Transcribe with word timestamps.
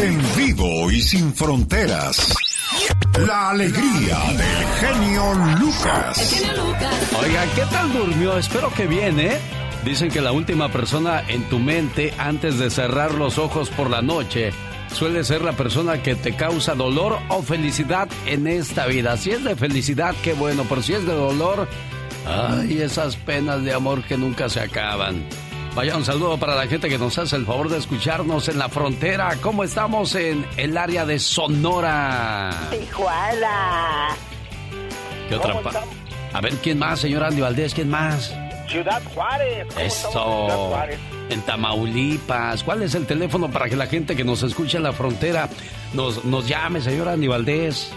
En 0.00 0.20
vivo 0.36 0.88
y 0.92 1.00
sin 1.00 1.34
fronteras. 1.34 2.32
La 3.26 3.50
alegría 3.50 4.16
del 4.30 4.66
genio 4.78 5.34
Lucas. 5.58 6.40
Oiga, 7.20 7.44
¿qué 7.56 7.62
tal 7.62 7.92
durmió? 7.92 8.38
Espero 8.38 8.72
que 8.72 8.86
bien, 8.86 9.18
¿eh? 9.18 9.40
Dicen 9.84 10.08
que 10.08 10.20
la 10.20 10.30
última 10.30 10.70
persona 10.70 11.24
en 11.26 11.42
tu 11.48 11.58
mente 11.58 12.14
antes 12.16 12.60
de 12.60 12.70
cerrar 12.70 13.14
los 13.14 13.38
ojos 13.38 13.70
por 13.70 13.90
la 13.90 14.00
noche 14.00 14.52
suele 14.92 15.24
ser 15.24 15.42
la 15.42 15.54
persona 15.54 16.00
que 16.00 16.14
te 16.14 16.36
causa 16.36 16.76
dolor 16.76 17.18
o 17.28 17.42
felicidad 17.42 18.08
en 18.26 18.46
esta 18.46 18.86
vida. 18.86 19.16
Si 19.16 19.30
es 19.30 19.42
de 19.42 19.56
felicidad, 19.56 20.14
qué 20.22 20.32
bueno, 20.32 20.64
pero 20.68 20.80
si 20.80 20.92
es 20.92 21.04
de 21.04 21.14
dolor, 21.14 21.66
ay, 22.24 22.82
esas 22.82 23.16
penas 23.16 23.64
de 23.64 23.74
amor 23.74 24.04
que 24.04 24.16
nunca 24.16 24.48
se 24.48 24.60
acaban. 24.60 25.24
Vaya 25.78 25.96
un 25.96 26.04
saludo 26.04 26.36
para 26.38 26.56
la 26.56 26.66
gente 26.66 26.88
que 26.88 26.98
nos 26.98 27.16
hace 27.18 27.36
el 27.36 27.46
favor 27.46 27.68
de 27.68 27.78
escucharnos 27.78 28.48
en 28.48 28.58
la 28.58 28.68
frontera. 28.68 29.36
¿Cómo 29.40 29.62
estamos 29.62 30.12
en 30.16 30.44
el 30.56 30.76
área 30.76 31.06
de 31.06 31.20
Sonora? 31.20 32.50
Tijuana. 32.72 34.08
¿Qué 35.28 35.36
otra 35.36 35.54
A 36.32 36.40
ver, 36.40 36.54
¿quién 36.54 36.80
más, 36.80 36.98
señor 36.98 37.22
Andy 37.22 37.42
Valdés? 37.42 37.74
¿Quién 37.74 37.90
más? 37.90 38.34
Ciudad 38.66 39.00
Juárez. 39.14 39.68
Eso. 39.78 40.74
En 41.30 41.42
Tamaulipas. 41.42 42.64
¿Cuál 42.64 42.82
es 42.82 42.96
el 42.96 43.06
teléfono 43.06 43.48
para 43.48 43.68
que 43.68 43.76
la 43.76 43.86
gente 43.86 44.16
que 44.16 44.24
nos 44.24 44.42
escucha 44.42 44.78
en 44.78 44.82
la 44.82 44.92
frontera 44.92 45.48
nos, 45.92 46.24
nos 46.24 46.48
llame, 46.48 46.80
señor 46.80 47.08
Andy 47.08 47.28
Valdés? 47.28 47.92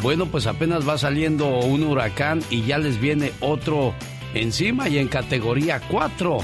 Bueno, 0.00 0.26
pues 0.26 0.46
apenas 0.46 0.88
va 0.88 0.96
saliendo 0.96 1.48
un 1.58 1.82
huracán 1.82 2.40
y 2.50 2.62
ya 2.62 2.78
les 2.78 3.00
viene 3.00 3.32
otro 3.40 3.94
encima 4.32 4.88
y 4.88 4.98
en 4.98 5.08
categoría 5.08 5.80
4. 5.88 6.38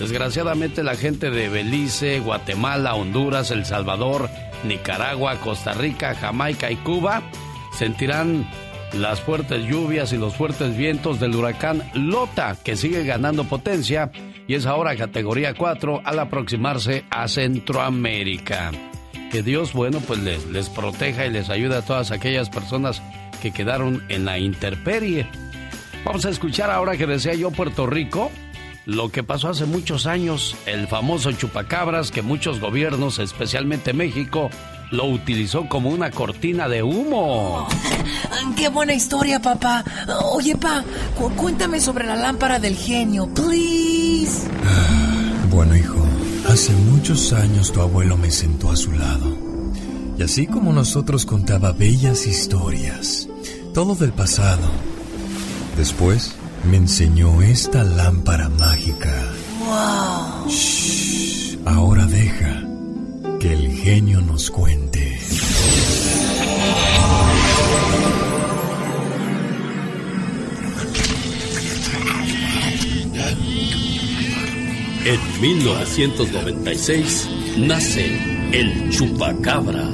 Desgraciadamente 0.00 0.82
la 0.82 0.96
gente 0.96 1.30
de 1.30 1.48
Belice, 1.48 2.18
Guatemala, 2.18 2.94
Honduras, 2.94 3.52
El 3.52 3.64
Salvador, 3.64 4.28
Nicaragua, 4.64 5.36
Costa 5.36 5.72
Rica, 5.72 6.16
Jamaica 6.16 6.68
y 6.70 6.76
Cuba 6.76 7.22
sentirán 7.72 8.48
las 8.94 9.20
fuertes 9.20 9.64
lluvias 9.66 10.12
y 10.12 10.16
los 10.16 10.34
fuertes 10.34 10.76
vientos 10.76 11.20
del 11.20 11.34
huracán 11.34 11.82
Lota, 11.94 12.56
que 12.62 12.76
sigue 12.76 13.04
ganando 13.04 13.44
potencia 13.44 14.10
y 14.46 14.54
es 14.54 14.66
ahora 14.66 14.96
categoría 14.96 15.54
4 15.54 16.02
al 16.04 16.18
aproximarse 16.18 17.04
a 17.10 17.28
Centroamérica. 17.28 18.72
Que 19.30 19.42
Dios, 19.42 19.72
bueno, 19.72 20.00
pues 20.00 20.18
les, 20.18 20.68
proteja 20.68 21.24
y 21.24 21.30
les 21.30 21.50
ayude 21.50 21.76
a 21.76 21.82
todas 21.82 22.10
aquellas 22.10 22.50
personas 22.50 23.00
que 23.40 23.52
quedaron 23.52 24.02
en 24.08 24.24
la 24.24 24.38
intemperie. 24.38 25.28
Vamos 26.04 26.24
a 26.26 26.30
escuchar 26.30 26.70
ahora 26.70 26.96
que 26.96 27.06
decía 27.06 27.34
yo 27.34 27.52
Puerto 27.52 27.86
Rico, 27.86 28.30
lo 28.86 29.10
que 29.10 29.22
pasó 29.22 29.50
hace 29.50 29.66
muchos 29.66 30.06
años, 30.06 30.56
el 30.66 30.88
famoso 30.88 31.30
chupacabras 31.30 32.10
que 32.10 32.22
muchos 32.22 32.58
gobiernos, 32.58 33.20
especialmente 33.20 33.92
México, 33.92 34.50
lo 34.90 35.06
utilizó 35.06 35.68
como 35.68 35.90
una 35.90 36.10
cortina 36.10 36.68
de 36.68 36.82
humo. 36.82 37.68
¡Qué 38.56 38.68
buena 38.68 38.94
historia, 38.94 39.40
papá! 39.40 39.84
Oye, 40.32 40.56
pa, 40.56 40.84
cuéntame 41.36 41.80
sobre 41.80 42.06
la 42.06 42.16
lámpara 42.16 42.58
del 42.58 42.76
genio, 42.76 43.28
please. 43.34 44.48
Bueno, 45.50 45.76
hijo, 45.76 45.98
hace 46.48 46.72
muchos 46.72 47.32
años 47.32 47.72
tu 47.72 47.80
abuelo 47.80 48.16
me 48.16 48.30
sentó 48.30 48.70
a 48.70 48.76
su 48.76 48.92
lado. 48.92 49.36
Y 50.16 50.22
así 50.22 50.46
como 50.46 50.72
nosotros 50.72 51.26
contaba 51.26 51.72
bellas 51.72 52.24
historias, 52.24 53.28
todo 53.74 53.96
del 53.96 54.12
pasado 54.12 54.70
Después 55.76 56.32
me 56.70 56.76
enseñó 56.76 57.40
esta 57.40 57.82
lámpara 57.84 58.50
mágica. 58.50 59.10
¡Wow! 59.60 60.50
Shh, 60.50 61.56
ahora 61.64 62.04
deja 62.04 62.69
que 63.40 63.52
el 63.54 63.72
genio 63.72 64.20
nos 64.20 64.50
cuente. 64.50 65.18
En 75.06 75.40
1996 75.40 77.28
nace 77.56 78.18
el 78.52 78.90
chupacabra. 78.90 79.88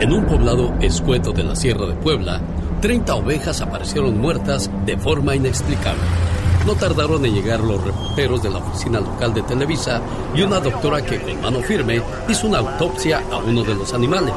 En 0.00 0.12
un 0.12 0.24
poblado 0.26 0.72
escueto 0.80 1.32
de 1.32 1.42
la 1.42 1.56
Sierra 1.56 1.86
de 1.86 1.94
Puebla, 1.94 2.40
30 2.80 3.12
ovejas 3.16 3.60
aparecieron 3.60 4.20
muertas 4.20 4.70
de 4.86 4.96
forma 4.96 5.34
inexplicable. 5.34 6.23
No 6.66 6.74
tardaron 6.74 7.24
en 7.26 7.34
llegar 7.34 7.60
los 7.60 7.82
reporteros 7.82 8.42
de 8.42 8.50
la 8.50 8.58
oficina 8.58 9.00
local 9.00 9.34
de 9.34 9.42
Televisa 9.42 10.00
y 10.34 10.42
una 10.42 10.60
doctora 10.60 11.04
que 11.04 11.20
con 11.20 11.40
mano 11.40 11.60
firme 11.60 12.02
hizo 12.28 12.46
una 12.46 12.58
autopsia 12.58 13.22
a 13.30 13.38
uno 13.38 13.62
de 13.62 13.74
los 13.74 13.92
animales. 13.92 14.34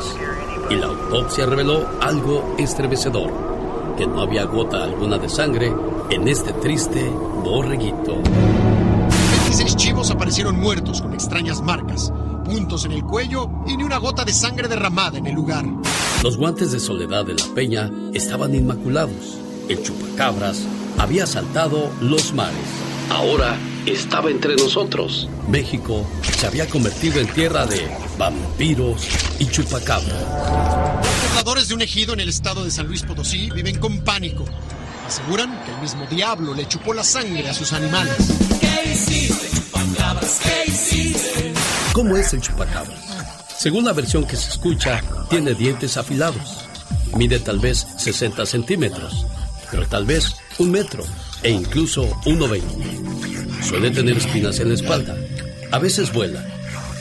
Y 0.70 0.76
la 0.76 0.88
autopsia 0.88 1.46
reveló 1.46 1.88
algo 2.02 2.56
estremecedor, 2.58 3.32
que 3.98 4.06
no 4.06 4.22
había 4.22 4.44
gota 4.44 4.84
alguna 4.84 5.18
de 5.18 5.30
sangre 5.30 5.74
en 6.10 6.28
este 6.28 6.52
triste 6.54 7.10
borreguito. 7.44 8.18
26 9.32 9.76
chivos 9.78 10.12
aparecieron 10.12 10.60
muertos 10.60 11.02
con 11.02 11.14
extrañas 11.14 11.62
marcas 11.62 12.12
puntos 12.48 12.86
en 12.86 12.94
el 12.94 13.04
cuello 13.04 13.50
y 13.68 13.76
ni 13.76 13.84
una 13.84 13.98
gota 13.98 14.24
de 14.24 14.32
sangre 14.32 14.70
derramada 14.70 15.18
en 15.18 15.28
el 15.28 15.36
lugar. 15.36 15.66
Los 16.24 16.38
guantes 16.38 16.72
de 16.72 16.80
Soledad 16.80 17.26
de 17.26 17.34
la 17.34 17.44
Peña 17.54 17.92
estaban 18.14 18.56
inmaculados. 18.56 19.38
El 19.68 19.84
chupacabras 19.84 20.66
había 20.98 21.26
saltado 21.26 21.92
los 22.02 22.34
mares. 22.34 22.58
Ahora 23.10 23.58
estaba 23.86 24.30
entre 24.30 24.56
nosotros. 24.56 25.30
México 25.48 26.06
se 26.38 26.48
había 26.48 26.68
convertido 26.68 27.20
en 27.22 27.28
tierra 27.28 27.66
de 27.66 27.88
vampiros 28.18 29.08
y 29.40 29.46
chupacabras. 29.46 30.12
Los 30.12 31.30
pobladores 31.30 31.68
de 31.70 31.76
un 31.76 31.82
ejido 31.82 32.14
en 32.14 32.20
el 32.20 32.30
estado 32.30 32.66
de 32.66 32.72
San 32.72 32.88
Luis 32.88 33.04
Potosí 33.04 33.50
viven 33.52 33.80
con 33.80 34.00
pánico. 34.02 34.46
Aseguran 35.08 35.64
que 35.64 35.72
el 35.72 35.82
mismo 35.82 36.06
diablo 36.08 36.54
le 36.54 36.68
chupó 36.68 36.94
la 36.94 37.04
sangre 37.04 37.48
a 37.48 37.54
sus 37.54 37.72
animales. 37.72 38.18
¿Qué 38.60 38.92
hiciste, 38.92 39.56
chupacabras? 39.56 40.42
¿Qué 40.44 40.72
hiciste? 40.72 41.54
¿Cómo 41.94 42.18
es 42.18 42.34
el 42.34 42.42
chupacabras? 42.42 43.00
Según 43.58 43.86
la 43.86 43.94
versión 43.94 44.26
que 44.26 44.36
se 44.36 44.50
escucha, 44.50 45.02
tiene 45.30 45.54
dientes 45.54 45.96
afilados. 45.96 46.66
Mide 47.16 47.40
tal 47.40 47.60
vez 47.60 47.88
60 47.98 48.46
centímetros, 48.46 49.26
pero 49.72 49.88
tal 49.88 50.06
vez 50.06 50.36
un 50.60 50.72
metro 50.72 51.04
e 51.44 51.52
incluso 51.52 52.04
1,20. 52.26 53.64
Suele 53.64 53.92
tener 53.92 54.18
espinas 54.18 54.60
en 54.60 54.70
la 54.70 54.76
espalda. 54.76 55.16
A 55.72 55.80
veces 55.80 56.12
vuela. 56.12 56.46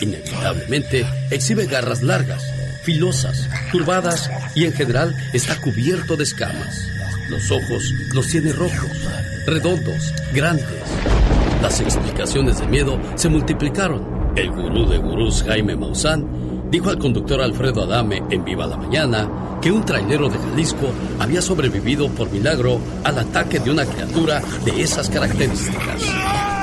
Inevitablemente 0.01 1.07
exhibe 1.31 1.67
garras 1.67 2.03
largas, 2.03 2.43
filosas, 2.85 3.49
curvadas 3.73 4.31
y 4.55 4.65
en 4.65 4.73
general 4.73 5.15
está 5.33 5.61
cubierto 5.61 6.17
de 6.17 6.25
escamas. 6.25 6.89
Los 7.31 7.51
ojos 7.51 7.93
los 8.13 8.27
tiene 8.29 8.53
rojos, 8.53 8.91
redondos, 9.47 10.13
grandes. 10.33 10.67
Las 11.63 11.81
explicaciones 11.81 12.61
de 12.61 12.67
miedo 12.67 13.01
se 13.17 13.29
multiplicaron 13.29 14.35
el 14.37 14.51
gurú 14.51 14.87
de 14.89 14.99
gurús 14.99 15.43
Jaime 15.45 15.77
Maussan 15.77 16.56
dijo 16.71 16.91
al 16.91 16.99
conductor 16.99 17.41
Alfredo 17.41 17.85
Adame 17.85 18.23
en 18.31 18.45
Viva 18.45 18.67
la 18.67 18.77
Mañana 18.77 19.29
que 19.61 19.71
un 19.71 19.85
trailero 19.85 20.29
de 20.29 20.39
Jalisco 20.39 20.93
había 21.19 21.41
sobrevivido 21.41 22.09
por 22.11 22.31
milagro 22.31 22.81
al 23.05 23.19
ataque 23.19 23.59
de 23.59 23.71
una 23.71 23.85
criatura 23.85 24.43
de 24.65 24.83
esas 24.83 25.09
características. 25.09 26.03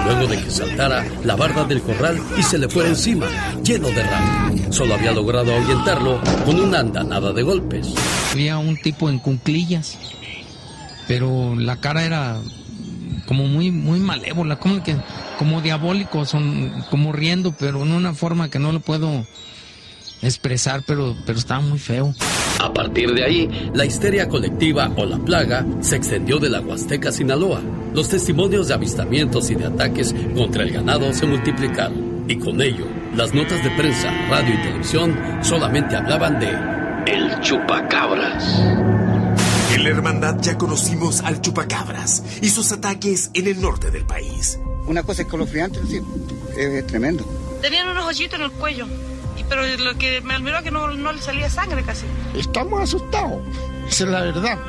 Luego 0.05 0.27
de 0.27 0.43
que 0.43 0.51
saltara 0.51 1.05
la 1.23 1.35
barda 1.35 1.63
del 1.63 1.81
corral 1.81 2.19
y 2.37 2.43
se 2.43 2.57
le 2.57 2.69
fuera 2.69 2.89
encima, 2.89 3.25
lleno 3.63 3.87
de 3.87 4.03
rabia. 4.03 4.71
Solo 4.71 4.95
había 4.95 5.11
logrado 5.11 5.53
ahuyentarlo 5.53 6.19
con 6.45 6.59
una 6.59 6.79
andanada 6.79 7.31
de 7.31 7.43
golpes. 7.43 7.93
Había 8.33 8.57
un 8.57 8.75
tipo 8.81 9.09
en 9.09 9.19
cunclillas, 9.19 9.97
pero 11.07 11.55
la 11.55 11.77
cara 11.77 12.03
era 12.03 12.37
como 13.27 13.47
muy, 13.47 13.71
muy 13.71 13.99
malévola, 13.99 14.57
como 14.57 14.83
que, 14.83 14.97
como 15.39 15.61
diabólico, 15.61 16.25
son 16.25 16.83
como 16.89 17.13
riendo, 17.13 17.53
pero 17.57 17.81
en 17.81 17.93
una 17.93 18.13
forma 18.13 18.49
que 18.49 18.59
no 18.59 18.71
lo 18.71 18.81
puedo 18.81 19.25
expresar, 20.23 20.83
pero, 20.85 21.15
pero 21.25 21.37
estaba 21.37 21.61
muy 21.61 21.79
feo. 21.79 22.13
A 22.59 22.73
partir 22.73 23.13
de 23.13 23.23
ahí, 23.23 23.71
la 23.73 23.85
histeria 23.85 24.29
colectiva 24.29 24.91
o 24.95 25.05
la 25.05 25.17
plaga 25.17 25.65
se 25.81 25.95
extendió 25.95 26.39
de 26.39 26.49
la 26.49 26.61
Huasteca 26.61 27.11
Sinaloa. 27.11 27.61
Los 27.93 28.09
testimonios 28.09 28.69
de 28.69 28.73
avistamientos 28.73 29.49
y 29.51 29.55
de 29.55 29.65
ataques 29.65 30.15
contra 30.35 30.63
el 30.63 30.71
ganado 30.71 31.13
se 31.13 31.25
multiplicaron. 31.25 32.23
Y 32.27 32.37
con 32.37 32.61
ello, 32.61 32.87
las 33.15 33.33
notas 33.33 33.63
de 33.63 33.69
prensa, 33.71 34.11
radio 34.29 34.55
y 34.55 34.61
televisión 34.61 35.19
solamente 35.41 35.95
hablaban 35.95 36.39
de 36.39 36.49
el 37.05 37.39
chupacabras. 37.41 38.61
En 39.73 39.83
la 39.83 39.89
hermandad 39.89 40.37
ya 40.39 40.57
conocimos 40.57 41.21
al 41.21 41.41
chupacabras 41.41 42.23
y 42.41 42.49
sus 42.49 42.71
ataques 42.71 43.29
en 43.33 43.47
el 43.47 43.59
norte 43.59 43.91
del 43.91 44.05
país. 44.05 44.57
Una 44.87 45.03
cosa 45.03 45.23
escalofriante, 45.23 45.79
sí, 45.87 45.99
es 46.55 46.87
tremendo. 46.87 47.25
Tenían 47.61 47.89
unos 47.89 48.05
hoyitos 48.05 48.39
en 48.39 48.45
el 48.45 48.51
cuello. 48.51 48.87
Pero 49.49 49.61
lo 49.77 49.97
que 49.97 50.21
me 50.21 50.33
admiró 50.33 50.57
es 50.57 50.63
que 50.63 50.71
no, 50.71 50.87
no 50.89 51.11
le 51.11 51.21
salía 51.21 51.49
sangre 51.49 51.83
casi. 51.83 52.05
Estamos 52.35 52.81
asustados. 52.81 53.41
Esa 53.87 54.03
es 54.05 54.09
la 54.09 54.21
verdad. 54.21 54.59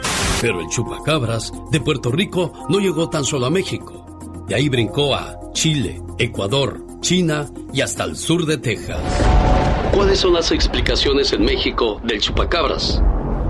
Pero 0.40 0.60
el 0.60 0.68
chupacabras 0.68 1.52
de 1.70 1.80
Puerto 1.80 2.10
Rico 2.10 2.52
no 2.68 2.78
llegó 2.78 3.08
tan 3.08 3.24
solo 3.24 3.46
a 3.46 3.50
México. 3.50 4.04
De 4.46 4.54
ahí 4.54 4.68
brincó 4.68 5.14
a 5.14 5.38
Chile, 5.52 6.02
Ecuador, 6.18 6.84
China 7.00 7.48
y 7.72 7.80
hasta 7.80 8.04
el 8.04 8.16
sur 8.16 8.44
de 8.44 8.58
Texas. 8.58 9.00
¿Cuáles 9.94 10.18
son 10.18 10.34
las 10.34 10.50
explicaciones 10.50 11.32
en 11.32 11.44
México 11.44 12.00
del 12.04 12.20
chupacabras? 12.20 13.00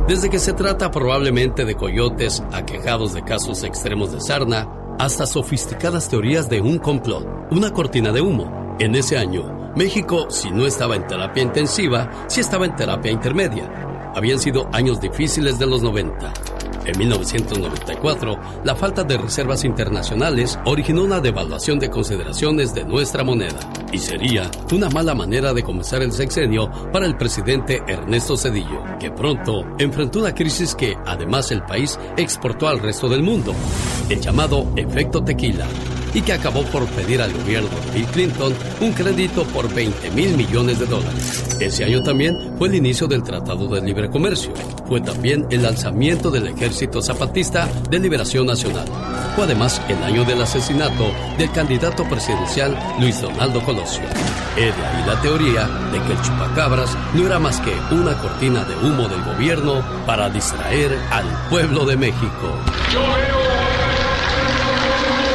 Desde 0.06 0.28
que 0.28 0.38
se 0.38 0.52
trata 0.52 0.90
probablemente 0.90 1.64
de 1.64 1.74
coyotes 1.74 2.42
aquejados 2.52 3.14
de 3.14 3.24
casos 3.24 3.64
extremos 3.64 4.12
de 4.12 4.20
sarna, 4.20 4.68
hasta 4.98 5.26
sofisticadas 5.26 6.08
teorías 6.08 6.48
de 6.50 6.60
un 6.60 6.78
complot, 6.78 7.26
una 7.50 7.72
cortina 7.72 8.12
de 8.12 8.20
humo. 8.20 8.63
En 8.78 8.94
ese 8.94 9.16
año, 9.16 9.72
México, 9.76 10.28
si 10.30 10.50
no 10.50 10.66
estaba 10.66 10.96
en 10.96 11.06
terapia 11.06 11.42
intensiva, 11.42 12.10
sí 12.28 12.40
estaba 12.40 12.66
en 12.66 12.76
terapia 12.76 13.12
intermedia. 13.12 14.12
Habían 14.14 14.38
sido 14.38 14.68
años 14.72 15.00
difíciles 15.00 15.58
de 15.58 15.66
los 15.66 15.82
90 15.82 16.32
en 16.84 16.98
1994, 16.98 18.38
la 18.62 18.74
falta 18.74 19.04
de 19.04 19.16
reservas 19.16 19.64
internacionales 19.64 20.58
originó 20.66 21.02
una 21.02 21.18
devaluación 21.18 21.78
de 21.78 21.88
consideraciones 21.88 22.74
de 22.74 22.84
nuestra 22.84 23.24
moneda 23.24 23.58
y 23.90 23.98
sería 23.98 24.50
una 24.70 24.90
mala 24.90 25.14
manera 25.14 25.54
de 25.54 25.62
comenzar 25.62 26.02
el 26.02 26.12
sexenio 26.12 26.70
para 26.92 27.06
el 27.06 27.16
presidente 27.16 27.82
Ernesto 27.86 28.36
Cedillo, 28.36 28.82
que 29.00 29.10
pronto 29.10 29.64
enfrentó 29.78 30.18
una 30.18 30.34
crisis 30.34 30.74
que 30.74 30.94
además 31.06 31.50
el 31.52 31.62
país 31.62 31.98
exportó 32.18 32.68
al 32.68 32.80
resto 32.80 33.08
del 33.08 33.22
mundo, 33.22 33.54
el 34.10 34.20
llamado 34.20 34.66
efecto 34.76 35.24
tequila 35.24 35.66
y 36.14 36.22
que 36.22 36.32
acabó 36.32 36.62
por 36.66 36.86
pedir 36.86 37.20
al 37.20 37.32
gobierno 37.32 37.68
de 37.68 37.98
Bill 37.98 38.06
Clinton 38.06 38.54
un 38.80 38.92
crédito 38.92 39.44
por 39.44 39.72
20 39.72 40.10
mil 40.12 40.36
millones 40.36 40.78
de 40.78 40.86
dólares. 40.86 41.56
Ese 41.60 41.84
año 41.84 42.02
también 42.02 42.54
fue 42.56 42.68
el 42.68 42.76
inicio 42.76 43.06
del 43.06 43.22
Tratado 43.22 43.68
de 43.68 43.82
Libre 43.82 44.08
Comercio. 44.08 44.52
Fue 44.86 45.00
también 45.00 45.46
el 45.50 45.62
lanzamiento 45.62 46.30
del 46.30 46.46
Ejército 46.46 47.02
Zapatista 47.02 47.68
de 47.90 47.98
Liberación 47.98 48.46
Nacional. 48.46 48.86
Fue 49.34 49.44
además 49.44 49.82
el 49.88 50.02
año 50.02 50.24
del 50.24 50.40
asesinato 50.40 51.12
del 51.36 51.50
candidato 51.50 52.08
presidencial 52.08 52.78
Luis 53.00 53.20
Donaldo 53.20 53.60
Colosio. 53.64 54.04
De 54.56 54.70
ahí 54.70 55.04
la 55.04 55.20
teoría 55.20 55.66
de 55.90 56.00
que 56.00 56.12
el 56.12 56.22
chupacabras 56.22 56.96
no 57.14 57.26
era 57.26 57.40
más 57.40 57.60
que 57.60 57.74
una 57.92 58.16
cortina 58.18 58.64
de 58.64 58.76
humo 58.76 59.08
del 59.08 59.20
gobierno 59.24 59.82
para 60.06 60.30
distraer 60.30 60.96
al 61.10 61.26
pueblo 61.50 61.84
de 61.84 61.96
México. 61.96 62.56
Yo 62.92 63.00
veo 63.00 63.44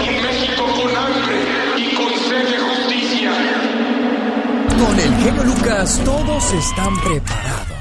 un 0.08 0.24
México 0.24 0.64
con 0.64 0.96
hambre 0.96 1.36
y 1.78 1.96
con 1.96 2.10
sed 2.30 2.50
de 2.50 2.60
justicia. 2.60 3.32
Con 4.80 5.00
el 5.00 5.16
genio 5.18 5.44
Lucas 5.44 6.02
todos 6.06 6.54
están 6.54 7.00
preparados. 7.02 7.78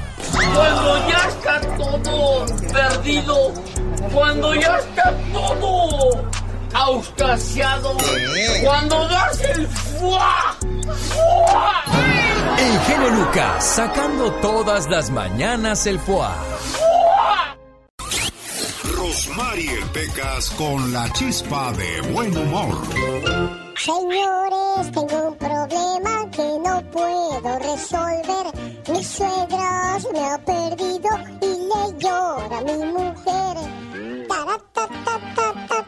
Cuando 0.53 1.07
ya 1.07 1.27
está 1.29 1.61
todo 1.77 2.45
perdido, 2.73 3.53
cuando 4.13 4.53
ya 4.55 4.77
está 4.77 5.13
todo 5.31 6.29
auscasiado, 6.73 7.95
cuando 8.63 9.07
das 9.07 9.41
el 9.55 9.67
fuá, 9.67 10.55
fuá. 11.09 11.83
El 12.57 12.79
genio 12.81 13.09
Lucas 13.11 13.65
sacando 13.65 14.31
todas 14.41 14.89
las 14.89 15.09
mañanas 15.09 15.85
el 15.87 15.99
foie. 15.99 16.27
Rosmarie 19.19 19.81
Pecas 19.91 20.49
con 20.51 20.93
la 20.93 21.11
chispa 21.11 21.73
de 21.73 21.99
buen 22.13 22.37
humor. 22.37 22.73
Señores, 23.75 24.91
tengo 24.93 25.27
un 25.27 25.35
problema 25.35 26.31
que 26.31 26.47
no 26.63 26.81
puedo 26.89 27.59
resolver. 27.59 28.45
Mi 28.87 29.03
suegra 29.03 29.97
me 30.13 30.25
ha 30.25 30.37
perdido 30.37 31.09
y 31.41 31.47
le 31.67 31.99
llora 31.99 32.61
mi 32.61 32.77
mujer. 32.93 33.57
Taratatatatata. 34.29 35.78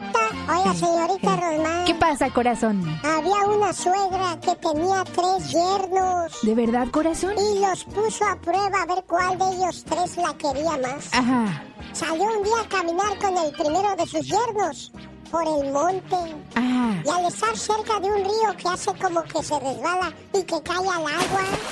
Señorita 0.74 1.36
Rosmar. 1.36 1.84
¿Qué 1.84 1.94
pasa, 1.94 2.30
corazón? 2.30 2.82
Había 3.04 3.44
una 3.46 3.72
suegra 3.72 4.38
que 4.40 4.54
tenía 4.56 5.04
tres 5.04 5.50
yernos. 5.50 6.32
¿De 6.42 6.54
verdad, 6.54 6.88
corazón? 6.90 7.34
Y 7.38 7.58
los 7.60 7.84
puso 7.84 8.24
a 8.24 8.36
prueba 8.36 8.82
a 8.82 8.86
ver 8.86 9.04
cuál 9.06 9.38
de 9.38 9.44
ellos 9.56 9.84
tres 9.88 10.16
la 10.16 10.32
quería 10.34 10.76
más. 10.78 11.12
Ajá. 11.12 11.62
Salió 11.92 12.24
un 12.24 12.42
día 12.44 12.60
a 12.64 12.68
caminar 12.68 13.18
con 13.20 13.36
el 13.36 13.52
primero 13.52 13.94
de 13.96 14.06
sus 14.06 14.26
yernos 14.26 14.92
por 15.30 15.42
el 15.42 15.72
monte. 15.72 16.16
Ah. 16.54 16.92
Y 17.04 17.08
al 17.08 17.26
estar 17.26 17.56
cerca 17.56 17.98
de 18.00 18.06
un 18.06 18.18
río 18.24 18.56
que 18.56 18.68
hace 18.68 18.92
como 18.94 19.22
que 19.24 19.42
se 19.42 19.58
resbala 19.58 20.12
y 20.32 20.42
que 20.44 20.62
cae 20.62 20.76
al 20.76 20.86
agua, 20.88 21.10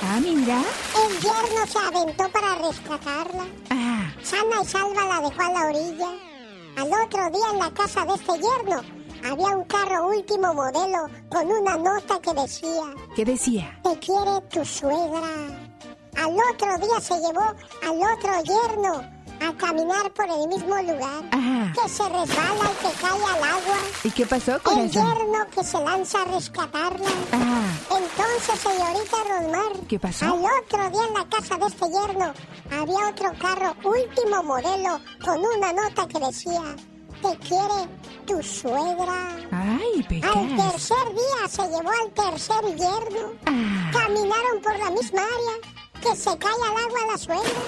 Ah, 0.03 0.19
mira. 0.21 0.61
el 1.07 1.21
yerno 1.21 1.67
se 1.67 1.79
aventó 1.79 2.29
para 2.31 2.55
rescatarla. 2.57 3.45
Ah. 3.71 4.11
Sana 4.23 4.63
y 4.63 4.67
salva 4.67 5.05
la 5.07 5.29
dejó 5.29 5.43
a 5.43 5.53
la 5.53 5.67
orilla. 5.67 6.09
Al 6.77 6.93
otro 6.93 7.31
día 7.31 7.51
en 7.53 7.59
la 7.59 7.71
casa 7.73 8.05
de 8.05 8.15
este 8.15 8.33
yerno 8.39 8.81
había 9.25 9.57
un 9.57 9.65
carro 9.65 10.09
último 10.09 10.55
modelo 10.55 11.09
con 11.31 11.47
una 11.51 11.77
nota 11.77 12.19
que 12.21 12.33
decía, 12.35 12.95
¿Qué 13.15 13.25
decía? 13.25 13.79
te 13.83 13.99
quiere 13.99 14.41
tu 14.51 14.65
suegra. 14.65 15.23
Al 16.17 16.37
otro 16.53 16.79
día 16.87 17.01
se 17.01 17.15
llevó 17.15 17.41
al 17.43 18.15
otro 18.17 18.43
yerno 18.45 19.03
a 19.41 19.53
caminar 19.57 20.13
por 20.13 20.27
el 20.27 20.49
mismo 20.49 20.75
lugar, 20.77 21.23
Ajá. 21.33 21.73
que 21.73 21.89
se 21.89 22.03
resbala 22.09 22.71
y 22.73 22.87
que 22.87 23.01
cae 23.01 23.11
al 23.11 23.43
agua. 23.43 23.77
¿Y 24.05 24.11
qué 24.11 24.27
pasó, 24.27 24.53
El 24.55 24.61
corazón? 24.63 24.91
yerno 24.91 25.47
que 25.55 25.65
se 25.65 25.79
lanza 25.83 26.23
a 26.23 26.25
rescatarla. 26.27 27.11
Entonces, 27.91 28.61
señorita 28.61 29.17
Rosmar, 29.29 29.87
¿Qué 29.89 29.99
pasó? 29.99 30.27
al 30.27 30.45
otro 30.45 30.91
día 30.91 31.07
en 31.09 31.15
la 31.15 31.29
casa 31.29 31.57
de 31.57 31.67
este 31.67 31.87
yerno 31.89 32.33
había 32.71 33.09
otro 33.09 33.33
carro 33.41 33.75
último 33.85 34.43
modelo 34.43 35.01
con 35.25 35.39
una 35.57 35.73
nota 35.73 36.07
que 36.07 36.19
decía, 36.19 36.63
te 37.23 37.37
quiere 37.39 37.89
tu 38.27 38.43
suegra. 38.43 39.37
Ay, 39.53 39.97
Al 39.97 40.07
pecas. 40.09 40.33
tercer 40.33 41.09
día 41.15 41.49
se 41.49 41.63
llevó 41.63 41.91
al 41.91 42.11
tercer 42.15 42.65
yerno. 42.77 43.33
Ah. 43.47 43.91
Caminaron 43.93 44.63
por 44.63 44.79
la 44.79 44.91
misma 44.91 45.23
área 45.23 46.01
que 46.01 46.17
se 46.17 46.39
cae 46.39 46.53
al 46.55 46.77
agua 46.87 47.01
la 47.13 47.19
suegra. 47.19 47.61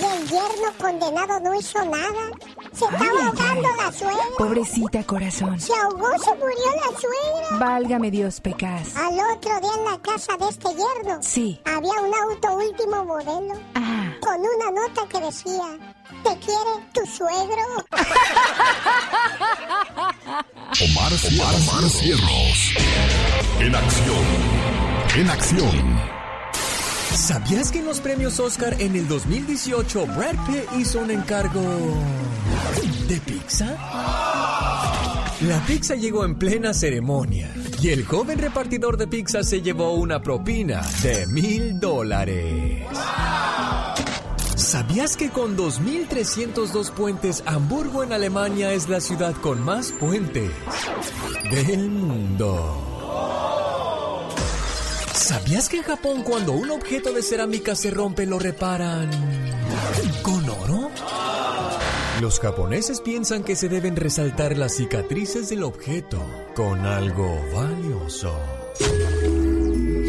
Y 0.00 0.04
el 0.04 0.28
yerno 0.28 0.72
condenado 0.80 1.40
no 1.40 1.54
hizo 1.54 1.84
nada. 1.84 2.30
Se 2.72 2.84
estaba 2.86 3.00
ay, 3.02 3.26
ahogando 3.26 3.68
ay. 3.68 3.76
la 3.86 3.92
suegra. 3.92 4.24
Pobrecita, 4.38 5.04
corazón. 5.04 5.60
Se 5.60 5.72
ahogó, 5.74 6.08
se 6.18 6.30
murió 6.34 6.70
la 6.76 6.98
suegra. 6.98 7.58
Válgame 7.58 8.10
Dios, 8.10 8.40
pecas. 8.40 8.96
Al 8.96 9.14
otro 9.36 9.60
día 9.60 9.70
en 9.76 9.84
la 9.84 9.98
casa 10.00 10.36
de 10.38 10.48
este 10.48 10.68
yerno 10.70 11.22
Sí. 11.22 11.60
había 11.64 11.92
un 12.00 12.14
auto 12.14 12.54
último 12.56 13.04
modelo 13.04 13.54
Ah. 13.74 14.12
con 14.20 14.38
una 14.40 14.70
nota 14.80 15.06
que 15.08 15.20
decía, 15.20 15.78
te 16.24 16.38
quiere 16.38 16.86
tu 16.94 17.04
suegro. 17.06 17.62
Omar, 20.80 21.12
Omar, 21.12 21.54
Omar 21.54 21.90
Cierros. 21.90 22.74
En 23.60 23.74
acción. 23.74 24.24
En 25.16 25.30
acción. 25.30 26.01
¿Sabías 27.14 27.70
que 27.70 27.80
en 27.80 27.84
los 27.84 28.00
premios 28.00 28.40
Oscar 28.40 28.74
en 28.80 28.96
el 28.96 29.06
2018 29.06 30.06
Brad 30.06 30.36
Pitt 30.46 30.80
hizo 30.80 31.00
un 31.00 31.10
encargo 31.10 31.62
de 33.06 33.20
pizza? 33.20 33.66
La 35.42 35.62
pizza 35.66 35.94
llegó 35.94 36.24
en 36.24 36.36
plena 36.36 36.72
ceremonia 36.72 37.52
y 37.82 37.90
el 37.90 38.04
joven 38.06 38.38
repartidor 38.38 38.96
de 38.96 39.08
pizza 39.08 39.42
se 39.42 39.60
llevó 39.60 39.92
una 39.92 40.22
propina 40.22 40.80
de 41.02 41.26
mil 41.26 41.78
dólares. 41.78 42.86
¿Sabías 44.56 45.16
que 45.16 45.28
con 45.28 45.56
2.302 45.56 46.92
puentes 46.92 47.42
Hamburgo 47.44 48.02
en 48.02 48.12
Alemania 48.12 48.72
es 48.72 48.88
la 48.88 49.00
ciudad 49.00 49.34
con 49.34 49.62
más 49.62 49.92
puentes 49.92 50.50
del 51.50 51.90
mundo? 51.90 52.92
¿Sabías 55.22 55.68
que 55.68 55.76
en 55.76 55.82
Japón 55.84 56.22
cuando 56.24 56.52
un 56.52 56.70
objeto 56.70 57.12
de 57.12 57.22
cerámica 57.22 57.76
se 57.76 57.90
rompe 57.92 58.26
lo 58.26 58.38
reparan 58.40 59.08
con 60.22 60.48
oro? 60.48 60.90
Los 62.20 62.40
japoneses 62.40 63.00
piensan 63.00 63.44
que 63.44 63.54
se 63.54 63.68
deben 63.68 63.94
resaltar 63.96 64.58
las 64.58 64.74
cicatrices 64.76 65.48
del 65.48 65.62
objeto 65.62 66.20
con 66.56 66.80
algo 66.86 67.40
valioso. 67.54 68.36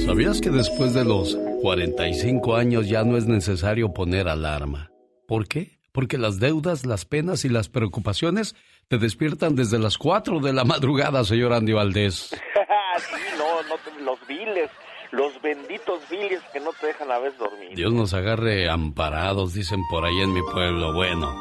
¿Sabías 0.05 0.41
que 0.41 0.49
después 0.49 0.93
de 0.95 1.05
los 1.05 1.37
45 1.61 2.55
años 2.55 2.87
ya 2.89 3.03
no 3.03 3.15
es 3.15 3.25
necesario 3.27 3.93
poner 3.93 4.27
alarma? 4.27 4.89
¿Por 5.27 5.47
qué? 5.47 5.79
Porque 5.91 6.17
las 6.17 6.39
deudas, 6.39 6.85
las 6.87 7.05
penas 7.05 7.45
y 7.45 7.49
las 7.49 7.69
preocupaciones 7.69 8.55
te 8.87 8.97
despiertan 8.97 9.55
desde 9.55 9.77
las 9.77 9.97
4 9.99 10.39
de 10.39 10.53
la 10.53 10.63
madrugada, 10.65 11.23
señor 11.23 11.53
Andy 11.53 11.71
Valdés. 11.73 12.29
sí, 12.97 13.21
no, 13.37 13.61
no, 13.69 13.75
te- 13.77 14.03
los 14.03 14.19
viles, 14.27 14.69
los 15.13 15.39
benditos 15.43 16.01
viles 16.09 16.41
que 16.51 16.59
no 16.59 16.71
te 16.73 16.87
dejan 16.87 17.11
a 17.11 17.19
veces 17.19 17.37
dormir. 17.37 17.75
Dios 17.75 17.93
nos 17.93 18.15
agarre 18.15 18.67
amparados, 18.67 19.53
dicen 19.53 19.79
por 19.89 20.03
ahí 20.05 20.19
en 20.19 20.33
mi 20.33 20.41
pueblo. 20.41 20.91
Bueno. 20.93 21.31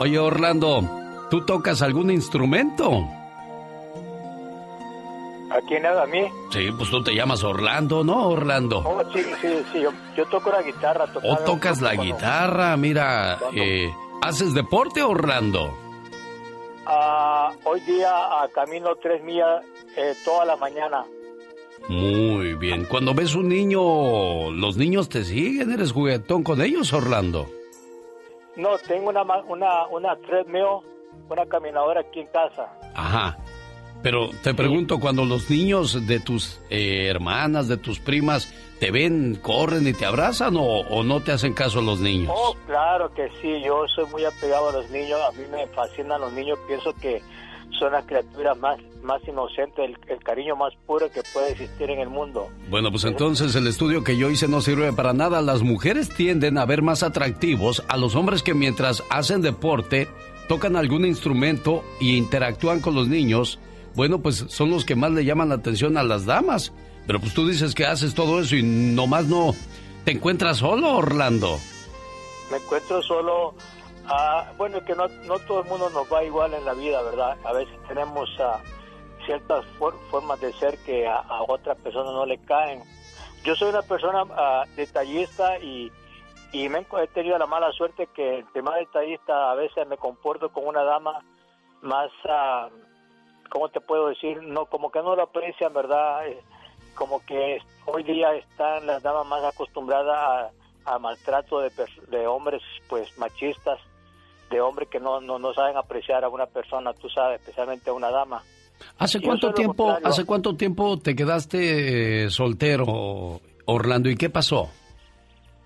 Oye, 0.00 0.18
Orlando, 0.18 0.82
¿tú 1.30 1.46
tocas 1.46 1.82
algún 1.82 2.10
instrumento? 2.10 2.90
¿A 5.50 5.60
quién 5.68 5.86
habla? 5.86 6.02
¿A 6.02 6.06
mí? 6.06 6.28
Sí, 6.50 6.70
pues 6.76 6.90
tú 6.90 7.02
te 7.02 7.14
llamas 7.14 7.44
Orlando, 7.44 8.02
¿no, 8.02 8.28
Orlando? 8.28 8.78
Oh, 8.78 9.04
sí, 9.12 9.22
sí, 9.40 9.62
sí, 9.72 9.80
yo, 9.80 9.92
yo 10.16 10.26
toco 10.26 10.50
la 10.50 10.62
guitarra. 10.62 11.06
¿O 11.22 11.36
tocas 11.38 11.80
la 11.80 11.94
guitarra? 11.94 12.76
Mira, 12.76 13.38
eh, 13.54 13.88
¿haces 14.22 14.52
deporte, 14.52 15.00
Orlando? 15.00 15.76
Ah, 16.86 17.52
hoy 17.64 17.80
día 17.80 18.10
ah, 18.10 18.48
camino 18.52 18.96
tres 18.96 19.22
millas 19.22 19.64
eh, 19.96 20.14
toda 20.24 20.44
la 20.44 20.56
mañana. 20.56 21.04
Muy 21.90 22.54
bien. 22.54 22.84
Cuando 22.84 23.14
ves 23.14 23.34
un 23.34 23.48
niño, 23.48 24.50
¿los 24.52 24.76
niños 24.76 25.08
te 25.08 25.24
siguen? 25.24 25.72
¿Eres 25.72 25.90
juguetón 25.90 26.44
con 26.44 26.62
ellos, 26.62 26.92
Orlando? 26.92 27.48
No, 28.56 28.78
tengo 28.86 29.08
una, 29.10 29.24
ma- 29.24 29.42
una, 29.48 29.86
una 29.88 30.14
treadmill, 30.16 30.82
una 31.28 31.46
caminadora 31.46 32.02
aquí 32.02 32.20
en 32.20 32.26
casa. 32.28 32.72
Ajá. 32.94 33.36
Pero 34.04 34.30
te 34.42 34.54
pregunto, 34.54 35.00
cuando 35.00 35.24
los 35.24 35.50
niños 35.50 36.06
de 36.06 36.20
tus 36.20 36.60
eh, 36.70 37.08
hermanas, 37.08 37.66
de 37.66 37.76
tus 37.76 37.98
primas, 37.98 38.50
te 38.78 38.90
ven, 38.92 39.34
corren 39.42 39.86
y 39.86 39.92
te 39.92 40.06
abrazan 40.06 40.56
o, 40.56 40.62
o 40.62 41.02
no 41.02 41.20
te 41.20 41.32
hacen 41.32 41.52
caso 41.54 41.82
los 41.82 41.98
niños? 42.00 42.32
Oh, 42.34 42.54
claro 42.66 43.12
que 43.12 43.28
sí, 43.42 43.60
yo 43.64 43.84
soy 43.94 44.06
muy 44.06 44.24
apegado 44.24 44.68
a 44.70 44.72
los 44.72 44.88
niños, 44.90 45.18
a 45.28 45.32
mí 45.32 45.42
me 45.50 45.66
fascinan 45.66 46.20
los 46.20 46.32
niños, 46.32 46.58
pienso 46.66 46.94
que 46.94 47.20
son 47.78 47.92
las 47.92 48.04
criaturas 48.06 48.56
más, 48.58 48.78
más 49.02 49.20
inocentes, 49.26 49.84
el, 49.84 49.98
el 50.08 50.22
cariño 50.22 50.56
más 50.56 50.72
puro 50.86 51.10
que 51.10 51.22
puede 51.32 51.52
existir 51.52 51.90
en 51.90 52.00
el 52.00 52.08
mundo. 52.08 52.48
Bueno, 52.68 52.90
pues 52.90 53.04
entonces 53.04 53.54
el 53.54 53.66
estudio 53.66 54.04
que 54.04 54.16
yo 54.16 54.30
hice 54.30 54.48
no 54.48 54.60
sirve 54.60 54.92
para 54.92 55.12
nada. 55.12 55.40
Las 55.40 55.62
mujeres 55.62 56.08
tienden 56.08 56.58
a 56.58 56.66
ver 56.66 56.82
más 56.82 57.02
atractivos 57.02 57.82
a 57.88 57.96
los 57.96 58.14
hombres 58.14 58.42
que 58.42 58.54
mientras 58.54 59.02
hacen 59.10 59.42
deporte, 59.42 60.08
tocan 60.48 60.76
algún 60.76 61.04
instrumento 61.04 61.84
y 62.00 62.16
interactúan 62.16 62.80
con 62.80 62.94
los 62.94 63.08
niños. 63.08 63.58
Bueno, 63.94 64.20
pues 64.20 64.46
son 64.48 64.70
los 64.70 64.84
que 64.84 64.96
más 64.96 65.12
le 65.12 65.24
llaman 65.24 65.48
la 65.48 65.56
atención 65.56 65.96
a 65.96 66.02
las 66.02 66.26
damas. 66.26 66.72
Pero 67.06 67.20
pues 67.20 67.34
tú 67.34 67.46
dices 67.46 67.74
que 67.74 67.86
haces 67.86 68.14
todo 68.14 68.40
eso 68.40 68.56
y 68.56 68.62
nomás 68.62 69.26
no 69.26 69.54
te 70.04 70.12
encuentras 70.12 70.58
solo, 70.58 70.96
Orlando. 70.96 71.58
Me 72.50 72.56
encuentro 72.56 73.02
solo, 73.02 73.54
ah, 74.06 74.52
bueno, 74.56 74.84
que 74.84 74.94
no, 74.94 75.08
no 75.26 75.38
todo 75.40 75.62
el 75.62 75.68
mundo 75.68 75.90
nos 75.90 76.12
va 76.12 76.24
igual 76.24 76.54
en 76.54 76.64
la 76.64 76.74
vida, 76.74 77.02
¿verdad? 77.02 77.36
A 77.44 77.52
veces 77.52 77.74
tenemos 77.88 78.28
ah, 78.40 78.60
ciertas 79.30 79.64
for- 79.78 79.94
formas 80.10 80.40
de 80.40 80.52
ser 80.54 80.76
que 80.78 81.06
a, 81.06 81.18
a 81.18 81.42
otras 81.42 81.78
personas 81.78 82.12
no 82.12 82.26
le 82.26 82.38
caen. 82.38 82.82
Yo 83.44 83.54
soy 83.54 83.68
una 83.68 83.82
persona 83.82 84.24
ah, 84.30 84.64
detallista 84.74 85.56
y, 85.60 85.92
y 86.50 86.68
me 86.68 86.80
he 86.80 87.06
tenido 87.06 87.38
la 87.38 87.46
mala 87.46 87.70
suerte 87.70 88.08
que 88.08 88.38
el 88.38 88.52
tema 88.52 88.74
detallista 88.76 89.52
a 89.52 89.54
veces 89.54 89.86
me 89.86 89.96
comporto 89.96 90.48
con 90.52 90.66
una 90.66 90.82
dama 90.82 91.20
más, 91.80 92.10
ah, 92.28 92.68
¿cómo 93.50 93.68
te 93.68 93.80
puedo 93.80 94.08
decir? 94.08 94.42
No, 94.42 94.66
como 94.66 94.90
que 94.90 95.00
no 95.00 95.14
lo 95.14 95.22
aprecian, 95.22 95.72
¿verdad? 95.72 96.26
Eh, 96.26 96.42
como 96.96 97.24
que 97.24 97.62
hoy 97.86 98.02
día 98.02 98.34
están 98.34 98.84
las 98.84 99.00
damas 99.00 99.26
más 99.26 99.44
acostumbradas 99.44 100.52
a, 100.84 100.98
maltrato 100.98 101.60
de, 101.60 101.70
de 102.08 102.26
hombres 102.26 102.62
pues 102.88 103.16
machistas, 103.16 103.78
de 104.50 104.60
hombres 104.60 104.88
que 104.88 104.98
no, 104.98 105.20
no, 105.20 105.38
no 105.38 105.54
saben 105.54 105.76
apreciar 105.76 106.24
a 106.24 106.28
una 106.28 106.46
persona, 106.46 106.92
tú 106.94 107.08
sabes, 107.08 107.40
especialmente 107.40 107.90
a 107.90 107.92
una 107.92 108.10
dama. 108.10 108.42
¿Hace 108.98 109.20
cuánto 109.20 109.52
tiempo, 109.54 109.84
contrario. 109.84 110.08
hace 110.08 110.24
cuánto 110.24 110.56
tiempo 110.56 110.98
te 110.98 111.14
quedaste 111.16 112.24
eh, 112.24 112.30
soltero, 112.30 113.40
Orlando? 113.66 114.08
¿Y 114.10 114.16
qué 114.16 114.30
pasó? 114.30 114.70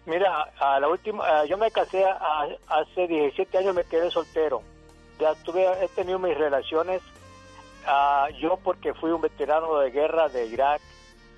Mira, 0.07 0.43
a 0.61 0.79
la 0.81 0.89
última, 0.89 1.25
ah, 1.27 1.45
yo 1.47 1.57
me 1.57 1.71
casé 1.71 2.05
a- 2.05 2.47
hace 2.69 3.07
17 3.09 3.57
años, 3.59 3.75
me 3.75 3.85
quedé 3.85 4.11
soltero. 4.11 4.63
Ya 5.19 5.35
tuve, 5.45 5.65
he 5.83 5.89
tenido 5.89 6.19
mis 6.19 6.37
relaciones. 6.37 7.01
ah, 7.87 8.29
yo 8.41 8.57
porque 8.63 8.95
fui 8.95 9.11
un 9.11 9.21
veterano 9.21 9.79
de 9.79 9.91
guerra 9.91 10.29
de 10.29 10.47
Irak, 10.47 10.81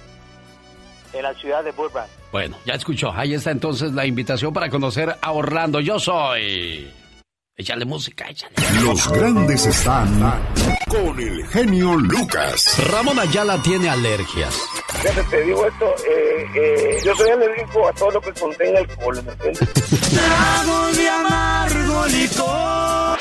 en 1.12 1.24
la 1.24 1.34
ciudad 1.34 1.64
de 1.64 1.72
Burbank. 1.72 2.06
Bueno, 2.30 2.56
ya 2.64 2.74
escuchó. 2.74 3.10
Ahí 3.12 3.34
está 3.34 3.50
entonces 3.50 3.90
la 3.94 4.06
invitación 4.06 4.52
para 4.52 4.70
conocer 4.70 5.16
a 5.20 5.32
Orlando. 5.32 5.80
Yo 5.80 5.98
soy. 5.98 6.88
Échale 7.60 7.84
música, 7.84 8.26
échale. 8.26 8.54
Los 8.82 9.06
grandes 9.12 9.66
están 9.66 10.18
con 10.88 11.20
el 11.20 11.46
genio 11.48 11.94
Lucas. 11.94 12.78
Ramón 12.90 13.18
Ayala 13.18 13.60
tiene 13.60 13.90
alergias. 13.90 14.58
Fíjate, 14.88 15.22
te 15.24 15.42
digo 15.42 15.66
esto, 15.66 15.94
eh, 16.08 16.46
eh, 16.54 16.96
yo 17.04 17.14
soy 17.14 17.28
alérgico 17.28 17.86
a 17.86 17.92
todo 17.92 18.12
lo 18.12 18.20
que 18.22 18.32
contenga 18.32 18.78
alcohol, 18.78 19.22
¿me 19.22 19.32
entiendes? 19.32 19.68
Trago 20.08 20.86
de 20.94 21.08
amargo 21.10 22.06
licor. 22.06 23.18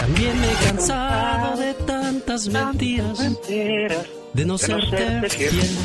También 0.00 0.40
me 0.40 0.50
he 0.50 0.56
cansado 0.64 1.56
de 1.58 1.74
tantas 1.74 2.48
mentiras. 2.48 3.18
De 4.34 4.44
no 4.44 4.58
serte 4.58 5.28
fiel. 5.30 5.78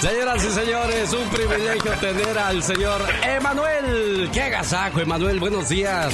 Señoras 0.00 0.44
y 0.44 0.50
señores, 0.50 1.12
un 1.12 1.28
privilegio 1.28 1.92
tener 2.00 2.38
al 2.38 2.62
señor 2.62 3.02
Emanuel. 3.22 4.30
¡Qué 4.32 4.42
agasajo, 4.44 5.00
Emanuel! 5.00 5.38
Buenos 5.38 5.68
días. 5.68 6.10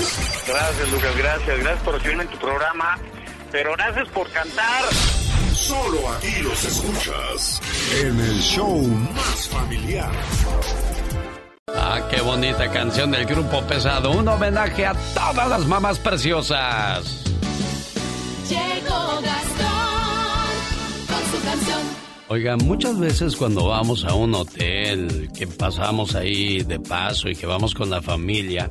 Gracias, 0.46 0.90
Lucas, 0.90 1.16
gracias. 1.16 1.58
Gracias 1.60 1.82
por 1.84 1.94
recibirme 1.94 2.24
en 2.24 2.30
tu 2.30 2.38
programa. 2.38 2.98
Pero 3.52 3.74
gracias 3.74 4.08
por 4.08 4.28
cantar. 4.32 4.82
Solo 5.54 6.10
aquí 6.10 6.42
los 6.42 6.64
escuchas 6.64 7.60
en 8.02 8.18
el 8.18 8.40
show 8.40 8.82
más 8.82 9.48
familiar. 9.48 10.10
Ah, 11.68 12.00
qué 12.10 12.20
bonita 12.22 12.68
canción 12.72 13.12
del 13.12 13.24
grupo 13.24 13.62
pesado. 13.68 14.10
Un 14.10 14.26
homenaje 14.26 14.84
a 14.84 14.94
todas 15.14 15.48
las 15.48 15.64
mamás 15.64 16.00
preciosas. 16.00 17.22
Llegó 18.48 19.20
Gastón. 19.22 19.67
Oigan, 22.30 22.58
muchas 22.58 22.98
veces 22.98 23.36
cuando 23.36 23.68
vamos 23.68 24.04
a 24.04 24.14
un 24.14 24.34
hotel, 24.34 25.30
que 25.36 25.46
pasamos 25.46 26.14
ahí 26.14 26.62
de 26.62 26.78
paso 26.78 27.30
y 27.30 27.34
que 27.34 27.46
vamos 27.46 27.74
con 27.74 27.88
la 27.88 28.02
familia, 28.02 28.70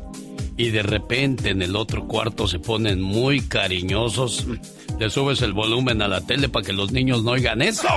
y 0.57 0.69
de 0.69 0.83
repente 0.83 1.49
en 1.49 1.63
el 1.63 1.75
otro 1.75 2.07
cuarto 2.07 2.47
se 2.47 2.59
ponen 2.59 3.01
muy 3.01 3.41
cariñosos, 3.41 4.45
le 4.99 5.09
subes 5.09 5.41
el 5.41 5.53
volumen 5.53 6.03
a 6.03 6.07
la 6.07 6.21
tele 6.21 6.49
para 6.49 6.65
que 6.65 6.73
los 6.73 6.91
niños 6.91 7.23
no 7.23 7.31
oigan 7.31 7.63
eso. 7.63 7.87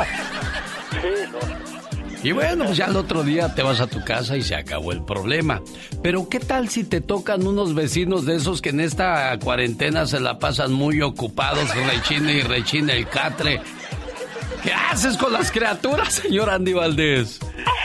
Y 2.23 2.33
bueno, 2.33 2.67
pues 2.67 2.77
ya 2.77 2.87
el 2.87 2.97
otro 2.97 3.23
día 3.23 3.55
te 3.55 3.63
vas 3.63 3.81
a 3.81 3.87
tu 3.87 4.05
casa 4.05 4.37
y 4.37 4.43
se 4.43 4.55
acabó 4.55 4.93
el 4.93 5.03
problema. 5.03 5.63
Pero 6.03 6.29
¿qué 6.29 6.39
tal 6.39 6.69
si 6.69 6.85
te 6.85 7.01
tocan 7.01 7.47
unos 7.47 7.75
vecinos 7.75 8.27
de 8.27 8.37
esos 8.37 8.61
que 8.61 8.71
en 8.71 8.81
esta 8.81 9.39
cuarentena 9.39 10.07
se 10.07 10.21
la 10.21 10.39
pasan 10.39 10.73
muy 10.73 11.01
ocupados, 11.01 11.75
rechina 11.75 12.33
y 12.33 12.43
rechina 12.43 12.93
el 12.93 13.09
catre? 13.09 13.63
¿Qué 14.63 14.73
haces 14.73 15.17
con 15.17 15.33
las 15.33 15.51
criaturas, 15.51 16.13
señor 16.15 16.51
Andy 16.51 16.73
Valdés? 16.73 17.41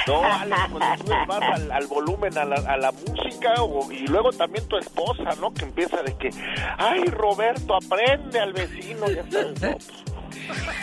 No, 0.08 0.24
Alex, 0.24 0.60
pues 0.72 0.84
subes 1.00 1.28
más 1.28 1.42
al, 1.42 1.72
al 1.72 1.88
volumen, 1.88 2.38
a 2.38 2.46
la, 2.46 2.56
a 2.56 2.78
la 2.78 2.92
música, 2.92 3.54
o- 3.62 3.92
y 3.92 4.06
luego 4.08 4.32
también 4.32 4.68
tu 4.68 4.78
esposa, 4.78 5.24
¿no? 5.40 5.54
Que 5.54 5.64
empieza 5.64 6.02
de 6.04 6.16
que, 6.18 6.30
ay, 6.78 7.06
Roberto, 7.06 7.76
aprende 7.76 8.40
al 8.40 8.54
vecino, 8.54 9.08
ya 9.10 9.24
sabes, 9.32 9.62
¿no? 9.62 9.78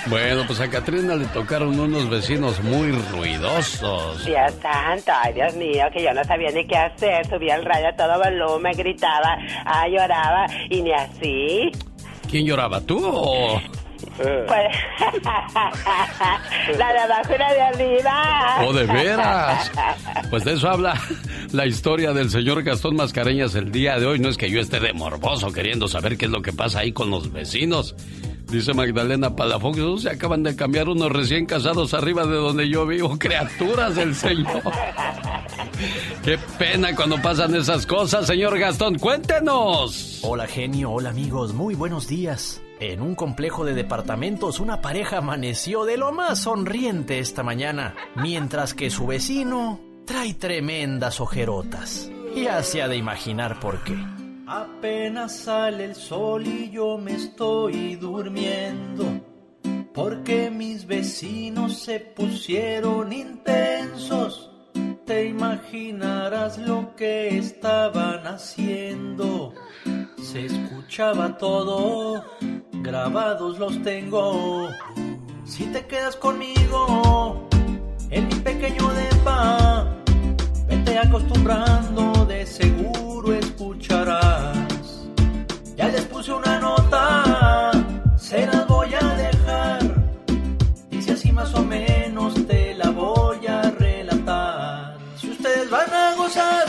Bueno, 0.07 0.43
pues 0.47 0.61
a 0.61 0.69
Catrina 0.71 1.15
le 1.15 1.27
tocaron 1.27 1.79
unos 1.79 2.09
vecinos 2.11 2.61
muy 2.63 2.91
ruidosos. 2.91 4.25
Dios 4.25 4.55
santo, 4.61 5.13
ay 5.23 5.35
Dios 5.35 5.55
mío, 5.55 5.85
que 5.95 6.03
yo 6.03 6.13
no 6.15 6.25
sabía 6.25 6.51
ni 6.51 6.67
qué 6.67 6.77
hacer, 6.77 7.27
subía 7.29 7.55
el 7.57 7.65
radio 7.65 7.89
a 7.89 7.93
todo 7.97 8.19
volumen, 8.19 8.73
gritaba, 8.77 9.37
ah, 9.65 9.87
lloraba, 9.89 10.47
y 10.69 10.83
ni 10.83 10.93
así. 10.93 11.71
¿Quién 12.29 12.47
lloraba, 12.47 12.81
tú 12.81 12.99
o...? 13.05 13.61
Pues, 14.17 14.47
la 16.79 16.93
de 16.93 17.39
de 17.39 17.61
arriba. 17.61 18.65
¡Oh, 18.67 18.73
de 18.73 18.87
veras! 18.87 19.71
Pues 20.31 20.45
de 20.45 20.55
eso 20.55 20.71
habla 20.71 20.99
la 21.53 21.67
historia 21.67 22.13
del 22.13 22.31
señor 22.31 22.63
Gastón 22.63 22.97
Mascareñas 22.97 23.55
el 23.55 23.71
día 23.71 23.99
de 23.99 24.07
hoy. 24.07 24.19
No 24.19 24.29
es 24.29 24.39
que 24.39 24.51
yo 24.51 24.61
esté 24.61 24.81
de 24.81 24.93
morboso 24.95 25.53
queriendo 25.53 25.89
saber 25.89 26.17
qué 26.17 26.25
es 26.27 26.31
lo 26.31 26.41
que 26.41 26.53
pasa 26.53 26.81
ahí 26.81 26.93
con 26.93 27.11
los 27.11 27.33
vecinos. 27.33 27.95
Dice 28.51 28.75
Magdalena 28.75 29.35
Palafox, 29.37 29.79
"Oh, 29.81 29.99
se 29.99 30.11
acaban 30.11 30.43
de 30.43 30.57
cambiar 30.57 30.89
unos 30.89 31.11
recién 31.11 31.47
casados 31.47 31.95
arriba 31.95 32.25
de 32.27 32.37
donde 32.37 32.69
yo 32.69 32.87
vivo. 32.87 33.19
Criaturas 33.19 33.95
del 33.97 34.15
Señor. 34.15 34.63
Qué 36.25 36.39
pena 36.59 36.95
cuando 36.95 37.21
pasan 37.21 37.55
esas 37.55 37.87
cosas, 37.87 38.27
señor 38.27 38.59
Gastón. 38.59 38.99
Cuéntenos. 38.99 40.21
Hola 40.23 40.47
genio, 40.47 40.93
hola 40.93 41.11
amigos, 41.11 41.53
muy 41.53 41.75
buenos 41.75 42.09
días. 42.09 42.63
En 42.83 43.01
un 43.01 43.15
complejo 43.15 43.65
de 43.65 43.75
departamentos 43.75 44.59
una 44.59 44.81
pareja 44.81 45.19
amaneció 45.19 45.85
de 45.85 45.97
lo 45.97 46.11
más 46.11 46.41
sonriente 46.41 47.21
esta 47.21 47.45
mañana, 47.45 47.95
mientras 48.17 48.75
que 48.75 48.91
su 48.91 49.07
vecino 49.07 49.79
trae 50.05 50.35
tremendas 50.35 51.21
ojerotas. 51.21 52.11
Ya 52.35 52.61
se 52.65 52.83
ha 52.83 52.89
de 52.89 52.97
imaginar 52.97 53.61
por 53.61 53.85
qué. 53.85 53.95
Apenas 54.49 55.37
sale 55.37 55.85
el 55.85 55.95
sol 55.95 56.45
y 56.45 56.71
yo 56.71 56.99
me 56.99 57.13
estoy 57.13 57.95
durmiendo. 57.95 59.05
Porque 59.95 60.51
mis 60.51 60.85
vecinos 60.85 61.79
se 61.79 62.01
pusieron 62.01 63.13
intensos. 63.13 64.52
Imaginarás 65.21 66.59
lo 66.59 66.97
que 66.97 67.37
estaban 67.37 68.27
haciendo. 68.27 69.53
Se 70.21 70.47
escuchaba 70.47 71.37
todo, 71.37 72.25
grabados 72.73 73.59
los 73.59 73.83
tengo. 73.83 74.69
Si 75.45 75.65
te 75.67 75.87
quedas 75.87 76.17
conmigo 76.17 77.49
en 78.11 78.29
mi 78.29 78.35
pequeño 78.37 78.89
depa, 78.95 79.87
vete 80.69 80.99
acostumbrando, 80.99 82.25
de 82.27 82.47
seguro 82.47 83.35
escucharás. 83.35 85.09
Ya 85.77 85.89
les 85.89 86.05
puse 86.07 86.33
una 86.33 86.59
nota, 86.59 86.92
van 96.35 96.62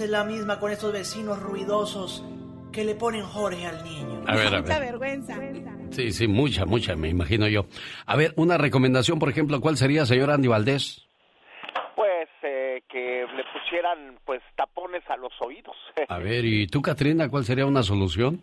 Es 0.00 0.08
la 0.08 0.24
misma 0.24 0.58
con 0.58 0.72
estos 0.72 0.90
vecinos 0.92 1.38
ruidosos 1.38 2.24
que 2.72 2.82
le 2.82 2.94
ponen 2.94 3.22
Jorge 3.24 3.66
al 3.66 3.84
niño. 3.84 4.24
A 4.26 4.34
ver, 4.34 4.46
a 4.54 4.60
Mucha 4.62 4.78
ver. 4.78 4.92
vergüenza. 4.92 5.38
Sí, 5.90 6.12
sí, 6.12 6.26
mucha, 6.26 6.64
mucha, 6.64 6.96
me 6.96 7.08
imagino 7.10 7.46
yo. 7.46 7.66
A 8.06 8.16
ver, 8.16 8.32
una 8.36 8.56
recomendación, 8.56 9.18
por 9.18 9.28
ejemplo, 9.28 9.60
¿cuál 9.60 9.76
sería, 9.76 10.06
señor 10.06 10.30
Andy 10.30 10.48
Valdés? 10.48 11.06
Pues 11.94 12.26
eh, 12.42 12.82
que 12.88 13.26
le 13.36 13.44
pusieran, 13.52 14.18
pues, 14.24 14.40
tapones 14.56 15.02
a 15.08 15.16
los 15.18 15.32
oídos. 15.40 15.76
A 16.08 16.18
ver, 16.18 16.44
¿y 16.46 16.66
tú, 16.66 16.80
Katrina, 16.80 17.28
cuál 17.28 17.44
sería 17.44 17.66
una 17.66 17.82
solución? 17.82 18.40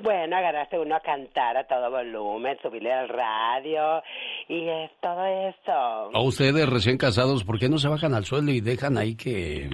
Bueno, 0.00 0.34
agarraste 0.36 0.76
uno 0.78 0.96
a 0.96 1.00
cantar 1.00 1.56
a 1.56 1.66
todo 1.68 1.88
volumen, 1.90 2.56
subirle 2.62 2.92
al 2.92 3.08
radio 3.08 4.02
y 4.48 4.66
es 4.68 4.90
todo 5.00 5.24
eso. 5.26 5.70
A 6.12 6.20
ustedes 6.20 6.68
recién 6.68 6.96
casados, 6.98 7.44
¿por 7.44 7.60
qué 7.60 7.68
no 7.68 7.78
se 7.78 7.86
bajan 7.88 8.12
al 8.14 8.24
suelo 8.24 8.50
y 8.50 8.60
dejan 8.60 8.98
ahí 8.98 9.14
que, 9.14 9.70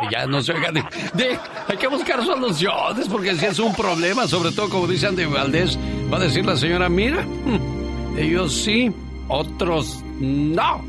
que 0.00 0.06
ya 0.10 0.26
no 0.26 0.42
se 0.42 0.52
oigan? 0.52 0.74
De, 0.74 0.82
de- 1.14 1.38
hay 1.68 1.76
que 1.76 1.86
buscar 1.88 2.24
soluciones, 2.24 3.08
porque 3.08 3.34
si 3.36 3.46
es 3.46 3.58
un 3.58 3.74
problema, 3.74 4.26
sobre 4.26 4.52
todo 4.52 4.68
como 4.68 4.86
dice 4.86 5.06
Andy 5.06 5.24
Valdés, 5.26 5.78
va 6.12 6.16
a 6.18 6.20
decir 6.20 6.44
la 6.44 6.56
señora, 6.56 6.88
mira, 6.88 7.22
mm, 7.22 8.18
ellos 8.18 8.52
sí, 8.64 8.90
otros 9.28 10.02
no. 10.20 10.84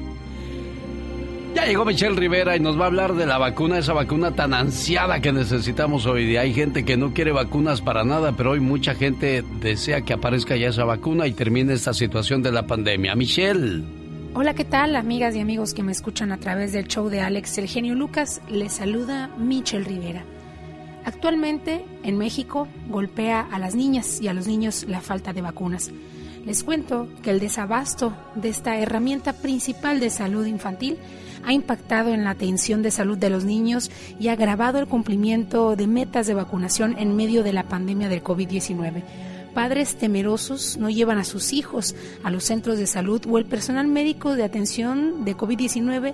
Ya 1.55 1.65
llegó 1.65 1.85
Michelle 1.85 2.15
Rivera 2.17 2.57
y 2.57 2.59
nos 2.59 2.77
va 2.77 2.83
a 2.83 2.87
hablar 2.87 3.13
de 3.13 3.25
la 3.25 3.37
vacuna, 3.37 3.77
esa 3.77 3.93
vacuna 3.93 4.31
tan 4.35 4.53
ansiada 4.53 5.21
que 5.21 5.31
necesitamos 5.31 6.05
hoy 6.05 6.25
día. 6.25 6.41
Hay 6.41 6.53
gente 6.53 6.83
que 6.83 6.97
no 6.97 7.13
quiere 7.13 7.31
vacunas 7.31 7.79
para 7.79 8.03
nada, 8.03 8.33
pero 8.33 8.51
hoy 8.51 8.59
mucha 8.59 8.93
gente 8.93 9.41
desea 9.61 10.01
que 10.01 10.11
aparezca 10.11 10.57
ya 10.57 10.67
esa 10.67 10.83
vacuna 10.83 11.27
y 11.27 11.31
termine 11.31 11.71
esta 11.71 11.93
situación 11.93 12.43
de 12.43 12.51
la 12.51 12.67
pandemia. 12.67 13.15
Michelle. 13.15 13.83
Hola, 14.37 14.53
¿qué 14.53 14.65
tal, 14.65 14.97
amigas 14.97 15.33
y 15.33 15.39
amigos 15.39 15.73
que 15.73 15.81
me 15.81 15.93
escuchan 15.93 16.33
a 16.33 16.37
través 16.37 16.73
del 16.73 16.89
show 16.89 17.07
de 17.07 17.21
Alex 17.21 17.57
El 17.57 17.69
Genio 17.69 17.95
Lucas? 17.95 18.41
Les 18.49 18.73
saluda 18.73 19.29
Michelle 19.37 19.85
Rivera. 19.85 20.25
Actualmente, 21.05 21.85
en 22.03 22.17
México, 22.17 22.67
golpea 22.89 23.47
a 23.49 23.59
las 23.59 23.75
niñas 23.75 24.19
y 24.19 24.27
a 24.27 24.33
los 24.33 24.45
niños 24.45 24.87
la 24.89 24.99
falta 24.99 25.31
de 25.31 25.41
vacunas. 25.41 25.89
Les 26.45 26.65
cuento 26.65 27.07
que 27.23 27.29
el 27.29 27.39
desabasto 27.39 28.13
de 28.35 28.49
esta 28.49 28.77
herramienta 28.77 29.31
principal 29.31 30.01
de 30.01 30.09
salud 30.09 30.45
infantil 30.45 30.97
ha 31.45 31.53
impactado 31.53 32.13
en 32.13 32.25
la 32.25 32.31
atención 32.31 32.81
de 32.81 32.91
salud 32.91 33.17
de 33.17 33.29
los 33.29 33.45
niños 33.45 33.89
y 34.19 34.27
ha 34.27 34.33
agravado 34.33 34.79
el 34.79 34.87
cumplimiento 34.87 35.77
de 35.77 35.87
metas 35.87 36.27
de 36.27 36.33
vacunación 36.33 36.97
en 36.99 37.15
medio 37.15 37.41
de 37.41 37.53
la 37.53 37.63
pandemia 37.63 38.09
del 38.09 38.21
COVID-19. 38.21 39.01
Padres 39.55 39.95
temerosos 39.95 40.75
no 40.75 40.89
llevan 40.89 41.17
a 41.17 41.23
sus 41.23 41.53
hijos 41.53 41.95
a 42.23 42.29
los 42.29 42.43
centros 42.43 42.77
de 42.77 42.87
salud 42.87 43.21
o 43.29 43.37
el 43.37 43.45
personal 43.45 43.87
médico 43.87 44.35
de 44.35 44.43
atención 44.43 45.23
de 45.23 45.37
COVID-19 45.37 46.13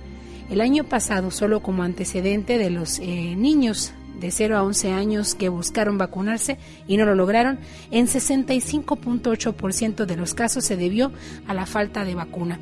El 0.49 0.62
año 0.62 0.84
pasado, 0.84 1.32
solo 1.32 1.62
como 1.62 1.84
antecedente 1.84 2.58
de 2.58 2.69
los 2.69 2.99
eh, 2.99 3.36
niños 3.36 3.93
de 4.19 4.32
0 4.32 4.58
a 4.58 4.63
11 4.63 4.91
años 4.91 5.36
que 5.36 5.49
buscaron 5.49 5.97
vacunarse 5.97 6.58
y 6.88 6.97
no 6.97 7.06
lo 7.06 7.15
lograron, 7.15 7.60
en 7.91 8.08
65.8% 8.08 10.06
de 10.06 10.15
los 10.15 10.34
casos 10.34 10.63
se 10.63 10.77
debió 10.77 11.12
a 11.47 11.53
la 11.53 11.65
falta 11.65 12.06
de 12.06 12.15
vacuna. 12.15 12.60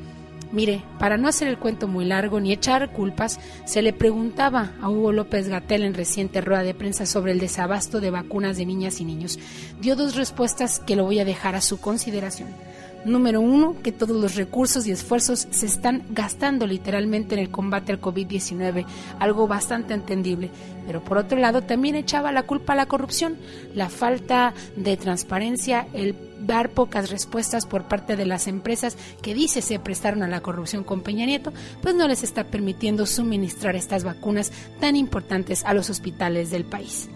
Mire, 0.52 0.84
para 0.98 1.16
no 1.16 1.28
hacer 1.28 1.48
el 1.48 1.58
cuento 1.58 1.88
muy 1.88 2.04
largo 2.04 2.38
ni 2.38 2.52
echar 2.52 2.92
culpas, 2.92 3.40
se 3.64 3.80
le 3.80 3.94
preguntaba 3.94 4.72
a 4.82 4.90
Hugo 4.90 5.10
López 5.10 5.48
Gatel 5.48 5.82
en 5.82 5.94
reciente 5.94 6.42
rueda 6.42 6.62
de 6.62 6.74
prensa 6.74 7.06
sobre 7.06 7.32
el 7.32 7.40
desabasto 7.40 8.00
de 8.00 8.10
vacunas 8.10 8.58
de 8.58 8.66
niñas 8.66 9.00
y 9.00 9.06
niños. 9.06 9.38
Dio 9.80 9.96
dos 9.96 10.14
respuestas 10.14 10.78
que 10.78 10.94
lo 10.94 11.04
voy 11.04 11.20
a 11.20 11.24
dejar 11.24 11.54
a 11.54 11.62
su 11.62 11.80
consideración. 11.80 12.50
Número 13.04 13.40
uno, 13.40 13.74
que 13.82 13.90
todos 13.90 14.16
los 14.16 14.36
recursos 14.36 14.86
y 14.86 14.92
esfuerzos 14.92 15.48
se 15.50 15.66
están 15.66 16.04
gastando 16.10 16.66
literalmente 16.68 17.34
en 17.34 17.40
el 17.40 17.50
combate 17.50 17.90
al 17.90 18.00
COVID-19, 18.00 18.86
algo 19.18 19.48
bastante 19.48 19.92
entendible. 19.92 20.50
Pero 20.86 21.02
por 21.02 21.18
otro 21.18 21.38
lado, 21.38 21.62
también 21.62 21.96
echaba 21.96 22.30
la 22.30 22.44
culpa 22.44 22.74
a 22.74 22.76
la 22.76 22.86
corrupción, 22.86 23.36
la 23.74 23.88
falta 23.88 24.54
de 24.76 24.96
transparencia, 24.96 25.86
el 25.92 26.14
dar 26.46 26.70
pocas 26.70 27.10
respuestas 27.10 27.66
por 27.66 27.88
parte 27.88 28.16
de 28.16 28.26
las 28.26 28.46
empresas 28.46 28.96
que 29.20 29.34
dice 29.34 29.62
se 29.62 29.78
prestaron 29.78 30.22
a 30.22 30.28
la 30.28 30.40
corrupción 30.40 30.84
con 30.84 31.02
Peña 31.02 31.26
Nieto, 31.26 31.52
pues 31.82 31.94
no 31.94 32.06
les 32.08 32.22
está 32.22 32.44
permitiendo 32.44 33.06
suministrar 33.06 33.76
estas 33.76 34.04
vacunas 34.04 34.52
tan 34.80 34.96
importantes 34.96 35.64
a 35.64 35.74
los 35.74 35.90
hospitales 35.90 36.50
del 36.50 36.64
país. 36.64 37.08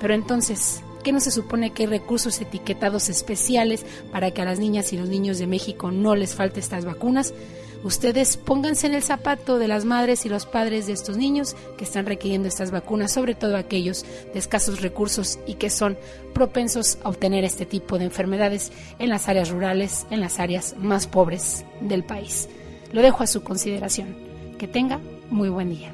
Pero 0.00 0.14
entonces, 0.14 0.82
¿Qué 1.04 1.12
no 1.12 1.20
se 1.20 1.30
supone 1.30 1.70
que 1.70 1.82
hay 1.82 1.86
recursos 1.86 2.40
etiquetados 2.40 3.10
especiales 3.10 3.84
para 4.10 4.30
que 4.30 4.40
a 4.40 4.46
las 4.46 4.58
niñas 4.58 4.90
y 4.94 4.96
los 4.96 5.10
niños 5.10 5.38
de 5.38 5.46
México 5.46 5.90
no 5.90 6.16
les 6.16 6.34
falte 6.34 6.60
estas 6.60 6.86
vacunas? 6.86 7.34
Ustedes 7.82 8.38
pónganse 8.38 8.86
en 8.86 8.94
el 8.94 9.02
zapato 9.02 9.58
de 9.58 9.68
las 9.68 9.84
madres 9.84 10.24
y 10.24 10.30
los 10.30 10.46
padres 10.46 10.86
de 10.86 10.94
estos 10.94 11.18
niños 11.18 11.56
que 11.76 11.84
están 11.84 12.06
requiriendo 12.06 12.48
estas 12.48 12.70
vacunas, 12.70 13.12
sobre 13.12 13.34
todo 13.34 13.58
aquellos 13.58 14.06
de 14.32 14.38
escasos 14.38 14.80
recursos 14.80 15.38
y 15.46 15.56
que 15.56 15.68
son 15.68 15.98
propensos 16.32 16.96
a 17.04 17.10
obtener 17.10 17.44
este 17.44 17.66
tipo 17.66 17.98
de 17.98 18.06
enfermedades 18.06 18.72
en 18.98 19.10
las 19.10 19.28
áreas 19.28 19.50
rurales, 19.50 20.06
en 20.10 20.22
las 20.22 20.40
áreas 20.40 20.74
más 20.78 21.06
pobres 21.06 21.66
del 21.82 22.02
país. 22.02 22.48
Lo 22.94 23.02
dejo 23.02 23.22
a 23.22 23.26
su 23.26 23.44
consideración. 23.44 24.16
Que 24.56 24.68
tenga 24.68 25.00
muy 25.28 25.50
buen 25.50 25.68
día. 25.68 25.92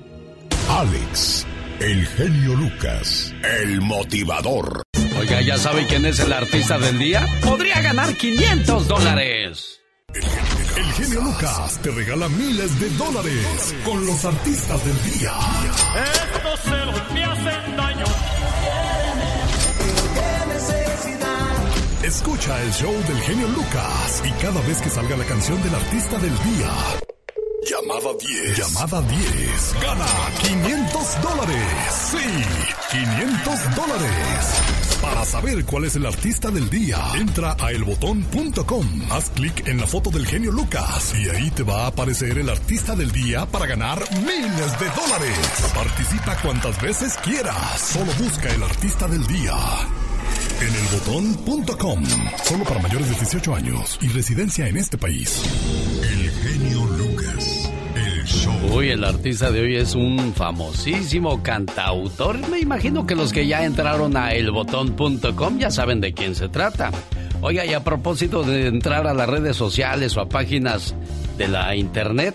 Alex, 0.68 1.44
el 1.80 2.06
genio 2.06 2.54
Lucas, 2.54 3.34
el 3.42 3.80
motivador. 3.80 4.84
Oiga, 5.20 5.42
¿ya 5.42 5.58
sabe 5.58 5.86
quién 5.86 6.06
es 6.06 6.18
el 6.20 6.32
artista 6.32 6.78
del 6.78 6.98
día? 6.98 7.26
Podría 7.44 7.82
ganar 7.82 8.16
500 8.16 8.88
dólares. 8.88 9.78
El, 10.14 10.92
genio 10.94 11.20
Lucas 11.20 11.78
te 11.82 11.90
regala 11.90 12.26
miles 12.30 12.80
de 12.80 12.88
dólares 12.96 13.74
con 13.84 14.06
los 14.06 14.24
artistas 14.24 14.82
del 14.82 15.12
día. 15.12 15.32
Estos 16.14 16.60
celos 16.60 17.12
me 17.12 17.24
hacen 17.24 17.76
daño. 17.76 18.04
Escucha 22.02 22.62
el 22.62 22.72
show 22.72 22.94
del 23.06 23.20
genio 23.20 23.48
Lucas 23.48 24.22
y 24.24 24.30
cada 24.42 24.62
vez 24.62 24.80
que 24.80 24.88
salga 24.88 25.18
la 25.18 25.24
canción 25.24 25.62
del 25.62 25.74
artista 25.74 26.18
del 26.18 26.32
día. 26.32 26.72
Llamada 27.68 28.14
10. 28.18 28.56
Llamada 28.56 29.02
10. 29.02 29.74
Gana 29.82 30.06
500 30.42 31.22
dólares. 31.22 32.10
Sí, 32.10 32.16
500 32.90 33.76
dólares. 33.76 34.79
Para 35.02 35.24
saber 35.24 35.64
cuál 35.64 35.84
es 35.84 35.96
el 35.96 36.04
artista 36.04 36.50
del 36.50 36.68
día, 36.68 36.98
entra 37.14 37.56
a 37.58 37.72
elbotón.com. 37.72 38.86
Haz 39.10 39.30
clic 39.30 39.66
en 39.66 39.78
la 39.78 39.86
foto 39.86 40.10
del 40.10 40.26
genio 40.26 40.52
Lucas 40.52 41.14
y 41.18 41.28
ahí 41.30 41.50
te 41.50 41.62
va 41.62 41.84
a 41.84 41.86
aparecer 41.88 42.36
el 42.38 42.50
artista 42.50 42.94
del 42.94 43.10
día 43.10 43.46
para 43.46 43.66
ganar 43.66 43.98
miles 44.20 44.78
de 44.78 44.86
dólares. 44.90 45.38
Participa 45.74 46.36
cuantas 46.42 46.80
veces 46.82 47.16
quieras. 47.24 47.80
Solo 47.80 48.12
busca 48.18 48.50
el 48.50 48.62
artista 48.62 49.08
del 49.08 49.26
día. 49.26 49.54
En 50.60 50.74
elbotón.com. 50.74 52.04
Solo 52.44 52.64
para 52.64 52.80
mayores 52.80 53.08
de 53.08 53.14
18 53.14 53.54
años 53.54 53.98
y 54.02 54.08
residencia 54.08 54.68
en 54.68 54.76
este 54.76 54.98
país. 54.98 55.42
El 56.02 56.30
genio 56.30 56.79
show. 58.40 58.76
Uy, 58.76 58.90
el 58.90 59.04
artista 59.04 59.50
de 59.50 59.60
hoy 59.60 59.76
es 59.76 59.94
un 59.94 60.32
famosísimo 60.34 61.42
cantautor. 61.42 62.38
Me 62.48 62.58
imagino 62.58 63.06
que 63.06 63.14
los 63.14 63.32
que 63.32 63.46
ya 63.46 63.64
entraron 63.64 64.16
a 64.16 64.32
elbotón.com 64.32 65.58
ya 65.58 65.70
saben 65.70 66.00
de 66.00 66.12
quién 66.12 66.34
se 66.34 66.48
trata. 66.48 66.90
Oiga, 67.42 67.64
y 67.64 67.72
a 67.72 67.84
propósito 67.84 68.42
de 68.42 68.66
entrar 68.66 69.06
a 69.06 69.14
las 69.14 69.28
redes 69.28 69.56
sociales 69.56 70.16
o 70.16 70.20
a 70.20 70.28
páginas 70.28 70.94
de 71.38 71.48
la 71.48 71.74
internet, 71.74 72.34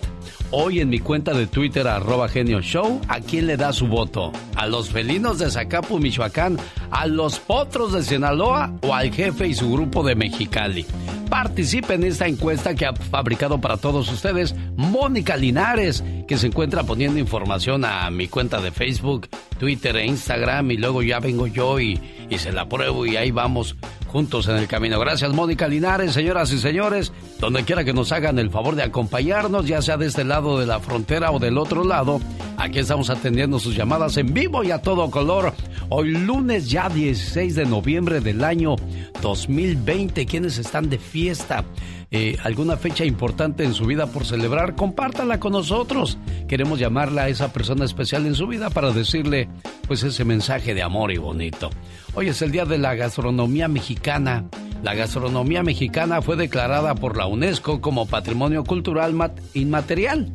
hoy 0.50 0.80
en 0.80 0.88
mi 0.88 0.98
cuenta 0.98 1.32
de 1.34 1.46
Twitter, 1.46 1.86
arroba 1.86 2.28
genio 2.28 2.60
show, 2.60 3.00
¿a 3.08 3.20
quién 3.20 3.46
le 3.46 3.56
da 3.56 3.72
su 3.72 3.86
voto? 3.86 4.32
¿A 4.54 4.66
los 4.66 4.90
felinos 4.90 5.38
de 5.38 5.50
Zacapu, 5.50 5.98
Michoacán? 5.98 6.58
¿A 6.90 7.06
los 7.06 7.38
potros 7.38 7.92
de 7.92 8.02
Sinaloa? 8.02 8.72
¿O 8.82 8.94
al 8.94 9.12
jefe 9.12 9.48
y 9.48 9.54
su 9.54 9.70
grupo 9.70 10.02
de 10.02 10.14
Mexicali? 10.14 10.86
Participe 11.28 11.94
en 11.94 12.04
esta 12.04 12.26
encuesta 12.26 12.74
que 12.74 12.86
ha 12.86 12.94
fabricado 12.94 13.60
para 13.60 13.76
todos 13.76 14.10
ustedes 14.12 14.54
Mónica 14.76 15.36
Linares, 15.36 16.04
que 16.28 16.38
se 16.38 16.46
encuentra 16.46 16.84
poniendo 16.84 17.18
información 17.18 17.84
a 17.84 18.08
mi 18.10 18.28
cuenta 18.28 18.60
de 18.60 18.70
Facebook, 18.70 19.28
Twitter 19.58 19.96
e 19.96 20.06
Instagram 20.06 20.70
y 20.70 20.76
luego 20.76 21.02
ya 21.02 21.18
vengo 21.18 21.46
yo 21.46 21.80
y, 21.80 22.00
y 22.30 22.38
se 22.38 22.52
la 22.52 22.68
pruebo 22.68 23.06
y 23.06 23.16
ahí 23.16 23.32
vamos 23.32 23.76
juntos 24.16 24.48
en 24.48 24.56
el 24.56 24.66
camino. 24.66 24.98
Gracias 24.98 25.30
Mónica 25.34 25.68
Linares, 25.68 26.14
señoras 26.14 26.50
y 26.50 26.58
señores, 26.58 27.12
donde 27.38 27.64
quiera 27.64 27.84
que 27.84 27.92
nos 27.92 28.12
hagan 28.12 28.38
el 28.38 28.48
favor 28.48 28.74
de 28.74 28.82
acompañarnos, 28.82 29.66
ya 29.66 29.82
sea 29.82 29.98
de 29.98 30.06
este 30.06 30.24
lado 30.24 30.58
de 30.58 30.64
la 30.64 30.80
frontera 30.80 31.32
o 31.32 31.38
del 31.38 31.58
otro 31.58 31.84
lado, 31.84 32.18
aquí 32.56 32.78
estamos 32.78 33.10
atendiendo 33.10 33.58
sus 33.58 33.76
llamadas 33.76 34.16
en 34.16 34.32
vivo 34.32 34.64
y 34.64 34.70
a 34.70 34.80
todo 34.80 35.10
color. 35.10 35.52
Hoy 35.90 36.12
lunes 36.12 36.70
ya 36.70 36.88
16 36.88 37.56
de 37.56 37.66
noviembre 37.66 38.20
del 38.20 38.42
año 38.42 38.76
2020, 39.20 40.24
quienes 40.24 40.56
están 40.56 40.88
de 40.88 40.96
fiesta, 40.96 41.66
eh, 42.10 42.36
alguna 42.44 42.76
fecha 42.76 43.04
importante 43.04 43.64
en 43.64 43.74
su 43.74 43.84
vida 43.86 44.06
por 44.06 44.24
celebrar, 44.24 44.76
compártala 44.76 45.40
con 45.40 45.52
nosotros. 45.52 46.18
Queremos 46.48 46.78
llamarla 46.78 47.22
a 47.22 47.28
esa 47.28 47.52
persona 47.52 47.84
especial 47.84 48.26
en 48.26 48.34
su 48.34 48.46
vida 48.46 48.70
para 48.70 48.92
decirle 48.92 49.48
pues 49.88 50.02
ese 50.02 50.24
mensaje 50.24 50.74
de 50.74 50.82
amor 50.82 51.10
y 51.10 51.18
bonito. 51.18 51.70
Hoy 52.14 52.28
es 52.28 52.42
el 52.42 52.52
día 52.52 52.64
de 52.64 52.78
la 52.78 52.94
gastronomía 52.94 53.68
mexicana. 53.68 54.44
La 54.82 54.94
gastronomía 54.94 55.62
mexicana 55.62 56.22
fue 56.22 56.36
declarada 56.36 56.94
por 56.94 57.16
la 57.16 57.26
UNESCO 57.26 57.80
como 57.80 58.06
Patrimonio 58.06 58.62
Cultural 58.62 59.14
Inmaterial 59.54 60.32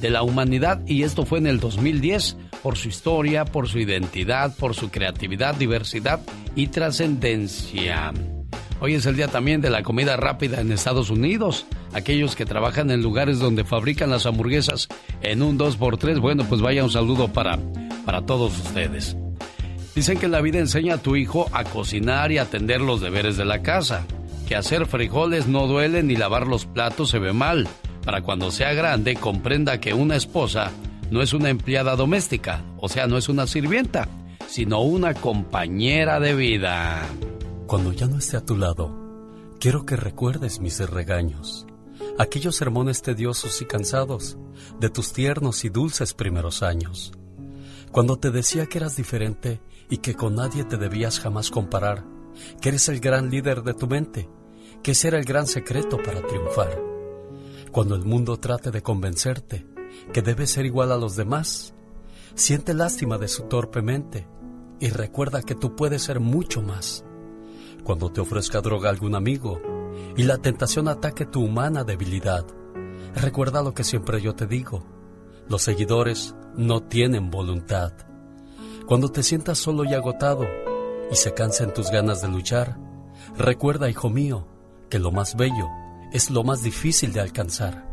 de 0.00 0.10
la 0.10 0.22
humanidad 0.22 0.80
y 0.86 1.04
esto 1.04 1.24
fue 1.24 1.38
en 1.38 1.46
el 1.46 1.60
2010 1.60 2.36
por 2.62 2.76
su 2.76 2.88
historia, 2.88 3.44
por 3.44 3.68
su 3.68 3.78
identidad, 3.78 4.54
por 4.56 4.74
su 4.74 4.90
creatividad, 4.90 5.54
diversidad 5.54 6.20
y 6.54 6.66
trascendencia. 6.68 8.12
Hoy 8.78 8.94
es 8.94 9.06
el 9.06 9.16
día 9.16 9.28
también 9.28 9.62
de 9.62 9.70
la 9.70 9.82
comida 9.82 10.16
rápida 10.16 10.60
en 10.60 10.70
Estados 10.70 11.08
Unidos. 11.08 11.64
Aquellos 11.94 12.36
que 12.36 12.44
trabajan 12.44 12.90
en 12.90 13.02
lugares 13.02 13.38
donde 13.38 13.64
fabrican 13.64 14.10
las 14.10 14.26
hamburguesas 14.26 14.88
en 15.22 15.42
un 15.42 15.58
2x3, 15.58 16.20
bueno, 16.20 16.44
pues 16.46 16.60
vaya 16.60 16.84
un 16.84 16.90
saludo 16.90 17.32
para, 17.32 17.58
para 18.04 18.26
todos 18.26 18.58
ustedes. 18.58 19.16
Dicen 19.94 20.18
que 20.18 20.28
la 20.28 20.42
vida 20.42 20.58
enseña 20.58 20.96
a 20.96 21.02
tu 21.02 21.16
hijo 21.16 21.48
a 21.52 21.64
cocinar 21.64 22.32
y 22.32 22.38
atender 22.38 22.82
los 22.82 23.00
deberes 23.00 23.38
de 23.38 23.46
la 23.46 23.62
casa, 23.62 24.04
que 24.46 24.56
hacer 24.56 24.84
frijoles 24.84 25.46
no 25.46 25.66
duele 25.66 26.02
ni 26.02 26.14
lavar 26.14 26.46
los 26.46 26.66
platos 26.66 27.08
se 27.08 27.18
ve 27.18 27.32
mal, 27.32 27.66
para 28.04 28.20
cuando 28.20 28.50
sea 28.50 28.74
grande 28.74 29.14
comprenda 29.14 29.80
que 29.80 29.94
una 29.94 30.16
esposa 30.16 30.70
no 31.10 31.22
es 31.22 31.32
una 31.32 31.48
empleada 31.48 31.96
doméstica, 31.96 32.62
o 32.76 32.90
sea, 32.90 33.06
no 33.06 33.16
es 33.16 33.30
una 33.30 33.46
sirvienta, 33.46 34.06
sino 34.46 34.82
una 34.82 35.14
compañera 35.14 36.20
de 36.20 36.34
vida. 36.34 37.02
Cuando 37.66 37.92
ya 37.92 38.06
no 38.06 38.18
esté 38.18 38.36
a 38.36 38.44
tu 38.44 38.56
lado, 38.56 38.94
quiero 39.58 39.84
que 39.84 39.96
recuerdes 39.96 40.60
mis 40.60 40.78
regaños, 40.88 41.66
aquellos 42.16 42.54
sermones 42.54 43.02
tediosos 43.02 43.60
y 43.60 43.64
cansados 43.64 44.38
de 44.78 44.88
tus 44.88 45.12
tiernos 45.12 45.64
y 45.64 45.68
dulces 45.68 46.14
primeros 46.14 46.62
años. 46.62 47.10
Cuando 47.90 48.20
te 48.20 48.30
decía 48.30 48.66
que 48.66 48.78
eras 48.78 48.94
diferente 48.94 49.60
y 49.90 49.98
que 49.98 50.14
con 50.14 50.36
nadie 50.36 50.62
te 50.62 50.76
debías 50.76 51.18
jamás 51.18 51.50
comparar, 51.50 52.04
que 52.60 52.68
eres 52.68 52.88
el 52.88 53.00
gran 53.00 53.30
líder 53.30 53.64
de 53.64 53.74
tu 53.74 53.88
mente, 53.88 54.30
que 54.84 54.92
ese 54.92 55.08
era 55.08 55.18
el 55.18 55.24
gran 55.24 55.48
secreto 55.48 55.96
para 56.00 56.24
triunfar. 56.24 56.80
Cuando 57.72 57.96
el 57.96 58.04
mundo 58.04 58.38
trate 58.38 58.70
de 58.70 58.82
convencerte 58.82 59.66
que 60.12 60.22
debes 60.22 60.50
ser 60.50 60.66
igual 60.66 60.92
a 60.92 60.96
los 60.96 61.16
demás, 61.16 61.74
siente 62.36 62.74
lástima 62.74 63.18
de 63.18 63.26
su 63.26 63.42
torpe 63.44 63.82
mente 63.82 64.28
y 64.78 64.90
recuerda 64.90 65.42
que 65.42 65.56
tú 65.56 65.74
puedes 65.74 66.04
ser 66.04 66.20
mucho 66.20 66.62
más 66.62 67.05
cuando 67.86 68.10
te 68.10 68.20
ofrezca 68.20 68.60
droga 68.60 68.90
algún 68.90 69.14
amigo 69.14 69.62
y 70.16 70.24
la 70.24 70.38
tentación 70.38 70.88
ataque 70.88 71.24
tu 71.24 71.40
humana 71.44 71.84
debilidad. 71.84 72.44
Recuerda 73.14 73.62
lo 73.62 73.74
que 73.74 73.84
siempre 73.84 74.20
yo 74.20 74.34
te 74.34 74.48
digo, 74.48 74.84
los 75.48 75.62
seguidores 75.62 76.34
no 76.56 76.82
tienen 76.82 77.30
voluntad. 77.30 77.92
Cuando 78.86 79.10
te 79.10 79.22
sientas 79.22 79.58
solo 79.58 79.84
y 79.84 79.94
agotado 79.94 80.44
y 81.12 81.14
se 81.14 81.32
cansen 81.32 81.72
tus 81.72 81.92
ganas 81.92 82.22
de 82.22 82.28
luchar, 82.28 82.76
recuerda, 83.38 83.88
hijo 83.88 84.10
mío, 84.10 84.48
que 84.90 84.98
lo 84.98 85.12
más 85.12 85.36
bello 85.36 85.68
es 86.12 86.30
lo 86.30 86.42
más 86.42 86.64
difícil 86.64 87.12
de 87.12 87.20
alcanzar. 87.20 87.86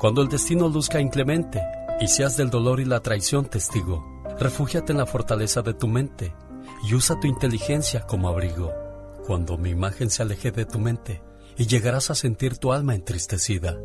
Cuando 0.00 0.22
el 0.22 0.28
destino 0.28 0.68
luzca 0.68 1.00
inclemente 1.00 1.62
Y 2.00 2.08
seas 2.08 2.36
del 2.36 2.50
dolor 2.50 2.80
y 2.80 2.84
la 2.84 2.98
traición 2.98 3.44
testigo, 3.44 4.04
refúgiate 4.40 4.90
en 4.90 4.98
la 4.98 5.06
fortaleza 5.06 5.62
de 5.62 5.74
tu 5.74 5.86
mente 5.86 6.34
y 6.82 6.94
usa 6.94 7.20
tu 7.20 7.28
inteligencia 7.28 8.00
como 8.00 8.28
abrigo. 8.28 8.83
Cuando 9.26 9.56
mi 9.56 9.70
imagen 9.70 10.10
se 10.10 10.22
aleje 10.22 10.52
de 10.52 10.66
tu 10.66 10.78
mente 10.78 11.22
y 11.56 11.66
llegarás 11.66 12.10
a 12.10 12.14
sentir 12.14 12.58
tu 12.58 12.74
alma 12.74 12.94
entristecida, 12.94 13.80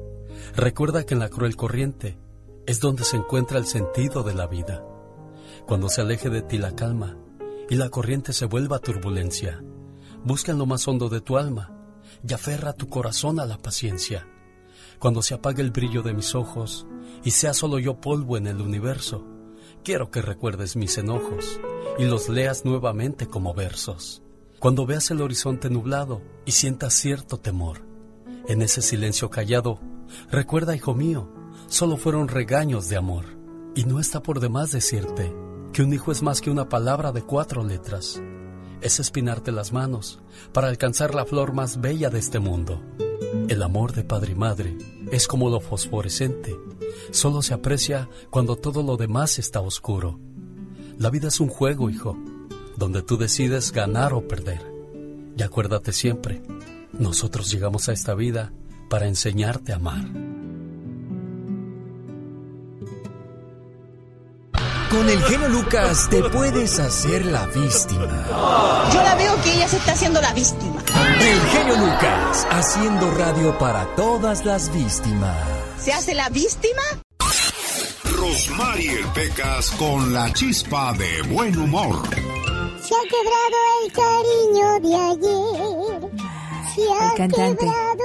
recuerda 0.53 1.05
que 1.05 1.13
en 1.13 1.21
la 1.21 1.29
cruel 1.29 1.55
corriente 1.55 2.19
es 2.67 2.81
donde 2.81 3.05
se 3.05 3.15
encuentra 3.15 3.57
el 3.57 3.65
sentido 3.65 4.23
de 4.23 4.33
la 4.33 4.47
vida. 4.47 4.83
Cuando 5.65 5.87
se 5.87 6.01
aleje 6.01 6.29
de 6.29 6.41
ti 6.41 6.57
la 6.57 6.75
calma 6.75 7.17
y 7.69 7.75
la 7.75 7.87
corriente 7.87 8.33
se 8.33 8.47
vuelva 8.47 8.79
turbulencia, 8.79 9.63
busca 10.25 10.51
en 10.51 10.57
lo 10.57 10.65
más 10.65 10.85
hondo 10.89 11.07
de 11.07 11.21
tu 11.21 11.37
alma 11.37 11.73
y 12.27 12.33
aferra 12.33 12.73
tu 12.73 12.89
corazón 12.89 13.39
a 13.39 13.45
la 13.45 13.57
paciencia. 13.57 14.27
Cuando 14.99 15.21
se 15.21 15.35
apague 15.35 15.61
el 15.61 15.71
brillo 15.71 16.01
de 16.01 16.13
mis 16.13 16.35
ojos 16.35 16.85
y 17.23 17.31
sea 17.31 17.53
solo 17.53 17.79
yo 17.79 18.01
polvo 18.01 18.35
en 18.35 18.47
el 18.47 18.59
universo, 18.59 19.25
quiero 19.85 20.11
que 20.11 20.21
recuerdes 20.21 20.75
mis 20.75 20.97
enojos 20.97 21.61
y 21.97 22.03
los 22.03 22.27
leas 22.27 22.65
nuevamente 22.65 23.27
como 23.27 23.53
versos. 23.53 24.21
Cuando 24.59 24.85
veas 24.85 25.09
el 25.09 25.21
horizonte 25.21 25.69
nublado 25.69 26.21
y 26.45 26.51
sientas 26.51 26.93
cierto 26.93 27.37
temor, 27.39 27.81
en 28.49 28.61
ese 28.61 28.81
silencio 28.81 29.29
callado, 29.29 29.79
recuerda, 30.29 30.75
hijo 30.75 30.93
mío, 30.93 31.31
solo 31.67 31.95
fueron 31.95 32.27
regaños 32.27 32.89
de 32.89 32.97
amor. 32.97 33.23
Y 33.73 33.85
no 33.85 34.01
está 34.01 34.21
por 34.21 34.41
demás 34.41 34.71
decirte 34.71 35.33
que 35.71 35.81
un 35.81 35.93
hijo 35.93 36.11
es 36.11 36.21
más 36.21 36.41
que 36.41 36.51
una 36.51 36.67
palabra 36.67 37.13
de 37.13 37.21
cuatro 37.21 37.63
letras. 37.63 38.21
Es 38.81 38.99
espinarte 38.99 39.53
las 39.53 39.71
manos 39.71 40.19
para 40.51 40.67
alcanzar 40.67 41.15
la 41.15 41.25
flor 41.25 41.53
más 41.53 41.79
bella 41.79 42.09
de 42.09 42.19
este 42.19 42.39
mundo. 42.39 42.81
El 43.47 43.63
amor 43.63 43.93
de 43.93 44.03
padre 44.03 44.33
y 44.33 44.35
madre 44.35 44.77
es 45.09 45.27
como 45.27 45.49
lo 45.49 45.61
fosforescente. 45.61 46.57
Solo 47.11 47.41
se 47.43 47.53
aprecia 47.53 48.09
cuando 48.29 48.57
todo 48.57 48.83
lo 48.83 48.97
demás 48.97 49.39
está 49.39 49.61
oscuro. 49.61 50.19
La 50.97 51.09
vida 51.09 51.29
es 51.29 51.39
un 51.39 51.47
juego, 51.47 51.89
hijo, 51.89 52.17
donde 52.79 53.03
tú 53.03 53.17
decides 53.17 53.71
ganar 53.71 54.13
o 54.13 54.27
perder. 54.27 54.65
Y 55.37 55.43
acuérdate 55.43 55.93
siempre, 55.93 56.41
nosotros 56.93 57.51
llegamos 57.51 57.89
a 57.89 57.93
esta 57.93 58.15
vida 58.15 58.51
para 58.89 59.05
enseñarte 59.05 59.73
a 59.73 59.75
amar. 59.75 60.05
Con 64.89 65.07
el 65.07 65.21
genio 65.21 65.49
Lucas 65.49 66.07
te 66.09 66.23
puedes 66.23 66.79
hacer 66.79 67.23
la 67.25 67.45
víctima. 67.45 68.87
Yo 68.91 69.03
la 69.03 69.13
veo 69.15 69.39
que 69.43 69.53
ella 69.53 69.67
se 69.67 69.77
está 69.77 69.91
haciendo 69.91 70.19
la 70.19 70.33
víctima. 70.33 70.83
El 71.21 71.41
genio 71.41 71.77
Lucas, 71.77 72.47
haciendo 72.49 73.11
radio 73.11 73.55
para 73.59 73.85
todas 73.95 74.45
las 74.45 74.73
víctimas. 74.73 75.37
¿Se 75.79 75.93
hace 75.93 76.15
la 76.15 76.29
víctima? 76.29 76.81
Rosmarie 78.03 79.05
Pecas 79.13 79.69
con 79.71 80.11
la 80.11 80.33
chispa 80.33 80.93
de 80.93 81.21
buen 81.33 81.57
humor. 81.57 82.01
Se 82.89 82.95
ha 82.95 83.03
quebrado 83.03 83.57
el 83.83 83.91
cariño 83.91 84.79
de 84.79 84.95
ayer. 84.95 86.11
Se 86.73 86.91
ha 86.91 87.11
El 87.11 87.17
cantante. 87.17 87.65
quebrado. 87.65 88.03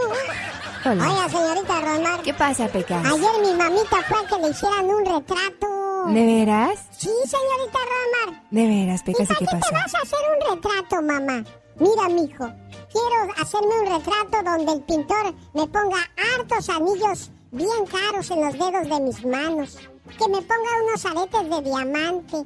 Hola. 0.85 1.09
Oiga, 1.11 1.29
señorita 1.31 1.81
Rosmar. 1.81 2.20
¿Qué 2.23 2.35
pasa, 2.35 2.68
Pecas? 2.68 3.03
Ayer 3.07 3.31
mi 3.40 3.55
mamita 3.55 3.97
fue 4.07 4.18
a 4.18 4.27
que 4.29 4.37
le 4.42 4.51
hicieran 4.51 4.85
un 4.85 5.07
retrato. 5.07 6.05
¿De 6.09 6.27
veras? 6.27 6.81
Sí, 6.90 7.09
señorita 7.25 7.79
Rosmar. 7.79 8.42
¿De 8.51 8.66
veras, 8.66 9.03
Pecas? 9.05 9.23
¿Y 9.23 9.27
¿Para 9.27 9.38
qué 9.38 9.47
qué 9.47 9.61
te 9.68 9.73
vas 9.75 9.94
a 9.94 9.99
hacer 10.03 10.18
un 10.35 10.55
retrato, 10.55 11.03
mamá? 11.03 11.44
Mira, 11.79 12.09
mijo, 12.11 12.53
quiero 12.92 13.33
hacerme 13.40 13.81
un 13.81 13.87
retrato 13.87 14.42
donde 14.51 14.73
el 14.75 14.83
pintor 14.83 15.35
me 15.55 15.66
ponga 15.66 15.97
hartos 16.37 16.68
anillos 16.68 17.31
bien 17.53 17.87
caros 17.90 18.31
en 18.31 18.40
los 18.42 18.53
dedos 18.53 18.88
de 18.90 19.01
mis 19.01 19.25
manos. 19.25 19.79
Que 20.19 20.29
me 20.29 20.43
ponga 20.43 20.83
unos 20.87 21.05
aretes 21.05 21.51
de 21.51 21.62
diamante. 21.62 22.37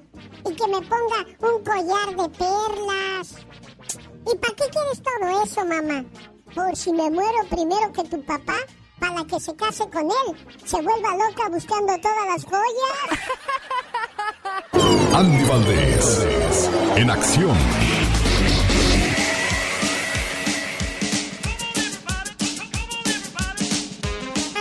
Y 0.49 0.55
que 0.55 0.66
me 0.68 0.81
ponga 0.83 1.27
un 1.40 1.64
collar 1.64 2.16
de 2.16 2.29
perlas. 2.37 3.35
¿Y 4.31 4.37
para 4.37 4.55
qué 4.55 4.64
quieres 4.71 5.03
todo 5.03 5.42
eso, 5.42 5.64
mamá? 5.64 6.05
Por 6.55 6.77
si 6.77 6.92
me 6.92 7.11
muero 7.11 7.44
primero 7.51 7.92
que 7.92 8.05
tu 8.05 8.23
papá, 8.25 8.57
para 8.99 9.25
que 9.25 9.38
se 9.40 9.55
case 9.55 9.88
con 9.90 10.05
él, 10.07 10.37
se 10.64 10.81
vuelva 10.81 11.16
loca 11.16 11.49
buscando 11.51 11.99
todas 12.01 12.27
las 12.27 12.44
joyas. 12.44 13.09
Andy 15.14 15.44
Valdés, 15.44 16.29
en 16.97 17.11
acción. 17.11 17.57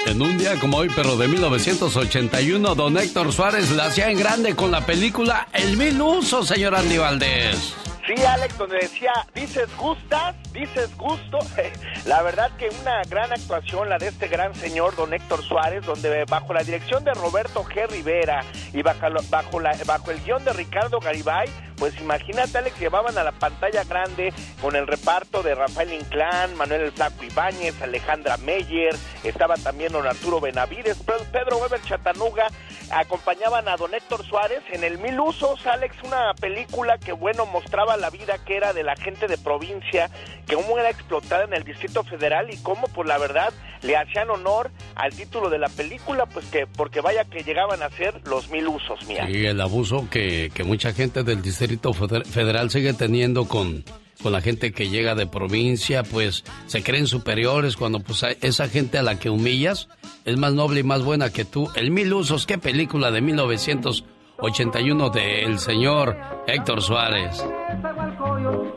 En 0.08 0.22
un 0.22 0.38
día 0.38 0.58
como 0.58 0.78
hoy, 0.78 0.90
pero 0.96 1.18
de 1.18 1.28
1981, 1.28 2.76
don 2.76 2.98
Héctor 2.98 3.34
Suárez 3.34 3.72
la 3.72 3.88
hacía 3.88 4.10
en 4.10 4.18
grande 4.18 4.56
con 4.56 4.72
la 4.72 4.86
película 4.86 5.50
El 5.52 5.76
Mil 5.76 6.02
Usos, 6.02 6.48
señor 6.48 6.76
Andy 6.76 6.98
Valdés. 6.98 7.76
Sí, 8.08 8.14
Alex, 8.24 8.58
donde 8.58 8.78
decía, 8.78 9.12
dices 9.36 9.68
gustas, 9.76 10.34
dices 10.54 10.96
gusto. 10.96 11.40
La 12.06 12.22
verdad 12.22 12.52
que 12.58 12.70
una 12.82 13.02
gran 13.10 13.34
actuación 13.34 13.90
la 13.90 13.98
de 13.98 14.08
este 14.08 14.30
gran 14.30 14.56
señor, 14.56 14.96
don 14.96 15.14
Héctor 15.14 15.44
Suárez, 15.44 15.86
donde 15.86 16.24
bajo 16.24 16.54
la 16.54 16.64
dirección 16.64 17.04
de 17.04 17.14
Roberto 17.14 17.66
G. 17.66 17.86
Rivera 17.90 18.46
y 18.72 18.82
bajo, 18.82 19.60
bajo 19.86 20.12
el 20.12 20.24
guion 20.24 20.46
de 20.46 20.54
Ricardo 20.54 21.02
Garibay, 21.02 21.50
pues 21.78 22.00
imagínate, 22.02 22.58
Alex, 22.58 22.80
llevaban 22.80 23.18
a 23.18 23.24
la 23.24 23.32
pantalla 23.32 23.84
grande 23.84 24.34
con 24.62 24.76
el 24.76 24.88
reparto 24.88 25.44
de 25.44 25.56
Rafael 25.56 25.94
Inclán, 25.94 26.56
Manuel 26.56 26.82
El 26.82 26.92
Flaco 26.92 27.24
Ibáñez, 27.24 27.82
Alejandra 27.82 28.38
Meyer, 28.38 28.96
estaba 29.24 29.56
también 29.56 29.92
don 29.94 30.06
Arturo 30.08 30.40
Benavides, 30.42 30.98
Pe- 30.98 31.14
Pedro 31.32 31.58
Weber 31.58 31.82
Chatanuga, 31.84 32.48
acompañaban 32.92 33.68
a 33.68 33.76
don 33.78 33.94
Héctor 33.94 34.26
Suárez 34.26 34.62
en 34.72 34.84
el 34.84 34.98
Mil 34.98 35.20
Usos, 35.20 35.66
Alex, 35.68 35.96
una 36.04 36.34
película 36.40 36.98
que, 36.98 37.12
bueno, 37.12 37.46
mostraba 37.46 37.98
la 37.98 38.10
vida 38.10 38.38
que 38.46 38.56
era 38.58 38.74
de 38.74 38.84
la 38.84 38.96
gente 38.96 39.28
de 39.28 39.38
provincia, 39.38 40.10
que 40.48 40.56
cómo 40.56 40.78
era 40.80 40.90
explotada 40.90 41.44
en 41.44 41.54
el 41.54 41.64
Distrito 41.64 42.04
Federal 42.04 42.52
y 42.52 42.58
cómo, 42.58 42.88
pues 42.88 43.08
la 43.08 43.18
verdad, 43.18 43.54
le 43.82 43.96
hacían 43.96 44.30
honor 44.30 44.72
al 44.96 45.14
título 45.14 45.50
de 45.50 45.60
la 45.60 45.70
película, 45.70 46.26
pues 46.26 46.46
que, 46.48 46.66
porque 46.66 47.02
vaya 47.02 47.26
que 47.26 47.44
llegaban 47.44 47.84
a 47.84 47.90
ser 47.92 48.20
los 48.28 48.50
Mil 48.50 48.68
Usos, 48.68 49.06
mira. 49.08 49.30
Y 49.30 49.46
el 49.46 49.60
abuso 49.62 50.08
que, 50.10 50.50
que 50.54 50.64
mucha 50.64 50.94
gente 50.94 51.24
del 51.24 51.42
Distrito 51.42 51.67
Feder- 51.94 52.26
Federal 52.26 52.70
sigue 52.70 52.94
teniendo 52.94 53.46
con, 53.46 53.84
con 54.24 54.32
la 54.32 54.42
gente 54.42 54.72
que 54.72 54.90
llega 54.90 55.16
de 55.16 55.28
provincia, 55.28 56.04
pues 56.04 56.44
se 56.68 56.84
creen 56.84 57.08
superiores 57.08 57.76
cuando 57.78 58.00
pues 58.00 58.24
esa 58.42 58.68
gente 58.68 58.98
a 58.98 59.04
la 59.04 59.20
que 59.20 59.30
humillas 59.30 59.88
es 60.26 60.38
más 60.38 60.54
noble 60.54 60.80
y 60.80 60.84
más 60.84 61.04
buena 61.04 61.32
que 61.32 61.46
tú. 61.46 61.70
El 61.76 61.92
Mil 61.92 62.14
Usos, 62.14 62.46
qué 62.46 62.58
película 62.58 63.12
de 63.12 63.22
1981 63.22 65.10
del 65.10 65.60
señor 65.60 66.18
Héctor 66.48 66.82
Suárez. 66.82 67.44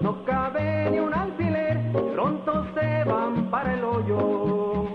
No 0.00 0.24
cabe 0.24 0.90
ni 0.90 0.98
un 0.98 1.12
alfiler, 1.14 1.92
pronto 2.14 2.66
se 2.74 3.04
van 3.04 3.50
para 3.50 3.74
el 3.74 3.84
hoyo. 3.84 4.86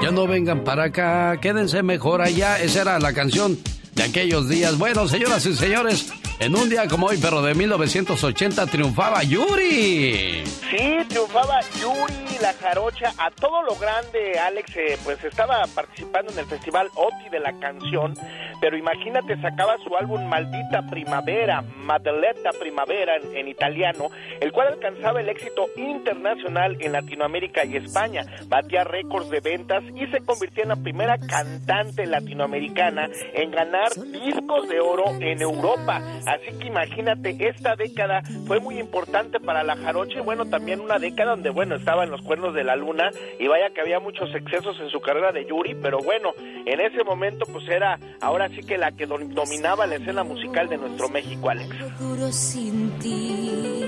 Ya 0.00 0.10
no 0.10 0.26
vengan 0.26 0.62
para 0.64 0.84
acá, 0.84 1.38
quédense 1.40 1.82
mejor 1.82 2.20
allá. 2.22 2.58
Esa 2.60 2.82
era 2.82 2.98
la 2.98 3.12
canción 3.12 3.58
de 3.96 4.04
aquellos 4.04 4.48
días. 4.48 4.78
Bueno, 4.78 5.08
señoras 5.08 5.44
y 5.46 5.54
señores, 5.54 6.12
en 6.38 6.54
un 6.54 6.68
día 6.68 6.86
como 6.86 7.06
hoy, 7.06 7.18
pero 7.20 7.40
de 7.40 7.54
1980, 7.54 8.66
triunfaba 8.66 9.22
Yuri. 9.22 10.44
Sí, 10.44 10.98
triunfaba 11.08 11.60
Yuri, 11.80 12.38
la 12.42 12.52
jarocha, 12.52 13.12
a 13.16 13.30
todo 13.30 13.62
lo 13.62 13.74
grande, 13.76 14.38
Alex, 14.38 14.76
eh, 14.76 14.98
pues 15.02 15.22
estaba 15.24 15.64
participando 15.74 16.30
en 16.32 16.38
el 16.38 16.44
festival 16.44 16.88
OTI 16.94 17.30
de 17.30 17.40
la 17.40 17.58
canción, 17.58 18.14
pero 18.60 18.76
imagínate, 18.76 19.40
sacaba 19.40 19.76
su 19.82 19.96
álbum 19.96 20.26
Maldita 20.28 20.82
Primavera, 20.90 21.62
Madeletta 21.62 22.50
Primavera 22.60 23.16
en, 23.32 23.48
italiano, 23.48 24.10
el 24.40 24.52
cual 24.52 24.68
alcanzaba 24.74 25.20
el 25.20 25.30
éxito 25.30 25.68
internacional 25.76 26.76
en 26.80 26.92
Latinoamérica 26.92 27.64
y 27.64 27.76
España, 27.76 28.26
batía 28.46 28.84
récords 28.84 29.30
de 29.30 29.40
ventas 29.40 29.82
y 29.94 30.06
se 30.08 30.20
convirtió 30.20 30.64
en 30.64 30.68
la 30.68 30.76
primera 30.76 31.16
cantante 31.16 32.04
latinoamericana 32.04 33.08
en 33.32 33.50
ganar 33.50 33.85
discos 33.94 34.68
de 34.68 34.80
oro 34.80 35.04
en 35.20 35.40
Europa. 35.42 36.00
Así 36.26 36.56
que 36.58 36.66
imagínate, 36.68 37.36
esta 37.48 37.76
década 37.76 38.22
fue 38.46 38.60
muy 38.60 38.78
importante 38.78 39.40
para 39.40 39.62
la 39.62 39.76
jarocha 39.76 40.18
y 40.18 40.22
bueno, 40.22 40.44
también 40.46 40.80
una 40.80 40.98
década 40.98 41.30
donde 41.32 41.50
bueno, 41.50 41.76
estaba 41.76 42.04
en 42.04 42.10
los 42.10 42.22
cuernos 42.22 42.54
de 42.54 42.64
la 42.64 42.76
luna 42.76 43.10
y 43.38 43.46
vaya 43.46 43.70
que 43.70 43.80
había 43.80 44.00
muchos 44.00 44.34
excesos 44.34 44.78
en 44.80 44.88
su 44.90 45.00
carrera 45.00 45.32
de 45.32 45.44
Yuri, 45.46 45.74
pero 45.76 45.98
bueno, 45.98 46.32
en 46.38 46.80
ese 46.80 47.04
momento 47.04 47.44
pues 47.46 47.68
era 47.68 47.98
ahora 48.20 48.48
sí 48.48 48.60
que 48.62 48.76
la 48.78 48.92
que 48.92 49.06
do- 49.06 49.18
dominaba 49.18 49.86
la 49.86 49.96
escena 49.96 50.24
musical 50.24 50.68
de 50.68 50.78
nuestro 50.78 51.08
México, 51.08 51.50
Alex. 51.50 51.74
duro 51.98 52.32
sin 52.32 52.90
ti. 52.98 53.84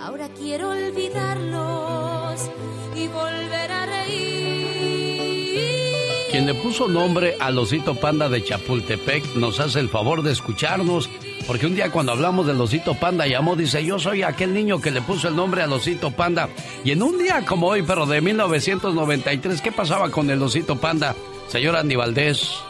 Ahora 0.00 0.28
quiero 0.36 0.70
olvidarlos 0.70 2.50
y 2.96 3.06
volver 3.08 3.70
a 3.72 3.86
reír. 3.86 4.41
Quien 6.32 6.46
le 6.46 6.54
puso 6.54 6.88
nombre 6.88 7.36
al 7.40 7.58
osito 7.58 7.94
panda 7.94 8.26
de 8.30 8.42
Chapultepec 8.42 9.34
nos 9.34 9.60
hace 9.60 9.80
el 9.80 9.90
favor 9.90 10.22
de 10.22 10.32
escucharnos, 10.32 11.10
porque 11.46 11.66
un 11.66 11.74
día 11.74 11.90
cuando 11.90 12.12
hablamos 12.12 12.46
del 12.46 12.58
osito 12.58 12.94
panda 12.94 13.26
llamó, 13.26 13.54
dice, 13.54 13.84
yo 13.84 13.98
soy 13.98 14.22
aquel 14.22 14.54
niño 14.54 14.80
que 14.80 14.90
le 14.90 15.02
puso 15.02 15.28
el 15.28 15.36
nombre 15.36 15.60
al 15.60 15.70
osito 15.74 16.10
panda. 16.10 16.48
Y 16.84 16.92
en 16.92 17.02
un 17.02 17.18
día 17.18 17.44
como 17.44 17.66
hoy, 17.66 17.82
pero 17.82 18.06
de 18.06 18.22
1993, 18.22 19.60
¿qué 19.60 19.72
pasaba 19.72 20.10
con 20.10 20.30
el 20.30 20.42
osito 20.42 20.76
panda? 20.76 21.14
Señor 21.48 21.76
Andy 21.76 21.96
Valdés. 21.96 22.62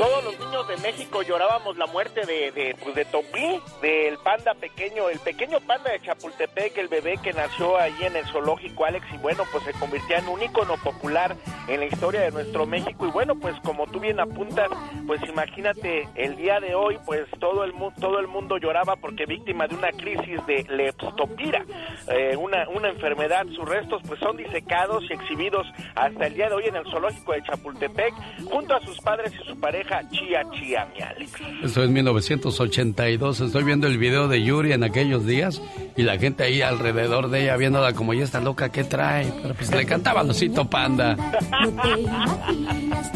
Todos 0.00 0.24
los 0.24 0.38
niños 0.38 0.66
de 0.66 0.78
México 0.78 1.20
llorábamos 1.20 1.76
la 1.76 1.84
muerte 1.84 2.24
de, 2.24 2.52
de, 2.52 2.74
pues, 2.82 2.94
de 2.94 3.04
Topí, 3.04 3.60
del 3.82 4.16
panda 4.16 4.54
pequeño, 4.54 5.10
el 5.10 5.18
pequeño 5.18 5.60
panda 5.60 5.90
de 5.90 6.00
Chapultepec, 6.00 6.78
el 6.78 6.88
bebé 6.88 7.18
que 7.22 7.34
nació 7.34 7.76
ahí 7.76 7.94
en 8.00 8.16
el 8.16 8.24
zoológico 8.28 8.86
Alex 8.86 9.04
y 9.12 9.18
bueno, 9.18 9.44
pues 9.52 9.62
se 9.64 9.74
convirtió 9.74 10.16
en 10.16 10.26
un 10.26 10.42
ícono 10.42 10.78
popular 10.78 11.36
en 11.68 11.80
la 11.80 11.84
historia 11.84 12.22
de 12.22 12.30
nuestro 12.30 12.64
México. 12.64 13.06
Y 13.06 13.10
bueno, 13.10 13.34
pues 13.38 13.54
como 13.62 13.86
tú 13.88 14.00
bien 14.00 14.20
apuntas, 14.20 14.70
pues 15.06 15.20
imagínate 15.28 16.08
el 16.14 16.34
día 16.36 16.60
de 16.60 16.74
hoy, 16.74 16.98
pues 17.04 17.26
todo 17.38 17.62
el 17.64 17.74
mundo 17.74 17.94
todo 18.00 18.18
el 18.20 18.26
mundo 18.26 18.56
lloraba 18.56 18.96
porque 18.96 19.26
víctima 19.26 19.66
de 19.66 19.74
una 19.74 19.90
crisis 19.90 20.40
de 20.46 20.64
leptopira, 20.70 21.62
eh, 22.08 22.36
una 22.38 22.66
una 22.70 22.88
enfermedad, 22.88 23.44
sus 23.54 23.68
restos 23.68 24.00
pues 24.06 24.18
son 24.20 24.38
disecados 24.38 25.04
y 25.10 25.12
exhibidos 25.12 25.66
hasta 25.94 26.26
el 26.26 26.34
día 26.34 26.48
de 26.48 26.54
hoy 26.54 26.64
en 26.68 26.76
el 26.76 26.84
zoológico 26.84 27.32
de 27.32 27.42
Chapultepec 27.42 28.14
junto 28.50 28.74
a 28.74 28.80
sus 28.80 28.98
padres 29.00 29.34
y 29.34 29.44
su 29.46 29.60
pareja 29.60 29.89
Chia 30.10 30.44
Chia 30.52 30.86
mi 30.86 31.02
Alex. 31.02 31.32
Esto 31.64 31.82
es 31.82 31.90
1982. 31.90 33.40
Estoy 33.40 33.64
viendo 33.64 33.86
el 33.88 33.98
video 33.98 34.28
de 34.28 34.42
Yuri 34.42 34.72
en 34.72 34.84
aquellos 34.84 35.26
días 35.26 35.60
y 35.96 36.02
la 36.02 36.16
gente 36.18 36.44
ahí 36.44 36.62
alrededor 36.62 37.28
de 37.28 37.42
ella 37.42 37.56
viéndola 37.56 37.92
como 37.92 38.14
ya 38.14 38.22
está 38.24 38.40
loca, 38.40 38.70
¿qué 38.70 38.84
trae? 38.84 39.32
Pero 39.42 39.54
pues 39.54 39.70
le 39.74 39.84
cantaba 39.84 40.22
Losito 40.22 40.68
Panda. 40.68 41.16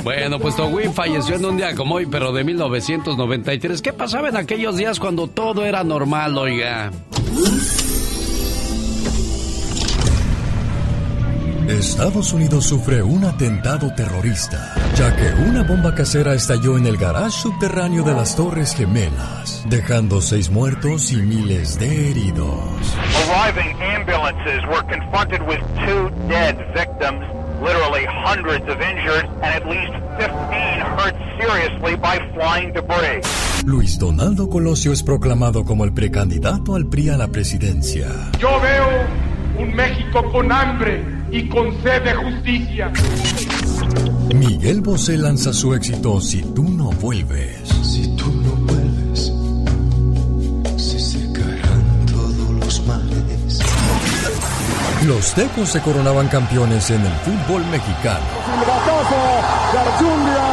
Bueno, 0.03 0.39
pues 0.39 0.57
Togui 0.57 0.89
falleció 0.89 1.37
en 1.37 1.45
un 1.45 1.57
día 1.57 1.75
como 1.75 1.95
hoy, 1.97 2.07
pero 2.07 2.33
de 2.33 2.43
1993. 2.45 3.81
¿Qué 3.81 3.93
pasaba 3.93 4.29
en 4.29 4.37
aquellos 4.37 4.77
días 4.77 4.99
cuando 4.99 5.29
todo 5.29 5.65
era 5.65 5.85
normal, 5.85 6.37
oiga? 6.37 6.91
Estados 11.69 12.35
Unidos 12.35 12.67
sufre 12.67 13.03
un 13.03 13.25
atentado 13.25 13.91
terrorista, 13.95 14.75
ya 14.97 15.17
que 15.17 15.33
una 15.49 15.63
bomba 15.63 15.95
casera 15.95 16.35
estalló 16.35 16.77
en 16.77 16.87
el 16.87 16.99
garage 16.99 17.31
subterráneo 17.31 18.03
de 18.03 18.13
las 18.13 18.37
Torres 18.37 18.75
Gemelas, 18.75 19.65
dejando 19.69 20.21
seis 20.21 20.51
muertos 20.51 21.11
y 21.11 21.17
miles 21.17 21.79
de 21.79 22.11
heridos. 22.11 22.59
Arriving 23.29 23.75
ambulances 23.81 24.61
were 24.67 24.83
confronted 24.83 25.41
with 25.49 25.61
two 25.87 26.11
dead 26.29 26.55
victims, 26.75 27.25
literally 27.63 28.05
hundreds 28.05 28.65
of 28.69 28.79
injured, 28.83 29.25
and 29.43 29.55
at 29.55 29.67
least 29.67 29.93
15 30.19 30.29
hurt 30.99 31.17
seriously 31.41 31.97
by 31.97 32.19
flying 32.35 32.75
debris. 32.75 33.23
Luis 33.65 33.99
Donaldo 33.99 34.51
Colosio 34.51 34.93
es 34.93 35.03
proclamado 35.03 35.65
como 35.65 35.85
el 35.85 35.95
precandidato 35.95 36.75
al 36.75 36.87
PRI 36.87 37.09
a 37.09 37.17
la 37.17 37.29
presidencia. 37.29 38.09
Yo 38.39 38.61
veo 38.61 39.25
un 39.59 39.75
México 39.75 40.31
con 40.31 40.53
hambre 40.53 41.24
y 41.35 41.49
con 41.49 41.73
sed 41.83 42.05
de 42.05 42.15
justicia. 42.15 42.93
Miguel 44.33 44.81
Bosé 44.81 45.19
lanza 45.19 45.53
su 45.53 45.75
éxito 45.75 46.21
Si 46.21 46.43
tú 46.55 46.63
no 46.63 46.91
vuelves. 46.93 47.69
Si 47.83 48.07
tú 48.17 48.33
no 48.33 48.53
vuelves, 48.53 49.33
se 50.77 51.01
secarán 51.01 52.07
todos 52.07 52.51
los 52.51 52.87
mares. 52.87 53.59
Los 55.05 55.35
tecos 55.35 55.71
se 55.71 55.81
coronaban 55.81 56.29
campeones 56.29 56.89
en 56.91 57.05
el 57.05 57.13
fútbol 57.25 57.65
mexicano. 57.67 58.25
Silbatazo 58.47 59.23
de 59.73 59.79
Archundia. 59.79 60.47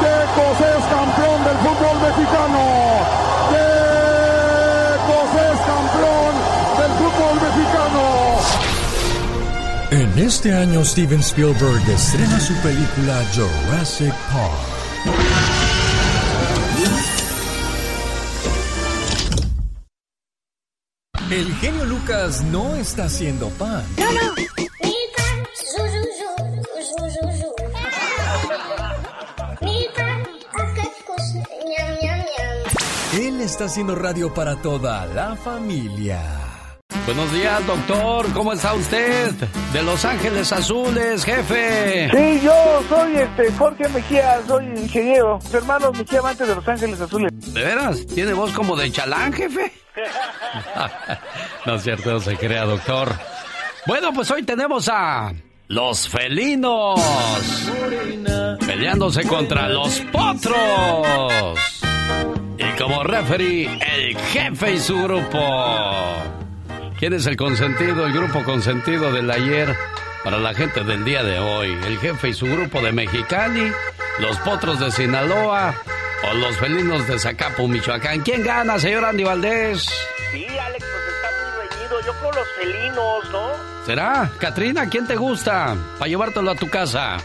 Tecos 0.00 0.60
es 0.60 0.84
campeón 0.84 1.44
del 1.44 1.56
fútbol 1.64 1.96
mexicano. 2.10 2.85
En 9.96 10.18
este 10.18 10.52
año 10.52 10.84
Steven 10.84 11.20
Spielberg 11.20 11.88
estrena 11.88 12.38
su 12.38 12.52
película 12.56 13.24
Jurassic 13.34 14.12
Park. 14.30 14.52
El 21.30 21.54
genio 21.54 21.86
Lucas 21.86 22.42
no 22.44 22.76
está 22.76 23.04
haciendo 23.04 23.48
pan. 23.48 23.86
No, 23.96 24.12
no. 24.12 24.34
Él 33.14 33.40
está 33.40 33.64
haciendo 33.64 33.94
radio 33.94 34.34
para 34.34 34.56
toda 34.56 35.06
la 35.06 35.36
familia. 35.36 36.45
Buenos 37.06 37.32
días, 37.32 37.64
doctor. 37.66 38.32
¿Cómo 38.32 38.52
está 38.52 38.74
usted? 38.74 39.30
De 39.72 39.82
Los 39.82 40.04
Ángeles 40.04 40.52
Azules, 40.52 41.24
jefe. 41.24 42.10
Sí, 42.10 42.40
yo 42.44 42.82
soy 42.88 43.16
este 43.16 43.52
Jorge 43.52 43.88
Mejía, 43.90 44.40
soy 44.46 44.64
ingeniero. 44.66 45.38
Mis 45.42 45.54
hermanos 45.54 45.96
Mejía 45.96 46.20
antes 46.24 46.48
de 46.48 46.54
Los 46.56 46.66
Ángeles 46.66 47.00
Azules. 47.00 47.54
¿De 47.54 47.62
veras? 47.62 48.04
¿Tiene 48.06 48.32
voz 48.32 48.52
como 48.52 48.74
de 48.74 48.90
chalán, 48.90 49.32
jefe? 49.32 49.72
no 51.66 51.76
es 51.76 51.82
cierto, 51.84 52.10
no 52.10 52.18
se 52.18 52.36
crea, 52.36 52.64
doctor. 52.64 53.12
Bueno, 53.86 54.12
pues 54.12 54.28
hoy 54.32 54.42
tenemos 54.42 54.88
a 54.88 55.32
los 55.68 56.08
felinos 56.08 57.00
peleándose 58.66 59.22
contra 59.28 59.68
los 59.68 60.00
potros. 60.12 61.56
Y 62.58 62.78
como 62.82 63.04
referee, 63.04 63.78
el 63.96 64.16
jefe 64.18 64.72
y 64.72 64.78
su 64.80 65.00
grupo. 65.04 66.45
¿Quién 66.98 67.12
es 67.12 67.26
el 67.26 67.36
consentido, 67.36 68.06
el 68.06 68.12
grupo 68.14 68.42
consentido 68.42 69.12
del 69.12 69.30
ayer 69.30 69.76
para 70.24 70.38
la 70.38 70.54
gente 70.54 70.82
del 70.82 71.04
día 71.04 71.22
de 71.22 71.38
hoy? 71.38 71.78
¿El 71.86 71.98
jefe 71.98 72.30
y 72.30 72.34
su 72.34 72.46
grupo 72.46 72.80
de 72.80 72.90
Mexicali? 72.92 73.70
¿Los 74.18 74.38
potros 74.38 74.80
de 74.80 74.90
Sinaloa? 74.90 75.74
¿O 76.30 76.34
los 76.34 76.56
felinos 76.56 77.06
de 77.06 77.18
Zacapu, 77.18 77.68
Michoacán? 77.68 78.20
¿Quién 78.20 78.42
gana, 78.42 78.78
señor 78.78 79.04
Andy 79.04 79.24
Valdés? 79.24 79.82
Sí, 80.32 80.46
Alex, 80.46 80.86
pues 80.86 81.14
está 81.14 81.28
muy 81.36 81.68
reñido. 81.68 82.00
Yo 82.00 82.12
creo 82.18 82.32
los 82.32 82.48
felinos, 82.58 83.30
¿no? 83.30 83.50
¿Será? 83.84 84.30
Katrina, 84.38 84.88
¿quién 84.88 85.06
te 85.06 85.16
gusta? 85.16 85.76
Para 85.98 86.08
llevártelo 86.08 86.50
a 86.50 86.54
tu 86.54 86.68
casa. 86.70 87.18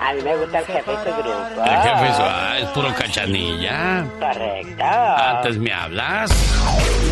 A 0.00 0.12
mí 0.12 0.22
me 0.22 0.36
gusta 0.36 0.58
el 0.60 0.66
jefe 0.66 0.92
su 1.04 1.22
grupo. 1.22 1.64
El 1.64 1.82
jefe 1.82 2.08
es, 2.08 2.16
ah, 2.18 2.58
es 2.60 2.68
puro 2.68 2.94
cachanilla. 2.94 4.04
Correcto. 4.18 4.84
Antes 4.84 5.58
me 5.58 5.72
hablas. 5.72 6.30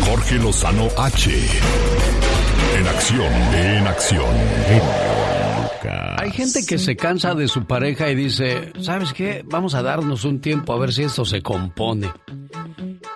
Jorge 0.05 0.35
Lozano 0.35 0.87
H. 0.97 1.31
En 2.77 2.87
acción, 2.87 3.33
en 3.53 3.87
acción. 3.87 4.35
Hay 6.17 6.31
gente 6.31 6.65
que 6.65 6.77
se 6.77 6.95
cansa 6.95 7.35
de 7.35 7.47
su 7.47 7.65
pareja 7.65 8.09
y 8.09 8.15
dice, 8.15 8.71
¿sabes 8.79 9.11
qué? 9.13 9.43
Vamos 9.45 9.75
a 9.75 9.81
darnos 9.81 10.23
un 10.23 10.39
tiempo 10.39 10.73
a 10.73 10.79
ver 10.79 10.93
si 10.93 11.03
esto 11.03 11.25
se 11.25 11.41
compone. 11.41 12.09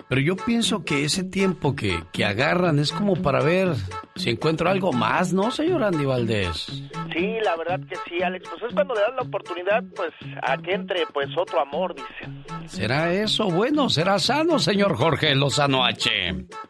Pero 0.09 0.21
yo 0.21 0.35
pienso 0.37 0.85
que 0.85 1.03
ese 1.03 1.23
tiempo 1.23 1.75
que, 1.75 2.01
que 2.13 2.23
agarran 2.23 2.79
es 2.79 2.93
como 2.93 3.15
para 3.21 3.41
ver 3.41 3.73
si 4.15 4.29
encuentro 4.29 4.69
algo 4.69 4.93
más, 4.93 5.33
¿no, 5.33 5.51
señor 5.51 5.83
Andy 5.83 6.05
Valdés? 6.05 6.65
Sí, 7.13 7.37
la 7.43 7.57
verdad 7.57 7.79
que 7.89 7.95
sí, 8.07 8.23
Alex. 8.23 8.47
Pues 8.49 8.63
es 8.63 8.73
cuando 8.73 8.93
le 8.93 9.01
das 9.01 9.15
la 9.15 9.23
oportunidad, 9.23 9.83
pues, 9.95 10.11
a 10.43 10.57
que 10.57 10.73
entre, 10.73 11.05
pues, 11.13 11.27
otro 11.37 11.59
amor, 11.59 11.93
dicen. 11.93 12.43
¿Será 12.67 13.13
eso? 13.13 13.49
Bueno, 13.49 13.89
será 13.89 14.19
sano, 14.19 14.59
señor 14.59 14.95
Jorge 14.95 15.33
Lozano 15.35 15.83
H. 15.83 16.09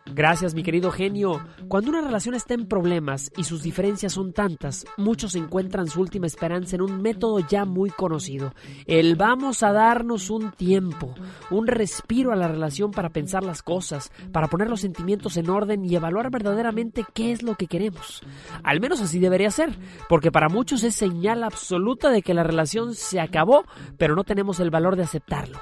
Gracias, 0.06 0.54
mi 0.54 0.64
querido 0.64 0.92
genio. 0.92 1.42
Cuando 1.68 1.90
una 1.90 2.02
relación 2.02 2.36
está 2.36 2.54
en 2.54 2.68
problemas 2.68 3.32
y 3.36 3.44
sus 3.44 3.64
diferencias 3.64 4.14
son 4.14 4.34
tantas, 4.34 4.86
muchos 4.98 5.36
encuentran 5.36 5.88
su 5.88 6.02
última 6.02 6.28
esperanza 6.28 6.76
en 6.76 6.82
un 6.82 7.02
método 7.02 7.40
ya 7.40 7.66
muy 7.66 7.90
conocido. 7.90 8.54
El 8.86 9.16
vamos 9.16 9.64
a 9.64 9.72
darnos 9.72 10.30
un 10.30 10.52
tiempo, 10.52 11.14
un 11.50 11.68
respiro 11.68 12.32
a 12.32 12.36
la 12.36 12.48
relación 12.48 12.92
para 12.92 13.10
pensar 13.10 13.44
las 13.44 13.62
cosas, 13.62 14.12
para 14.32 14.48
poner 14.48 14.70
los 14.70 14.82
sentimientos 14.82 15.38
en 15.38 15.50
orden 15.50 15.84
y 15.84 15.96
evaluar 15.96 16.30
verdaderamente 16.32 17.04
qué 17.14 17.32
es 17.32 17.44
lo 17.44 17.56
que 17.56 17.68
queremos. 17.68 18.22
Al 18.64 18.80
menos 18.80 19.02
así 19.02 19.20
debería 19.20 19.52
ser, 19.52 19.78
porque 20.10 20.32
para 20.32 20.50
muchos 20.50 20.84
es 20.84 20.96
señal 20.96 21.44
absoluta 21.44 22.10
de 22.10 22.22
que 22.22 22.34
la 22.34 22.44
relación 22.44 22.96
se 22.96 23.20
acabó, 23.20 23.66
pero 23.98 24.16
no 24.16 24.24
tenemos 24.24 24.60
el 24.60 24.70
valor 24.70 24.96
de 24.96 25.04
aceptarlo. 25.04 25.60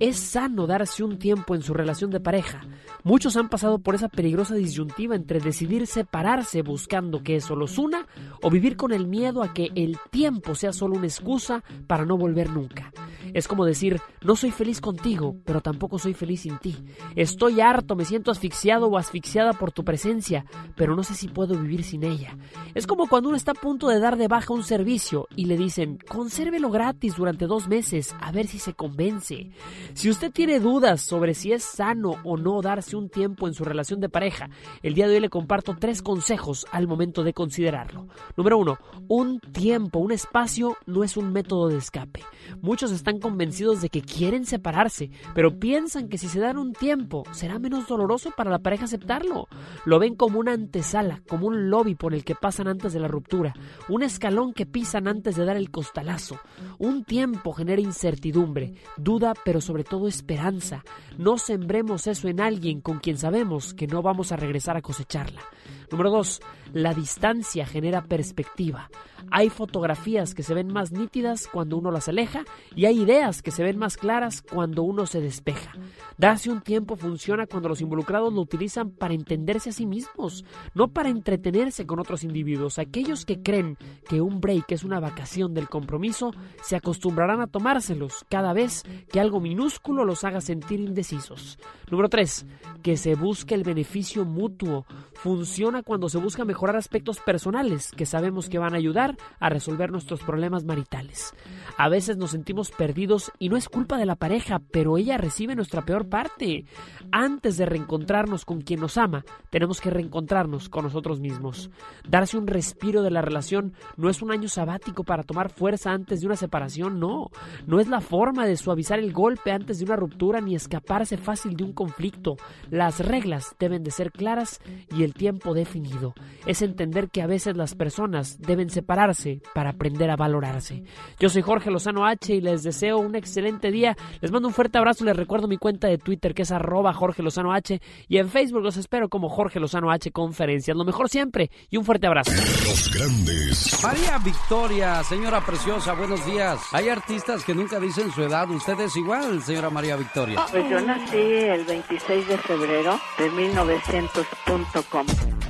Es 0.00 0.18
sano 0.18 0.66
darse 0.66 1.02
un 1.02 1.18
tiempo 1.18 1.54
en 1.54 1.62
su 1.62 1.74
relación 1.74 2.10
de 2.10 2.20
pareja. 2.20 2.60
Muchos 3.02 3.36
han 3.36 3.48
pasado 3.48 3.78
por 3.78 3.94
esa 3.94 4.08
peligrosa 4.08 4.54
disyuntiva 4.54 5.16
entre 5.16 5.40
decidir 5.40 5.86
separarse 5.86 6.62
buscando 6.62 7.22
que 7.22 7.36
eso 7.36 7.56
los 7.56 7.78
una 7.78 8.06
o 8.42 8.50
vivir 8.50 8.76
con 8.76 8.92
el 8.92 9.06
miedo 9.06 9.42
a 9.42 9.52
que 9.52 9.70
el 9.74 9.98
tiempo 10.10 10.54
sea 10.54 10.72
solo 10.72 10.96
una 10.96 11.06
excusa 11.06 11.64
para 11.86 12.04
no 12.04 12.16
volver 12.16 12.50
nunca. 12.50 12.92
Es 13.34 13.48
como 13.48 13.64
decir, 13.64 14.00
no 14.22 14.36
soy 14.36 14.50
feliz 14.50 14.80
contigo, 14.80 15.36
pero 15.44 15.60
tampoco 15.60 15.98
soy 15.98 16.14
feliz 16.14 16.42
sin 16.42 16.58
ti. 16.58 16.76
Estoy 17.16 17.60
harto, 17.60 17.96
me 17.96 18.04
siento 18.04 18.30
asfixiado 18.30 18.86
o 18.86 18.96
asfixiada 18.96 19.52
por 19.52 19.72
tu 19.72 19.84
presencia, 19.84 20.44
pero 20.76 20.96
no 20.96 21.02
sé 21.02 21.14
si 21.14 21.28
puedo 21.28 21.54
vivir 21.58 21.84
sin 21.84 22.04
ella. 22.04 22.36
Es 22.74 22.86
como 22.86 23.08
cuando 23.08 23.28
uno 23.28 23.36
está 23.36 23.52
a 23.52 23.54
punto 23.54 23.88
de 23.88 23.98
dar 23.98 24.16
de 24.16 24.28
baja 24.28 24.52
un 24.54 24.62
servicio 24.62 25.28
y 25.34 25.46
le 25.46 25.56
dicen, 25.56 25.98
consérvelo 26.08 26.70
gratis 26.70 27.16
durante 27.16 27.46
dos 27.46 27.68
meses, 27.68 28.14
a 28.20 28.32
ver 28.32 28.46
si 28.46 28.58
se 28.58 28.74
convence. 28.74 29.50
Si 29.94 30.10
usted 30.10 30.30
tiene 30.32 30.60
dudas 30.60 31.00
sobre 31.00 31.34
si 31.34 31.52
es 31.52 31.64
sano 31.64 32.16
o 32.24 32.36
no 32.36 32.60
darse 32.60 32.96
un 32.96 33.08
tiempo 33.08 33.48
en 33.48 33.54
su 33.54 33.64
relación 33.64 34.00
de 34.00 34.08
pareja, 34.08 34.50
el 34.82 34.94
día 34.94 35.08
de 35.08 35.14
hoy 35.14 35.20
le 35.20 35.28
comparto 35.30 35.76
tres 35.78 36.02
consejos 36.02 36.66
al 36.70 36.86
momento 36.86 37.24
de 37.24 37.32
considerarlo. 37.32 38.08
Número 38.36 38.58
uno, 38.58 38.78
un 39.08 39.40
tiempo, 39.40 39.98
un 39.98 40.12
espacio 40.12 40.76
no 40.86 41.04
es 41.04 41.16
un 41.16 41.32
método 41.32 41.68
de 41.68 41.78
escape. 41.78 42.22
Muchos 42.60 42.92
están 42.92 43.18
convencidos 43.18 43.80
de 43.80 43.88
que 43.88 44.02
quieren 44.02 44.44
separarse, 44.44 45.10
pero 45.34 45.58
piensan 45.58 46.08
que 46.08 46.18
si 46.18 46.28
se 46.28 46.40
dan 46.40 46.58
un 46.58 46.72
tiempo 46.72 47.24
será 47.32 47.58
menos 47.58 47.86
doloroso 47.86 48.32
para 48.36 48.50
la 48.50 48.60
pareja 48.60 48.84
aceptarlo. 48.84 49.48
Lo 49.84 49.98
ven 49.98 50.14
como 50.14 50.38
una 50.38 50.52
antesala, 50.52 51.22
como 51.28 51.46
un 51.46 51.70
lobby 51.70 51.94
por 51.94 52.14
el 52.14 52.24
que 52.24 52.34
pasan 52.34 52.68
antes 52.68 52.92
de 52.92 53.00
la 53.00 53.08
ruptura, 53.08 53.54
un 53.88 54.02
escalón 54.02 54.52
que 54.52 54.66
pisan 54.66 55.08
antes 55.08 55.36
de 55.36 55.44
dar 55.44 55.56
el 55.56 55.70
costalazo. 55.70 56.38
Un 56.78 57.04
tiempo 57.04 57.52
genera 57.52 57.80
incertidumbre, 57.80 58.74
duda, 58.96 59.34
pero 59.44 59.60
sobre 59.60 59.77
todo 59.84 60.08
esperanza. 60.08 60.84
No 61.16 61.38
sembremos 61.38 62.06
eso 62.06 62.28
en 62.28 62.40
alguien 62.40 62.80
con 62.80 62.98
quien 62.98 63.18
sabemos 63.18 63.74
que 63.74 63.86
no 63.86 64.02
vamos 64.02 64.32
a 64.32 64.36
regresar 64.36 64.76
a 64.76 64.82
cosecharla. 64.82 65.42
Número 65.90 66.10
2. 66.10 66.40
La 66.72 66.94
distancia 66.94 67.66
genera 67.66 68.02
perspectiva. 68.04 68.90
Hay 69.30 69.50
fotografías 69.50 70.34
que 70.34 70.42
se 70.42 70.54
ven 70.54 70.72
más 70.72 70.92
nítidas 70.92 71.48
cuando 71.48 71.76
uno 71.76 71.90
las 71.90 72.08
aleja 72.08 72.44
y 72.74 72.86
hay 72.86 73.00
ideas 73.00 73.42
que 73.42 73.50
se 73.50 73.62
ven 73.62 73.78
más 73.78 73.96
claras 73.96 74.42
cuando 74.42 74.82
uno 74.82 75.06
se 75.06 75.20
despeja. 75.20 75.72
Darse 76.16 76.50
un 76.50 76.60
tiempo 76.60 76.96
funciona 76.96 77.46
cuando 77.46 77.68
los 77.68 77.80
involucrados 77.80 78.32
lo 78.32 78.40
utilizan 78.40 78.90
para 78.90 79.14
entenderse 79.14 79.70
a 79.70 79.72
sí 79.72 79.86
mismos, 79.86 80.44
no 80.74 80.88
para 80.88 81.08
entretenerse 81.08 81.86
con 81.86 82.00
otros 82.00 82.24
individuos. 82.24 82.78
Aquellos 82.78 83.24
que 83.24 83.42
creen 83.42 83.76
que 84.08 84.20
un 84.20 84.40
break 84.40 84.72
es 84.72 84.84
una 84.84 85.00
vacación 85.00 85.54
del 85.54 85.68
compromiso 85.68 86.32
se 86.62 86.76
acostumbrarán 86.76 87.40
a 87.40 87.46
tomárselos 87.46 88.24
cada 88.28 88.52
vez 88.52 88.84
que 89.10 89.20
algo 89.20 89.40
minúsculo 89.40 90.04
los 90.04 90.24
haga 90.24 90.40
sentir 90.40 90.80
indecisos. 90.80 91.58
Número 91.90 92.08
3. 92.08 92.46
Que 92.82 92.96
se 92.96 93.14
busque 93.14 93.54
el 93.54 93.62
beneficio 93.62 94.24
mutuo. 94.24 94.86
Funciona 95.14 95.82
cuando 95.82 96.08
se 96.08 96.18
busca 96.18 96.44
mejorar 96.58 96.74
aspectos 96.74 97.20
personales 97.20 97.92
que 97.92 98.04
sabemos 98.04 98.48
que 98.48 98.58
van 98.58 98.74
a 98.74 98.78
ayudar 98.78 99.16
a 99.38 99.48
resolver 99.48 99.92
nuestros 99.92 100.24
problemas 100.24 100.64
maritales. 100.64 101.32
A 101.80 101.88
veces 101.88 102.16
nos 102.16 102.32
sentimos 102.32 102.72
perdidos 102.72 103.30
y 103.38 103.50
no 103.50 103.56
es 103.56 103.68
culpa 103.68 103.98
de 103.98 104.04
la 104.04 104.16
pareja, 104.16 104.60
pero 104.72 104.98
ella 104.98 105.16
recibe 105.16 105.54
nuestra 105.54 105.82
peor 105.82 106.08
parte. 106.08 106.64
Antes 107.12 107.56
de 107.56 107.66
reencontrarnos 107.66 108.44
con 108.44 108.62
quien 108.62 108.80
nos 108.80 108.98
ama, 108.98 109.24
tenemos 109.50 109.80
que 109.80 109.90
reencontrarnos 109.90 110.68
con 110.68 110.82
nosotros 110.82 111.20
mismos. 111.20 111.70
Darse 112.08 112.36
un 112.36 112.48
respiro 112.48 113.02
de 113.02 113.12
la 113.12 113.22
relación 113.22 113.74
no 113.96 114.10
es 114.10 114.22
un 114.22 114.32
año 114.32 114.48
sabático 114.48 115.04
para 115.04 115.22
tomar 115.22 115.50
fuerza 115.50 115.92
antes 115.92 116.20
de 116.20 116.26
una 116.26 116.34
separación, 116.34 116.98
no. 116.98 117.30
No 117.68 117.78
es 117.78 117.86
la 117.86 118.00
forma 118.00 118.44
de 118.44 118.56
suavizar 118.56 118.98
el 118.98 119.12
golpe 119.12 119.52
antes 119.52 119.78
de 119.78 119.84
una 119.84 119.94
ruptura 119.94 120.40
ni 120.40 120.56
escaparse 120.56 121.16
fácil 121.16 121.56
de 121.56 121.62
un 121.62 121.74
conflicto. 121.74 122.38
Las 122.70 122.98
reglas 122.98 123.54
deben 123.60 123.84
de 123.84 123.92
ser 123.92 124.10
claras 124.10 124.60
y 124.96 125.04
el 125.04 125.14
tiempo 125.14 125.54
definido. 125.54 126.14
Es 126.44 126.60
entender 126.60 127.08
que 127.08 127.22
a 127.22 127.28
veces 127.28 127.56
las 127.56 127.76
personas 127.76 128.40
deben 128.40 128.68
separarse 128.68 129.42
para 129.54 129.70
aprender 129.70 130.10
a 130.10 130.16
valorarse. 130.16 130.82
Yo 131.20 131.28
soy 131.28 131.42
Jorge 131.42 131.67
Lozano 131.70 132.06
H 132.06 132.34
y 132.34 132.40
les 132.40 132.62
deseo 132.62 132.98
un 132.98 133.14
excelente 133.14 133.70
día. 133.70 133.96
Les 134.20 134.30
mando 134.30 134.48
un 134.48 134.54
fuerte 134.54 134.78
abrazo 134.78 135.04
les 135.04 135.16
recuerdo 135.16 135.48
mi 135.48 135.58
cuenta 135.58 135.88
de 135.88 135.98
Twitter 135.98 136.34
que 136.34 136.42
es 136.42 136.50
arroba 136.50 136.92
Jorge 136.92 137.22
Lozano 137.22 137.52
H 137.52 137.80
y 138.08 138.18
en 138.18 138.28
Facebook 138.28 138.62
los 138.62 138.76
espero 138.76 139.08
como 139.08 139.28
Jorge 139.28 139.60
Lozano 139.60 139.90
H 139.90 140.10
Conferencias. 140.10 140.76
Lo 140.76 140.84
mejor 140.84 141.08
siempre 141.08 141.50
y 141.70 141.76
un 141.76 141.84
fuerte 141.84 142.06
abrazo. 142.06 142.32
Los 142.32 142.92
grandes. 142.94 143.82
María 143.82 144.18
Victoria, 144.18 145.02
señora 145.04 145.44
preciosa, 145.44 145.94
buenos 145.94 146.24
días. 146.26 146.60
Hay 146.72 146.88
artistas 146.88 147.44
que 147.44 147.54
nunca 147.54 147.78
dicen 147.78 148.10
su 148.12 148.22
edad. 148.22 148.48
¿Usted 148.50 148.78
es 148.80 148.96
igual, 148.96 149.42
señora 149.42 149.70
María 149.70 149.96
Victoria? 149.96 150.44
Pues 150.50 150.68
yo 150.68 150.80
nací 150.80 151.16
el 151.16 151.64
26 151.64 152.28
de 152.28 152.38
febrero 152.38 152.98
de 153.18 153.30
1900.com. 153.30 155.06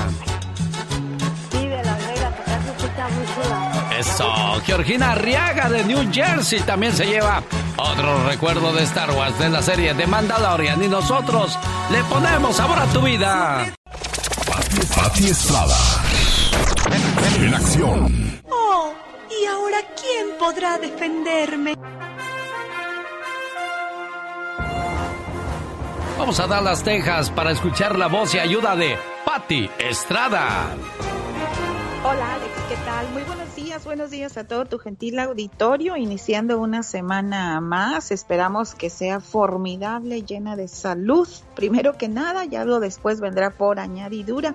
Sí, 1.50 1.66
de 1.66 1.84
Las 1.84 2.06
Vegas, 2.06 2.32
acá 2.32 2.60
se 2.64 2.70
escucha 2.70 3.08
muy. 3.08 3.98
Eso. 3.98 4.60
Georgina 4.64 5.12
Arriaga 5.12 5.68
de 5.68 5.84
New 5.84 6.12
Jersey 6.12 6.60
también 6.60 6.92
se 6.92 7.06
lleva 7.06 7.42
otro 7.76 8.26
recuerdo 8.26 8.72
de 8.72 8.82
Star 8.84 9.10
Wars 9.10 9.38
de 9.38 9.48
la 9.48 9.62
serie 9.62 9.94
de 9.94 10.06
Mandalorian. 10.06 10.82
Y 10.82 10.88
nosotros 10.88 11.58
le 11.90 12.02
ponemos 12.04 12.56
sabor 12.56 12.78
a 12.78 12.86
tu 12.86 13.00
vida. 13.00 13.72
Pati 14.96 15.26
Estrada. 15.28 15.76
En 17.38 17.54
acción. 17.54 18.40
Oh, 18.50 18.92
¿y 19.30 19.46
ahora 19.46 19.78
quién 20.00 20.38
podrá 20.38 20.78
defenderme? 20.78 21.74
Vamos 26.16 26.38
a 26.38 26.46
Dallas, 26.46 26.84
Texas 26.84 27.28
para 27.30 27.50
escuchar 27.50 27.98
la 27.98 28.06
voz 28.06 28.34
y 28.34 28.38
ayuda 28.38 28.76
de 28.76 28.96
Patti 29.24 29.68
Estrada. 29.78 30.76
Hola 32.04 32.34
Alex, 32.34 32.52
¿qué 32.68 32.76
tal? 32.84 33.08
Muy 33.10 33.22
buenos 33.24 33.56
días, 33.56 33.84
buenos 33.84 34.10
días 34.10 34.36
a 34.36 34.46
todo 34.46 34.64
tu 34.64 34.78
gentil 34.78 35.18
auditorio, 35.18 35.96
iniciando 35.96 36.60
una 36.60 36.84
semana 36.84 37.60
más, 37.60 38.12
esperamos 38.12 38.76
que 38.76 38.90
sea 38.90 39.18
formidable, 39.18 40.22
llena 40.22 40.54
de 40.54 40.68
salud, 40.68 41.28
primero 41.56 41.98
que 41.98 42.08
nada, 42.08 42.44
ya 42.44 42.64
lo 42.64 42.78
después 42.78 43.20
vendrá 43.20 43.50
por 43.50 43.80
añadidura. 43.80 44.54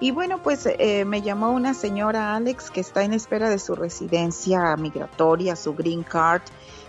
Y 0.00 0.10
bueno, 0.10 0.42
pues 0.42 0.66
eh, 0.66 1.04
me 1.06 1.22
llamó 1.22 1.50
una 1.50 1.72
señora 1.72 2.34
Alex 2.34 2.70
que 2.70 2.80
está 2.80 3.04
en 3.04 3.14
espera 3.14 3.48
de 3.48 3.58
su 3.58 3.74
residencia 3.74 4.76
migratoria, 4.76 5.56
su 5.56 5.74
green 5.74 6.02
card, 6.02 6.42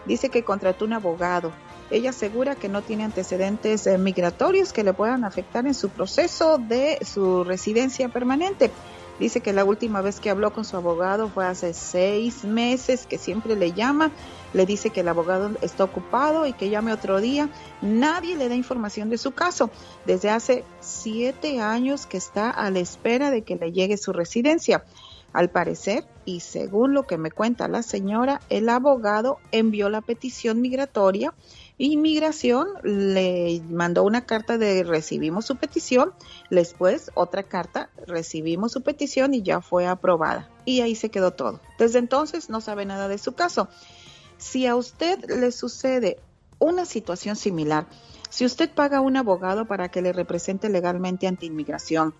dice 0.05 0.29
que 0.29 0.43
contrató 0.43 0.83
un 0.83 0.93
abogado. 0.93 1.53
Ella 1.91 2.11
asegura 2.11 2.55
que 2.55 2.69
no 2.69 2.81
tiene 2.81 3.03
antecedentes 3.03 3.85
eh, 3.85 3.97
migratorios 3.97 4.71
que 4.71 4.85
le 4.85 4.93
puedan 4.93 5.25
afectar 5.25 5.67
en 5.67 5.73
su 5.73 5.89
proceso 5.89 6.57
de 6.57 6.97
su 7.05 7.43
residencia 7.43 8.07
permanente. 8.07 8.71
Dice 9.19 9.41
que 9.41 9.53
la 9.53 9.65
última 9.65 10.01
vez 10.01 10.19
que 10.19 10.29
habló 10.29 10.51
con 10.51 10.65
su 10.65 10.77
abogado 10.77 11.27
fue 11.27 11.45
hace 11.45 11.73
seis 11.73 12.43
meses, 12.43 13.05
que 13.05 13.17
siempre 13.19 13.55
le 13.55 13.73
llama, 13.73 14.09
le 14.53 14.65
dice 14.65 14.89
que 14.89 15.01
el 15.01 15.09
abogado 15.09 15.51
está 15.61 15.83
ocupado 15.83 16.47
y 16.47 16.53
que 16.53 16.69
llame 16.69 16.93
otro 16.93 17.21
día. 17.21 17.49
Nadie 17.81 18.35
le 18.35 18.49
da 18.49 18.55
información 18.55 19.09
de 19.09 19.19
su 19.19 19.33
caso. 19.33 19.69
Desde 20.05 20.31
hace 20.31 20.63
siete 20.79 21.59
años 21.59 22.07
que 22.07 22.17
está 22.17 22.49
a 22.49 22.71
la 22.71 22.79
espera 22.79 23.29
de 23.31 23.43
que 23.43 23.57
le 23.57 23.73
llegue 23.73 23.97
su 23.97 24.13
residencia. 24.13 24.85
Al 25.33 25.49
parecer, 25.49 26.05
y 26.25 26.39
según 26.39 26.93
lo 26.93 27.03
que 27.03 27.17
me 27.17 27.31
cuenta 27.31 27.67
la 27.67 27.83
señora, 27.83 28.41
el 28.49 28.69
abogado 28.69 29.37
envió 29.51 29.89
la 29.89 30.01
petición 30.01 30.61
migratoria 30.61 31.33
Inmigración 31.83 32.67
le 32.83 33.59
mandó 33.67 34.03
una 34.03 34.27
carta 34.27 34.59
de 34.59 34.83
recibimos 34.83 35.47
su 35.47 35.55
petición, 35.55 36.13
después 36.51 37.09
otra 37.15 37.41
carta, 37.41 37.89
recibimos 38.05 38.73
su 38.73 38.83
petición 38.83 39.33
y 39.33 39.41
ya 39.41 39.61
fue 39.61 39.87
aprobada. 39.87 40.47
Y 40.63 40.81
ahí 40.81 40.93
se 40.93 41.09
quedó 41.09 41.31
todo. 41.31 41.59
Desde 41.79 41.97
entonces 41.97 42.51
no 42.51 42.61
sabe 42.61 42.85
nada 42.85 43.07
de 43.07 43.17
su 43.17 43.33
caso. 43.33 43.67
Si 44.37 44.67
a 44.67 44.75
usted 44.75 45.25
le 45.27 45.51
sucede 45.51 46.19
una 46.59 46.85
situación 46.85 47.35
similar, 47.35 47.87
si 48.29 48.45
usted 48.45 48.69
paga 48.71 48.99
a 48.99 49.01
un 49.01 49.17
abogado 49.17 49.65
para 49.65 49.89
que 49.89 50.03
le 50.03 50.13
represente 50.13 50.69
legalmente 50.69 51.25
ante 51.25 51.47
inmigración, 51.47 52.13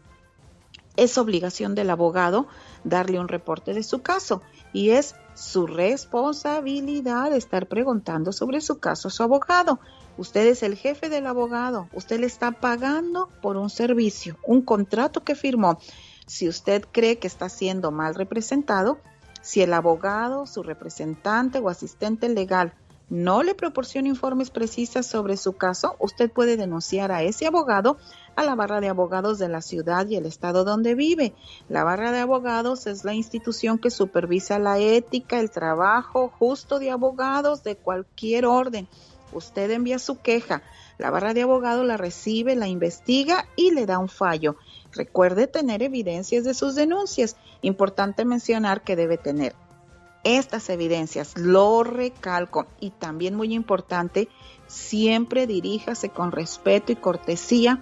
es 0.96 1.20
obligación 1.20 1.76
del 1.76 1.92
abogado 1.92 2.48
darle 2.84 3.20
un 3.20 3.28
reporte 3.28 3.74
de 3.74 3.84
su 3.84 4.02
caso 4.02 4.42
y 4.74 4.92
es 4.92 5.16
su 5.34 5.68
responsabilidad 5.68 7.34
estar 7.34 7.68
preguntando 7.68 8.32
sobre 8.32 8.62
su 8.62 8.80
caso 8.80 9.08
a 9.08 9.12
su 9.12 9.24
abogado. 9.24 9.80
Usted 10.18 10.48
es 10.48 10.64
el 10.64 10.76
jefe 10.76 11.10
del 11.10 11.26
abogado, 11.26 11.88
usted 11.94 12.20
le 12.20 12.28
está 12.28 12.52
pagando 12.52 13.30
por 13.42 13.58
un 13.58 13.70
servicio, 13.70 14.38
un 14.46 14.62
contrato 14.62 15.24
que 15.24 15.36
firmó. 15.36 15.80
Si 16.28 16.48
usted 16.48 16.86
cree 16.92 17.18
que 17.18 17.28
está 17.28 17.50
siendo 17.50 17.92
mal 17.92 18.16
representado, 18.16 19.00
si 19.42 19.62
el 19.62 19.74
abogado, 19.74 20.46
su 20.46 20.64
representante 20.64 21.60
o 21.60 21.70
asistente 21.70 22.30
legal 22.30 22.74
no 23.10 23.44
le 23.44 23.56
proporciona 23.56 24.08
informes 24.08 24.52
precisas 24.52 25.06
sobre 25.06 25.36
su 25.36 25.54
caso, 25.54 25.98
usted 26.00 26.32
puede 26.32 26.56
denunciar 26.56 27.12
a 27.12 27.24
ese 27.24 27.46
abogado 27.46 27.98
a 28.36 28.44
la 28.44 28.56
barra 28.56 28.82
de 28.82 28.90
abogados 28.90 29.40
de 29.40 29.50
la 29.50 29.62
ciudad 29.62 30.08
y 30.08 30.16
el 30.16 30.26
estado 30.26 30.64
donde 30.64 30.96
vive. 30.96 31.34
La 31.70 31.84
barra 31.84 32.12
de 32.12 32.20
abogados 32.20 32.88
es 32.88 33.04
la 33.04 33.14
institución 33.14 33.78
que 33.78 33.90
supervisa 33.90 34.60
la 34.60 34.80
ética, 34.80 35.40
el 35.40 35.52
trabajo 35.52 36.32
justo 36.40 36.80
de 36.80 36.92
abogados 36.92 37.64
de 37.64 37.76
cualquier 37.76 38.46
orden. 38.46 38.88
Usted 39.34 39.72
envía 39.72 40.00
su 40.00 40.20
queja, 40.20 40.62
la 40.98 41.10
barra 41.10 41.34
de 41.34 41.42
abogados 41.42 41.86
la 41.86 41.98
recibe, 41.98 42.56
la 42.56 42.68
investiga 42.68 43.48
y 43.56 43.72
le 43.72 43.86
da 43.86 43.98
un 43.98 44.10
fallo. 44.10 44.56
Recuerde 44.92 45.48
tener 45.48 45.84
evidencias 45.84 46.44
de 46.44 46.54
sus 46.54 46.76
denuncias. 46.76 47.38
Importante 47.62 48.26
mencionar 48.26 48.82
que 48.82 48.96
debe 48.96 49.18
tener 49.18 49.56
estas 50.24 50.70
evidencias, 50.70 51.36
lo 51.38 51.84
recalco, 51.84 52.68
y 52.80 52.92
también 52.92 53.36
muy 53.36 53.54
importante, 53.56 54.30
siempre 54.68 55.48
diríjase 55.48 56.10
con 56.10 56.32
respeto 56.32 56.92
y 56.92 56.96
cortesía 56.96 57.82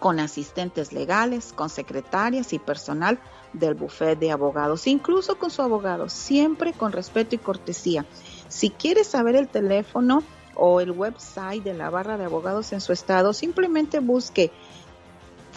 con 0.00 0.18
asistentes 0.18 0.92
legales, 0.92 1.52
con 1.52 1.68
secretarias 1.68 2.52
y 2.52 2.58
personal 2.58 3.20
del 3.52 3.74
bufete 3.74 4.16
de 4.16 4.32
abogados, 4.32 4.88
incluso 4.88 5.38
con 5.38 5.50
su 5.50 5.62
abogado, 5.62 6.08
siempre 6.08 6.72
con 6.72 6.90
respeto 6.90 7.36
y 7.36 7.38
cortesía. 7.38 8.04
Si 8.48 8.70
quiere 8.70 9.04
saber 9.04 9.36
el 9.36 9.46
teléfono 9.48 10.24
o 10.56 10.80
el 10.80 10.90
website 10.90 11.62
de 11.62 11.74
la 11.74 11.90
barra 11.90 12.16
de 12.16 12.24
abogados 12.24 12.72
en 12.72 12.80
su 12.80 12.92
estado, 12.92 13.32
simplemente 13.32 14.00
busque 14.00 14.50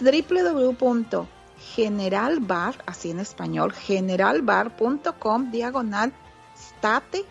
www.generalbar, 0.00 2.76
así 2.86 3.10
en 3.10 3.18
español, 3.20 3.72
generalbar.com 3.72 5.50
diagonal 5.50 6.12
state 6.54 7.24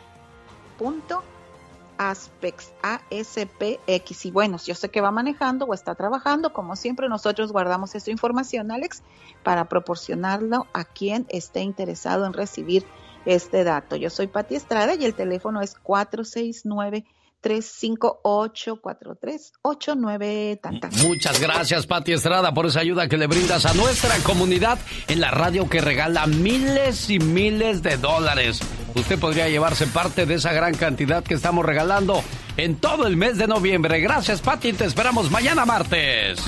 Aspex, 1.98 2.74
ASPX. 2.82 4.26
Y 4.26 4.32
bueno, 4.32 4.58
yo 4.66 4.76
sé 4.76 4.90
que 4.90 5.02
va 5.02 5.12
manejando 5.12 5.66
o 5.66 5.74
está 5.74 5.96
trabajando, 5.96 6.54
como 6.54 6.76
siempre 6.76 7.10
nosotros 7.10 7.52
guardamos 7.52 7.96
esta 7.96 8.12
información, 8.12 8.72
Alex, 8.72 9.04
para 9.44 9.70
proporcionarlo 9.70 10.68
a 10.74 10.84
quien 10.84 11.26
esté 11.30 11.62
interesado 11.62 12.26
en 12.26 12.34
recibir 12.34 12.86
este 13.26 13.64
dato. 13.64 13.96
Yo 13.96 14.10
soy 14.10 14.28
Pati 14.28 14.56
Estrada 14.56 14.96
y 14.96 15.06
el 15.06 15.14
teléfono 15.14 15.62
es 15.62 15.76
469 15.76 17.06
358 17.44 18.78
4389 18.78 20.62
Muchas 21.06 21.42
gracias, 21.42 21.86
Pati 21.86 22.14
Estrada, 22.14 22.54
por 22.54 22.68
esa 22.68 22.80
ayuda 22.80 23.10
que 23.10 23.18
le 23.18 23.28
brindas 23.28 23.66
a 23.66 23.74
nuestra 23.74 24.16
comunidad 24.20 24.80
en 25.10 25.20
la 25.20 25.30
radio 25.30 25.70
que 25.70 25.82
regala 25.82 26.26
miles 26.26 27.10
y 27.10 27.20
miles 27.20 27.84
de 27.84 27.98
dólares. 27.98 28.62
Usted 28.96 29.20
podría 29.20 29.50
llevarse 29.50 29.88
parte 29.88 30.26
de 30.26 30.36
esa 30.36 30.54
gran 30.54 30.74
cantidad 30.74 31.22
que 31.22 31.34
estamos 31.34 31.66
regalando 31.66 32.24
en 32.56 32.78
todo 32.78 33.08
el 33.08 33.18
mes 33.18 33.38
de 33.38 33.48
noviembre. 33.48 34.00
Gracias, 34.00 34.40
Pati. 34.40 34.72
Te 34.72 34.86
esperamos 34.86 35.30
mañana 35.30 35.66
martes. 35.66 36.40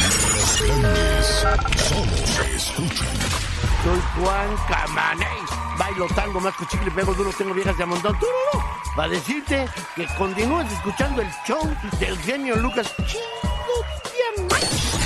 Soy 3.83 3.99
Juan 4.17 4.55
Camaney. 4.69 5.27
Bailo 5.77 6.07
tango, 6.15 6.39
más 6.39 6.53
chicle, 6.71 6.89
pego 6.91 7.13
duro, 7.13 7.31
tengo 7.37 7.53
viejas 7.53 7.77
de 7.77 7.83
amontón. 7.83 8.15
Va 8.97 9.03
a 9.03 9.07
decirte 9.09 9.67
que 9.95 10.07
continúes 10.17 10.71
escuchando 10.71 11.21
el 11.21 11.27
show 11.45 11.59
del 11.99 12.17
genio 12.19 12.55
Lucas. 12.55 12.93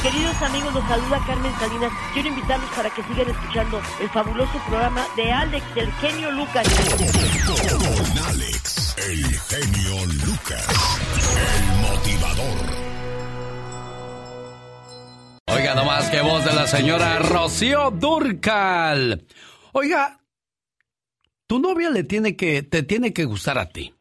Queridos 0.04 0.42
amigos, 0.44 0.74
los 0.76 0.88
saluda 0.88 1.20
Carmen 1.26 1.52
Salinas. 1.60 1.92
Quiero 2.14 2.30
invitarlos 2.30 2.70
para 2.76 2.90
que 2.92 3.04
sigan 3.04 3.30
escuchando 3.30 3.82
el 4.00 4.10
fabuloso 4.10 4.60
programa 4.68 5.06
de 5.16 5.32
Alex, 5.32 5.76
del 5.76 5.92
genio 5.94 6.32
Lucas. 6.32 6.68
Con 7.48 8.26
Alex, 8.26 8.96
el 8.98 9.26
genio 9.26 10.06
Lucas, 10.26 10.68
el 11.48 11.82
motivador. 11.82 12.90
Oiga, 15.48 15.74
nomás 15.74 16.10
que 16.12 16.22
voz 16.22 16.46
de 16.46 16.54
la 16.54 16.68
señora 16.68 17.18
Rocío 17.20 17.90
Durcal. 17.90 19.26
Oiga, 19.72 20.19
tu 21.50 21.58
novia 21.58 21.90
le 21.90 22.04
tiene 22.04 22.36
que, 22.36 22.62
te 22.62 22.84
tiene 22.84 23.12
que 23.12 23.26
gustar 23.26 23.58
a 23.58 23.70
ti. 23.70 23.96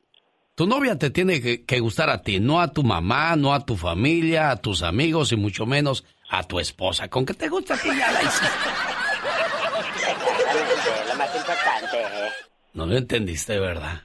Tu 0.55 0.67
novia 0.67 0.99
te 0.99 1.09
tiene 1.09 1.41
que, 1.41 1.81
gustar 1.81 2.11
a 2.11 2.21
ti, 2.21 2.41
no 2.41 2.61
a 2.61 2.69
tu 2.69 2.83
mamá, 2.83 3.37
no 3.37 3.55
a 3.55 3.65
tu 3.65 3.75
familia, 3.75 4.51
a 4.51 4.57
tus 4.57 4.83
amigos 4.83 5.33
y 5.33 5.37
mucho 5.37 5.65
menos 5.65 6.05
a 6.29 6.43
tu 6.43 6.61
esposa. 6.61 7.09
Con 7.09 7.25
que 7.25 7.33
te 7.33 7.49
gusta 7.49 7.73
a 7.73 7.79
ti 7.79 7.89
ya 7.89 8.13
la 8.13 8.23
hiciste. 8.23 8.47
Lo 11.09 11.15
más 11.17 11.35
importante, 11.35 12.03
¿eh? 12.03 12.29
No 12.75 12.85
lo 12.85 12.99
entendiste, 12.99 13.59
¿verdad? 13.59 14.03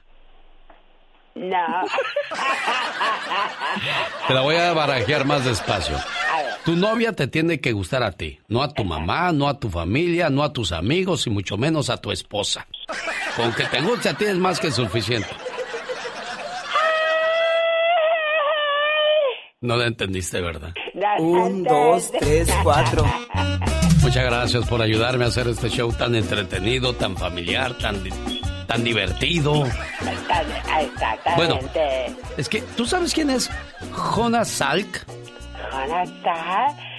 No. 1.34 1.84
Te 4.28 4.34
la 4.34 4.40
voy 4.42 4.56
a 4.56 4.72
barajear 4.72 5.24
más 5.24 5.44
despacio. 5.44 5.96
Tu 6.64 6.76
novia 6.76 7.12
te 7.12 7.26
tiene 7.26 7.60
que 7.60 7.72
gustar 7.72 8.02
a 8.02 8.12
ti, 8.12 8.40
no 8.48 8.62
a 8.62 8.72
tu 8.72 8.84
mamá, 8.84 9.32
no 9.32 9.48
a 9.48 9.58
tu 9.58 9.68
familia, 9.68 10.30
no 10.30 10.42
a 10.42 10.52
tus 10.52 10.72
amigos 10.72 11.26
y 11.26 11.30
mucho 11.30 11.56
menos 11.58 11.90
a 11.90 11.98
tu 11.98 12.10
esposa. 12.10 12.66
Con 13.36 13.52
que 13.52 13.64
te 13.64 13.82
guste 13.82 14.08
a 14.10 14.14
ti 14.14 14.24
es 14.24 14.36
más 14.36 14.60
que 14.60 14.70
suficiente. 14.70 15.28
No 19.60 19.76
la 19.76 19.86
entendiste, 19.86 20.40
¿verdad? 20.40 20.72
Un, 21.18 21.64
dos, 21.64 22.10
tres, 22.12 22.48
cuatro. 22.62 23.04
Muchas 24.02 24.24
gracias 24.24 24.66
por 24.68 24.82
ayudarme 24.82 25.24
a 25.24 25.28
hacer 25.28 25.48
este 25.48 25.70
show 25.70 25.90
tan 25.92 26.14
entretenido, 26.14 26.92
tan 26.94 27.16
familiar, 27.16 27.76
tan, 27.78 28.02
tan 28.66 28.84
divertido. 28.84 29.64
Exactamente. 30.80 31.34
Bueno, 31.36 31.58
es 32.36 32.48
que, 32.48 32.62
¿tú 32.76 32.86
sabes 32.86 33.12
quién 33.12 33.30
es 33.30 33.50
Jonas 33.92 34.48
Salk? 34.48 35.06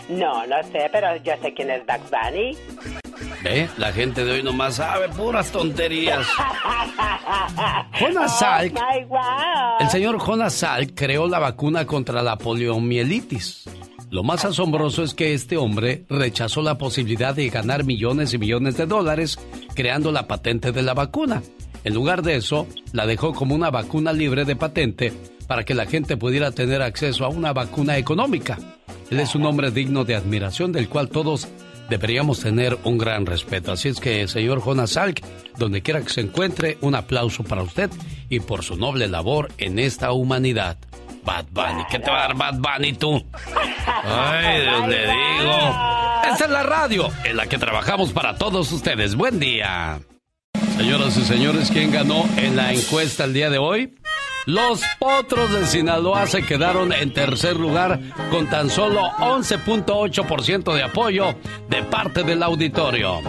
No, 0.09 0.45
no 0.45 0.63
sé, 0.71 0.89
pero 0.91 1.15
yo 1.17 1.33
sé 1.41 1.53
quién 1.53 1.71
es 1.71 1.81
Bugs 1.85 2.11
Bunny. 2.11 2.57
¿Ve? 3.43 3.69
La 3.77 3.91
gente 3.91 4.23
de 4.25 4.31
hoy 4.33 4.43
nomás 4.43 4.75
sabe 4.75 5.09
puras 5.09 5.51
tonterías. 5.51 6.25
Jonas 7.99 8.39
Salk. 8.39 8.77
Oh, 9.09 9.77
el 9.79 9.89
señor 9.89 10.19
Jonas 10.19 10.53
Salk 10.53 10.91
creó 10.95 11.27
la 11.27 11.39
vacuna 11.39 11.85
contra 11.85 12.21
la 12.21 12.37
poliomielitis. 12.37 13.65
Lo 14.15 14.23
más 14.23 14.45
asombroso 14.45 15.03
es 15.03 15.13
que 15.13 15.33
este 15.33 15.57
hombre 15.57 16.05
rechazó 16.09 16.61
la 16.61 16.77
posibilidad 16.77 17.35
de 17.35 17.49
ganar 17.49 17.83
millones 17.83 18.33
y 18.33 18.37
millones 18.37 18.77
de 18.77 18.85
dólares 18.85 19.37
creando 19.73 20.13
la 20.13 20.25
patente 20.25 20.71
de 20.71 20.83
la 20.83 20.93
vacuna. 20.93 21.43
En 21.83 21.93
lugar 21.93 22.21
de 22.21 22.37
eso, 22.37 22.65
la 22.93 23.07
dejó 23.07 23.33
como 23.33 23.53
una 23.53 23.71
vacuna 23.71 24.13
libre 24.13 24.45
de 24.45 24.55
patente 24.55 25.11
para 25.47 25.65
que 25.65 25.73
la 25.73 25.85
gente 25.85 26.15
pudiera 26.15 26.51
tener 26.51 26.81
acceso 26.81 27.25
a 27.25 27.27
una 27.27 27.51
vacuna 27.51 27.97
económica. 27.97 28.57
Él 29.11 29.19
es 29.19 29.35
un 29.35 29.45
hombre 29.45 29.69
digno 29.69 30.05
de 30.05 30.15
admiración 30.15 30.71
del 30.71 30.87
cual 30.87 31.09
todos 31.09 31.49
deberíamos 31.89 32.39
tener 32.39 32.77
un 32.85 32.97
gran 32.97 33.25
respeto. 33.25 33.73
Así 33.73 33.89
es 33.89 33.99
que, 33.99 34.29
señor 34.29 34.61
Jonas 34.61 34.91
Salk, 34.91 35.25
donde 35.57 35.81
quiera 35.81 35.99
que 35.99 36.09
se 36.09 36.21
encuentre, 36.21 36.77
un 36.79 36.95
aplauso 36.95 37.43
para 37.43 37.63
usted 37.63 37.89
y 38.29 38.39
por 38.39 38.63
su 38.63 38.77
noble 38.77 39.09
labor 39.09 39.51
en 39.57 39.77
esta 39.77 40.13
humanidad. 40.13 40.77
Bad 41.25 41.45
Bunny, 41.51 41.83
¿qué 41.89 41.99
te 41.99 42.11
va 42.11 42.17
a 42.17 42.27
dar 42.27 42.35
Bad 42.35 42.59
Bunny 42.59 42.93
tú? 42.93 43.25
Ay, 44.03 44.61
Dios 44.61 44.87
le 44.87 45.01
digo. 45.01 45.57
Esta 46.31 46.45
es 46.45 46.49
la 46.51 46.63
radio 46.63 47.09
en 47.23 47.37
la 47.37 47.47
que 47.47 47.57
trabajamos 47.57 48.13
para 48.13 48.37
todos 48.37 48.71
ustedes. 48.71 49.15
Buen 49.15 49.39
día. 49.39 49.99
Señoras 50.77 51.17
y 51.17 51.25
señores, 51.25 51.71
¿quién 51.71 51.91
ganó 51.91 52.25
en 52.37 52.55
la 52.55 52.73
encuesta 52.73 53.23
el 53.23 53.33
día 53.33 53.49
de 53.49 53.57
hoy? 53.57 53.95
Los 54.45 54.81
Potros 54.99 55.51
de 55.51 55.65
Sinaloa 55.65 56.27
se 56.27 56.43
quedaron 56.43 56.93
en 56.93 57.11
tercer 57.11 57.55
lugar 57.55 57.99
con 58.29 58.47
tan 58.47 58.69
solo 58.69 59.09
11.8% 59.17 60.73
de 60.73 60.83
apoyo 60.83 61.35
de 61.67 61.81
parte 61.83 62.23
del 62.23 62.43
auditorio. 62.43 63.21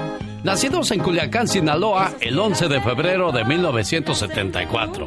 Nacidos 0.45 0.91
en 0.91 1.01
Culiacán, 1.01 1.49
Sinaloa, 1.49 2.13
el 2.21 2.39
11 2.39 2.69
de 2.69 2.81
febrero 2.83 3.33
de 3.33 3.45
1974. 3.45 5.07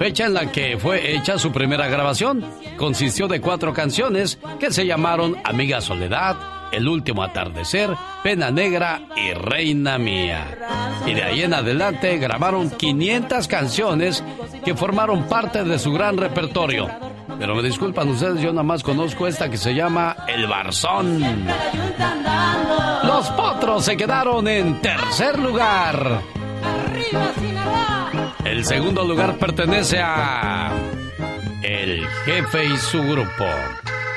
Fecha 0.00 0.24
en 0.24 0.32
la 0.32 0.50
que 0.50 0.78
fue 0.78 1.14
hecha 1.14 1.36
su 1.36 1.52
primera 1.52 1.86
grabación. 1.88 2.42
Consistió 2.78 3.28
de 3.28 3.42
cuatro 3.42 3.74
canciones 3.74 4.38
que 4.58 4.72
se 4.72 4.86
llamaron 4.86 5.36
Amiga 5.44 5.82
Soledad, 5.82 6.36
El 6.72 6.88
Último 6.88 7.22
Atardecer, 7.22 7.90
Pena 8.22 8.50
Negra 8.50 9.02
y 9.14 9.34
Reina 9.34 9.98
Mía. 9.98 10.56
Y 11.04 11.12
de 11.12 11.22
ahí 11.22 11.42
en 11.42 11.52
adelante 11.52 12.16
grabaron 12.16 12.70
500 12.70 13.46
canciones 13.46 14.24
que 14.64 14.74
formaron 14.74 15.24
parte 15.24 15.64
de 15.64 15.78
su 15.78 15.92
gran 15.92 16.16
repertorio. 16.16 16.88
Pero 17.38 17.54
me 17.54 17.62
disculpan 17.62 18.08
ustedes, 18.08 18.40
yo 18.40 18.52
nada 18.52 18.62
más 18.62 18.82
conozco 18.82 19.26
esta 19.26 19.50
que 19.50 19.58
se 19.58 19.74
llama 19.74 20.16
El 20.26 20.46
Barzón. 20.46 21.46
Los 23.04 23.28
Potros 23.32 23.84
se 23.84 23.98
quedaron 23.98 24.48
en 24.48 24.80
tercer 24.80 25.38
lugar. 25.38 26.22
El 28.60 28.66
segundo 28.66 29.04
lugar 29.04 29.38
pertenece 29.38 29.98
a 30.04 30.70
El 31.62 32.06
Jefe 32.26 32.66
y 32.66 32.76
su 32.76 33.02
grupo, 33.02 33.46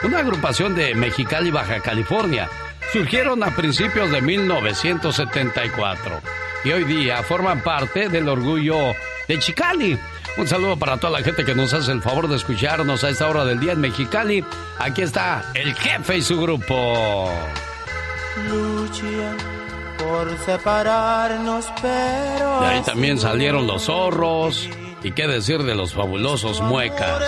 una 0.03 0.19
agrupación 0.19 0.75
de 0.75 0.93
Mexicali, 0.95 1.49
Baja 1.49 1.79
California. 1.79 2.49
Surgieron 2.91 3.41
a 3.41 3.55
principios 3.55 4.11
de 4.11 4.19
1974 4.19 6.19
y 6.65 6.73
hoy 6.73 6.83
día 6.83 7.23
forman 7.23 7.61
parte 7.61 8.09
del 8.09 8.27
orgullo 8.27 8.93
de 9.29 9.39
Chicali. 9.39 9.97
Un 10.35 10.45
saludo 10.45 10.75
para 10.75 10.97
toda 10.97 11.19
la 11.19 11.23
gente 11.23 11.45
que 11.45 11.55
nos 11.55 11.73
hace 11.73 11.93
el 11.93 12.01
favor 12.01 12.27
de 12.27 12.35
escucharnos 12.35 13.05
a 13.05 13.11
esta 13.11 13.29
hora 13.29 13.45
del 13.45 13.61
día 13.61 13.71
en 13.71 13.79
Mexicali. 13.79 14.43
Aquí 14.77 15.03
está 15.03 15.45
el 15.53 15.73
jefe 15.73 16.17
y 16.17 16.21
su 16.21 16.41
grupo. 16.41 17.31
Luchan 18.49 19.62
por 20.03 20.37
separarnos, 20.45 21.65
pero. 21.81 22.61
De 22.61 22.67
ahí 22.67 22.81
también 22.81 23.19
salieron 23.19 23.67
los 23.67 23.83
zorros. 23.83 24.69
Y 25.03 25.11
qué 25.11 25.27
decir 25.27 25.63
de 25.63 25.75
los 25.75 25.93
fabulosos 25.93 26.61
muecas. 26.61 27.21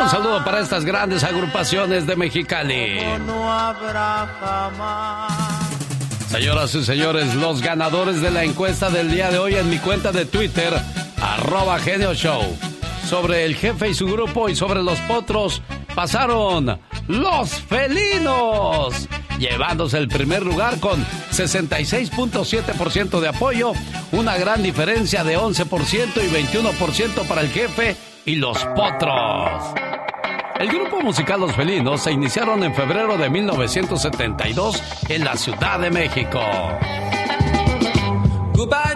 Un 0.00 0.08
saludo 0.08 0.44
para 0.44 0.60
estas 0.60 0.84
grandes 0.84 1.24
agrupaciones 1.24 2.06
de 2.06 2.14
Mexicali. 2.14 3.00
No 3.26 3.52
habrá 3.52 4.28
jamás. 4.40 5.32
Señoras 6.30 6.74
y 6.76 6.84
señores, 6.84 7.34
los 7.34 7.60
ganadores 7.60 8.20
de 8.20 8.30
la 8.30 8.44
encuesta 8.44 8.88
del 8.88 9.10
día 9.10 9.30
de 9.30 9.38
hoy 9.38 9.56
en 9.56 9.68
mi 9.68 9.78
cuenta 9.78 10.12
de 10.12 10.26
Twitter, 10.26 10.72
arroba 11.20 11.78
Genio 11.80 12.14
Show. 12.14 12.42
Sobre 13.08 13.44
el 13.44 13.56
jefe 13.56 13.90
y 13.90 13.94
su 13.94 14.06
grupo 14.06 14.48
y 14.48 14.54
sobre 14.54 14.82
los 14.82 14.98
potros, 15.00 15.62
pasaron 15.96 16.78
los 17.08 17.50
felinos, 17.62 19.08
llevándose 19.38 19.96
el 19.96 20.08
primer 20.08 20.44
lugar 20.44 20.78
con 20.78 21.02
66.7% 21.32 23.18
de 23.18 23.28
apoyo, 23.28 23.72
una 24.12 24.36
gran 24.36 24.62
diferencia 24.62 25.24
de 25.24 25.38
11% 25.38 26.22
y 26.22 26.28
21% 26.30 27.26
para 27.26 27.40
el 27.40 27.48
jefe 27.48 27.96
y 28.26 28.36
los 28.36 28.62
potros. 28.76 29.72
El 30.60 30.68
grupo 30.68 31.00
musical 31.00 31.40
Los 31.40 31.54
Felinos 31.54 32.02
se 32.02 32.12
iniciaron 32.12 32.62
en 32.62 32.74
febrero 32.74 33.16
de 33.16 33.30
1972 33.30 34.82
en 35.08 35.24
la 35.24 35.36
Ciudad 35.36 35.80
de 35.80 35.90
México. 35.90 36.40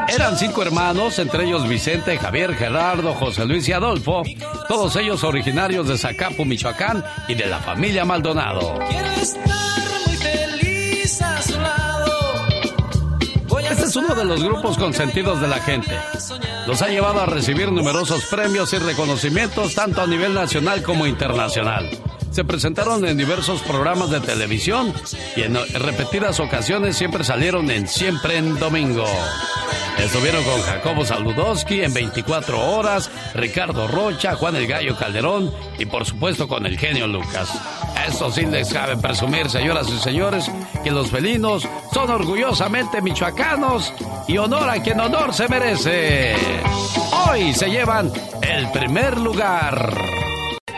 Eran 0.08 0.38
cinco 0.38 0.62
hermanos, 0.62 1.18
entre 1.18 1.44
ellos 1.44 1.68
Vicente, 1.68 2.18
Javier, 2.18 2.54
Gerardo, 2.54 3.14
José 3.14 3.44
Luis 3.44 3.68
y 3.68 3.72
Adolfo, 3.72 4.22
todos 4.68 4.96
ellos 4.96 5.22
originarios 5.22 5.86
de 5.86 5.98
Zacapu, 5.98 6.44
Michoacán 6.44 7.04
y 7.28 7.34
de 7.34 7.46
la 7.46 7.58
familia 7.58 8.04
Maldonado. 8.04 8.78
Este 13.70 13.84
es 13.84 13.96
uno 13.96 14.14
de 14.14 14.24
los 14.24 14.42
grupos 14.42 14.76
consentidos 14.76 15.40
de 15.40 15.46
la 15.46 15.61
gente. 15.61 15.96
Los 16.66 16.82
ha 16.82 16.88
llevado 16.88 17.20
a 17.20 17.26
recibir 17.26 17.70
numerosos 17.70 18.24
premios 18.24 18.72
y 18.72 18.78
reconocimientos 18.78 19.74
tanto 19.74 20.02
a 20.02 20.06
nivel 20.06 20.34
nacional 20.34 20.82
como 20.82 21.06
internacional. 21.06 21.88
Se 22.30 22.44
presentaron 22.44 23.04
en 23.04 23.16
diversos 23.16 23.60
programas 23.62 24.10
de 24.10 24.20
televisión 24.20 24.94
y 25.36 25.42
en 25.42 25.56
repetidas 25.74 26.38
ocasiones 26.38 26.96
siempre 26.96 27.24
salieron 27.24 27.70
en 27.70 27.88
Siempre 27.88 28.36
en 28.36 28.58
Domingo. 28.58 29.04
Estuvieron 29.98 30.42
con 30.44 30.62
Jacobo 30.62 31.04
Saludowski 31.04 31.82
en 31.82 31.92
24 31.92 32.72
horas, 32.72 33.10
Ricardo 33.34 33.88
Rocha, 33.88 34.36
Juan 34.36 34.56
el 34.56 34.66
Gallo 34.66 34.96
Calderón 34.96 35.52
y 35.78 35.86
por 35.86 36.06
supuesto 36.06 36.46
con 36.46 36.64
el 36.66 36.78
genio 36.78 37.06
Lucas. 37.06 37.50
Esto 38.06 38.30
sí 38.30 38.46
les 38.46 38.72
cabe 38.72 38.96
presumir, 38.96 39.50
señoras 39.50 39.88
y 39.90 39.98
señores, 39.98 40.50
que 40.82 40.90
los 40.90 41.10
felinos 41.10 41.68
son 41.92 42.10
orgullosamente 42.10 43.02
michoacanos 43.02 43.92
y 44.26 44.38
honor 44.38 44.70
a 44.70 44.80
quien 44.82 45.00
honor 45.00 45.34
se 45.34 45.48
merece. 45.48 46.34
Hoy 47.28 47.52
se 47.52 47.68
llevan 47.68 48.10
el 48.40 48.70
primer 48.70 49.18
lugar. 49.18 50.29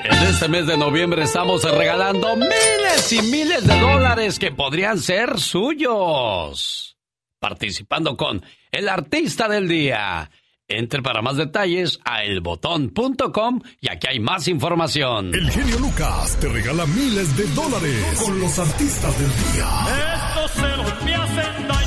En 0.05 0.23
este 0.25 0.49
mes 0.49 0.67
de 0.67 0.77
noviembre 0.77 1.23
estamos 1.23 1.63
regalando 1.63 2.35
miles 2.37 3.13
y 3.13 3.23
miles 3.23 3.67
de 3.67 3.79
dólares 3.79 4.39
que 4.39 4.51
podrían 4.51 4.99
ser 4.99 5.39
suyos. 5.39 6.97
Participando 7.39 8.17
con 8.17 8.45
el 8.71 8.89
artista 8.89 9.49
del 9.49 9.69
día. 9.69 10.31
Entre 10.69 11.03
para 11.03 11.23
más 11.23 11.37
detalles 11.37 12.01
a 12.05 12.25
elbotón.com 12.25 13.61
y 13.81 13.91
aquí 13.91 14.07
hay 14.09 14.21
más 14.21 14.49
información. 14.49 15.35
El 15.35 15.51
genio 15.51 15.79
Lucas 15.79 16.37
te 16.41 16.49
regala 16.49 16.87
miles 16.87 17.37
de 17.37 17.47
dólares 17.49 18.23
con 18.25 18.41
los 18.41 18.59
artistas 18.59 19.19
del 19.19 19.53
día. 19.53 19.69
Estos 20.15 20.51
celos 20.53 21.05
me 21.05 21.15
hacen 21.15 21.69
daño. 21.69 21.82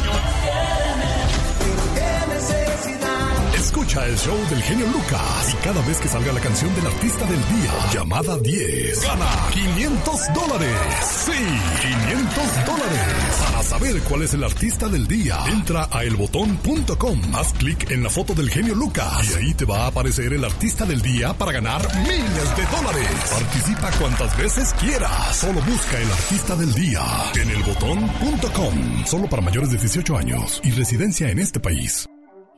El 4.04 4.18
show 4.18 4.38
del 4.50 4.62
genio 4.62 4.86
Lucas 4.88 5.54
y 5.54 5.56
cada 5.64 5.82
vez 5.88 5.98
que 6.00 6.08
salga 6.08 6.32
la 6.34 6.40
canción 6.40 6.74
del 6.76 6.86
artista 6.86 7.26
del 7.26 7.40
día, 7.48 7.72
llamada 7.94 8.38
10, 8.38 9.02
gana 9.02 9.26
500 9.52 10.34
dólares. 10.34 10.78
Sí, 11.26 11.32
500 11.32 12.66
dólares. 12.66 13.02
Para 13.46 13.64
saber 13.64 14.02
cuál 14.02 14.22
es 14.24 14.34
el 14.34 14.44
artista 14.44 14.90
del 14.90 15.08
día, 15.08 15.38
entra 15.48 15.88
a 15.92 16.04
elbotón.com, 16.04 17.36
haz 17.36 17.54
clic 17.54 17.90
en 17.90 18.04
la 18.04 18.10
foto 18.10 18.36
del 18.36 18.50
genio 18.50 18.76
Lucas 18.76 19.32
y 19.32 19.34
ahí 19.34 19.54
te 19.54 19.66
va 19.66 19.86
a 19.86 19.88
aparecer 19.88 20.34
el 20.34 20.44
artista 20.44 20.86
del 20.86 21.02
día 21.02 21.34
para 21.34 21.54
ganar 21.54 21.82
miles 22.04 22.58
de 22.58 22.66
dólares. 22.78 23.10
Participa 23.32 23.92
cuantas 23.92 24.38
veces 24.38 24.74
quieras. 24.74 25.38
Solo 25.38 25.62
busca 25.62 26.00
el 26.00 26.12
artista 26.12 26.56
del 26.56 26.74
día 26.74 27.02
en 27.42 27.50
elbotón.com. 27.50 29.06
Solo 29.06 29.28
para 29.28 29.42
mayores 29.42 29.72
de 29.72 29.78
18 29.78 30.18
años 30.18 30.62
y 30.64 30.72
residencia 30.72 31.30
en 31.30 31.40
este 31.40 31.60
país. 31.60 32.06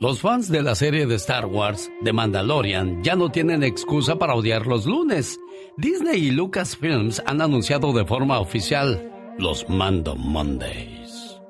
Los 0.00 0.20
fans 0.20 0.48
de 0.48 0.62
la 0.62 0.76
serie 0.76 1.06
de 1.06 1.16
Star 1.16 1.46
Wars, 1.46 1.90
The 2.04 2.12
Mandalorian, 2.12 3.02
ya 3.02 3.16
no 3.16 3.32
tienen 3.32 3.64
excusa 3.64 4.16
para 4.16 4.36
odiar 4.36 4.68
los 4.68 4.86
lunes. 4.86 5.40
Disney 5.76 6.26
y 6.26 6.30
Lucasfilms 6.30 7.20
han 7.26 7.42
anunciado 7.42 7.92
de 7.92 8.04
forma 8.04 8.38
oficial 8.38 9.10
los 9.38 9.68
Mando 9.68 10.14
Mondays. 10.14 11.40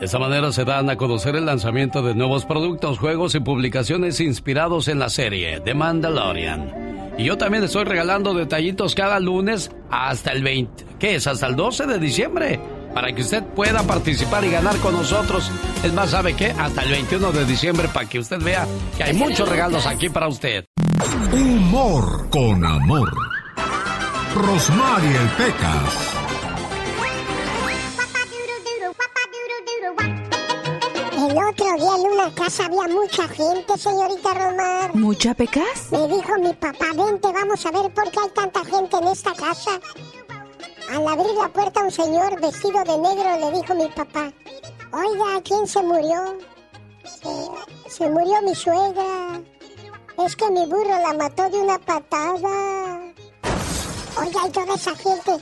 De 0.00 0.06
esa 0.06 0.18
manera 0.18 0.50
se 0.52 0.64
dan 0.64 0.88
a 0.88 0.96
conocer 0.96 1.36
el 1.36 1.44
lanzamiento 1.44 2.00
de 2.00 2.14
nuevos 2.14 2.46
productos, 2.46 2.98
juegos 2.98 3.34
y 3.34 3.40
publicaciones 3.40 4.18
inspirados 4.20 4.88
en 4.88 4.98
la 4.98 5.10
serie 5.10 5.60
The 5.60 5.74
Mandalorian. 5.74 7.12
Y 7.18 7.24
yo 7.24 7.36
también 7.36 7.64
estoy 7.64 7.84
regalando 7.84 8.32
detallitos 8.32 8.94
cada 8.94 9.20
lunes 9.20 9.70
hasta 9.90 10.32
el 10.32 10.42
20. 10.42 10.86
¿Qué 10.98 11.16
es? 11.16 11.26
Hasta 11.26 11.46
el 11.46 11.56
12 11.56 11.88
de 11.88 11.98
diciembre 11.98 12.58
para 12.96 13.12
que 13.12 13.20
usted 13.20 13.44
pueda 13.44 13.82
participar 13.82 14.42
y 14.46 14.50
ganar 14.50 14.74
con 14.78 14.94
nosotros. 14.94 15.50
Es 15.84 15.92
más, 15.92 16.12
¿sabe 16.12 16.32
qué? 16.32 16.54
Hasta 16.58 16.80
el 16.80 16.92
21 16.92 17.30
de 17.30 17.44
diciembre 17.44 17.88
para 17.92 18.08
que 18.08 18.18
usted 18.18 18.40
vea 18.40 18.66
que 18.96 19.04
hay 19.04 19.12
muchos 19.12 19.46
regalos 19.46 19.84
aquí 19.84 20.08
para 20.08 20.28
usted. 20.28 20.64
Humor 21.30 22.30
con 22.30 22.64
amor. 22.64 23.12
Rosmarie 24.34 25.14
el 25.14 25.28
Pecas. 25.28 26.16
El 31.12 31.36
otro 31.36 31.66
día 31.76 31.96
en 31.96 32.12
una 32.12 32.34
casa 32.34 32.64
había 32.64 32.88
mucha 32.94 33.28
gente, 33.28 33.76
señorita 33.76 34.32
Romar. 34.32 34.94
¿Mucha 34.94 35.34
pecas? 35.34 35.92
Me 35.92 36.08
dijo 36.08 36.32
mi 36.40 36.54
papá, 36.54 36.86
vente, 36.96 37.28
vamos 37.30 37.66
a 37.66 37.70
ver 37.72 37.92
por 37.92 38.10
qué 38.10 38.20
hay 38.20 38.30
tanta 38.30 38.64
gente 38.64 38.96
en 38.96 39.08
esta 39.08 39.34
casa. 39.34 39.72
Al 40.90 41.06
abrir 41.08 41.34
la 41.34 41.48
puerta 41.48 41.80
un 41.82 41.90
señor 41.90 42.40
vestido 42.40 42.82
de 42.84 42.98
negro 42.98 43.38
le 43.40 43.58
dijo 43.60 43.74
mi 43.74 43.88
papá, 43.88 44.32
oiga, 44.92 45.42
¿quién 45.44 45.66
se 45.66 45.82
murió? 45.82 46.38
"Eh, 47.22 47.48
se 47.88 48.08
murió 48.08 48.40
mi 48.42 48.54
suegra. 48.54 49.40
Es 50.24 50.34
que 50.36 50.50
mi 50.50 50.64
burro 50.66 50.96
la 51.06 51.12
mató 51.12 51.48
de 51.50 51.58
una 51.60 51.78
patada. 51.78 53.00
Oiga, 54.18 54.40
y 54.46 54.50
toda 54.50 54.74
esa 54.74 54.94
gente, 54.96 55.32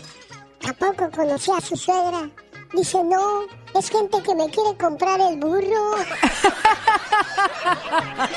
¿a 0.68 0.72
poco 0.72 1.10
conocía 1.14 1.56
a 1.58 1.60
su 1.60 1.76
suegra? 1.76 2.28
Dice, 2.74 3.04
no, 3.04 3.42
es 3.78 3.90
gente 3.90 4.22
que 4.22 4.34
me 4.34 4.48
quiere 4.50 4.76
comprar 4.76 5.20
el 5.20 5.38
burro. 5.38 5.94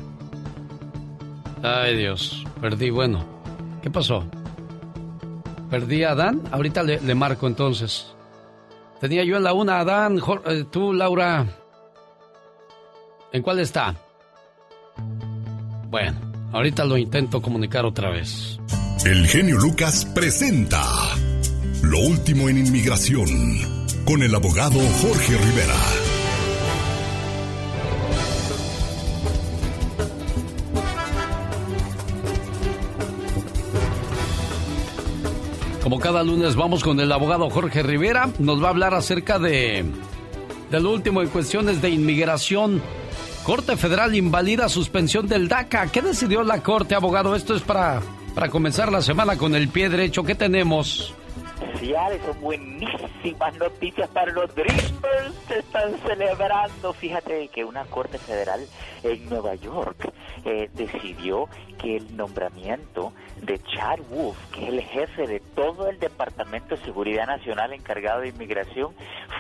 Ay 1.63 1.97
Dios, 1.97 2.45
perdí. 2.61 2.91
Bueno, 2.91 3.25
¿qué 3.83 3.91
pasó? 3.91 4.25
¿Perdí 5.71 6.03
a 6.03 6.13
Adán? 6.13 6.43
Ahorita 6.51 6.83
le, 6.83 7.01
le 7.01 7.15
marco 7.15 7.47
entonces. 7.47 8.15
Tenía 9.01 9.25
yo 9.25 9.37
en 9.37 9.45
la 9.45 9.55
una, 9.55 9.81
Adán, 9.81 10.21
eh, 10.47 10.65
tú, 10.71 10.93
Laura. 10.93 11.47
¿En 13.33 13.43
cuál 13.43 13.61
está? 13.61 13.95
Bueno, 15.89 16.19
ahorita 16.53 16.85
lo 16.85 16.99
intento 16.99 17.41
comunicar 17.41 17.85
otra 17.85 18.11
vez. 18.11 18.59
El 19.05 19.27
genio 19.27 19.57
Lucas 19.57 20.05
presenta 20.15 20.85
Lo 21.83 21.99
último 22.01 22.51
en 22.51 22.59
inmigración 22.59 23.29
con 24.05 24.23
el 24.23 24.35
abogado 24.35 24.79
Jorge 25.01 25.37
Rivera. 25.39 26.00
Como 35.91 36.01
cada 36.01 36.23
lunes 36.23 36.55
vamos 36.55 36.85
con 36.85 37.01
el 37.01 37.11
abogado 37.11 37.51
Jorge 37.51 37.83
Rivera, 37.83 38.31
nos 38.39 38.63
va 38.63 38.69
a 38.69 38.71
hablar 38.71 38.95
acerca 38.95 39.41
de, 39.41 39.85
de 40.71 40.81
lo 40.81 40.93
último 40.93 41.21
en 41.21 41.27
cuestiones 41.27 41.83
de 41.83 41.91
inmigración. 41.91 42.81
Corte 43.43 43.77
Federal 43.77 44.15
invalida 44.15 44.69
suspensión 44.69 45.27
del 45.27 45.49
DACA. 45.49 45.89
¿Qué 45.89 46.01
decidió 46.01 46.45
la 46.45 46.63
Corte, 46.63 46.95
abogado? 46.95 47.35
Esto 47.35 47.57
es 47.57 47.63
para, 47.63 48.03
para 48.37 48.51
comenzar 48.51 48.93
la 48.93 49.03
semana 49.03 49.37
con 49.37 49.57
el 49.57 49.67
pie 49.67 49.89
derecho. 49.89 50.23
¿Qué 50.23 50.37
tenemos? 50.37 51.13
Son 51.81 52.39
buenísimas 52.43 53.57
noticias 53.57 54.07
para 54.11 54.31
los 54.33 54.55
Dreamers. 54.55 55.35
Se 55.49 55.61
están 55.61 55.97
celebrando. 56.07 56.93
Fíjate 56.93 57.49
que 57.49 57.65
una 57.65 57.87
corte 57.87 58.19
federal 58.19 58.61
en 59.03 59.31
Nueva 59.31 59.55
York 59.55 60.13
eh, 60.45 60.69
decidió 60.75 61.49
que 61.79 61.97
el 61.97 62.15
nombramiento 62.19 63.15
de 63.41 63.59
Chad 63.61 64.01
Wolf, 64.11 64.37
que 64.53 64.65
es 64.65 64.69
el 64.69 64.83
jefe 64.83 65.27
de 65.27 65.41
todo 65.41 65.89
el 65.89 65.99
Departamento 65.99 66.77
de 66.77 66.85
Seguridad 66.85 67.27
Nacional 67.27 67.73
encargado 67.73 68.21
de 68.21 68.29
inmigración, 68.29 68.93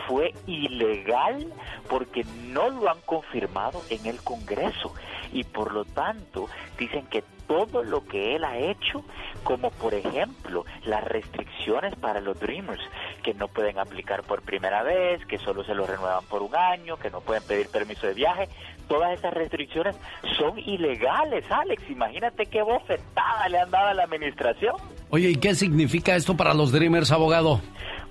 fue 0.09 0.33
ilegal 0.47 1.47
porque 1.91 2.25
no 2.47 2.71
lo 2.71 2.89
han 2.89 3.03
confirmado 3.03 3.83
en 3.91 4.07
el 4.07 4.23
Congreso. 4.23 4.95
Y 5.33 5.45
por 5.45 5.73
lo 5.73 5.85
tanto, 5.85 6.49
dicen 6.79 7.07
que 7.07 7.23
todo 7.51 7.83
lo 7.83 8.07
que 8.07 8.37
él 8.37 8.45
ha 8.45 8.59
hecho, 8.59 9.05
como 9.43 9.71
por 9.73 9.93
ejemplo 9.93 10.65
las 10.85 11.03
restricciones 11.03 11.97
para 11.97 12.21
los 12.21 12.39
Dreamers, 12.39 12.81
que 13.25 13.35
no 13.35 13.49
pueden 13.49 13.79
aplicar 13.81 14.23
por 14.23 14.43
primera 14.43 14.85
vez, 14.85 15.27
que 15.27 15.37
solo 15.39 15.65
se 15.65 15.75
lo 15.75 15.85
renuevan 15.85 16.25
por 16.27 16.43
un 16.43 16.55
año, 16.55 16.97
que 16.97 17.11
no 17.11 17.21
pueden 17.21 17.43
pedir 17.43 17.69
permiso 17.69 18.07
de 18.07 18.15
viaje, 18.15 18.49
todas 18.87 19.19
esas 19.19 19.35
restricciones 19.35 19.97
son 20.39 20.61
ilegales, 20.61 21.45
Alex. 21.51 21.83
Imagínate 21.91 22.47
qué 22.47 22.63
bofetada 22.63 23.49
le 23.49 23.59
han 23.59 23.71
dado 23.73 23.89
a 23.89 23.95
la 23.95 24.05
administración. 24.05 24.77
Oye, 25.11 25.31
¿y 25.31 25.37
qué 25.37 25.57
significa 25.57 26.15
esto 26.15 26.37
para 26.37 26.55
los 26.55 26.71
Dreamers, 26.71 27.11
abogado? 27.11 27.61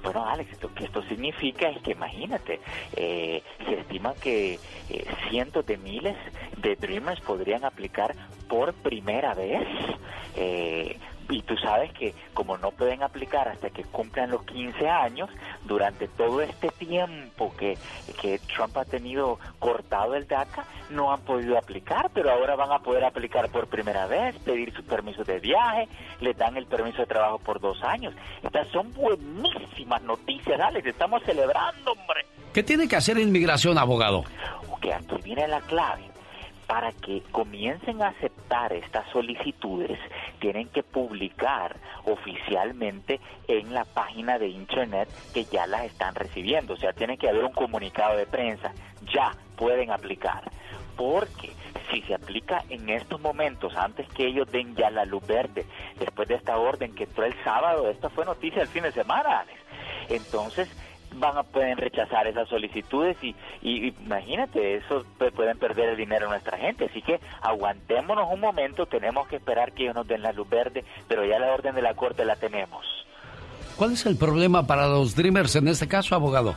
Bueno, 0.04 0.26
Alex, 0.26 0.50
lo 0.62 0.74
que 0.74 0.86
esto 0.86 1.04
significa 1.04 1.70
es 1.70 1.82
que 1.82 1.92
imagínate, 1.92 2.60
eh, 2.96 3.44
se 3.66 3.74
estima 3.82 4.16
que 4.16 4.60
eh, 4.90 5.06
cientos 5.30 5.66
de 5.66 5.78
miles 5.78 6.16
de 6.58 6.76
Dreamers 6.76 7.20
podrían 7.22 7.66
aplicar 7.66 8.16
por 8.48 8.74
primera 8.76 9.34
vez. 9.34 9.68
eh, 10.36 10.98
y 11.30 11.42
tú 11.44 11.56
sabes 11.58 11.94
que 11.94 12.14
como 12.34 12.58
no 12.58 12.72
pueden 12.72 13.04
aplicar 13.04 13.48
hasta 13.48 13.70
que 13.70 13.84
cumplan 13.84 14.32
los 14.32 14.44
15 14.44 14.90
años, 14.90 15.30
durante 15.66 16.08
todo 16.08 16.42
este 16.42 16.70
tiempo 16.70 17.54
que, 17.58 17.78
que 18.22 18.40
Trump 18.40 18.76
ha 18.78 18.86
tenido 18.86 19.40
cortado 19.60 20.16
el 20.16 20.28
DACA, 20.28 20.66
no 20.90 21.14
han 21.14 21.22
podido 21.22 21.58
aplicar, 21.58 22.10
pero 22.14 22.32
ahora 22.32 22.56
van 22.56 22.72
a 22.72 22.80
poder 22.80 23.06
aplicar 23.06 23.50
por 23.50 23.68
primera 23.68 24.08
vez, 24.08 24.36
pedir 24.40 24.74
su 24.74 24.84
permiso 24.84 25.24
de 25.24 25.40
viaje, 25.40 25.88
les 26.20 26.36
dan 26.36 26.58
el 26.58 26.66
permiso 26.66 26.98
de 26.98 27.06
trabajo 27.06 27.40
por 27.40 27.60
dos 27.60 27.84
años. 27.84 28.14
Estas 28.44 28.68
son 28.70 28.92
buenísimas 28.94 30.02
noticias, 30.02 30.60
Alex, 30.60 30.88
estamos 30.88 31.22
celebrando, 31.24 31.92
hombre. 31.92 32.26
¿Qué 32.54 32.64
tiene 32.64 32.88
que 32.88 32.96
hacer 32.96 33.20
inmigración, 33.20 33.78
abogado? 33.78 34.24
Ok, 34.72 34.88
aquí 34.92 35.22
viene 35.24 35.48
la 35.48 35.62
clave. 35.62 36.09
Para 36.70 36.92
que 36.92 37.24
comiencen 37.32 38.04
a 38.04 38.10
aceptar 38.10 38.72
estas 38.74 39.10
solicitudes, 39.12 39.98
tienen 40.40 40.70
que 40.70 40.84
publicar 40.84 41.76
oficialmente 42.06 43.20
en 43.48 43.74
la 43.74 43.86
página 43.86 44.38
de 44.38 44.50
internet 44.50 45.10
que 45.34 45.46
ya 45.46 45.66
las 45.66 45.86
están 45.86 46.14
recibiendo. 46.14 46.76
O 46.76 46.78
sea, 46.78 46.94
tiene 46.94 47.18
que 47.18 47.28
haber 47.28 47.44
un 47.44 47.54
comunicado 47.54 48.16
de 48.16 48.28
prensa. 48.28 48.72
Ya 49.12 49.32
pueden 49.56 49.90
aplicar. 49.90 50.44
Porque 50.96 51.50
si 51.90 52.04
se 52.04 52.14
aplica 52.14 52.64
en 52.70 52.88
estos 52.90 53.20
momentos, 53.20 53.76
antes 53.76 54.08
que 54.10 54.28
ellos 54.28 54.52
den 54.52 54.76
ya 54.76 54.92
la 54.92 55.06
luz 55.06 55.26
verde, 55.26 55.66
después 55.98 56.28
de 56.28 56.36
esta 56.36 56.56
orden 56.58 56.94
que 56.94 57.06
entró 57.06 57.26
el 57.26 57.34
sábado, 57.44 57.90
esta 57.90 58.12
fue 58.12 58.26
noticia 58.26 58.62
el 58.62 58.68
fin 58.68 58.84
de 58.84 58.92
semana, 58.92 59.40
Alex. 59.40 59.60
Entonces, 60.10 60.70
van 61.16 61.38
a 61.38 61.44
pueden 61.44 61.78
rechazar 61.78 62.28
esas 62.28 62.48
solicitudes 62.50 63.18
y, 63.24 63.36
y 63.62 63.88
imagínate 64.06 64.76
eso 64.76 65.04
pu- 65.20 65.32
pueden 65.32 65.58
perder 65.58 65.90
el 65.90 65.98
dinero 65.98 66.28
a 66.28 66.30
nuestra 66.30 66.58
gente 66.58 66.86
así 66.86 67.02
que 67.02 67.20
aguantémonos 67.42 68.28
un 68.32 68.40
momento 68.40 68.86
tenemos 68.86 69.28
que 69.28 69.38
esperar 69.38 69.72
que 69.74 69.84
ellos 69.84 69.96
nos 69.96 70.08
den 70.08 70.22
la 70.22 70.32
luz 70.34 70.48
verde 70.50 70.84
pero 71.08 71.26
ya 71.26 71.40
la 71.40 71.52
orden 71.54 71.76
de 71.76 71.82
la 71.82 71.94
corte 71.96 72.26
la 72.26 72.36
tenemos 72.36 72.86
¿Cuál 73.76 73.94
es 73.94 74.06
el 74.06 74.18
problema 74.18 74.68
para 74.68 74.88
los 74.88 75.16
Dreamers 75.16 75.56
en 75.56 75.70
este 75.70 75.88
caso, 75.88 76.14
abogado? 76.14 76.54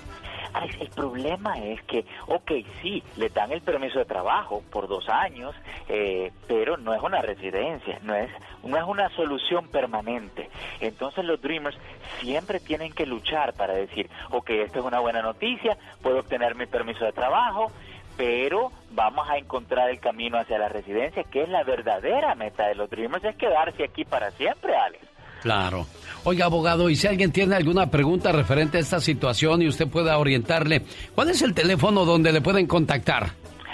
El 0.80 0.88
problema 0.90 1.54
es 1.58 1.82
que, 1.82 2.04
ok, 2.26 2.52
sí, 2.82 3.02
le 3.16 3.30
dan 3.30 3.52
el 3.52 3.62
permiso 3.62 3.98
de 3.98 4.04
trabajo 4.04 4.62
por 4.70 4.86
dos 4.86 5.08
años, 5.08 5.54
eh, 5.88 6.30
pero 6.46 6.76
no 6.76 6.94
es 6.94 7.02
una 7.02 7.22
residencia, 7.22 7.98
no 8.02 8.14
es, 8.14 8.30
no 8.62 8.76
es 8.76 8.84
una 8.84 9.08
solución 9.10 9.68
permanente. 9.68 10.50
Entonces 10.80 11.24
los 11.24 11.40
Dreamers 11.40 11.76
siempre 12.20 12.60
tienen 12.60 12.92
que 12.92 13.06
luchar 13.06 13.54
para 13.54 13.72
decir, 13.72 14.10
ok, 14.30 14.50
esta 14.50 14.78
es 14.78 14.84
una 14.84 15.00
buena 15.00 15.22
noticia, 15.22 15.76
puedo 16.02 16.20
obtener 16.20 16.54
mi 16.54 16.66
permiso 16.66 17.04
de 17.04 17.12
trabajo, 17.12 17.72
pero 18.16 18.70
vamos 18.90 19.28
a 19.28 19.38
encontrar 19.38 19.88
el 19.88 20.00
camino 20.00 20.38
hacia 20.38 20.58
la 20.58 20.68
residencia, 20.68 21.24
que 21.24 21.42
es 21.42 21.48
la 21.48 21.64
verdadera 21.64 22.34
meta 22.34 22.66
de 22.66 22.74
los 22.74 22.90
Dreamers, 22.90 23.24
es 23.24 23.36
quedarse 23.36 23.84
aquí 23.84 24.04
para 24.04 24.30
siempre, 24.32 24.76
Alex. 24.76 25.11
Claro. 25.42 25.86
Oiga, 26.24 26.44
abogado, 26.46 26.88
y 26.88 26.94
si 26.94 27.08
alguien 27.08 27.32
tiene 27.32 27.56
alguna 27.56 27.90
pregunta 27.90 28.30
referente 28.30 28.78
a 28.78 28.80
esta 28.80 29.00
situación 29.00 29.60
y 29.60 29.68
usted 29.68 29.88
pueda 29.88 30.16
orientarle, 30.18 30.82
¿cuál 31.14 31.30
es 31.30 31.42
el 31.42 31.52
teléfono 31.52 32.04
donde 32.04 32.32
le 32.32 32.40
pueden 32.40 32.66
contactar? 32.66 33.30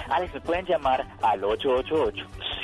Alex, 0.09 0.33
me 0.33 0.41
pueden 0.41 0.64
llamar 0.64 1.07
al 1.21 1.45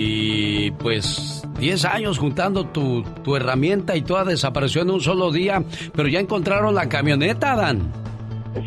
Y 0.00 0.70
pues 0.72 1.42
10 1.58 1.84
años 1.86 2.18
juntando 2.18 2.64
tu, 2.66 3.02
tu 3.24 3.34
herramienta 3.36 3.96
y 3.96 4.02
toda 4.02 4.24
desapareció 4.24 4.82
en 4.82 4.90
un 4.90 5.00
solo 5.00 5.32
día, 5.32 5.62
pero 5.94 6.08
ya 6.08 6.20
encontraron 6.20 6.74
la 6.74 6.88
camioneta, 6.88 7.52
Adán. 7.54 7.90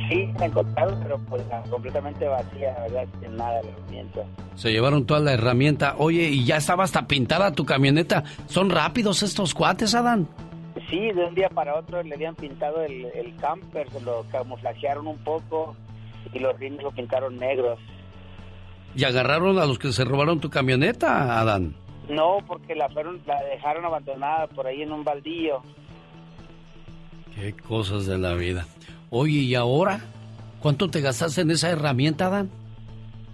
Sí, 0.09 0.29
la 0.39 0.45
encontraron, 0.45 0.99
pero 1.01 1.17
pues 1.29 1.41
la- 1.47 1.61
completamente 1.63 2.27
vacía, 2.27 2.73
la 2.73 2.81
verdad, 2.81 3.05
sin 3.21 3.35
nada 3.35 3.61
de 3.61 3.69
herramienta. 3.69 4.19
Se 4.55 4.71
llevaron 4.71 5.05
toda 5.05 5.19
la 5.21 5.33
herramienta. 5.33 5.95
Oye, 5.97 6.29
y 6.29 6.43
ya 6.45 6.57
estaba 6.57 6.83
hasta 6.83 7.07
pintada 7.07 7.51
tu 7.53 7.65
camioneta. 7.65 8.23
¿Son 8.47 8.69
rápidos 8.69 9.23
estos 9.23 9.53
cuates, 9.53 9.95
Adán? 9.95 10.27
Sí, 10.89 10.99
de 11.11 11.25
un 11.25 11.35
día 11.35 11.49
para 11.49 11.75
otro 11.75 12.03
le 12.03 12.13
habían 12.15 12.35
pintado 12.35 12.83
el, 12.83 13.05
el 13.15 13.35
camper, 13.37 13.89
se 13.89 14.01
lo 14.01 14.25
camuflajearon 14.31 15.07
un 15.07 15.17
poco 15.19 15.75
y 16.33 16.39
los 16.39 16.57
rines 16.59 16.81
lo 16.83 16.91
pintaron 16.91 17.37
negros. 17.37 17.79
¿Y 18.95 19.03
agarraron 19.03 19.57
a 19.59 19.65
los 19.65 19.79
que 19.79 19.91
se 19.91 20.03
robaron 20.03 20.39
tu 20.39 20.49
camioneta, 20.49 21.39
Adán? 21.39 21.75
No, 22.09 22.39
porque 22.45 22.75
la, 22.75 22.89
fueron, 22.89 23.21
la 23.25 23.41
dejaron 23.43 23.85
abandonada 23.85 24.47
por 24.47 24.67
ahí 24.67 24.81
en 24.81 24.91
un 24.91 25.03
baldío. 25.03 25.61
Qué 27.35 27.53
cosas 27.53 28.05
de 28.05 28.17
la 28.17 28.33
vida. 28.33 28.65
Oye, 29.09 29.39
¿y 29.39 29.55
ahora? 29.55 30.01
¿Cuánto 30.61 30.89
te 30.89 31.01
gastaste 31.01 31.41
en 31.41 31.51
esa 31.51 31.69
herramienta, 31.69 32.27
Adán? 32.27 32.49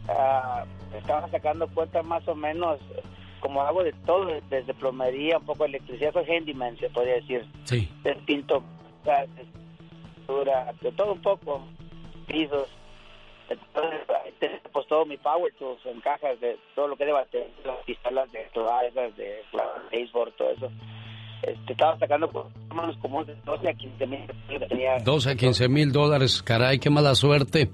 Ah, 0.07 0.63
estaba 0.95 1.29
sacando 1.29 1.67
cuentas 1.67 2.05
más 2.05 2.25
o 2.27 2.35
menos, 2.35 2.79
como 3.39 3.61
hago 3.61 3.83
de 3.83 3.93
todo, 4.05 4.27
desde 4.49 4.73
plomería, 4.75 5.37
un 5.39 5.45
poco 5.45 5.63
de 5.63 5.69
electricidad, 5.69 6.13
soy 6.13 6.25
handyman, 6.25 6.77
se 6.77 6.89
podría 6.89 7.15
decir. 7.15 7.45
Sí. 7.65 7.89
Pinto, 8.25 8.63
ah, 9.07 9.25
pintura, 10.15 10.73
de 10.81 10.91
todo 10.91 11.13
un 11.13 11.21
poco, 11.21 11.61
pisos. 12.27 12.69
Entonces, 13.49 14.01
pues 14.71 14.87
todo 14.87 15.05
mi 15.05 15.17
power 15.17 15.53
tools 15.57 15.85
en 15.85 15.99
cajas 16.01 16.39
de 16.39 16.57
todo 16.75 16.87
lo 16.87 16.95
que 16.95 17.05
deba 17.05 17.25
tener, 17.25 17.49
las 17.65 17.77
pistolas 17.85 18.31
de 18.31 18.47
todas 18.53 18.83
esas, 18.85 19.15
de 19.15 19.41
baseball, 19.91 20.33
todo 20.37 20.51
eso. 20.51 20.69
Este, 21.41 21.73
estaba 21.73 21.97
sacando 21.99 22.29
pues, 22.29 22.45
o 22.69 22.73
menos 22.73 22.97
como 22.97 23.23
de 23.23 23.35
12 23.45 23.69
a 23.69 23.73
15 23.73 24.07
mil. 24.07 24.21
Tenía 24.69 24.97
12 24.99 25.31
a 25.31 25.35
15 25.35 25.69
mil 25.69 25.91
dólares, 25.91 26.43
caray, 26.43 26.79
qué 26.79 26.89
mala 26.89 27.15
suerte. 27.15 27.69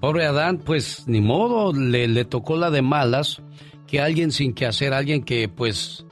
Pobre 0.00 0.26
Adán, 0.26 0.58
pues 0.58 1.06
ni 1.08 1.20
modo, 1.20 1.72
le, 1.72 2.06
le 2.08 2.24
tocó 2.24 2.56
la 2.56 2.70
de 2.70 2.82
malas 2.82 3.42
que 3.86 4.00
alguien 4.00 4.30
sin 4.30 4.54
que 4.54 4.66
hacer, 4.66 4.92
alguien 4.92 5.24
que 5.24 5.48
pues 5.48 6.06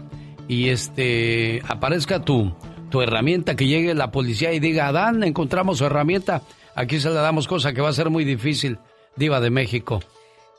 y 0.49 0.69
este 0.69 1.63
aparezca 1.67 2.23
tu, 2.23 2.55
tu 2.91 3.03
herramienta, 3.03 3.57
que 3.57 3.67
llegue 3.67 3.95
la 3.95 4.11
policía 4.11 4.53
y 4.53 4.61
diga, 4.61 4.89
Adán, 4.89 5.25
encontramos 5.25 5.79
su 5.79 5.87
herramienta. 5.87 6.43
Aquí 6.75 7.01
se 7.01 7.09
la 7.11 7.23
damos 7.23 7.49
cosa 7.49 7.73
que 7.73 7.81
va 7.81 7.89
a 7.89 7.95
ser 7.95 8.11
muy 8.11 8.25
difícil. 8.25 8.79
Diva 9.17 9.41
de 9.41 9.51
México. 9.51 10.01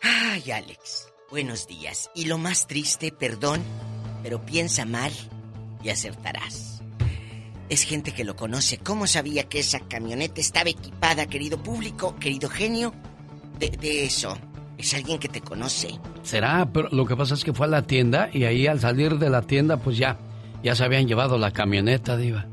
Ay, 0.02 0.52
Alex, 0.52 1.10
buenos 1.30 1.68
días. 1.68 2.10
Y 2.16 2.26
lo 2.26 2.38
más 2.38 2.68
triste, 2.68 3.12
perdón, 3.12 3.62
pero 4.24 4.46
piensa 4.46 4.86
mal 4.86 5.12
y 5.84 5.90
acertarás. 5.90 6.77
Es 7.70 7.84
gente 7.84 8.14
que 8.14 8.24
lo 8.24 8.36
conoce. 8.36 8.78
¿Cómo 8.78 9.08
sabía 9.08 9.44
que 9.44 9.60
esa 9.60 9.80
camioneta 9.80 10.40
estaba 10.40 10.70
equipada, 10.70 11.26
querido 11.28 11.62
público, 11.62 12.16
querido 12.18 12.50
genio? 12.50 12.94
De, 13.60 13.70
de 13.70 14.06
eso. 14.06 14.38
Es 14.78 14.94
alguien 14.94 15.20
que 15.20 15.28
te 15.28 15.42
conoce. 15.42 15.90
Será, 16.24 16.70
pero 16.72 16.88
lo 16.92 17.06
que 17.06 17.16
pasa 17.16 17.34
es 17.34 17.44
que 17.44 17.54
fue 17.54 17.66
a 17.66 17.70
la 17.70 17.82
tienda 17.82 18.30
y 18.32 18.44
ahí 18.44 18.68
al 18.68 18.80
salir 18.80 19.18
de 19.18 19.30
la 19.30 19.42
tienda, 19.42 19.78
pues 19.78 19.98
ya, 19.98 20.18
ya 20.64 20.76
se 20.76 20.84
habían 20.84 21.08
llevado 21.08 21.38
la 21.38 21.52
camioneta, 21.52 22.16
Diva. 22.16 22.46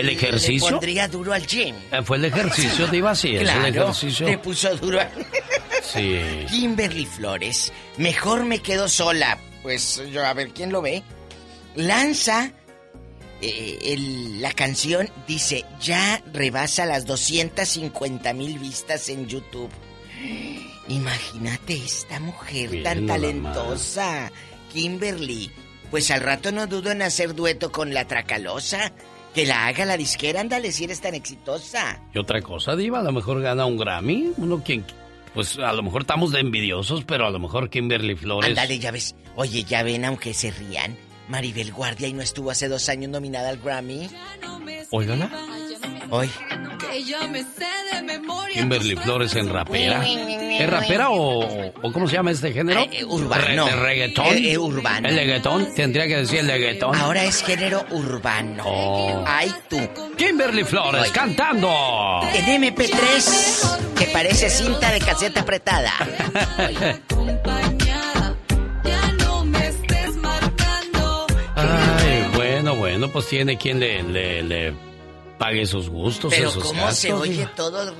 ¿El 0.00 0.08
ejercicio? 0.10 0.66
Le 0.68 0.72
pondría 0.72 1.08
duro 1.08 1.32
al 1.32 1.46
gym. 1.46 1.74
Eh, 1.92 2.02
Fue 2.04 2.16
el 2.16 2.24
ejercicio, 2.26 2.86
Diva, 2.88 3.14
sí, 3.14 3.36
es 3.36 3.42
Claro, 3.42 3.66
el 3.66 3.76
ejercicio. 3.76 4.26
le 4.26 4.38
puso 4.38 4.74
duro 4.76 5.00
al... 5.00 5.10
Sí. 5.82 6.20
Kimberly 6.50 7.06
Flores, 7.06 7.72
mejor 7.96 8.44
me 8.44 8.58
quedo 8.60 8.88
sola. 8.88 9.38
Pues 9.62 10.02
yo, 10.12 10.24
a 10.24 10.32
ver, 10.34 10.50
¿quién 10.50 10.72
lo 10.72 10.82
ve? 10.82 11.02
Lanza 11.74 12.52
eh, 13.40 13.78
el- 13.82 14.40
la 14.42 14.52
canción, 14.52 15.08
dice, 15.26 15.64
ya 15.80 16.22
rebasa 16.32 16.84
las 16.86 17.06
250 17.06 18.32
mil 18.34 18.58
vistas 18.58 19.08
en 19.08 19.26
YouTube. 19.28 19.70
Imagínate 20.88 21.74
esta 21.74 22.20
mujer 22.20 22.82
tan 22.82 23.06
talentosa, 23.06 24.30
Kimberly. 24.72 25.50
Pues 25.90 26.10
al 26.10 26.20
rato 26.20 26.52
no 26.52 26.66
dudo 26.66 26.90
en 26.90 27.02
hacer 27.02 27.34
dueto 27.34 27.70
con 27.72 27.92
la 27.94 28.06
Tracalosa. 28.06 28.92
Que 29.34 29.46
la 29.46 29.66
haga 29.66 29.84
la 29.84 29.96
disquera, 29.96 30.40
ándale, 30.40 30.72
si 30.72 30.84
eres 30.84 31.00
tan 31.00 31.14
exitosa. 31.14 32.00
Y 32.12 32.18
otra 32.18 32.42
cosa, 32.42 32.74
Diva, 32.74 32.98
a 32.98 33.02
lo 33.02 33.12
mejor 33.12 33.40
gana 33.40 33.64
un 33.64 33.76
Grammy. 33.76 34.32
Uno 34.36 34.62
quien. 34.62 34.84
Pues 35.34 35.58
a 35.58 35.72
lo 35.72 35.82
mejor 35.82 36.02
estamos 36.02 36.32
de 36.32 36.40
envidiosos, 36.40 37.04
pero 37.04 37.26
a 37.26 37.30
lo 37.30 37.38
mejor 37.38 37.70
Kimberly 37.70 38.16
Flores. 38.16 38.50
Ándale, 38.50 38.78
ya 38.80 38.90
ves. 38.90 39.14
Oye, 39.36 39.62
ya 39.62 39.84
ven, 39.84 40.04
aunque 40.04 40.34
se 40.34 40.50
rían. 40.50 40.96
Maribel 41.28 41.72
Guardia 41.72 42.08
y 42.08 42.12
no 42.12 42.22
estuvo 42.22 42.50
hace 42.50 42.66
dos 42.66 42.88
años 42.88 43.10
nominada 43.10 43.50
al 43.50 43.58
Grammy. 43.58 44.10
Óigala. 44.90 45.30
Hoy. 46.10 46.30
Kimberly 48.52 48.96
Flores 48.96 49.34
en 49.36 49.48
rapera. 49.48 50.02
¿Es 50.06 50.68
rapera 50.68 51.10
o, 51.10 51.68
o 51.68 51.92
cómo 51.92 52.08
se 52.08 52.14
llama 52.16 52.32
este 52.32 52.52
género? 52.52 52.80
Eh, 52.90 53.04
urbano. 53.04 53.66
Re- 53.66 53.70
¿De 53.70 53.76
reggaetón? 53.80 54.26
Eh, 54.26 54.52
eh, 54.52 54.58
urbano. 54.58 55.08
¿El 55.08 55.14
reggaetón? 55.14 55.74
Tendría 55.74 56.06
que 56.06 56.16
decir 56.18 56.40
el 56.40 56.48
reggaetón. 56.48 56.96
Ahora 56.96 57.24
es 57.24 57.42
género 57.42 57.84
urbano. 57.90 58.64
Oh. 58.66 59.24
Ay, 59.26 59.52
tú. 59.68 59.78
Kimberly 60.16 60.64
Flores 60.64 61.10
cantando. 61.12 61.68
En 62.34 62.62
MP3, 62.62 63.94
que 63.96 64.06
parece 64.06 64.50
cinta 64.50 64.90
de 64.90 64.98
caseta 65.00 65.40
apretada. 65.40 65.92
Ay, 71.56 72.24
bueno, 72.34 72.74
bueno, 72.76 73.08
pues 73.08 73.26
tiene 73.28 73.56
quien 73.56 73.80
le, 73.80 74.02
le, 74.02 74.42
le 74.42 74.74
pague 75.40 75.64
sus 75.64 75.88
gustos, 75.88 76.32
Pero 76.34 76.50
esos 76.50 76.62
cómo 76.62 76.92
se 76.92 77.12
oye 77.14 77.32
Diva. 77.32 77.52
todo 77.56 77.88
eh, 77.90 77.94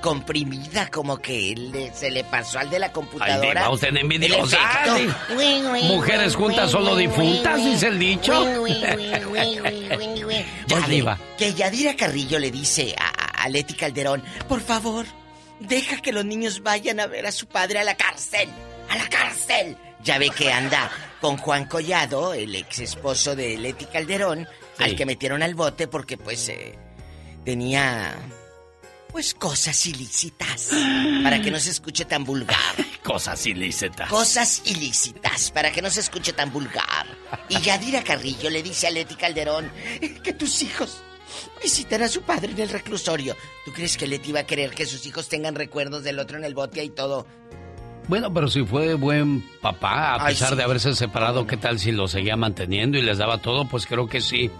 comprimida, 0.00 0.88
como 0.88 1.18
que 1.18 1.52
le- 1.56 1.92
se 1.92 2.12
le 2.12 2.22
pasó 2.22 2.60
al 2.60 2.70
de 2.70 2.78
la 2.78 2.86
Ay, 2.86 2.92
computadora. 2.92 3.60
Diva, 3.62 3.70
usted 3.70 3.96
envidiosa. 3.96 4.56
Ay, 4.94 5.12
Mujeres 5.82 6.36
juntas 6.36 6.70
solo 6.70 6.94
difuntas, 6.94 7.56
dice 7.64 7.88
el 7.88 7.98
dicho. 7.98 8.32
Ya, 10.68 10.80
Diva. 10.88 11.18
Que 11.36 11.52
Yadira 11.54 11.96
Carrillo 11.96 12.38
le 12.38 12.50
dice 12.50 12.94
a- 12.98 13.42
a 13.44 13.48
Leti 13.48 13.74
Calderón, 13.74 14.22
por 14.48 14.60
favor, 14.60 15.06
deja 15.60 16.00
que 16.00 16.12
los 16.12 16.24
niños 16.24 16.62
vayan 16.62 17.00
a 17.00 17.06
ver 17.06 17.26
a 17.26 17.32
su 17.32 17.46
padre 17.46 17.80
a 17.80 17.84
la 17.84 17.96
cárcel, 17.96 18.48
a 18.88 18.96
la 18.96 19.08
cárcel. 19.08 19.76
Ya 20.02 20.18
ve 20.18 20.30
que 20.30 20.52
anda 20.52 20.90
con 21.20 21.36
Juan 21.36 21.64
Collado, 21.66 22.32
el 22.32 22.54
ex 22.54 22.78
esposo 22.78 23.34
de 23.34 23.56
Leti 23.58 23.86
Calderón, 23.86 24.46
al 24.78 24.96
que 24.96 25.06
metieron 25.06 25.42
al 25.42 25.54
bote 25.54 25.88
porque 25.88 26.16
pues 26.16 26.48
eh, 26.48 26.78
tenía 27.44 28.14
pues 29.16 29.32
cosas 29.32 29.86
ilícitas, 29.86 30.68
para 31.22 31.40
que 31.40 31.50
no 31.50 31.58
se 31.58 31.70
escuche 31.70 32.04
tan 32.04 32.22
vulgar. 32.22 32.58
Cosas 33.02 33.46
ilícitas. 33.46 34.10
Cosas 34.10 34.60
ilícitas, 34.66 35.52
para 35.52 35.72
que 35.72 35.80
no 35.80 35.88
se 35.88 36.00
escuche 36.00 36.34
tan 36.34 36.52
vulgar. 36.52 37.06
Y 37.48 37.58
Yadira 37.60 38.04
Carrillo 38.04 38.50
le 38.50 38.62
dice 38.62 38.88
a 38.88 38.90
Leti 38.90 39.14
Calderón 39.14 39.70
que 40.22 40.34
tus 40.34 40.60
hijos 40.60 41.02
visitan 41.62 42.02
a 42.02 42.08
su 42.08 42.20
padre 42.22 42.52
en 42.52 42.60
el 42.60 42.68
reclusorio. 42.68 43.34
¿Tú 43.64 43.72
crees 43.72 43.96
que 43.96 44.06
Leti 44.06 44.32
va 44.32 44.40
a 44.40 44.46
querer 44.46 44.72
que 44.72 44.84
sus 44.84 45.06
hijos 45.06 45.30
tengan 45.30 45.54
recuerdos 45.54 46.04
del 46.04 46.18
otro 46.18 46.36
en 46.36 46.44
el 46.44 46.54
bote 46.54 46.84
y 46.84 46.90
todo? 46.90 47.26
Bueno, 48.08 48.30
pero 48.34 48.48
si 48.48 48.66
fue 48.66 48.94
buen 48.94 49.48
papá, 49.62 50.14
a 50.14 50.26
Ay, 50.26 50.34
pesar 50.34 50.50
sí. 50.50 50.56
de 50.56 50.62
haberse 50.62 50.94
separado, 50.94 51.46
¿qué 51.46 51.56
tal 51.56 51.78
si 51.78 51.90
lo 51.90 52.06
seguía 52.06 52.36
manteniendo 52.36 52.98
y 52.98 53.02
les 53.02 53.16
daba 53.16 53.38
todo? 53.38 53.66
Pues 53.66 53.86
creo 53.86 54.08
que 54.08 54.20
sí 54.20 54.50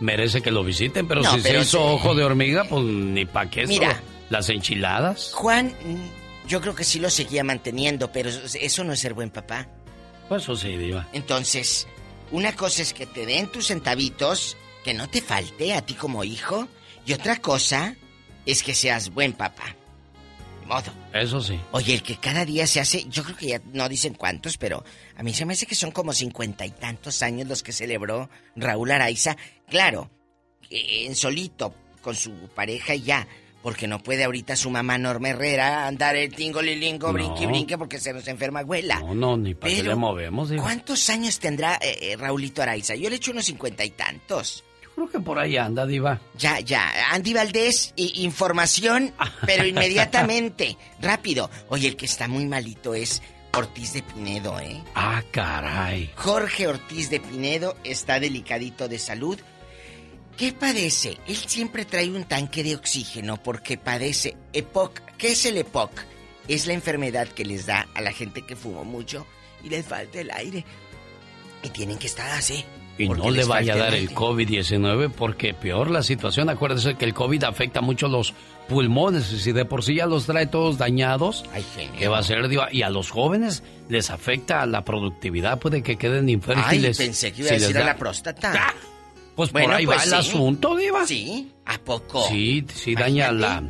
merece 0.00 0.42
que 0.42 0.50
lo 0.50 0.64
visiten, 0.64 1.06
pero 1.08 1.22
No, 1.22 1.34
si 1.34 1.40
pero 1.40 1.60
se 1.62 1.68
hizo 1.68 1.78
sí. 1.78 1.84
ojo 1.94 2.14
de 2.14 2.24
hormiga, 2.24 2.64
pues 2.64 2.82
ni 2.84 3.24
pa' 3.24 3.48
qué. 3.50 3.66
Mira. 3.66 3.92
solo 3.92 4.02
Las 4.30 4.48
enchiladas. 4.48 5.32
Juan, 5.34 5.72
yo 6.48 6.60
creo 6.60 6.74
que 6.74 6.84
sí 6.84 6.98
lo 6.98 7.10
seguía 7.10 7.44
manteniendo, 7.44 8.10
pero 8.12 8.30
eso 8.30 8.84
no 8.84 8.92
es 8.92 9.00
ser 9.00 9.14
buen 9.14 9.30
papá. 9.30 9.68
Pues 10.28 10.42
eso 10.42 10.56
sí, 10.56 10.76
Diva. 10.76 11.06
Entonces, 11.12 11.86
una 12.30 12.54
cosa 12.56 12.82
es 12.82 12.92
que 12.94 13.06
te 13.06 13.26
den 13.26 13.48
tus 13.48 13.66
centavitos, 13.68 14.56
que 14.84 14.94
no 14.94 15.08
te 15.08 15.20
falte 15.22 15.74
a 15.74 15.82
ti 15.82 15.94
como 15.94 16.24
hijo, 16.24 16.66
y 17.06 17.12
otra 17.12 17.36
cosa 17.36 17.94
es 18.46 18.62
que 18.62 18.74
seas 18.74 19.10
buen 19.10 19.32
papá. 19.34 19.76
Modo. 20.66 20.92
Eso 21.12 21.40
sí. 21.40 21.58
Oye, 21.72 21.94
el 21.94 22.02
que 22.02 22.16
cada 22.16 22.44
día 22.44 22.66
se 22.66 22.80
hace, 22.80 23.04
yo 23.08 23.22
creo 23.22 23.36
que 23.36 23.46
ya 23.48 23.60
no 23.72 23.88
dicen 23.88 24.14
cuántos, 24.14 24.56
pero 24.56 24.84
a 25.16 25.22
mí 25.22 25.32
se 25.34 25.44
me 25.44 25.52
hace 25.52 25.66
que 25.66 25.74
son 25.74 25.90
como 25.90 26.12
cincuenta 26.12 26.64
y 26.66 26.70
tantos 26.70 27.22
años 27.22 27.46
los 27.48 27.62
que 27.62 27.72
celebró 27.72 28.30
Raúl 28.56 28.90
Araiza. 28.90 29.36
Claro, 29.68 30.10
eh, 30.70 31.04
en 31.06 31.14
solito, 31.14 31.74
con 32.00 32.14
su 32.14 32.32
pareja 32.54 32.94
y 32.94 33.02
ya, 33.02 33.26
porque 33.62 33.86
no 33.86 33.98
puede 34.02 34.24
ahorita 34.24 34.56
su 34.56 34.68
mamá 34.70 34.98
Norma 34.98 35.30
Herrera 35.30 35.86
andar 35.86 36.16
el 36.16 36.34
tingolilingo, 36.34 37.06
No. 37.08 37.12
brinque, 37.14 37.46
brinque, 37.46 37.78
porque 37.78 37.98
se 37.98 38.12
nos 38.12 38.26
enferma 38.28 38.60
abuela. 38.60 39.00
No, 39.00 39.14
no, 39.14 39.36
ni 39.36 39.54
para 39.54 39.70
qué 39.72 39.78
Pero, 39.80 39.90
le 39.90 39.96
movemos. 39.96 40.52
¿Cuántos 40.60 41.08
años 41.10 41.38
tendrá 41.38 41.76
eh, 41.80 41.96
eh, 42.00 42.16
Raulito 42.16 42.62
Araiza? 42.62 42.94
Yo 42.94 43.08
le 43.08 43.16
echo 43.16 43.30
unos 43.30 43.44
cincuenta 43.46 43.84
y 43.84 43.90
tantos. 43.90 44.64
Creo 44.94 45.08
que 45.10 45.18
por 45.20 45.38
ahí 45.38 45.56
anda, 45.56 45.86
Diva. 45.86 46.20
Ya, 46.38 46.60
ya. 46.60 47.12
Andy 47.12 47.34
Valdés, 47.34 47.92
i- 47.96 48.22
información, 48.24 49.12
pero 49.46 49.66
inmediatamente. 49.66 50.76
Rápido. 51.00 51.50
Oye, 51.68 51.88
el 51.88 51.96
que 51.96 52.06
está 52.06 52.28
muy 52.28 52.46
malito 52.46 52.94
es 52.94 53.20
Ortiz 53.52 53.92
de 53.92 54.02
Pinedo, 54.02 54.58
¿eh? 54.60 54.82
Ah, 54.94 55.22
caray. 55.32 56.10
Jorge 56.16 56.66
Ortiz 56.68 57.10
de 57.10 57.20
Pinedo 57.20 57.76
está 57.84 58.20
delicadito 58.20 58.88
de 58.88 58.98
salud. 58.98 59.38
¿Qué 60.36 60.52
padece? 60.52 61.18
Él 61.28 61.36
siempre 61.36 61.84
trae 61.84 62.10
un 62.10 62.24
tanque 62.24 62.64
de 62.64 62.74
oxígeno 62.74 63.40
porque 63.42 63.78
padece 63.78 64.36
EPOC. 64.52 65.00
¿Qué 65.16 65.32
es 65.32 65.44
el 65.46 65.58
EPOC? 65.58 65.90
Es 66.48 66.66
la 66.66 66.72
enfermedad 66.72 67.28
que 67.28 67.44
les 67.44 67.66
da 67.66 67.86
a 67.94 68.00
la 68.00 68.12
gente 68.12 68.42
que 68.44 68.56
fumó 68.56 68.84
mucho 68.84 69.26
y 69.62 69.68
les 69.70 69.86
falta 69.86 70.20
el 70.20 70.30
aire. 70.32 70.64
Y 71.62 71.68
tienen 71.70 71.98
que 71.98 72.08
estar 72.08 72.28
así. 72.32 72.64
Y 72.96 73.08
no 73.08 73.30
le 73.30 73.44
vaya 73.44 73.74
a 73.74 73.76
dar 73.76 73.88
el 73.94 74.02
aire. 74.08 74.14
COVID-19 74.14 75.10
porque 75.10 75.52
peor 75.52 75.90
la 75.90 76.02
situación. 76.02 76.48
Acuérdese 76.48 76.94
que 76.94 77.04
el 77.04 77.12
COVID 77.14 77.42
afecta 77.44 77.80
mucho 77.80 78.06
los 78.08 78.34
pulmones 78.68 79.32
y 79.32 79.40
si 79.40 79.52
de 79.52 79.64
por 79.64 79.82
sí 79.82 79.96
ya 79.96 80.06
los 80.06 80.26
trae 80.26 80.46
todos 80.46 80.78
dañados, 80.78 81.44
Ay. 81.52 81.64
¿qué 81.98 82.06
va 82.08 82.18
a 82.18 82.22
ser? 82.22 82.48
Y 82.72 82.82
a 82.82 82.90
los 82.90 83.10
jóvenes 83.10 83.62
les 83.88 84.10
afecta 84.10 84.64
la 84.66 84.84
productividad, 84.84 85.58
puede 85.58 85.82
que 85.82 85.96
queden 85.96 86.26
Ay, 86.26 86.32
infértiles. 86.34 86.96
pensé 86.96 87.32
que 87.32 87.40
iba 87.42 87.48
si 87.48 87.54
a 87.54 87.58
decir 87.58 87.76
a 87.76 87.80
da- 87.80 87.86
la 87.86 87.96
próstata. 87.96 88.74
Pues 89.34 89.50
Bueno, 89.50 89.68
por 89.68 89.74
ahí 89.76 89.86
pues 89.86 89.98
va 89.98 90.02
el 90.04 90.08
sí. 90.10 90.14
asunto, 90.30 90.76
Diva. 90.76 91.04
Sí, 91.06 91.50
¿a 91.66 91.76
poco? 91.78 92.24
Sí, 92.28 92.64
sí 92.72 92.94
daña 92.94 93.32
la, 93.32 93.64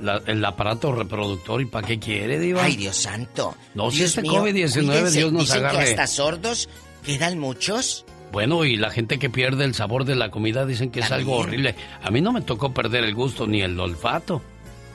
la- 0.00 0.22
el 0.26 0.44
aparato 0.44 0.92
reproductor. 0.92 1.60
¿Y 1.60 1.66
para 1.66 1.84
qué 1.88 1.98
quiere, 1.98 2.38
Diva? 2.38 2.62
Ay, 2.62 2.76
Dios 2.76 2.96
santo. 2.96 3.56
No, 3.74 3.90
si 3.90 3.96
Dios 3.98 4.10
este 4.10 4.22
mío, 4.22 4.34
COVID-19 4.44 4.84
cuídense. 4.86 5.18
Dios 5.18 5.32
nos 5.32 5.42
Dicen 5.46 5.58
agarre. 5.58 5.78
que 5.78 5.90
hasta 5.90 6.06
sordos 6.06 6.68
quedan 7.04 7.40
muchos. 7.40 8.04
Bueno, 8.32 8.64
y 8.64 8.76
la 8.76 8.90
gente 8.90 9.18
que 9.18 9.30
pierde 9.30 9.64
el 9.64 9.74
sabor 9.74 10.04
de 10.04 10.14
la 10.14 10.30
comida 10.30 10.66
dicen 10.66 10.90
que 10.90 11.00
es 11.00 11.10
algo 11.10 11.36
horrible. 11.36 11.74
A 12.02 12.10
mí 12.10 12.20
no 12.20 12.32
me 12.32 12.42
tocó 12.42 12.72
perder 12.74 13.04
el 13.04 13.14
gusto 13.14 13.46
ni 13.46 13.62
el 13.62 13.78
olfato. 13.80 14.42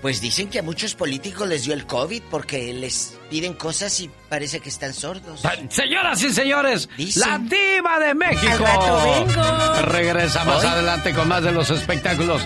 Pues 0.01 0.19
dicen 0.19 0.49
que 0.49 0.59
a 0.59 0.63
muchos 0.63 0.95
políticos 0.95 1.47
les 1.47 1.63
dio 1.63 1.73
el 1.73 1.85
COVID 1.85 2.23
porque 2.29 2.73
les 2.73 3.17
piden 3.29 3.53
cosas 3.53 3.97
y 4.01 4.09
parece 4.29 4.59
que 4.59 4.67
están 4.67 4.93
sordos. 4.93 5.45
Ah, 5.45 5.53
Señoras 5.69 6.21
y 6.23 6.29
señores, 6.33 6.89
Dicen. 6.97 7.21
la 7.25 7.37
diva 7.39 7.99
de 7.99 8.13
México. 8.13 8.51
Al 8.51 8.59
rato 8.59 9.25
vengo. 9.25 9.81
Regresa 9.93 10.43
más 10.43 10.61
Hoy. 10.61 10.69
adelante 10.69 11.13
con 11.13 11.27
más 11.29 11.41
de 11.43 11.53
los 11.53 11.69
espectáculos. 11.69 12.41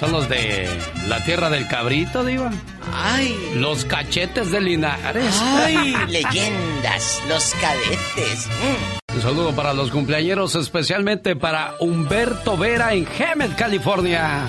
Son 0.00 0.12
los 0.12 0.28
de 0.30 0.66
la 1.08 1.22
tierra 1.24 1.50
del 1.50 1.68
cabrito, 1.68 2.24
diva. 2.24 2.50
Ay, 2.92 3.36
Los 3.56 3.84
cachetes 3.84 4.50
de 4.50 4.60
Linares. 4.60 5.38
ay, 5.42 5.94
leyendas, 6.08 7.22
los 7.28 7.52
cadetes. 7.60 8.46
Mm. 8.48 9.14
Un 9.16 9.22
saludo 9.22 9.52
para 9.54 9.74
los 9.74 9.90
cumpleañeros, 9.90 10.54
especialmente 10.54 11.36
para 11.36 11.74
Humberto 11.80 12.56
Vera 12.56 12.94
en 12.94 13.06
Hemet, 13.18 13.54
California. 13.56 14.48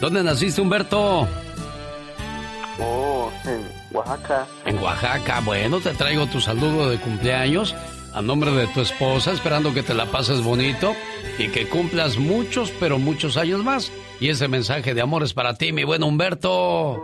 ¿Dónde 0.00 0.22
naciste, 0.22 0.60
Humberto? 0.60 1.26
Oh, 2.78 3.30
en 3.44 3.66
Oaxaca. 3.90 4.46
En 4.66 4.78
Oaxaca. 4.78 5.40
Bueno, 5.40 5.80
te 5.80 5.90
traigo 5.94 6.26
tu 6.26 6.40
saludo 6.40 6.88
de 6.90 6.98
cumpleaños 6.98 7.74
a 8.14 8.22
nombre 8.22 8.50
de 8.52 8.66
tu 8.68 8.80
esposa, 8.80 9.32
esperando 9.32 9.72
que 9.72 9.82
te 9.82 9.94
la 9.94 10.06
pases 10.06 10.42
bonito 10.42 10.94
y 11.38 11.48
que 11.48 11.68
cumplas 11.68 12.18
muchos, 12.18 12.72
pero 12.78 12.98
muchos 12.98 13.36
años 13.36 13.64
más. 13.64 13.92
Y 14.20 14.28
ese 14.28 14.48
mensaje 14.48 14.94
de 14.94 15.00
amor 15.00 15.22
es 15.22 15.34
para 15.34 15.54
ti, 15.54 15.72
mi 15.72 15.84
buen 15.84 16.02
Humberto. 16.02 17.02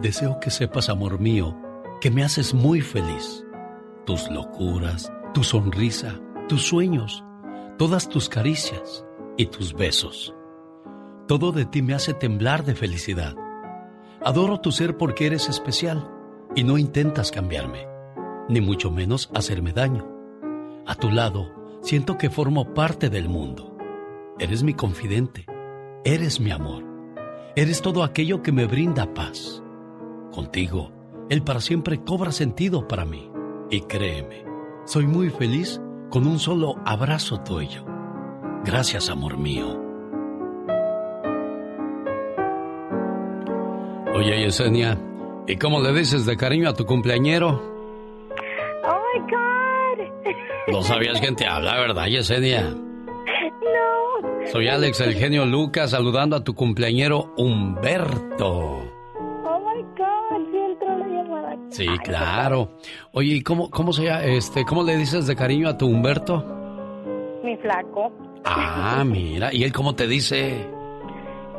Deseo 0.00 0.38
que 0.40 0.50
sepas, 0.50 0.88
amor 0.88 1.18
mío, 1.18 1.56
que 2.00 2.10
me 2.10 2.24
haces 2.24 2.52
muy 2.52 2.80
feliz. 2.80 3.44
Tus 4.04 4.30
locuras, 4.30 5.10
tu 5.32 5.42
sonrisa, 5.42 6.20
tus 6.48 6.62
sueños, 6.62 7.24
todas 7.78 8.08
tus 8.08 8.28
caricias 8.28 9.04
y 9.36 9.46
tus 9.46 9.72
besos. 9.72 10.34
Todo 11.26 11.52
de 11.52 11.64
ti 11.64 11.80
me 11.80 11.94
hace 11.94 12.12
temblar 12.12 12.64
de 12.64 12.74
felicidad. 12.74 13.34
Adoro 14.22 14.60
tu 14.60 14.72
ser 14.72 14.98
porque 14.98 15.26
eres 15.26 15.48
especial 15.48 16.06
y 16.54 16.64
no 16.64 16.76
intentas 16.76 17.30
cambiarme, 17.30 17.86
ni 18.48 18.60
mucho 18.60 18.90
menos 18.90 19.30
hacerme 19.34 19.72
daño. 19.72 20.06
A 20.86 20.94
tu 20.94 21.10
lado, 21.10 21.50
siento 21.82 22.18
que 22.18 22.30
formo 22.30 22.74
parte 22.74 23.10
del 23.10 23.28
mundo. 23.28 23.76
Eres 24.38 24.62
mi 24.62 24.74
confidente, 24.74 25.46
eres 26.04 26.40
mi 26.40 26.50
amor, 26.50 26.84
eres 27.56 27.80
todo 27.82 28.02
aquello 28.02 28.42
que 28.42 28.52
me 28.52 28.66
brinda 28.66 29.14
paz. 29.14 29.62
Contigo, 30.32 30.90
el 31.30 31.42
para 31.42 31.60
siempre 31.60 32.02
cobra 32.02 32.32
sentido 32.32 32.86
para 32.88 33.04
mí. 33.04 33.30
Y 33.70 33.82
créeme, 33.82 34.44
soy 34.84 35.06
muy 35.06 35.30
feliz 35.30 35.80
con 36.10 36.26
un 36.26 36.38
solo 36.38 36.76
abrazo 36.84 37.40
tuyo. 37.40 37.84
Gracias, 38.64 39.08
amor 39.08 39.38
mío. 39.38 39.80
Oye, 44.14 44.44
Yesenia, 44.44 44.98
¿y 45.46 45.56
cómo 45.56 45.80
le 45.80 45.92
dices 45.92 46.24
de 46.24 46.36
cariño 46.36 46.68
a 46.68 46.74
tu 46.74 46.86
cumpleañero? 46.86 47.73
Oh 49.14 49.20
my 49.20 49.30
God. 49.30 50.34
No 50.68 50.82
sabías 50.82 51.20
quién 51.20 51.36
te 51.36 51.46
habla, 51.46 51.78
¿verdad, 51.78 52.06
Yesenia? 52.06 52.62
No. 52.62 54.46
Soy 54.50 54.68
Alex, 54.68 55.00
el 55.00 55.14
genio 55.14 55.46
Lucas, 55.46 55.90
saludando 55.90 56.36
a 56.36 56.44
tu 56.44 56.54
cumpleañero 56.54 57.32
Humberto. 57.36 58.82
Oh 59.18 59.60
my 59.60 59.82
God. 59.96 60.50
Sí 60.50 60.58
entró 60.58 60.98
la 60.98 61.06
llamada. 61.06 61.56
Sí, 61.70 61.86
claro. 62.02 62.70
Oye, 63.12 63.34
¿y 63.34 63.42
cómo, 63.42 63.70
cómo, 63.70 63.92
se, 63.92 64.04
llama, 64.04 64.24
este, 64.24 64.64
cómo 64.64 64.82
le 64.82 64.96
dices 64.96 65.26
de 65.26 65.36
cariño 65.36 65.68
a 65.68 65.78
tu 65.78 65.86
Humberto? 65.86 66.44
Mi 67.42 67.56
flaco. 67.58 68.12
Ah, 68.44 69.02
mira. 69.06 69.52
¿Y 69.52 69.64
él 69.64 69.72
cómo 69.72 69.94
te 69.94 70.06
dice? 70.06 70.66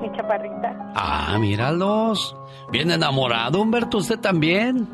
Mi 0.02 0.12
chaparrita. 0.12 0.92
Ah, 0.96 1.38
míralos. 1.40 2.36
Bien 2.72 2.92
enamorado, 2.92 3.62
Humberto, 3.62 3.98
usted 3.98 4.20
también. 4.20 4.88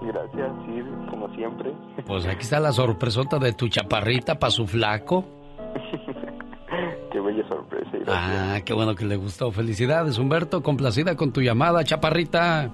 Gracias, 0.00 0.50
sí, 0.66 0.82
siempre. 1.34 1.72
Pues 2.06 2.26
aquí 2.26 2.42
está 2.42 2.60
la 2.60 2.72
sorpresota 2.72 3.38
de 3.38 3.52
tu 3.52 3.68
chaparrita 3.68 4.38
para 4.38 4.50
su 4.50 4.66
flaco. 4.66 5.24
Qué 7.12 7.20
bella 7.20 7.46
sorpresa. 7.48 7.90
Gracias. 7.92 8.08
Ah, 8.08 8.60
qué 8.64 8.74
bueno 8.74 8.96
que 8.96 9.04
le 9.04 9.16
gustó. 9.16 9.52
Felicidades, 9.52 10.18
Humberto. 10.18 10.62
Complacida 10.62 11.14
con 11.16 11.32
tu 11.32 11.42
llamada, 11.42 11.84
chaparrita. 11.84 12.70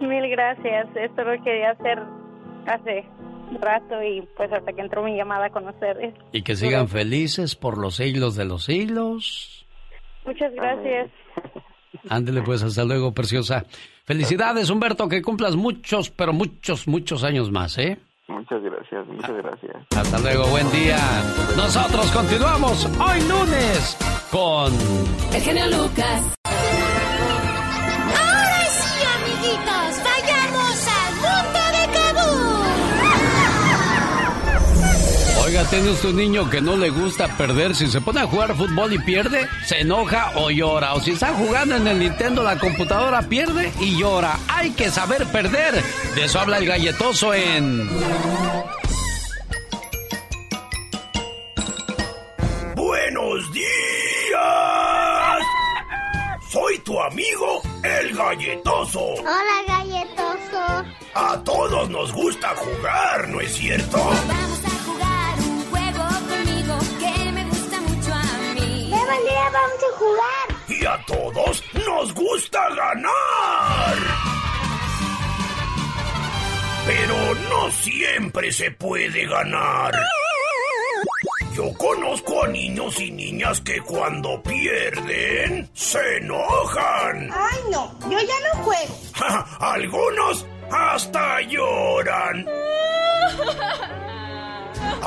Mil 0.00 0.28
gracias. 0.28 0.88
Esto 0.96 1.22
lo 1.22 1.42
quería 1.44 1.70
hacer 1.70 2.02
hace 2.66 3.04
rato 3.60 4.02
y 4.02 4.22
pues 4.36 4.52
hasta 4.52 4.72
que 4.72 4.80
entró 4.80 5.04
mi 5.04 5.16
llamada 5.16 5.50
con 5.50 5.68
ustedes. 5.68 6.14
Y 6.32 6.42
que 6.42 6.56
sigan 6.56 6.88
felices 6.88 7.54
por 7.54 7.78
los 7.78 7.96
siglos 7.96 8.34
de 8.34 8.44
los 8.44 8.64
siglos. 8.64 9.66
Muchas 10.24 10.52
gracias. 10.54 11.10
Ándele 12.08 12.42
pues, 12.42 12.62
hasta 12.62 12.84
luego, 12.84 13.12
preciosa. 13.12 13.64
Felicidades, 14.04 14.70
Humberto, 14.70 15.08
que 15.08 15.22
cumplas 15.22 15.56
muchos, 15.56 16.10
pero 16.10 16.32
muchos, 16.32 16.86
muchos 16.86 17.24
años 17.24 17.50
más, 17.50 17.76
¿eh? 17.78 17.98
Muchas 18.28 18.62
gracias, 18.62 19.06
muchas 19.06 19.36
gracias. 19.36 19.76
Hasta 19.96 20.18
luego, 20.18 20.46
buen 20.48 20.70
día. 20.72 20.98
Nosotros 21.56 22.10
continuamos 22.12 22.86
hoy 22.98 23.20
lunes 23.28 23.96
con... 24.30 24.72
El 25.32 25.42
genio 25.42 25.66
Lucas. 25.66 26.34
Oiga, 35.46 35.62
¿tiene 35.70 35.90
usted 35.90 36.08
un 36.08 36.16
niño 36.16 36.50
que 36.50 36.60
no 36.60 36.76
le 36.76 36.90
gusta 36.90 37.28
perder? 37.36 37.76
Si 37.76 37.86
se 37.86 38.00
pone 38.00 38.18
a 38.18 38.26
jugar 38.26 38.56
fútbol 38.56 38.92
y 38.92 38.98
pierde, 38.98 39.46
se 39.64 39.82
enoja 39.82 40.32
o 40.34 40.50
llora. 40.50 40.94
O 40.94 41.00
si 41.00 41.12
está 41.12 41.28
jugando 41.34 41.76
en 41.76 41.86
el 41.86 42.00
Nintendo, 42.00 42.42
la 42.42 42.58
computadora 42.58 43.22
pierde 43.22 43.72
y 43.78 43.96
llora. 43.96 44.40
Hay 44.48 44.72
que 44.72 44.90
saber 44.90 45.24
perder. 45.26 45.84
De 46.16 46.24
eso 46.24 46.40
habla 46.40 46.58
el 46.58 46.66
galletoso 46.66 47.32
en... 47.32 47.88
¡Buenos 52.74 53.52
días! 53.52 53.66
Soy 56.50 56.76
tu 56.80 57.00
amigo, 57.00 57.62
el 57.84 58.16
galletoso. 58.16 59.00
Hola, 59.00 59.62
galletoso. 59.68 60.84
A 61.14 61.40
todos 61.44 61.88
nos 61.88 62.12
gusta 62.12 62.48
jugar, 62.56 63.28
¿no 63.28 63.40
es 63.40 63.54
cierto? 63.54 63.96
Vamos 63.96 64.64
a 64.64 64.75
mí. 69.18 69.28
¡Qué 69.28 69.32
manera 69.32 69.50
vamos 69.50 69.82
a 69.82 69.96
jugar! 69.98 70.46
Y 70.68 70.86
a 70.86 71.04
todos 71.06 71.64
nos 71.86 72.14
gusta 72.14 72.68
ganar. 72.70 73.96
Pero 76.86 77.34
no 77.50 77.70
siempre 77.70 78.52
se 78.52 78.70
puede 78.72 79.26
ganar. 79.26 79.94
Yo 81.56 81.72
conozco 81.78 82.44
a 82.44 82.48
niños 82.48 83.00
y 83.00 83.10
niñas 83.10 83.60
que 83.62 83.80
cuando 83.80 84.42
pierden 84.42 85.68
se 85.72 86.18
enojan. 86.18 87.30
Ay, 87.32 87.58
no, 87.70 87.98
yo 88.10 88.18
ya 88.20 88.54
no 88.54 88.62
juego. 88.62 88.94
Algunos 89.60 90.46
hasta 90.70 91.40
lloran. 91.40 92.46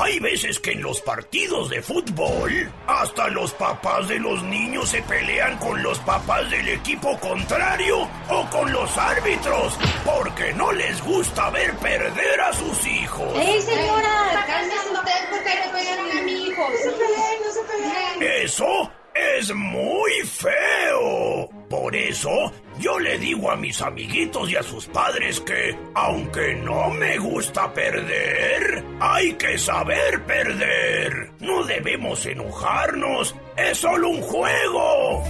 Hay 0.02 0.18
veces 0.18 0.58
que 0.58 0.72
en 0.72 0.80
los 0.80 0.98
partidos 1.02 1.68
de 1.68 1.82
fútbol, 1.82 2.72
hasta 2.86 3.28
los 3.28 3.52
papás 3.52 4.08
de 4.08 4.18
los 4.18 4.42
niños 4.44 4.88
se 4.88 5.02
pelean 5.02 5.58
con 5.58 5.82
los 5.82 5.98
papás 5.98 6.50
del 6.50 6.68
equipo 6.70 7.18
contrario 7.20 8.08
o 8.30 8.48
con 8.48 8.72
los 8.72 8.96
árbitros, 8.96 9.78
porque 10.02 10.54
no 10.54 10.72
les 10.72 11.02
gusta 11.04 11.50
ver 11.50 11.76
perder 11.76 12.40
a 12.40 12.50
sus 12.54 12.86
hijos. 12.86 13.28
¡Ey, 13.36 13.60
señora! 13.60 14.42
¡Cálmese 14.46 14.90
usted 14.90 15.28
porque 15.28 15.54
le 15.54 15.68
pegan 15.68 16.18
a 16.18 16.22
mi 16.22 16.32
hijo! 16.32 16.62
¡No 16.62 16.78
se 16.78 16.90
peleen, 16.92 17.42
no 17.44 17.52
se 17.52 17.62
peleen! 17.64 18.44
Eso 18.44 18.90
es 19.14 19.54
muy 19.54 20.12
feo. 20.24 21.50
Por 21.68 21.94
eso 21.94 22.52
yo 22.80 22.98
le 22.98 23.18
digo 23.18 23.50
a 23.50 23.56
mis 23.56 23.80
amiguitos 23.82 24.50
y 24.50 24.56
a 24.56 24.62
sus 24.62 24.86
padres 24.86 25.40
que, 25.40 25.78
aunque 25.94 26.54
no 26.54 26.88
me 26.90 27.18
gusta 27.18 27.72
perder, 27.72 28.84
hay 28.98 29.34
que 29.34 29.58
saber 29.58 30.24
perder. 30.24 31.30
No 31.40 31.62
debemos 31.64 32.24
enojarnos. 32.24 33.34
Es 33.56 33.78
solo 33.78 34.08
un 34.08 34.22
juego. 34.22 35.22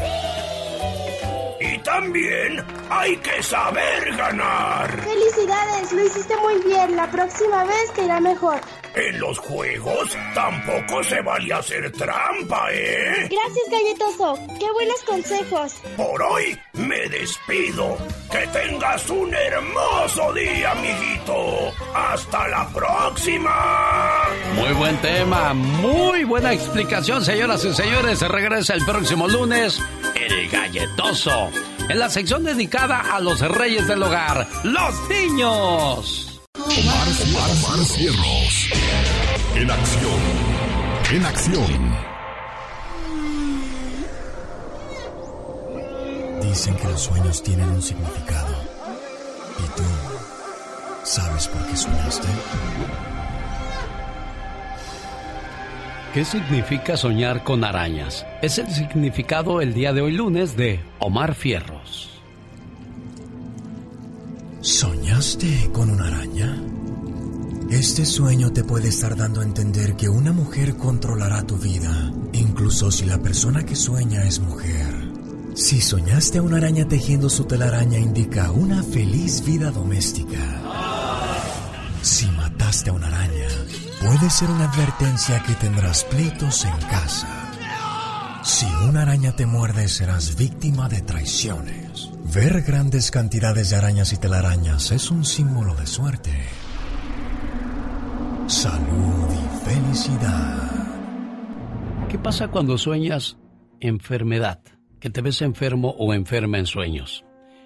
Y 1.61 1.79
también 1.79 2.65
hay 2.89 3.17
que 3.17 3.43
saber 3.43 4.17
ganar. 4.17 5.01
¡Felicidades! 5.03 5.93
Lo 5.93 6.05
hiciste 6.05 6.37
muy 6.37 6.59
bien. 6.63 6.95
La 6.95 7.11
próxima 7.11 7.65
vez 7.65 7.93
te 7.95 8.05
irá 8.05 8.21
mejor. 8.21 8.61
En 8.95 9.21
los 9.21 9.39
juegos 9.39 10.17
tampoco 10.35 11.03
se 11.05 11.21
vale 11.23 11.53
hacer 11.53 11.93
trampa, 11.93 12.69
¿eh? 12.73 13.29
Gracias, 13.31 13.71
galletoso. 13.71 14.39
¡Qué 14.59 14.71
buenos 14.73 15.03
consejos! 15.07 15.75
Por 15.97 16.21
hoy 16.23 16.59
me 16.73 17.09
despido. 17.09 17.97
Que 18.31 18.47
tengas 18.49 19.09
un 19.11 19.33
hermoso 19.33 20.33
día, 20.33 20.73
amiguito. 20.73 21.73
Hasta 21.95 22.49
la 22.49 22.69
próxima. 22.69 24.29
Muy 24.57 24.73
buen 24.73 24.97
tema, 25.01 25.55
muy 25.55 26.25
buena 26.25 26.53
explicación, 26.53 27.25
señoras 27.25 27.65
y 27.65 27.73
señores. 27.73 28.19
Se 28.19 28.29
regresa 28.29 28.75
el 28.75 28.85
próximo 28.85 29.29
lunes, 29.29 29.81
el 30.15 30.49
galletoso, 30.49 31.51
en 31.89 31.99
la 31.99 32.11
sección 32.11 32.45
dedicada 32.45 33.15
a 33.15 33.21
los 33.21 33.41
reyes 33.41 33.87
del 33.87 34.03
hogar, 34.03 34.47
los 34.65 35.09
niños. 35.09 36.30
Omar, 36.67 37.09
Omar 37.51 37.85
Cierros. 37.87 38.71
En 39.55 39.71
acción. 39.71 40.21
En 41.11 41.25
acción. 41.25 41.97
Dicen 46.43 46.77
que 46.77 46.85
los 46.85 47.01
sueños 47.01 47.43
tienen 47.43 47.69
un 47.69 47.81
significado. 47.81 48.55
¿Y 49.59 49.77
tú 49.77 49.83
sabes 51.03 51.49
por 51.49 51.67
qué 51.67 51.77
soñaste? 51.77 52.29
¿Qué 56.13 56.25
significa 56.25 56.97
soñar 56.97 57.43
con 57.43 57.65
arañas? 57.65 58.27
Es 58.43 58.59
el 58.59 58.69
significado 58.69 59.63
el 59.63 59.73
día 59.73 59.93
de 59.93 60.03
hoy 60.03 60.13
lunes 60.13 60.57
de 60.57 60.81
Omar 60.99 61.35
Fierros. 61.35 62.10
¿Soñaste 64.63 65.71
con 65.73 65.89
una 65.89 66.09
araña? 66.09 66.55
Este 67.71 68.05
sueño 68.05 68.53
te 68.53 68.63
puede 68.63 68.89
estar 68.89 69.17
dando 69.17 69.41
a 69.41 69.45
entender 69.45 69.97
que 69.97 70.11
una 70.11 70.33
mujer 70.33 70.77
controlará 70.77 71.47
tu 71.47 71.57
vida, 71.57 72.13
incluso 72.35 72.91
si 72.91 73.07
la 73.07 73.19
persona 73.23 73.65
que 73.65 73.75
sueña 73.75 74.25
es 74.25 74.39
mujer. 74.39 75.13
Si 75.55 75.81
soñaste 75.81 76.39
a 76.39 76.43
una 76.43 76.59
araña 76.59 76.87
tejiendo 76.87 77.31
su 77.31 77.45
telaraña 77.45 77.99
indica 77.99 78.51
una 78.51 78.83
feliz 78.83 79.43
vida 79.47 79.71
doméstica. 79.71 80.61
Si 82.03 82.27
mataste 82.27 82.91
a 82.91 82.93
una 82.93 83.07
araña, 83.07 83.49
puede 84.03 84.29
ser 84.29 84.51
una 84.51 84.71
advertencia 84.71 85.43
que 85.43 85.55
tendrás 85.55 86.05
pleitos 86.05 86.67
en 86.67 86.77
casa. 86.91 87.51
Si 88.45 88.67
una 88.87 89.03
araña 89.03 89.35
te 89.35 89.47
muerde, 89.47 89.89
serás 89.89 90.37
víctima 90.37 90.91
de 90.91 91.01
traiciones. 91.01 92.10
Ver 92.33 92.63
grandes 92.63 93.11
cantidades 93.11 93.71
de 93.71 93.77
arañas 93.77 94.13
y 94.13 94.17
telarañas 94.17 94.93
es 94.93 95.11
un 95.11 95.25
símbolo 95.25 95.75
de 95.75 95.85
suerte, 95.85 96.31
salud 98.47 99.27
y 99.33 99.69
felicidad. 99.69 100.71
¿Qué 102.09 102.21
pasa 102.21 102.47
cuando 102.47 102.79
sueñas 102.79 103.37
enfermedad? 103.81 104.61
Que 105.01 105.11
te 105.11 105.23
ves 105.23 105.43
enfermo 105.43 105.97
o 105.99 106.15
enferma 106.15 106.59
en 106.59 106.67
sueños. 106.67 107.25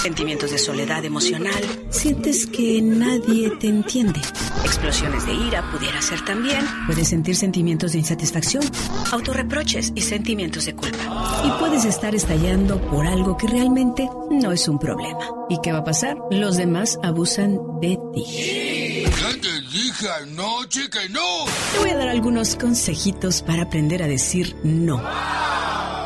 sentimientos 0.00 0.50
de 0.50 0.58
soledad 0.58 1.04
emocional, 1.04 1.62
sientes 1.90 2.46
que 2.46 2.80
nadie 2.80 3.50
te 3.58 3.66
entiende, 3.66 4.20
explosiones 4.64 5.26
de 5.26 5.34
ira 5.34 5.62
pudiera 5.70 6.00
ser 6.00 6.24
también, 6.24 6.64
puedes 6.86 7.08
sentir 7.08 7.36
sentimientos 7.36 7.92
de 7.92 7.98
insatisfacción, 7.98 8.64
autorreproches 9.12 9.92
y 9.94 10.00
sentimientos 10.00 10.64
de 10.64 10.74
culpa. 10.74 11.42
Y 11.44 11.50
puedes 11.58 11.84
estar 11.84 12.14
estallando 12.14 12.80
por 12.80 13.06
algo 13.06 13.36
que 13.36 13.48
realmente 13.48 14.08
no 14.30 14.52
es 14.52 14.66
un 14.68 14.78
problema. 14.78 15.20
¿Y 15.50 15.58
qué 15.62 15.72
va 15.72 15.78
a 15.78 15.84
pasar? 15.84 16.16
Los 16.30 16.56
demás 16.56 16.98
abusan 17.02 17.58
de 17.80 17.98
ti. 18.14 19.04
Ya 19.04 19.40
te 19.40 19.60
dije 19.72 20.06
anoche 20.22 20.88
que 20.88 21.08
no. 21.10 21.44
Te 21.72 21.78
voy 21.80 21.90
a 21.90 21.96
dar 21.96 22.08
algunos 22.08 22.56
consejitos 22.56 23.42
para 23.42 23.64
aprender 23.64 24.02
a 24.02 24.06
decir 24.06 24.56
no. 24.62 25.02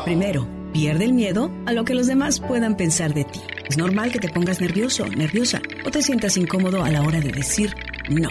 Primero, 0.05 0.47
pierde 0.75 1.05
el 1.05 1.13
miedo 1.13 1.49
a 1.65 1.71
lo 1.71 1.85
que 1.85 1.93
los 1.93 2.05
demás 2.05 2.41
puedan 2.41 2.75
pensar 2.75 3.13
de 3.13 3.23
ti. 3.23 3.39
Es 3.69 3.77
normal 3.77 4.11
que 4.11 4.19
te 4.19 4.27
pongas 4.27 4.59
nervioso, 4.59 5.07
nerviosa 5.07 5.61
o 5.85 5.89
te 5.89 6.01
sientas 6.01 6.35
incómodo 6.35 6.83
a 6.83 6.89
la 6.89 7.01
hora 7.01 7.21
de 7.21 7.31
decir 7.31 7.73
no. 8.09 8.29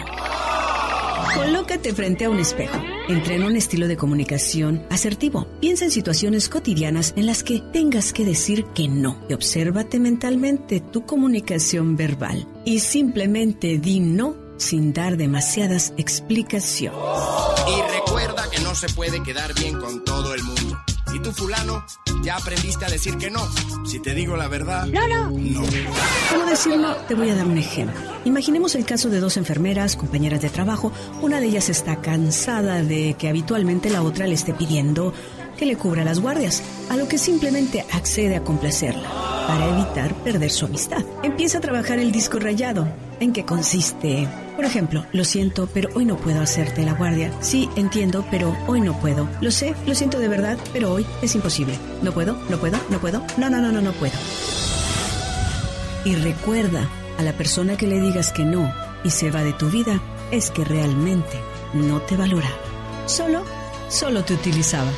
Colócate 1.33 1.91
frente 1.91 2.25
a 2.25 2.29
un 2.29 2.37
espejo. 2.37 2.79
Entrena 3.09 3.47
un 3.47 3.55
estilo 3.55 3.87
de 3.87 3.97
comunicación 3.97 4.85
asertivo. 4.91 5.47
Piensa 5.59 5.85
en 5.85 5.91
situaciones 5.91 6.47
cotidianas 6.47 7.15
en 7.17 7.25
las 7.25 7.43
que 7.43 7.63
tengas 7.73 8.13
que 8.13 8.23
decir 8.23 8.65
que 8.75 8.87
no. 8.87 9.19
Y 9.27 9.33
obsérvate 9.33 9.99
mentalmente 9.99 10.81
tu 10.81 11.03
comunicación 11.03 11.95
verbal. 11.95 12.47
Y 12.63 12.79
simplemente 12.79 13.79
di 13.79 14.01
no 14.01 14.35
sin 14.57 14.93
dar 14.93 15.17
demasiadas 15.17 15.95
explicaciones. 15.97 16.99
Y 17.67 17.91
recuerda 17.91 18.47
que 18.51 18.61
no 18.61 18.75
se 18.75 18.87
puede 18.89 19.23
quedar 19.23 19.51
bien 19.55 19.79
con 19.79 20.05
todo 20.05 20.35
el 20.35 20.43
mundo. 20.43 20.77
Y 21.13 21.19
tú, 21.19 21.31
fulano, 21.31 21.85
ya 22.23 22.37
aprendiste 22.37 22.85
a 22.85 22.89
decir 22.89 23.17
que 23.17 23.29
no. 23.29 23.41
Si 23.85 23.99
te 23.99 24.13
digo 24.13 24.35
la 24.35 24.47
verdad... 24.47 24.85
No, 24.87 25.07
no. 25.07 25.29
No. 25.29 25.61
¿Cómo 26.31 26.45
decirlo? 26.45 26.95
Te 27.07 27.15
voy 27.15 27.29
a 27.29 27.35
dar 27.35 27.45
un 27.45 27.57
ejemplo. 27.57 27.99
Imaginemos 28.25 28.75
el 28.75 28.85
caso 28.85 29.09
de 29.09 29.19
dos 29.19 29.37
enfermeras, 29.37 29.95
compañeras 29.95 30.41
de 30.41 30.49
trabajo. 30.49 30.91
Una 31.21 31.39
de 31.39 31.47
ellas 31.47 31.69
está 31.69 32.01
cansada 32.01 32.81
de 32.81 33.15
que 33.17 33.29
habitualmente 33.29 33.89
la 33.89 34.01
otra 34.01 34.27
le 34.27 34.33
esté 34.33 34.53
pidiendo 34.53 35.13
que 35.57 35.65
le 35.65 35.77
cubra 35.77 36.03
las 36.03 36.19
guardias, 36.19 36.61
a 36.89 36.97
lo 36.97 37.07
que 37.07 37.17
simplemente 37.17 37.85
accede 37.93 38.35
a 38.35 38.43
complacerla 38.43 39.09
para 39.47 39.69
evitar 39.69 40.13
perder 40.15 40.51
su 40.51 40.65
amistad. 40.65 41.03
Empieza 41.23 41.59
a 41.59 41.61
trabajar 41.61 41.99
el 41.99 42.11
disco 42.11 42.39
rayado. 42.39 42.87
¿En 43.19 43.31
qué 43.31 43.45
consiste? 43.45 44.27
Por 44.55 44.65
ejemplo, 44.65 45.05
lo 45.11 45.25
siento, 45.25 45.67
pero 45.73 45.89
hoy 45.95 46.05
no 46.05 46.15
puedo 46.17 46.41
hacerte 46.41 46.83
la 46.83 46.93
guardia. 46.93 47.31
Sí, 47.41 47.69
entiendo, 47.75 48.25
pero 48.31 48.55
hoy 48.67 48.81
no 48.81 48.99
puedo. 48.99 49.27
Lo 49.41 49.51
sé, 49.51 49.75
lo 49.85 49.93
siento 49.95 50.19
de 50.19 50.29
verdad, 50.29 50.57
pero 50.71 50.93
hoy 50.93 51.05
es 51.21 51.35
imposible. 51.35 51.77
No 52.01 52.13
puedo, 52.13 52.37
no 52.49 52.57
puedo, 52.57 52.77
no 52.89 52.99
puedo. 52.99 53.21
No, 53.37 53.49
no, 53.49 53.61
no, 53.61 53.71
no, 53.71 53.81
no 53.81 53.91
puedo. 53.91 54.13
Y 56.05 56.15
recuerda, 56.15 56.87
a 57.17 57.23
la 57.23 57.33
persona 57.33 57.77
que 57.77 57.87
le 57.87 57.99
digas 57.99 58.31
que 58.31 58.45
no 58.45 58.73
y 59.03 59.09
se 59.09 59.31
va 59.31 59.43
de 59.43 59.53
tu 59.53 59.69
vida, 59.69 60.01
es 60.31 60.51
que 60.51 60.63
realmente 60.63 61.39
no 61.73 62.01
te 62.01 62.17
valoraba. 62.17 62.55
Solo, 63.05 63.43
solo 63.89 64.23
te 64.23 64.33
utilizaba. 64.33 64.89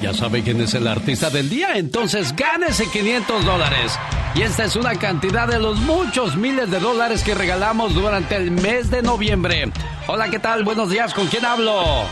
Ya 0.00 0.14
sabe 0.14 0.42
quién 0.44 0.60
es 0.60 0.74
el 0.74 0.86
artista 0.86 1.28
del 1.28 1.50
día, 1.50 1.76
entonces 1.76 2.34
gánese 2.36 2.88
500 2.88 3.44
dólares. 3.44 3.98
Y 4.34 4.42
esta 4.42 4.64
es 4.64 4.76
una 4.76 4.94
cantidad 4.94 5.48
de 5.48 5.58
los 5.58 5.80
muchos 5.80 6.36
miles 6.36 6.70
de 6.70 6.78
dólares 6.78 7.24
que 7.24 7.34
regalamos 7.34 7.94
durante 7.94 8.36
el 8.36 8.52
mes 8.52 8.90
de 8.90 9.02
noviembre. 9.02 9.72
Hola, 10.06 10.30
¿qué 10.30 10.38
tal? 10.38 10.62
Buenos 10.62 10.90
días, 10.90 11.12
¿con 11.12 11.26
quién 11.26 11.44
hablo? 11.44 12.04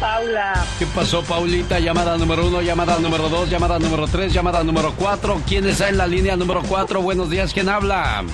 Paula. 0.00 0.66
¿Qué 0.78 0.86
pasó, 0.86 1.22
Paulita? 1.22 1.78
Llamada 1.78 2.18
número 2.18 2.46
uno, 2.46 2.62
llamada 2.62 2.98
número 2.98 3.28
dos, 3.28 3.48
llamada 3.48 3.78
número 3.78 4.08
tres, 4.08 4.32
llamada 4.32 4.64
número 4.64 4.92
cuatro. 4.98 5.40
¿Quién 5.46 5.66
está 5.68 5.88
en 5.88 5.98
la 5.98 6.06
línea 6.06 6.36
número 6.36 6.62
cuatro? 6.68 7.00
Buenos 7.00 7.30
días, 7.30 7.52
¿quién 7.52 7.68
habla? 7.68 8.24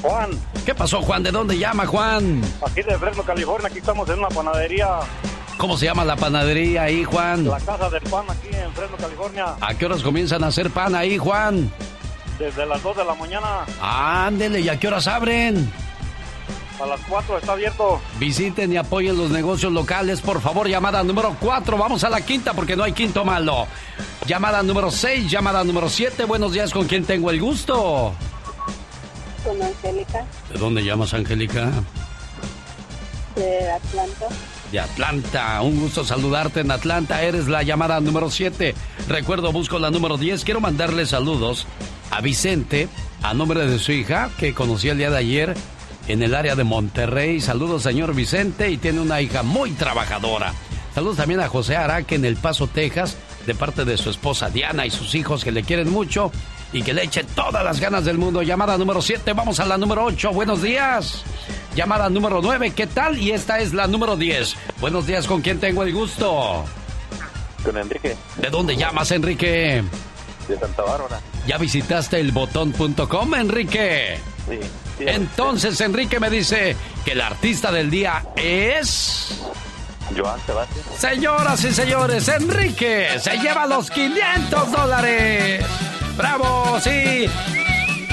Juan. 0.00 0.30
¿Qué 0.64 0.74
pasó, 0.74 1.02
Juan? 1.02 1.22
¿De 1.22 1.30
dónde 1.30 1.58
llama, 1.58 1.86
Juan? 1.86 2.40
Aquí 2.66 2.82
de 2.82 2.98
Fresno, 2.98 3.22
California, 3.22 3.68
aquí 3.68 3.78
estamos 3.78 4.08
en 4.08 4.20
una 4.20 4.28
panadería. 4.28 4.86
¿Cómo 5.58 5.76
se 5.78 5.86
llama 5.86 6.04
la 6.04 6.16
panadería 6.16 6.82
ahí, 6.82 7.02
Juan? 7.04 7.46
La 7.48 7.58
Casa 7.60 7.88
del 7.88 8.02
Pan, 8.04 8.24
aquí 8.28 8.48
en 8.52 8.72
Fresno, 8.72 8.96
California. 8.98 9.54
¿A 9.60 9.74
qué 9.74 9.86
horas 9.86 10.02
comienzan 10.02 10.44
a 10.44 10.48
hacer 10.48 10.70
pan 10.70 10.94
ahí, 10.94 11.16
Juan? 11.18 11.72
Desde 12.38 12.66
las 12.66 12.82
2 12.82 12.96
de 12.98 13.04
la 13.04 13.14
mañana 13.14 13.64
Ándele, 13.80 14.60
¿y 14.60 14.68
a 14.68 14.78
qué 14.78 14.88
horas 14.88 15.06
abren? 15.06 15.72
a 16.78 16.84
las 16.84 17.00
4 17.08 17.38
está 17.38 17.52
abierto. 17.52 17.98
Visiten 18.18 18.70
y 18.70 18.76
apoyen 18.76 19.16
los 19.16 19.30
negocios 19.30 19.72
locales, 19.72 20.20
por 20.20 20.42
favor. 20.42 20.68
Llamada 20.68 21.02
número 21.02 21.34
4, 21.40 21.78
vamos 21.78 22.04
a 22.04 22.10
la 22.10 22.20
quinta 22.20 22.52
porque 22.52 22.76
no 22.76 22.84
hay 22.84 22.92
quinto 22.92 23.24
malo. 23.24 23.66
Llamada 24.26 24.62
número 24.62 24.90
6, 24.90 25.30
llamada 25.30 25.64
número 25.64 25.88
7. 25.88 26.24
Buenos 26.26 26.52
días, 26.52 26.70
¿con 26.72 26.86
quién 26.86 27.06
tengo 27.06 27.30
el 27.30 27.40
gusto? 27.40 28.12
Con 29.42 29.62
Angélica 29.62 30.22
¿De 30.52 30.58
dónde 30.58 30.84
llamas, 30.84 31.14
Angélica? 31.14 31.70
de 33.36 33.70
Atlanta. 33.70 34.26
De 34.72 34.80
Atlanta. 34.80 35.60
Un 35.62 35.80
gusto 35.80 36.04
saludarte 36.04 36.60
en 36.60 36.70
Atlanta. 36.70 37.22
Eres 37.22 37.48
la 37.48 37.62
llamada 37.62 38.00
número 38.00 38.30
7. 38.30 38.74
Recuerdo, 39.08 39.52
busco 39.52 39.78
la 39.78 39.90
número 39.90 40.16
10. 40.16 40.44
Quiero 40.44 40.60
mandarle 40.60 41.06
saludos 41.06 41.66
a 42.10 42.20
Vicente, 42.20 42.88
a 43.22 43.34
nombre 43.34 43.66
de 43.66 43.78
su 43.78 43.92
hija, 43.92 44.30
que 44.38 44.54
conocí 44.54 44.88
el 44.88 44.98
día 44.98 45.10
de 45.10 45.18
ayer 45.18 45.54
en 46.08 46.22
el 46.22 46.34
área 46.34 46.56
de 46.56 46.64
Monterrey. 46.64 47.40
Saludos, 47.40 47.82
señor 47.82 48.14
Vicente, 48.14 48.70
y 48.70 48.76
tiene 48.76 49.00
una 49.00 49.20
hija 49.20 49.42
muy 49.42 49.70
trabajadora. 49.72 50.52
Saludos 50.94 51.18
también 51.18 51.40
a 51.40 51.48
José 51.48 51.76
Araque 51.76 52.14
en 52.14 52.24
El 52.24 52.36
Paso, 52.36 52.66
Texas. 52.66 53.16
de 53.46 53.54
parte 53.54 53.84
de 53.84 53.96
su 53.96 54.10
esposa 54.10 54.50
Diana 54.50 54.86
y 54.86 54.90
sus 54.90 55.14
hijos 55.14 55.44
que 55.44 55.52
le 55.52 55.62
quieren 55.62 55.88
mucho 55.88 56.32
y 56.76 56.82
que 56.82 56.92
le 56.92 57.04
eche 57.04 57.24
todas 57.24 57.64
las 57.64 57.80
ganas 57.80 58.04
del 58.04 58.18
mundo. 58.18 58.42
Llamada 58.42 58.76
número 58.76 59.00
7, 59.00 59.32
vamos 59.32 59.58
a 59.60 59.64
la 59.64 59.78
número 59.78 60.04
8. 60.04 60.30
Buenos 60.32 60.62
días. 60.62 61.22
Llamada 61.74 62.08
número 62.10 62.40
9, 62.42 62.72
¿qué 62.72 62.86
tal? 62.86 63.18
Y 63.18 63.32
esta 63.32 63.58
es 63.58 63.72
la 63.72 63.86
número 63.86 64.16
10. 64.16 64.54
Buenos 64.80 65.06
días, 65.06 65.26
¿con 65.26 65.40
quién 65.40 65.58
tengo 65.58 65.82
el 65.82 65.92
gusto? 65.92 66.64
Con 67.64 67.76
Enrique. 67.78 68.16
¿De 68.36 68.50
dónde 68.50 68.76
llamas, 68.76 69.10
Enrique? 69.10 69.82
De 70.48 70.58
Santa 70.58 70.82
Bárbara. 70.82 71.20
¿Ya 71.46 71.56
visitaste 71.56 72.20
el 72.20 72.32
botón.com, 72.32 73.34
Enrique? 73.34 74.18
Sí. 74.48 74.58
sí 74.98 75.04
Entonces, 75.06 75.80
Enrique 75.80 76.20
me 76.20 76.30
dice 76.30 76.76
que 77.04 77.12
el 77.12 77.20
artista 77.22 77.72
del 77.72 77.90
día 77.90 78.22
es... 78.36 79.40
Joan 80.16 80.38
Sebastián. 80.46 80.84
Señoras 80.98 81.64
y 81.64 81.72
señores, 81.72 82.28
Enrique 82.28 83.08
se 83.18 83.38
lleva 83.38 83.66
los 83.66 83.90
500 83.90 84.70
dólares. 84.70 85.64
¡Bravo! 86.16 86.78
¡Sí! 86.80 87.26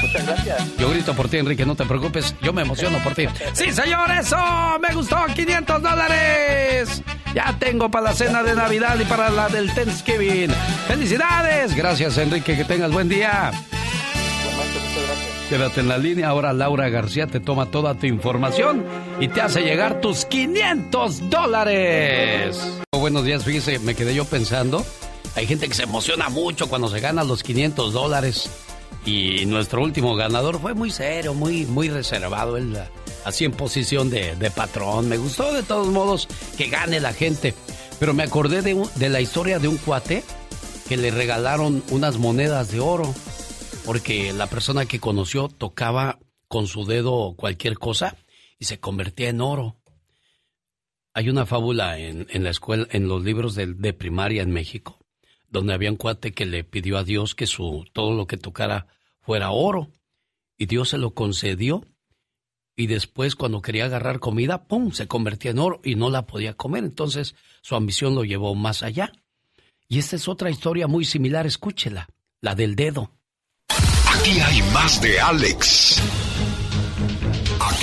Muchas 0.01 0.25
gracias. 0.25 0.77
Yo 0.77 0.89
grito 0.89 1.13
por 1.13 1.29
ti, 1.29 1.37
Enrique, 1.37 1.65
no 1.65 1.75
te 1.75 1.85
preocupes. 1.85 2.35
Yo 2.41 2.53
me 2.53 2.61
emociono 2.61 2.99
por 2.99 3.15
ti. 3.15 3.27
¡Sí, 3.53 3.71
señor! 3.71 4.11
¡Eso! 4.11 4.37
¡Me 4.81 4.93
gustó! 4.93 5.15
¡500 5.15 5.81
dólares! 5.81 7.01
Ya 7.33 7.55
tengo 7.57 7.89
para 7.89 8.09
la 8.09 8.13
cena 8.13 8.43
de 8.43 8.53
Navidad 8.53 8.99
y 8.99 9.05
para 9.05 9.29
la 9.29 9.47
del 9.47 9.73
Thanksgiving. 9.73 10.51
¡Felicidades! 10.87 11.75
Gracias, 11.75 12.17
Enrique. 12.17 12.55
Que 12.55 12.65
tengas 12.65 12.91
buen 12.91 13.09
día. 13.09 13.51
Quédate 15.49 15.81
en 15.81 15.87
la 15.87 15.97
línea. 15.97 16.29
Ahora 16.29 16.53
Laura 16.53 16.89
García 16.89 17.27
te 17.27 17.39
toma 17.39 17.67
toda 17.67 17.95
tu 17.95 18.05
información 18.05 18.83
y 19.19 19.27
te 19.27 19.41
hace 19.41 19.61
llegar 19.61 20.01
tus 20.01 20.25
500 20.25 21.29
dólares. 21.29 22.59
Buenos 22.91 23.23
días, 23.23 23.43
fíjese, 23.43 23.79
me 23.79 23.95
quedé 23.95 24.13
yo 24.15 24.25
pensando. 24.25 24.85
Hay 25.35 25.47
gente 25.47 25.67
que 25.67 25.73
se 25.73 25.83
emociona 25.83 26.29
mucho 26.29 26.67
cuando 26.69 26.89
se 26.89 26.99
gana 26.99 27.23
los 27.23 27.43
500 27.43 27.93
dólares. 27.93 28.49
Y 29.05 29.45
nuestro 29.47 29.81
último 29.83 30.15
ganador 30.15 30.59
fue 30.61 30.73
muy 30.73 30.89
serio, 30.91 31.33
muy, 31.33 31.65
muy 31.65 31.89
reservado. 31.89 32.55
Él 32.57 32.77
así 33.25 33.43
en 33.45 33.51
posición 33.51 34.09
de, 34.09 34.35
de 34.35 34.51
patrón. 34.51 35.09
Me 35.09 35.17
gustó 35.17 35.51
de 35.53 35.63
todos 35.63 35.87
modos 35.87 36.27
que 36.57 36.67
gane 36.67 36.99
la 36.99 37.13
gente. 37.13 37.53
Pero 37.99 38.13
me 38.13 38.23
acordé 38.23 38.61
de, 38.61 38.73
un- 38.75 38.89
de 38.95 39.09
la 39.09 39.19
historia 39.21 39.59
de 39.59 39.67
un 39.67 39.77
cuate 39.77 40.23
que 40.87 40.97
le 40.97 41.11
regalaron 41.11 41.83
unas 41.89 42.17
monedas 42.17 42.71
de 42.71 42.79
oro. 42.79 43.13
Porque 43.85 44.31
la 44.33 44.47
persona 44.47 44.85
que 44.85 44.99
conoció 44.99 45.49
tocaba 45.49 46.19
con 46.47 46.67
su 46.67 46.85
dedo 46.85 47.33
cualquier 47.35 47.77
cosa 47.79 48.15
y 48.59 48.65
se 48.65 48.79
convertía 48.79 49.29
en 49.29 49.41
oro. 49.41 49.77
Hay 51.13 51.29
una 51.29 51.45
fábula 51.45 51.99
en, 51.99 52.27
en 52.29 52.43
la 52.43 52.49
escuela, 52.51 52.87
en 52.91 53.07
los 53.07 53.23
libros 53.23 53.53
de, 53.55 53.67
de 53.67 53.93
primaria 53.93 54.41
en 54.41 54.51
México, 54.51 54.97
donde 55.53 55.75
había 55.75 55.91
un 55.91 55.97
cuate 55.97 56.33
que 56.33 56.47
le 56.47 56.63
pidió 56.63 56.97
a 56.97 57.03
Dios 57.03 57.35
que 57.35 57.45
su 57.45 57.85
todo 57.93 58.13
lo 58.13 58.25
que 58.25 58.37
tocara 58.37 58.87
fuera 59.21 59.51
oro. 59.51 59.91
Y 60.57 60.65
Dios 60.65 60.89
se 60.89 60.97
lo 60.97 61.13
concedió. 61.13 61.85
Y 62.75 62.87
después, 62.87 63.35
cuando 63.35 63.61
quería 63.61 63.85
agarrar 63.85 64.19
comida, 64.19 64.63
¡pum! 64.63 64.91
se 64.91 65.07
convertía 65.07 65.51
en 65.51 65.59
oro 65.59 65.79
y 65.83 65.93
no 65.93 66.09
la 66.09 66.25
podía 66.25 66.55
comer. 66.55 66.83
Entonces, 66.83 67.35
su 67.61 67.75
ambición 67.75 68.15
lo 68.15 68.23
llevó 68.23 68.55
más 68.55 68.81
allá. 68.81 69.13
Y 69.87 69.99
esta 69.99 70.15
es 70.15 70.27
otra 70.27 70.49
historia 70.49 70.87
muy 70.87 71.05
similar, 71.05 71.45
escúchela, 71.45 72.09
la 72.41 72.55
del 72.55 72.75
dedo. 72.75 73.11
Aquí 73.69 74.39
hay 74.39 74.59
más 74.73 74.99
de 75.03 75.19
Alex. 75.19 76.01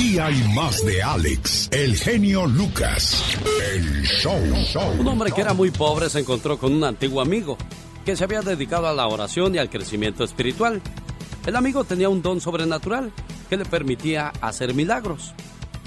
Aquí 0.01 0.19
hay 0.19 0.43
más 0.55 0.83
de 0.87 1.03
Alex, 1.03 1.69
el 1.73 1.95
genio 1.95 2.47
Lucas, 2.47 3.23
el 3.75 4.03
show. 4.07 4.35
Un 4.99 5.07
hombre 5.07 5.31
que 5.31 5.43
era 5.43 5.53
muy 5.53 5.71
pobre 5.71 6.09
se 6.09 6.21
encontró 6.21 6.59
con 6.59 6.73
un 6.73 6.85
antiguo 6.85 7.21
amigo 7.21 7.59
que 8.07 8.17
se 8.17 8.25
había 8.25 8.41
dedicado 8.41 8.89
a 8.89 8.95
la 8.95 9.07
oración 9.07 9.55
y 9.55 9.59
al 9.59 9.69
crecimiento 9.69 10.25
espiritual. 10.25 10.81
El 11.45 11.55
amigo 11.55 11.85
tenía 11.85 12.09
un 12.09 12.23
don 12.23 12.41
sobrenatural 12.41 13.13
que 13.51 13.59
le 13.59 13.67
permitía 13.67 14.33
hacer 14.41 14.73
milagros. 14.73 15.35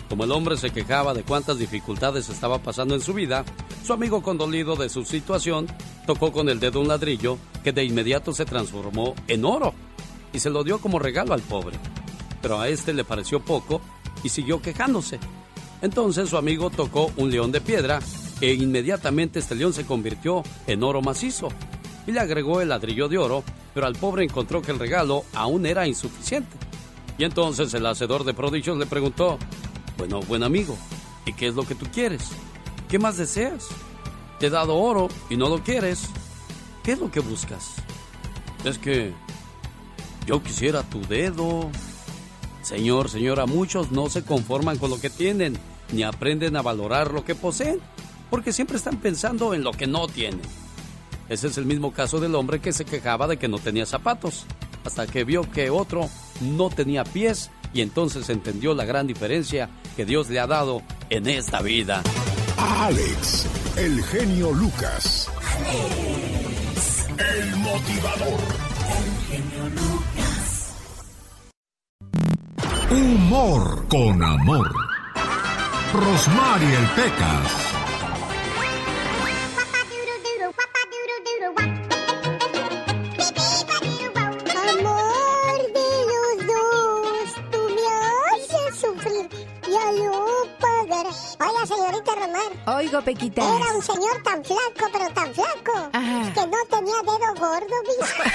Como 0.10 0.26
el 0.26 0.32
hombre 0.32 0.58
se 0.58 0.70
quejaba 0.70 1.16
de 1.16 1.24
cuántas 1.24 1.58
dificultades 1.58 2.30
estaba 2.30 2.60
pasando 2.60 2.94
en 2.94 3.02
su 3.02 3.16
vida, 3.16 3.44
su 3.84 3.94
amigo 3.94 4.22
condolido 4.22 4.76
de 4.76 4.90
su 4.90 5.06
situación 5.06 5.66
tocó 6.06 6.32
con 6.32 6.50
el 6.50 6.60
dedo 6.60 6.82
un 6.82 6.88
ladrillo 6.88 7.40
que 7.64 7.72
de 7.72 7.84
inmediato 7.84 8.32
se 8.32 8.46
transformó 8.46 9.16
en 9.28 9.44
oro 9.44 9.74
y 10.32 10.38
se 10.38 10.52
lo 10.52 10.64
dio 10.64 10.78
como 10.78 11.00
regalo 11.00 11.34
al 11.34 11.42
pobre. 11.42 11.80
Pero 12.44 12.60
a 12.60 12.68
este 12.68 12.94
le 12.94 13.06
pareció 13.06 13.40
poco 13.40 13.82
y 14.24 14.30
siguió 14.30 14.62
quejándose. 14.62 15.20
Entonces 15.82 16.30
su 16.30 16.38
amigo 16.38 16.70
tocó 16.70 17.12
un 17.18 17.30
león 17.30 17.52
de 17.52 17.62
piedra 17.62 18.00
e 18.42 18.54
inmediatamente 18.54 19.40
este 19.40 19.56
león 19.56 19.74
se 19.74 19.86
convirtió 19.86 20.44
en 20.68 20.84
oro 20.84 21.02
macizo 21.02 21.50
y 22.08 22.12
le 22.12 22.20
agregó 22.20 22.62
el 22.62 22.70
ladrillo 22.70 23.08
de 23.08 23.18
oro, 23.18 23.44
pero 23.74 23.86
al 23.86 23.96
pobre 23.96 24.24
encontró 24.24 24.62
que 24.62 24.72
el 24.72 24.80
regalo 24.80 25.24
aún 25.34 25.66
era 25.66 25.88
insuficiente. 25.88 26.56
Y 27.18 27.24
entonces 27.24 27.74
el 27.74 27.86
hacedor 27.86 28.24
de 28.24 28.34
prodigios 28.34 28.78
le 28.78 28.86
preguntó, 28.86 29.38
bueno, 29.98 30.22
buen 30.22 30.44
amigo, 30.44 30.78
¿y 31.26 31.34
qué 31.34 31.48
es 31.48 31.56
lo 31.56 31.64
que 31.64 31.76
tú 31.76 31.86
quieres? 31.94 32.30
¿Qué 32.90 33.00
más 33.00 33.18
deseas? 33.18 33.68
Te 34.40 34.48
he 34.48 34.50
dado 34.50 34.76
oro 34.76 35.10
y 35.30 35.38
no 35.38 35.50
lo 35.50 35.64
quieres. 35.64 36.10
¿Qué 36.84 36.94
es 36.94 37.00
lo 37.00 37.10
que 37.10 37.22
buscas? 37.22 37.76
Es 38.66 38.78
que 38.78 39.14
yo 40.26 40.44
quisiera 40.44 40.84
tu 40.84 41.02
dedo. 41.02 41.70
Señor, 42.64 43.10
señora, 43.10 43.46
muchos 43.46 43.92
no 43.92 44.10
se 44.10 44.24
conforman 44.24 44.78
con 44.78 44.90
lo 44.90 45.00
que 45.00 45.10
tienen, 45.10 45.58
ni 45.92 46.04
aprenden 46.04 46.56
a 46.56 46.62
valorar 46.62 47.12
lo 47.12 47.26
que 47.26 47.36
poseen, 47.36 47.80
porque 48.30 48.54
siempre 48.54 48.78
están 48.78 48.98
pensando 48.98 49.54
en 49.54 49.64
lo 49.64 49.72
que 49.72 49.86
no 49.86 50.08
tienen. 50.08 50.42
Ese 51.30 51.48
es 51.48 51.58
el 51.58 51.66
mismo 51.66 51.92
caso 51.92 52.20
del 52.20 52.36
hombre 52.36 52.60
que 52.60 52.74
se 52.74 52.86
quejaba 52.86 53.28
de 53.28 53.38
que 53.38 53.50
no 53.50 53.60
tenía 53.60 53.86
zapatos, 53.86 54.46
hasta 54.86 55.08
que 55.08 55.24
vio 55.26 55.50
que 55.52 55.70
otro 55.70 56.10
no 56.42 56.70
tenía 56.70 57.04
pies 57.04 57.52
y 57.74 57.82
entonces 57.82 58.30
entendió 58.30 58.74
la 58.74 58.86
gran 58.86 59.08
diferencia 59.08 59.70
que 59.96 60.06
Dios 60.06 60.30
le 60.30 60.40
ha 60.40 60.48
dado 60.48 60.82
en 61.10 61.28
esta 61.28 61.62
vida. 61.62 62.02
Alex, 62.58 63.46
el 63.78 64.04
genio 64.06 64.52
Lucas. 64.52 65.30
El 67.18 67.56
motivador. 67.58 68.73
Humor 72.94 73.88
con 73.88 74.22
amor. 74.22 74.72
Rosmarie 75.94 76.78
el 76.78 76.86
Pecas. 76.90 77.73
Oiga, 91.46 91.66
señorita 91.66 92.12
Romar. 92.16 92.78
Oigo, 92.78 93.02
Pequitas. 93.02 93.46
Era 93.46 93.74
un 93.76 93.82
señor 93.84 94.24
tan 94.24 94.44
flaco, 94.46 94.90
pero 94.92 95.10
tan 95.14 95.34
flaco, 95.34 95.90
Ajá. 95.92 96.34
que 96.34 96.48
no 96.48 96.58
tenía 96.70 96.96
dedo 97.02 97.34
gordo, 97.38 97.76
¿viste? 97.88 98.32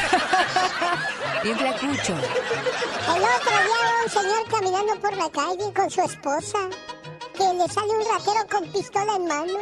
Bien 1.42 1.56
flacucho. 1.58 2.12
El 2.12 3.22
otro 3.22 3.50
día 3.50 4.04
un 4.04 4.10
señor 4.10 4.44
caminando 4.50 5.00
por 5.00 5.16
la 5.16 5.30
calle 5.30 5.72
con 5.74 5.90
su 5.90 6.02
esposa, 6.02 6.58
que 7.34 7.54
le 7.54 7.68
sale 7.68 7.90
un 7.92 8.04
ratero 8.04 8.46
con 8.50 8.72
pistola 8.72 9.16
en 9.16 9.26
mano. 9.26 9.58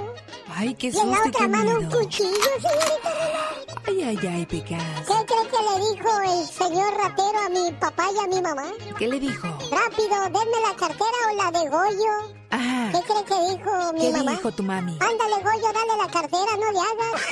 Ay, 0.58 0.74
qué 0.74 0.86
y 0.88 0.96
en 0.98 1.10
la 1.10 1.18
otra 1.26 1.48
mano 1.48 1.78
un 1.80 1.86
cuchillo, 1.90 2.30
señorita 2.32 3.10
Romar. 3.10 3.84
Ay, 3.86 4.02
ay, 4.02 4.18
ay, 4.26 4.46
Pecas. 4.46 4.82
¿Qué 5.06 5.14
cree 5.26 5.46
que 5.50 5.60
le 5.68 5.74
dijo 5.92 6.08
el 6.22 6.46
señor 6.46 6.94
ratero 6.96 7.38
a 7.44 7.48
mi 7.50 7.72
papá 7.72 8.04
y 8.14 8.18
a 8.24 8.26
mi 8.26 8.40
mamá? 8.40 8.64
¿Qué 8.98 9.06
le 9.06 9.20
dijo? 9.20 9.46
Rápido, 9.70 10.16
denme 10.24 10.60
la 10.66 10.74
cartera 10.74 11.18
o 11.30 11.36
la 11.36 11.50
de 11.58 11.68
Goyo. 11.68 12.34
Ah, 12.50 12.88
¿Qué 12.90 13.00
cree 13.02 13.24
que 13.24 13.38
dijo 13.54 13.92
mi 13.92 14.00
¿qué 14.00 14.10
mamá? 14.12 14.30
dijo 14.30 14.50
tu 14.52 14.62
mami? 14.62 14.92
Ándale, 14.92 15.42
Goyo, 15.44 15.72
dale 15.74 15.96
la 15.98 16.08
cartera, 16.10 16.56
no 16.56 16.72
le 16.72 16.80
hagas. 16.80 17.22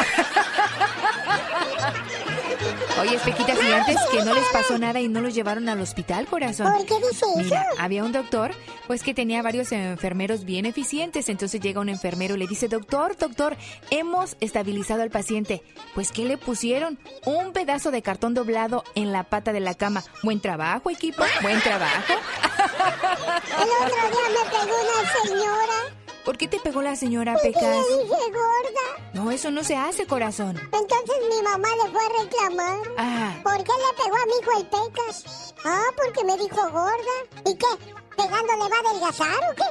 Oye, 3.01 3.19
Pequitas, 3.25 3.59
y 3.63 3.73
antes 3.73 3.97
que 4.11 4.23
no 4.25 4.35
les 4.35 4.47
pasó 4.53 4.79
nada 4.79 5.01
y 5.01 5.09
no 5.09 5.21
los 5.21 5.35
llevaron 5.35 5.69
al 5.69 5.81
hospital, 5.81 6.27
corazón. 6.27 6.73
¿Por 6.73 6.87
qué 6.87 6.95
dice 7.11 7.27
Mira, 7.37 7.67
eso? 7.73 7.81
había 7.83 8.05
un 8.05 8.13
doctor, 8.13 8.53
pues 8.87 9.03
que 9.03 9.15
tenía 9.15 9.43
varios 9.43 9.73
enfermeros 9.73 10.45
bien 10.45 10.67
eficientes. 10.67 11.29
Entonces 11.29 11.61
llega 11.61 11.81
un 11.81 11.89
enfermero 11.89 12.35
y 12.35 12.39
le 12.39 12.47
dice, 12.47 12.69
doctor, 12.69 13.17
doctor, 13.17 13.57
hemos 13.91 14.37
estabilizado 14.41 15.03
al 15.03 15.11
paciente. 15.11 15.63
Pues, 15.95 16.13
¿qué 16.13 16.25
le 16.25 16.39
pusieron? 16.39 16.99
Un 17.25 17.53
pedazo 17.53 17.91
de 17.91 18.03
cartón 18.03 18.35
doblado 18.35 18.85
en 18.95 19.13
la 19.13 19.25
pata 19.25 19.53
de 19.53 19.61
la 19.61 19.75
cama. 19.75 20.03
Buen 20.23 20.41
trabajo, 20.41 20.91
equipo, 20.91 21.25
buen 21.43 21.61
trabajo. 21.61 22.13
El 22.13 23.69
otro 23.85 23.97
día 24.11 24.29
me 24.31 24.51
pegó 24.51 24.77
una 24.81 25.13
señora 25.29 25.95
¿Por 26.25 26.39
qué 26.39 26.49
te 26.49 26.59
pegó 26.61 26.81
la 26.83 26.97
señora 26.97 27.37
Pecas? 27.43 27.63
le 27.63 28.05
dije 28.05 28.09
gorda. 28.33 29.11
No, 29.13 29.31
eso 29.31 29.51
no 29.51 29.63
se 29.63 29.77
hace, 29.77 30.07
corazón. 30.07 30.57
Entonces 30.57 31.17
mi 31.29 31.43
mamá 31.43 31.69
le 31.85 31.91
fue 31.91 32.01
a 32.01 32.09
reclamar. 32.23 32.79
Ah. 32.99 33.35
¿Por 33.43 33.57
qué 33.59 33.73
le 33.73 34.03
pegó 34.03 34.17
a 34.17 34.27
mi 34.27 34.33
hijo 34.41 34.51
el 34.59 34.67
Pecas? 34.67 35.55
Ah, 35.65 35.85
porque 35.97 36.25
me 36.25 36.37
dijo 36.39 36.57
gorda. 36.71 37.17
¿Y 37.47 37.55
qué? 37.57 37.67
¿Pegar 38.17 38.43
pagando 38.47 38.65
le 38.65 38.71
va 38.71 38.77
a 38.77 38.81
adelgazar 38.91 39.41
o 39.51 39.55
qué? 39.57 39.69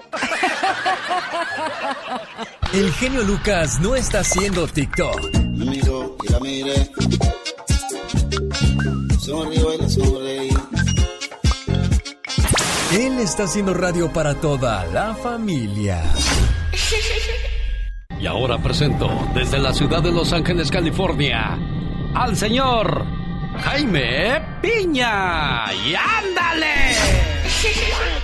El 2.77 2.91
genio 2.93 3.23
Lucas 3.23 3.79
no 3.79 3.95
está 3.95 4.19
haciendo 4.19 4.67
TikTok. 4.67 5.33
Me 5.35 5.65
miro 5.65 6.17
y 6.23 6.27
la 6.31 6.39
mire. 6.39 6.91
Sonrío 9.19 9.73
y 9.73 9.77
la 9.77 9.89
sonreí. 9.89 10.49
Él 12.93 13.17
está 13.17 13.45
haciendo 13.45 13.73
radio 13.73 14.13
para 14.13 14.35
toda 14.35 14.85
la 14.85 15.15
familia. 15.15 16.03
Y 18.19 18.25
ahora 18.25 18.57
presento 18.57 19.09
desde 19.33 19.59
la 19.59 19.73
ciudad 19.73 20.01
de 20.01 20.09
Los 20.09 20.31
Ángeles, 20.31 20.71
California, 20.71 21.59
al 22.15 22.37
señor 22.37 23.05
Jaime 23.57 24.41
Piña. 24.61 25.65
¡Y 25.73 25.93
ándale! 25.93 26.73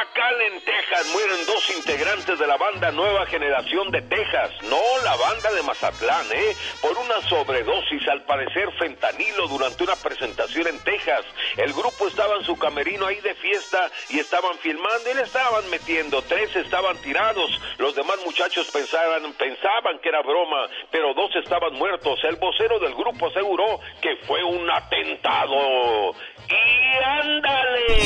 En 0.00 0.06
McAllen, 0.06 0.64
Texas, 0.64 1.06
mueren 1.12 1.46
dos 1.46 1.70
integrantes 1.76 2.38
de 2.38 2.46
la 2.46 2.56
banda 2.56 2.90
Nueva 2.90 3.26
Generación 3.26 3.90
de 3.90 4.00
Texas. 4.02 4.50
No 4.62 4.80
la 5.04 5.14
banda 5.16 5.52
de 5.52 5.62
Mazatlán, 5.62 6.26
¿eh? 6.32 6.56
Por 6.80 6.96
una 6.96 7.20
sobredosis, 7.28 8.08
al 8.08 8.22
parecer 8.24 8.72
fentanilo, 8.78 9.46
durante 9.48 9.84
una 9.84 9.96
presentación 9.96 10.68
en 10.68 10.78
Texas. 10.84 11.26
El 11.56 11.74
grupo 11.74 12.08
estaba 12.08 12.36
en 12.36 12.44
su 12.44 12.56
camerino 12.56 13.06
ahí 13.06 13.20
de 13.20 13.34
fiesta 13.34 13.90
y 14.08 14.20
estaban 14.20 14.56
filmando 14.58 15.10
y 15.10 15.14
le 15.14 15.22
estaban 15.22 15.68
metiendo. 15.68 16.22
Tres 16.22 16.54
estaban 16.56 16.96
tirados. 17.02 17.50
Los 17.76 17.94
demás 17.94 18.16
muchachos 18.24 18.70
pensaban, 18.70 19.34
pensaban 19.34 19.98
que 20.00 20.08
era 20.08 20.22
broma, 20.22 20.66
pero 20.90 21.12
dos 21.12 21.30
estaban 21.36 21.74
muertos. 21.74 22.18
El 22.24 22.36
vocero 22.36 22.78
del 22.78 22.94
grupo 22.94 23.26
aseguró 23.26 23.80
que 24.00 24.16
fue 24.26 24.42
un 24.44 24.70
atentado. 24.70 26.14
¡Y 26.48 27.04
ándale! 27.04 28.00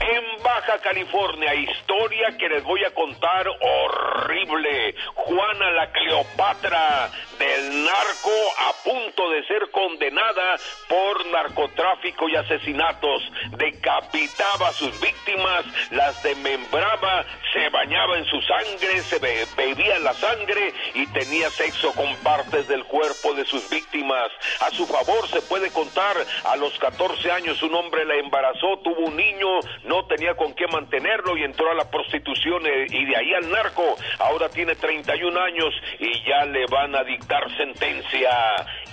En 0.00 0.42
Baja 0.42 0.78
California, 0.78 1.54
historia 1.54 2.36
que 2.38 2.48
les 2.48 2.64
voy 2.64 2.82
a 2.84 2.90
contar 2.94 3.46
horrible. 3.48 4.94
Juana 5.14 5.70
la 5.72 5.92
Cleopatra 5.92 7.10
del 7.38 7.84
narco 7.84 8.30
a 8.58 8.72
punto 8.82 9.28
de 9.30 9.44
ser 9.46 9.70
condenada 9.70 10.56
por 10.88 11.26
narcotráfico 11.26 12.28
y 12.30 12.36
asesinatos. 12.36 13.22
Decapitaba 13.58 14.68
a 14.68 14.72
sus 14.72 14.98
víctimas, 15.00 15.64
las 15.90 16.22
desmembraba, 16.22 17.24
se 17.52 17.68
bañaba 17.68 18.16
en 18.18 18.24
su 18.24 18.40
sangre, 18.42 19.00
se 19.02 19.18
be- 19.18 19.46
bebía 19.56 19.98
la 19.98 20.14
sangre 20.14 20.72
y 20.94 21.06
tenía 21.08 21.50
sexo 21.50 21.92
con 21.92 22.14
partes 22.16 22.66
del 22.68 22.84
cuerpo 22.84 23.34
de 23.34 23.44
sus 23.44 23.68
víctimas. 23.68 24.30
A 24.60 24.70
su 24.70 24.86
favor 24.86 25.28
se 25.28 25.42
puede 25.42 25.70
contar, 25.72 26.16
a 26.44 26.56
los 26.56 26.78
14 26.78 27.30
años 27.32 27.62
un 27.62 27.74
hombre 27.74 28.04
la 28.06 28.14
embarazó, 28.16 28.78
tuvo 28.82 29.00
un 29.06 29.16
niño, 29.16 29.60
no 29.90 30.04
tenía 30.04 30.36
con 30.36 30.54
qué 30.54 30.68
mantenerlo 30.68 31.36
y 31.36 31.42
entró 31.42 31.68
a 31.68 31.74
la 31.74 31.90
prostitución 31.90 32.64
eh, 32.64 32.86
y 32.88 33.06
de 33.06 33.16
ahí 33.16 33.34
al 33.34 33.50
narco. 33.50 33.96
Ahora 34.20 34.48
tiene 34.48 34.76
31 34.76 35.40
años 35.40 35.74
y 35.98 36.12
ya 36.24 36.44
le 36.44 36.64
van 36.66 36.94
a 36.94 37.02
dictar 37.02 37.44
sentencia. 37.56 38.30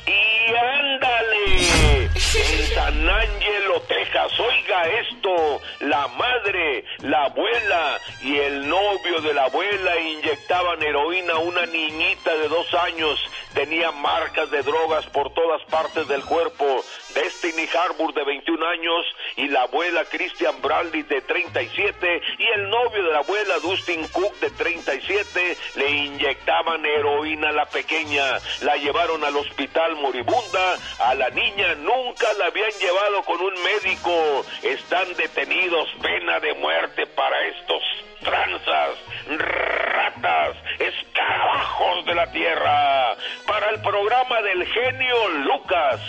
Y 0.07 0.55
ándale, 0.55 2.03
en 2.05 2.65
San 2.73 3.09
Angelo, 3.09 3.81
Texas, 3.87 4.39
oiga 4.39 4.83
esto, 5.01 5.61
la 5.81 6.07
madre, 6.07 6.83
la 6.99 7.25
abuela 7.25 7.99
y 8.21 8.37
el 8.37 8.67
novio 8.67 9.21
de 9.21 9.33
la 9.33 9.43
abuela 9.43 9.99
inyectaban 9.99 10.81
heroína 10.81 11.33
a 11.33 11.39
una 11.39 11.65
niñita 11.67 12.35
de 12.37 12.47
dos 12.47 12.73
años, 12.73 13.19
tenía 13.53 13.91
marcas 13.91 14.49
de 14.49 14.63
drogas 14.63 15.05
por 15.07 15.33
todas 15.33 15.61
partes 15.65 16.07
del 16.07 16.23
cuerpo. 16.23 16.83
Destiny 17.13 17.67
Harbour 17.67 18.13
de 18.13 18.23
21 18.23 18.65
años 18.65 19.05
y 19.35 19.47
la 19.47 19.63
abuela 19.63 20.05
Christian 20.05 20.61
De 20.91 21.21
37 21.21 22.21
y 22.37 22.45
el 22.47 22.69
novio 22.69 23.03
de 23.03 23.11
la 23.11 23.19
abuela 23.19 23.59
Dustin 23.59 24.07
Cook 24.07 24.39
de 24.39 24.49
37 24.51 25.57
le 25.75 25.89
inyectaban 25.89 26.85
heroína 26.85 27.49
a 27.49 27.51
la 27.51 27.65
pequeña, 27.65 28.23
la 28.61 28.77
llevaron 28.77 29.21
al 29.25 29.35
hospital 29.35 29.97
moribunda, 29.97 30.77
a 30.99 31.13
la 31.13 31.29
niña 31.31 31.75
nunca 31.75 32.27
la 32.39 32.45
habían 32.45 32.71
llevado 32.79 33.21
con 33.23 33.41
un 33.41 33.53
médico, 33.63 34.45
están 34.63 35.13
detenidos, 35.15 35.89
pena 36.01 36.39
de 36.39 36.53
muerte 36.53 37.05
para 37.05 37.47
estos 37.47 37.83
tranzas, 38.23 38.91
ratas, 39.27 40.55
escarabajos 40.79 42.05
de 42.05 42.15
la 42.15 42.31
tierra, 42.31 43.17
para 43.45 43.71
el 43.71 43.81
programa 43.81 44.41
del 44.41 44.65
genio 44.65 45.29
Lucas 45.43 45.99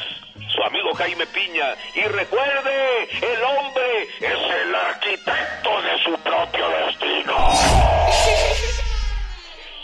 su 0.54 0.62
amigo 0.62 0.94
Jaime 0.94 1.26
Piña. 1.26 1.74
Y 1.94 2.02
recuerde, 2.02 3.04
el 3.20 3.42
hombre 3.42 4.02
es 4.20 4.40
el 4.62 4.74
arquitecto 4.74 5.82
de 5.82 5.98
su 6.04 6.12
propio 6.22 6.68
destino. 6.68 7.50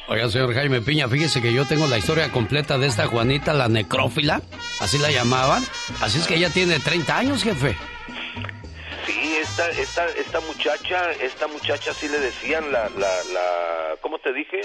Oiga, 0.07 0.29
señor 0.29 0.53
Jaime 0.53 0.83
Piña, 0.83 1.09
fíjese 1.09 1.41
que 1.41 1.53
yo 1.53 1.65
tengo 1.65 1.87
la 1.87 1.97
historia 1.97 2.31
completa 2.31 2.77
de 2.77 2.87
esta 2.87 3.07
Juanita, 3.07 3.55
la 3.55 3.69
necrófila, 3.69 4.43
así 4.81 4.99
la 4.99 5.11
llamaban. 5.11 5.65
Así 6.03 6.19
es 6.19 6.27
que 6.27 6.35
ella 6.37 6.51
tiene 6.51 6.79
30 6.79 7.17
años, 7.17 7.43
jefe. 7.43 7.75
Sí, 9.07 9.37
esta, 9.41 9.69
esta, 9.71 10.07
esta 10.09 10.41
muchacha, 10.41 11.11
esta 11.21 11.47
muchacha 11.49 11.93
sí 11.93 12.09
le 12.09 12.19
decían 12.19 12.73
la, 12.73 12.89
la, 12.91 13.25
la, 13.33 13.97
¿cómo 14.01 14.19
te 14.19 14.33
dije? 14.33 14.61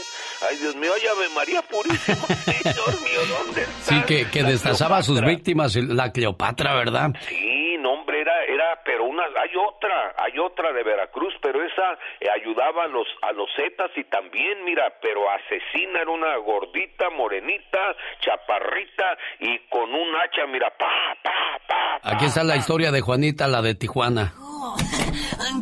Ay, 0.50 0.58
Dios 0.58 0.76
mío, 0.76 0.92
ay, 0.96 1.08
Ave 1.08 1.30
María 1.36 1.62
Purísima, 1.62 2.26
Señor 2.46 3.02
mío, 3.02 3.20
¿dónde 3.28 3.62
está? 3.64 3.96
Sí, 3.96 4.02
que, 4.08 4.30
que 4.30 4.44
destazaba 4.44 4.98
a 4.98 5.04
sus 5.04 5.22
víctimas, 5.22 5.76
la 5.76 6.12
Cleopatra, 6.12 6.74
¿verdad? 6.76 7.10
Sí, 7.28 7.59
no, 7.82 7.94
hombre, 7.94 8.22
era, 8.22 8.44
era, 8.46 8.82
pero 8.86 9.06
una, 9.06 9.24
hay 9.24 9.56
otra, 9.56 10.14
hay 10.18 10.38
otra 10.40 10.72
de 10.74 10.84
Veracruz, 10.84 11.34
pero 11.42 11.64
esa 11.66 11.94
eh, 12.20 12.28
ayudaba 12.36 12.84
a 12.84 12.88
los, 12.88 13.08
a 13.22 13.32
los 13.32 13.48
zetas 13.56 13.92
y 13.96 14.04
también, 14.06 14.64
mira, 14.66 14.94
pero 15.02 15.22
asesina 15.32 16.02
era 16.02 16.12
una 16.12 16.36
gordita, 16.38 17.10
morenita, 17.10 17.80
chaparrita 18.22 19.18
y 19.40 19.58
con 19.70 19.90
un 19.94 20.16
hacha, 20.16 20.46
mira, 20.52 20.70
pa, 20.78 20.88
pa, 21.24 21.32
pa. 21.68 22.00
Aquí 22.16 22.26
está 22.26 22.44
la 22.44 22.56
historia 22.58 22.92
de 22.92 23.02
Juanita, 23.02 23.48
la 23.48 23.62
de 23.62 23.76
Tijuana. 23.76 24.34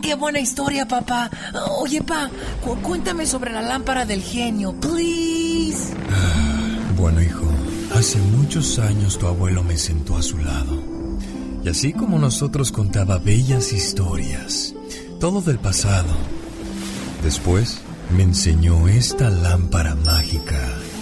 Qué 0.02 0.15
buena 0.15 0.39
historia, 0.39 0.85
papá. 0.85 1.30
Oye, 1.80 2.02
pa, 2.02 2.30
cu- 2.64 2.81
cuéntame 2.81 3.26
sobre 3.26 3.52
la 3.52 3.61
lámpara 3.61 4.06
del 4.06 4.22
genio, 4.22 4.73
please. 4.81 5.95
Bueno, 6.95 7.22
hijo, 7.22 7.45
hace 7.95 8.18
muchos 8.19 8.80
años 8.80 9.18
tu 9.19 9.27
abuelo 9.27 9.64
me 9.64 9.76
sentó 9.77 10.15
a 10.18 10.22
su 10.22 10.38
lado. 10.38 10.97
Y 11.68 11.69
así 11.69 11.91
como 11.91 12.18
nosotros 12.18 12.72
contaba 12.72 13.18
bellas 13.18 13.73
historias, 13.73 14.73
todo 15.19 15.41
del 15.41 15.60
pasado. 15.60 16.07
Después 17.22 17.81
me 18.15 18.23
enseñó 18.23 18.88
esta 18.88 19.30
lámpara 19.30 19.94
mágica. 19.95 20.56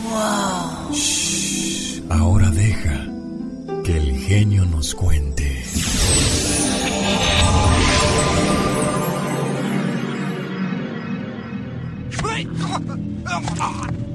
Wow. 0.09 0.91
Shh, 0.91 2.01
ahora 2.09 2.49
deja 2.49 3.07
que 3.83 3.95
el 3.95 4.17
genio 4.17 4.65
nos 4.65 4.95
cuente. 4.95 5.63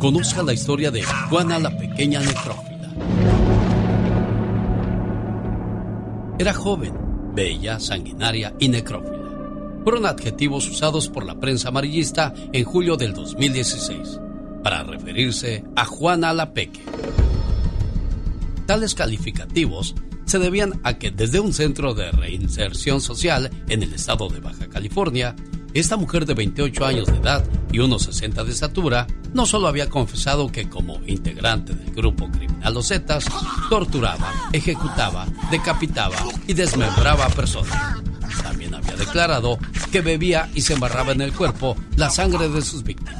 Conozca 0.01 0.43
la 0.43 0.53
historia 0.53 0.91
de 0.91 1.05
Juana 1.05 1.61
la 1.61 1.79
pequeña 1.79 2.19
necrófila. 2.19 3.40
Era 6.41 6.55
joven, 6.55 6.95
bella, 7.35 7.79
sanguinaria 7.79 8.55
y 8.59 8.71
necrófila. 8.71 9.29
Fueron 9.85 10.07
adjetivos 10.07 10.67
usados 10.71 11.11
por 11.11 11.27
la 11.27 11.39
prensa 11.39 11.69
amarillista 11.69 12.33
en 12.55 12.65
julio 12.65 12.97
del 12.97 13.13
2016 13.13 14.19
para 14.65 14.83
referirse 14.83 15.65
a 15.77 15.85
Juana 15.85 16.33
la 16.33 16.55
Peque. 16.55 16.81
Tales 18.65 18.95
calificativos 18.95 19.95
se 20.25 20.39
debían 20.39 20.81
a 20.83 20.97
que 20.97 21.11
desde 21.11 21.41
un 21.41 21.53
centro 21.53 21.93
de 21.93 22.11
reinserción 22.11 23.03
social 23.03 23.51
en 23.69 23.83
el 23.83 23.93
estado 23.93 24.31
de 24.31 24.41
Baja 24.41 24.67
California, 24.71 25.37
esta 25.75 25.97
mujer 25.97 26.27
de 26.27 26.35
28 26.35 26.85
años 26.85 27.07
de 27.07 27.19
edad 27.19 27.45
y 27.73 27.79
unos 27.79 28.03
60 28.03 28.45
de 28.45 28.51
estatura 28.51 29.07
no 29.33 29.47
solo 29.47 29.69
había 29.69 29.89
confesado 29.89 30.51
que 30.51 30.69
como 30.69 31.01
integrante 31.07 31.75
del 31.75 31.95
grupo 31.95 32.29
criminal 32.29 32.75
Los 32.75 32.89
Zetas, 32.89 33.25
torturaba, 33.69 34.33
ejecutaba, 34.53 35.27
decapitaba 35.51 36.17
y 36.47 36.55
desmembraba 36.55 37.27
a 37.27 37.31
personas. 37.31 37.97
También 38.43 38.75
había 38.75 38.97
declarado 38.97 39.59
que 39.93 40.01
bebía 40.01 40.51
y 40.55 40.63
se 40.63 40.75
embarraba 40.75 41.13
en 41.13 41.21
el 41.21 41.33
cuerpo 41.33 41.77
la 41.97 42.11
sangre 42.11 42.49
de 42.49 42.63
sus 42.63 42.83
víctimas. 42.83 43.15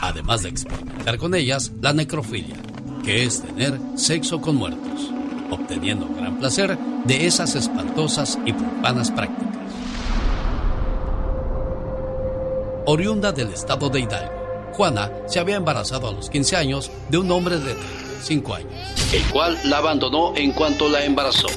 Además 0.00 0.42
de 0.42 0.48
experimentar 0.48 1.18
con 1.18 1.34
ellas 1.34 1.72
la 1.80 1.92
necrofilia, 1.92 2.56
que 3.04 3.24
es 3.24 3.42
tener 3.42 3.78
sexo 3.96 4.40
con 4.40 4.56
muertos, 4.56 5.10
obteniendo 5.50 6.08
gran 6.08 6.38
placer 6.38 6.76
de 7.04 7.26
esas 7.26 7.54
espantosas 7.54 8.38
y 8.44 8.52
profanas 8.52 9.10
prácticas. 9.10 9.49
Oriunda 12.86 13.32
del 13.32 13.52
estado 13.52 13.90
de 13.90 14.00
Hidalgo, 14.00 14.72
Juana 14.72 15.10
se 15.26 15.38
había 15.38 15.56
embarazado 15.56 16.08
a 16.08 16.12
los 16.12 16.30
15 16.30 16.56
años 16.56 16.90
de 17.08 17.18
un 17.18 17.30
hombre 17.30 17.58
de 17.58 17.74
35 17.74 18.54
años, 18.54 18.72
el 19.12 19.22
cual 19.30 19.58
la 19.64 19.78
abandonó 19.78 20.32
en 20.36 20.52
cuanto 20.52 20.88
la 20.88 21.04
embarazó. 21.04 21.48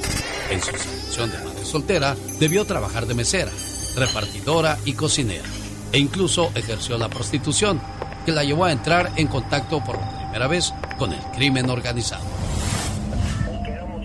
En 0.50 0.60
su 0.60 0.72
situación 0.72 1.30
de 1.30 1.38
madre 1.38 1.64
soltera, 1.64 2.16
debió 2.38 2.64
trabajar 2.64 3.06
de 3.06 3.14
mesera, 3.14 3.50
repartidora 3.96 4.78
y 4.84 4.92
cocinera, 4.92 5.48
e 5.92 5.98
incluso 5.98 6.50
ejerció 6.54 6.98
la 6.98 7.08
prostitución, 7.08 7.80
que 8.26 8.32
la 8.32 8.44
llevó 8.44 8.66
a 8.66 8.72
entrar 8.72 9.12
en 9.16 9.26
contacto 9.26 9.82
por 9.84 9.98
primera 9.98 10.46
vez 10.46 10.72
con 10.98 11.12
el 11.12 11.20
crimen 11.34 11.70
organizado. 11.70 12.33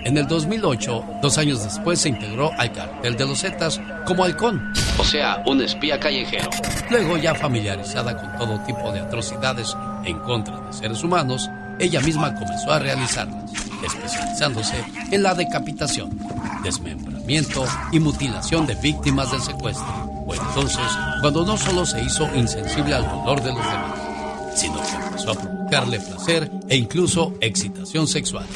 En 0.09 0.17
el 0.17 0.27
2008, 0.27 1.19
dos 1.21 1.37
años 1.37 1.63
después, 1.63 2.01
se 2.01 2.09
integró 2.09 2.49
al 2.57 2.71
cartel 2.71 3.15
de 3.15 3.27
los 3.27 3.41
Zetas 3.41 3.79
como 4.07 4.23
halcón, 4.23 4.73
o 4.97 5.03
sea, 5.03 5.43
un 5.45 5.61
espía 5.61 5.99
callejero. 5.99 6.49
Luego, 6.89 7.15
ya 7.17 7.35
familiarizada 7.35 8.17
con 8.17 8.35
todo 8.39 8.59
tipo 8.61 8.91
de 8.91 9.01
atrocidades 9.01 9.77
en 10.05 10.17
contra 10.17 10.61
de 10.61 10.73
seres 10.73 11.03
humanos, 11.03 11.47
ella 11.77 12.01
misma 12.01 12.33
comenzó 12.33 12.71
a 12.71 12.79
realizarlas, 12.79 13.51
especializándose 13.85 14.83
en 15.11 15.21
la 15.21 15.35
decapitación, 15.35 16.09
desmembramiento 16.63 17.63
y 17.91 17.99
mutilación 17.99 18.65
de 18.65 18.73
víctimas 18.73 19.31
del 19.31 19.43
secuestro. 19.43 20.23
Fue 20.25 20.37
entonces 20.37 20.87
cuando 21.21 21.45
no 21.45 21.55
solo 21.55 21.85
se 21.85 22.01
hizo 22.01 22.27
insensible 22.35 22.95
al 22.95 23.07
dolor 23.07 23.43
de 23.43 23.53
los 23.53 23.63
demás, 23.63 23.99
sino 24.55 24.81
que 24.81 25.05
empezó 25.05 25.33
a 25.33 25.35
provocarle 25.35 25.99
placer 25.99 26.49
e 26.67 26.77
incluso 26.77 27.35
excitación 27.41 28.07
sexual. 28.07 28.47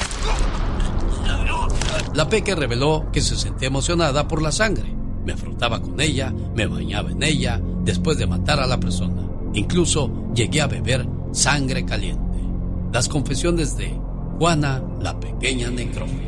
La 2.14 2.28
Peque 2.28 2.54
reveló 2.54 3.10
que 3.12 3.20
se 3.20 3.36
sentía 3.36 3.66
emocionada 3.66 4.28
por 4.28 4.40
la 4.40 4.52
sangre. 4.52 4.94
Me 5.24 5.36
frotaba 5.36 5.82
con 5.82 6.00
ella, 6.00 6.32
me 6.54 6.66
bañaba 6.66 7.10
en 7.10 7.22
ella, 7.24 7.60
después 7.82 8.18
de 8.18 8.26
matar 8.26 8.60
a 8.60 8.66
la 8.66 8.78
persona. 8.78 9.28
Incluso 9.52 10.30
llegué 10.32 10.60
a 10.60 10.68
beber 10.68 11.06
sangre 11.32 11.84
caliente. 11.84 12.38
Las 12.92 13.08
confesiones 13.08 13.76
de 13.76 13.98
Juana, 14.38 14.80
la 15.00 15.18
pequeña 15.18 15.70
necrófila. 15.70 16.20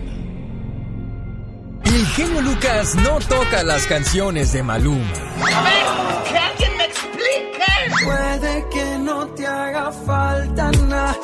El 1.85 2.07
genio 2.07 2.41
Lucas 2.41 2.97
no 2.97 3.19
toca 3.21 3.63
las 3.63 3.87
canciones 3.87 4.53
de 4.53 4.65
Maluma. 4.65 5.13
A 5.55 5.63
ver, 5.63 6.29
que 6.29 6.37
alguien 6.37 6.77
me 6.79 6.85
explique. 6.85 8.05
Puede 8.05 8.67
que 8.71 8.99
no 8.99 9.27
te 9.29 9.47
haga 9.47 9.93
falta 9.93 10.73
nada, 10.89 11.17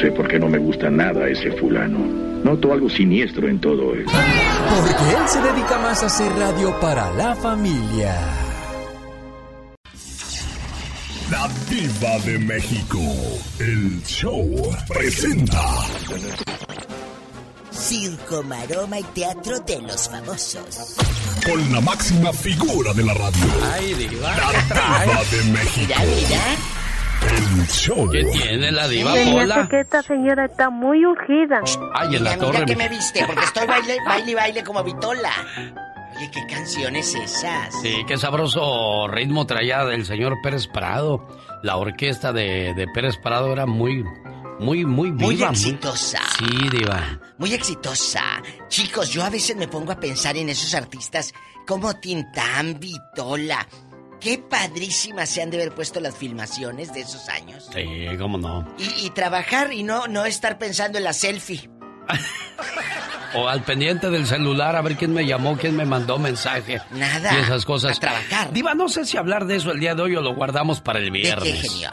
sé 0.00 0.12
por 0.12 0.28
qué 0.28 0.38
no 0.38 0.48
me 0.48 0.58
gusta 0.58 0.90
nada 0.90 1.28
ese 1.28 1.50
fulano. 1.52 1.98
Noto 2.44 2.72
algo 2.72 2.88
siniestro 2.88 3.48
en 3.48 3.60
todo 3.60 3.94
él. 3.94 4.04
Porque 4.04 4.92
él 4.92 5.28
se 5.28 5.40
dedica 5.42 5.78
más 5.78 6.02
a 6.02 6.06
hacer 6.06 6.30
radio 6.32 6.78
para 6.80 7.12
la 7.14 7.34
familia. 7.34 8.14
La 11.30 11.48
Diva 11.68 12.18
de 12.24 12.38
México. 12.38 12.98
El 13.58 14.02
show 14.04 14.48
presenta. 14.88 15.62
Circo, 17.70 18.42
maroma 18.44 18.98
y 18.98 19.02
teatro 19.02 19.58
de 19.60 19.82
los 19.82 20.08
famosos. 20.08 20.96
Con 21.44 21.72
la 21.72 21.80
máxima 21.80 22.32
figura 22.32 22.92
de 22.94 23.04
la 23.04 23.14
radio. 23.14 23.46
Ay, 23.72 23.94
diva. 23.94 24.36
La 24.36 25.04
Diva 25.04 25.24
de 25.30 25.52
México. 25.52 25.94
El 27.30 27.66
show. 27.68 28.08
¿Qué 28.10 28.24
tiene 28.24 28.72
la 28.72 28.88
diva, 28.88 29.12
Pola? 29.30 29.68
que 29.68 29.80
esta 29.80 30.02
señora 30.02 30.46
está 30.46 30.70
muy 30.70 31.04
urgida. 31.04 31.60
Ay, 31.94 32.16
en 32.16 32.24
la 32.24 32.36
Mira, 32.36 32.38
torre. 32.38 32.64
que 32.66 32.76
me 32.76 32.88
viste, 32.88 33.24
porque 33.26 33.44
estoy 33.44 33.66
baile, 33.66 33.96
baile, 34.06 34.30
y 34.30 34.34
baile 34.34 34.64
como 34.64 34.82
Vitola. 34.82 35.30
Oye, 36.16 36.30
¿qué 36.32 36.40
canciones 36.52 37.14
esas? 37.14 37.74
Sí, 37.82 38.02
qué 38.06 38.16
sabroso 38.16 39.08
ritmo 39.08 39.46
traía 39.46 39.84
del 39.84 40.04
señor 40.06 40.36
Pérez 40.42 40.66
Prado. 40.66 41.26
La 41.62 41.76
orquesta 41.76 42.32
de, 42.32 42.72
de 42.74 42.86
Pérez 42.94 43.16
Prado 43.18 43.52
era 43.52 43.66
muy, 43.66 44.04
muy, 44.58 44.84
muy 44.84 45.10
viva. 45.10 45.26
Muy 45.26 45.42
exitosa. 45.42 46.20
Sí, 46.38 46.68
diva. 46.70 47.20
Muy 47.36 47.52
exitosa. 47.52 48.22
Chicos, 48.68 49.10
yo 49.10 49.22
a 49.24 49.30
veces 49.30 49.56
me 49.56 49.68
pongo 49.68 49.92
a 49.92 50.00
pensar 50.00 50.36
en 50.36 50.48
esos 50.48 50.74
artistas 50.74 51.32
como 51.66 51.94
Tintán, 51.96 52.78
Vitola. 52.80 53.66
Qué 54.20 54.38
padrísimas 54.38 55.28
se 55.28 55.42
han 55.42 55.50
de 55.50 55.58
haber 55.58 55.74
puesto 55.74 56.00
las 56.00 56.16
filmaciones 56.16 56.92
de 56.92 57.00
esos 57.00 57.28
años. 57.28 57.68
Sí, 57.72 57.86
cómo 58.18 58.38
no. 58.38 58.66
Y, 58.78 59.06
y 59.06 59.10
trabajar 59.10 59.72
y 59.72 59.82
no, 59.82 60.06
no 60.08 60.24
estar 60.26 60.58
pensando 60.58 60.98
en 60.98 61.04
la 61.04 61.12
selfie. 61.12 61.70
O 63.34 63.46
al 63.46 63.62
pendiente 63.62 64.08
del 64.08 64.26
celular 64.26 64.74
a 64.74 64.80
ver 64.80 64.96
quién 64.96 65.12
me 65.12 65.26
llamó, 65.26 65.56
quién 65.58 65.76
me 65.76 65.84
mandó 65.84 66.18
mensaje. 66.18 66.80
Nada. 66.92 67.34
Y 67.34 67.42
esas 67.42 67.64
cosas. 67.66 67.98
A 67.98 68.00
trabajar. 68.00 68.52
Diva, 68.52 68.74
no 68.74 68.88
sé 68.88 69.04
si 69.04 69.18
hablar 69.18 69.44
de 69.46 69.56
eso 69.56 69.72
el 69.72 69.80
día 69.80 69.94
de 69.94 70.02
hoy 70.02 70.16
o 70.16 70.22
lo 70.22 70.34
guardamos 70.34 70.80
para 70.80 70.98
el 70.98 71.10
viernes. 71.10 71.42
qué 71.42 71.68
genial? 71.68 71.92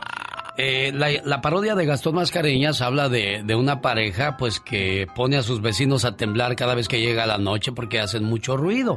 Eh, 0.57 0.91
la, 0.94 1.10
la 1.23 1.41
parodia 1.41 1.76
de 1.76 1.86
Gastón 1.86 2.15
Mascareñas 2.15 2.82
habla 2.82 3.10
de, 3.10 3.44
de 3.44 3.56
una 3.56 3.82
pareja 3.82 4.38
pues 4.38 4.60
que 4.60 5.06
pone 5.14 5.36
a 5.38 5.44
sus 5.44 5.61
vecinos 5.61 6.06
a 6.06 6.15
temblar 6.15 6.56
cada 6.56 6.76
vez 6.76 6.88
que 6.88 7.02
llega 7.02 7.26
la 7.26 7.38
noche 7.38 7.73
porque 7.73 7.99
hacen 7.99 8.23
mucho 8.23 8.56
ruido. 8.56 8.95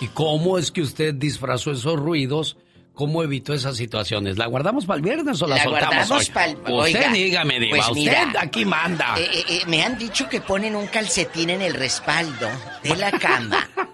¿Y 0.00 0.06
cómo 0.08 0.58
es 0.58 0.70
que 0.70 0.80
usted 0.80 1.14
disfrazó 1.14 1.72
esos 1.72 1.96
ruidos? 1.96 2.56
¿Cómo 2.94 3.22
evitó 3.22 3.54
esas 3.54 3.76
situaciones? 3.76 4.36
¿La 4.36 4.46
guardamos 4.46 4.84
para 4.84 4.96
el 4.98 5.02
viernes 5.02 5.40
o 5.40 5.46
la, 5.46 5.56
La 5.56 5.62
soltamos 5.64 5.94
guardamos 6.08 6.10
hoy? 6.28 6.32
pa'l- 6.34 6.56
Usted 6.58 6.72
oiga, 6.72 7.08
dígame, 7.12 7.58
Diva, 7.60 7.76
pues 7.76 7.88
usted 7.88 8.00
mira, 8.00 8.32
aquí 8.38 8.64
manda. 8.66 9.14
Eh, 9.18 9.28
eh, 9.32 9.44
eh, 9.48 9.62
me 9.66 9.82
han 9.82 9.96
dicho 9.96 10.28
que 10.28 10.40
ponen 10.42 10.76
un 10.76 10.86
calcetín 10.88 11.50
en 11.50 11.62
el 11.62 11.72
respaldo 11.74 12.48
de 12.82 12.96
la 12.96 13.10
cama. 13.12 13.68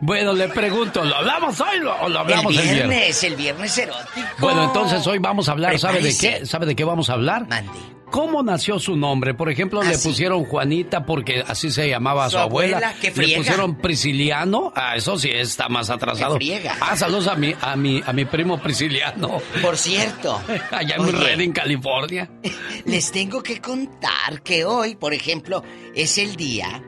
Bueno, 0.00 0.32
le 0.34 0.48
pregunto, 0.48 1.02
¿lo 1.04 1.16
hablamos 1.16 1.58
hoy 1.60 1.78
o 1.78 2.08
lo 2.08 2.18
hablamos 2.18 2.52
el 2.52 2.58
el 2.60 2.64
viernes? 2.74 2.88
viernes, 2.88 3.24
el 3.24 3.36
viernes 3.36 3.78
erótico. 3.78 4.26
Bueno, 4.38 4.64
entonces 4.64 5.06
hoy 5.06 5.18
vamos 5.18 5.48
a 5.48 5.52
hablar, 5.52 5.78
¿sabe 5.78 6.00
de 6.02 6.16
qué? 6.18 6.44
¿Sabe 6.44 6.66
de 6.66 6.74
qué 6.76 6.84
vamos 6.84 7.08
a 7.08 7.14
hablar? 7.14 7.46
Mande. 7.48 7.72
¿Cómo 8.10 8.42
nació 8.42 8.78
su 8.78 8.96
nombre? 8.96 9.34
Por 9.34 9.50
ejemplo, 9.50 9.82
le 9.82 9.96
pusieron 9.98 10.44
Juanita 10.44 11.06
porque 11.06 11.44
así 11.46 11.70
se 11.70 11.88
llamaba 11.88 12.26
su, 12.26 12.32
Su 12.32 12.38
abuela, 12.38 12.94
qué 13.00 13.12
Le 13.14 13.36
pusieron 13.36 13.76
Prisciliano. 13.76 14.72
Ah, 14.74 14.96
eso 14.96 15.18
sí 15.18 15.30
está 15.30 15.68
más 15.68 15.90
atrasado. 15.90 16.38
Ah, 16.80 16.96
saludos 16.96 17.28
a 17.28 17.36
mi, 17.36 17.54
a 17.60 17.76
mi, 17.76 18.02
a 18.04 18.12
mi 18.12 18.24
primo 18.24 18.58
Prisciliano. 18.58 19.40
Por 19.62 19.76
cierto. 19.76 20.40
Allá 20.70 20.96
en 20.96 21.02
Oye. 21.02 21.12
Redding, 21.12 21.52
California. 21.52 22.30
Les 22.84 23.12
tengo 23.12 23.42
que 23.42 23.60
contar 23.60 24.42
que 24.42 24.64
hoy, 24.64 24.96
por 24.96 25.14
ejemplo, 25.14 25.62
es 25.94 26.18
el 26.18 26.36
día 26.36 26.82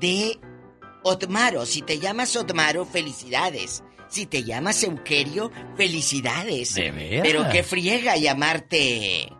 de 0.00 0.38
Otmaro. 1.02 1.66
Si 1.66 1.82
te 1.82 1.98
llamas 1.98 2.34
Otmaro, 2.36 2.86
felicidades. 2.86 3.84
Si 4.08 4.26
te 4.26 4.44
llamas 4.44 4.82
Euquerio, 4.82 5.50
felicidades. 5.76 6.74
¿De 6.74 6.90
veras? 6.90 7.22
Pero 7.22 7.48
qué 7.50 7.62
friega 7.62 8.16
llamarte. 8.16 9.32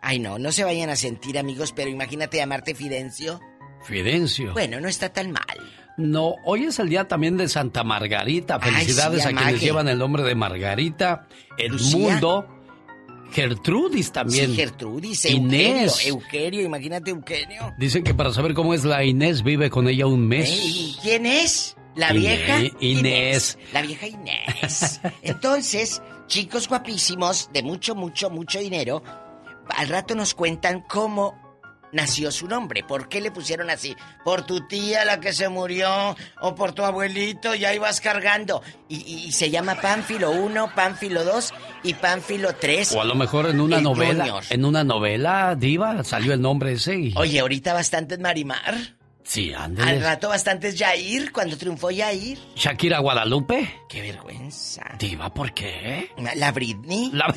Ay, 0.00 0.18
no, 0.18 0.38
no 0.38 0.52
se 0.52 0.64
vayan 0.64 0.90
a 0.90 0.96
sentir 0.96 1.38
amigos, 1.38 1.72
pero 1.72 1.90
imagínate 1.90 2.36
llamarte 2.36 2.74
Fidencio. 2.74 3.40
Fidencio. 3.82 4.52
Bueno, 4.52 4.80
no 4.80 4.88
está 4.88 5.12
tan 5.12 5.32
mal. 5.32 5.44
No, 5.96 6.36
hoy 6.44 6.64
es 6.64 6.78
el 6.78 6.88
día 6.88 7.08
también 7.08 7.36
de 7.36 7.48
Santa 7.48 7.82
Margarita. 7.82 8.58
Ay, 8.60 8.72
Felicidades 8.72 9.22
sí, 9.22 9.28
a 9.28 9.32
quienes 9.32 9.60
llevan 9.60 9.88
el 9.88 9.98
nombre 9.98 10.22
de 10.22 10.34
Margarita, 10.34 11.26
Lucía. 11.58 11.98
Edmundo, 11.98 12.58
Gertrudis 13.32 14.12
también. 14.12 14.50
Sí, 14.50 14.56
Gertrudis, 14.56 15.24
Inés. 15.26 16.06
Euquerio, 16.06 16.62
imagínate 16.62 17.10
Euquerio. 17.10 17.74
Dicen 17.78 18.04
que 18.04 18.14
para 18.14 18.32
saber 18.32 18.54
cómo 18.54 18.74
es 18.74 18.84
la 18.84 19.04
Inés 19.04 19.42
vive 19.42 19.70
con 19.70 19.88
ella 19.88 20.06
un 20.06 20.26
mes. 20.26 20.48
¿Y 20.50 20.96
quién 21.02 21.26
es? 21.26 21.76
La 21.94 22.14
Inés, 22.14 22.22
vieja 22.22 22.76
Inés. 22.80 23.58
La 23.72 23.82
vieja 23.82 24.06
Inés. 24.06 25.00
Entonces, 25.22 26.00
chicos 26.28 26.68
guapísimos 26.68 27.50
de 27.52 27.62
mucho, 27.62 27.94
mucho, 27.94 28.30
mucho 28.30 28.60
dinero, 28.60 29.02
al 29.76 29.88
rato 29.88 30.14
nos 30.14 30.34
cuentan 30.34 30.80
cómo 30.80 31.46
nació 31.90 32.30
su 32.30 32.46
nombre, 32.46 32.84
por 32.86 33.08
qué 33.08 33.20
le 33.22 33.30
pusieron 33.30 33.70
así, 33.70 33.96
por 34.22 34.42
tu 34.44 34.66
tía 34.68 35.06
la 35.06 35.20
que 35.20 35.32
se 35.32 35.48
murió 35.48 36.14
o 36.42 36.54
por 36.54 36.72
tu 36.72 36.82
abuelito, 36.84 37.54
ya 37.54 37.72
ibas 37.74 38.02
cargando. 38.02 38.62
Y, 38.88 38.96
y- 38.96 39.24
y 39.28 39.32
se 39.32 39.48
llama 39.48 39.74
Pánfilo 39.76 40.30
1, 40.32 40.74
Pánfilo 40.74 41.24
2 41.24 41.54
y 41.84 41.94
Pánfilo 41.94 42.54
3. 42.56 42.92
O 42.92 43.00
a 43.00 43.04
lo 43.06 43.14
mejor 43.14 43.46
en 43.46 43.60
una 43.62 43.78
El 43.78 43.84
novela, 43.84 44.24
Junior. 44.24 44.44
en 44.50 44.64
una 44.66 44.84
novela 44.84 45.54
diva 45.56 46.04
salió 46.04 46.34
el 46.34 46.42
nombre 46.42 46.72
ese. 46.72 46.94
y- 46.96 47.14
Oye, 47.16 47.40
ahorita 47.40 47.72
bastantes 47.72 48.18
Marimar. 48.18 48.97
Sí, 49.28 49.52
Al 49.52 49.62
ándale. 49.62 50.00
rato 50.00 50.28
bastantes 50.30 50.74
Yair, 50.76 51.30
cuando 51.32 51.56
triunfó 51.56 51.90
Yair. 51.90 52.38
Shakira 52.56 52.98
Guadalupe. 53.00 53.82
Qué 53.88 54.00
vergüenza. 54.02 54.82
Diva, 54.98 55.32
¿por 55.32 55.52
qué? 55.54 56.10
La 56.36 56.50
Britney. 56.52 57.10
La- 57.12 57.34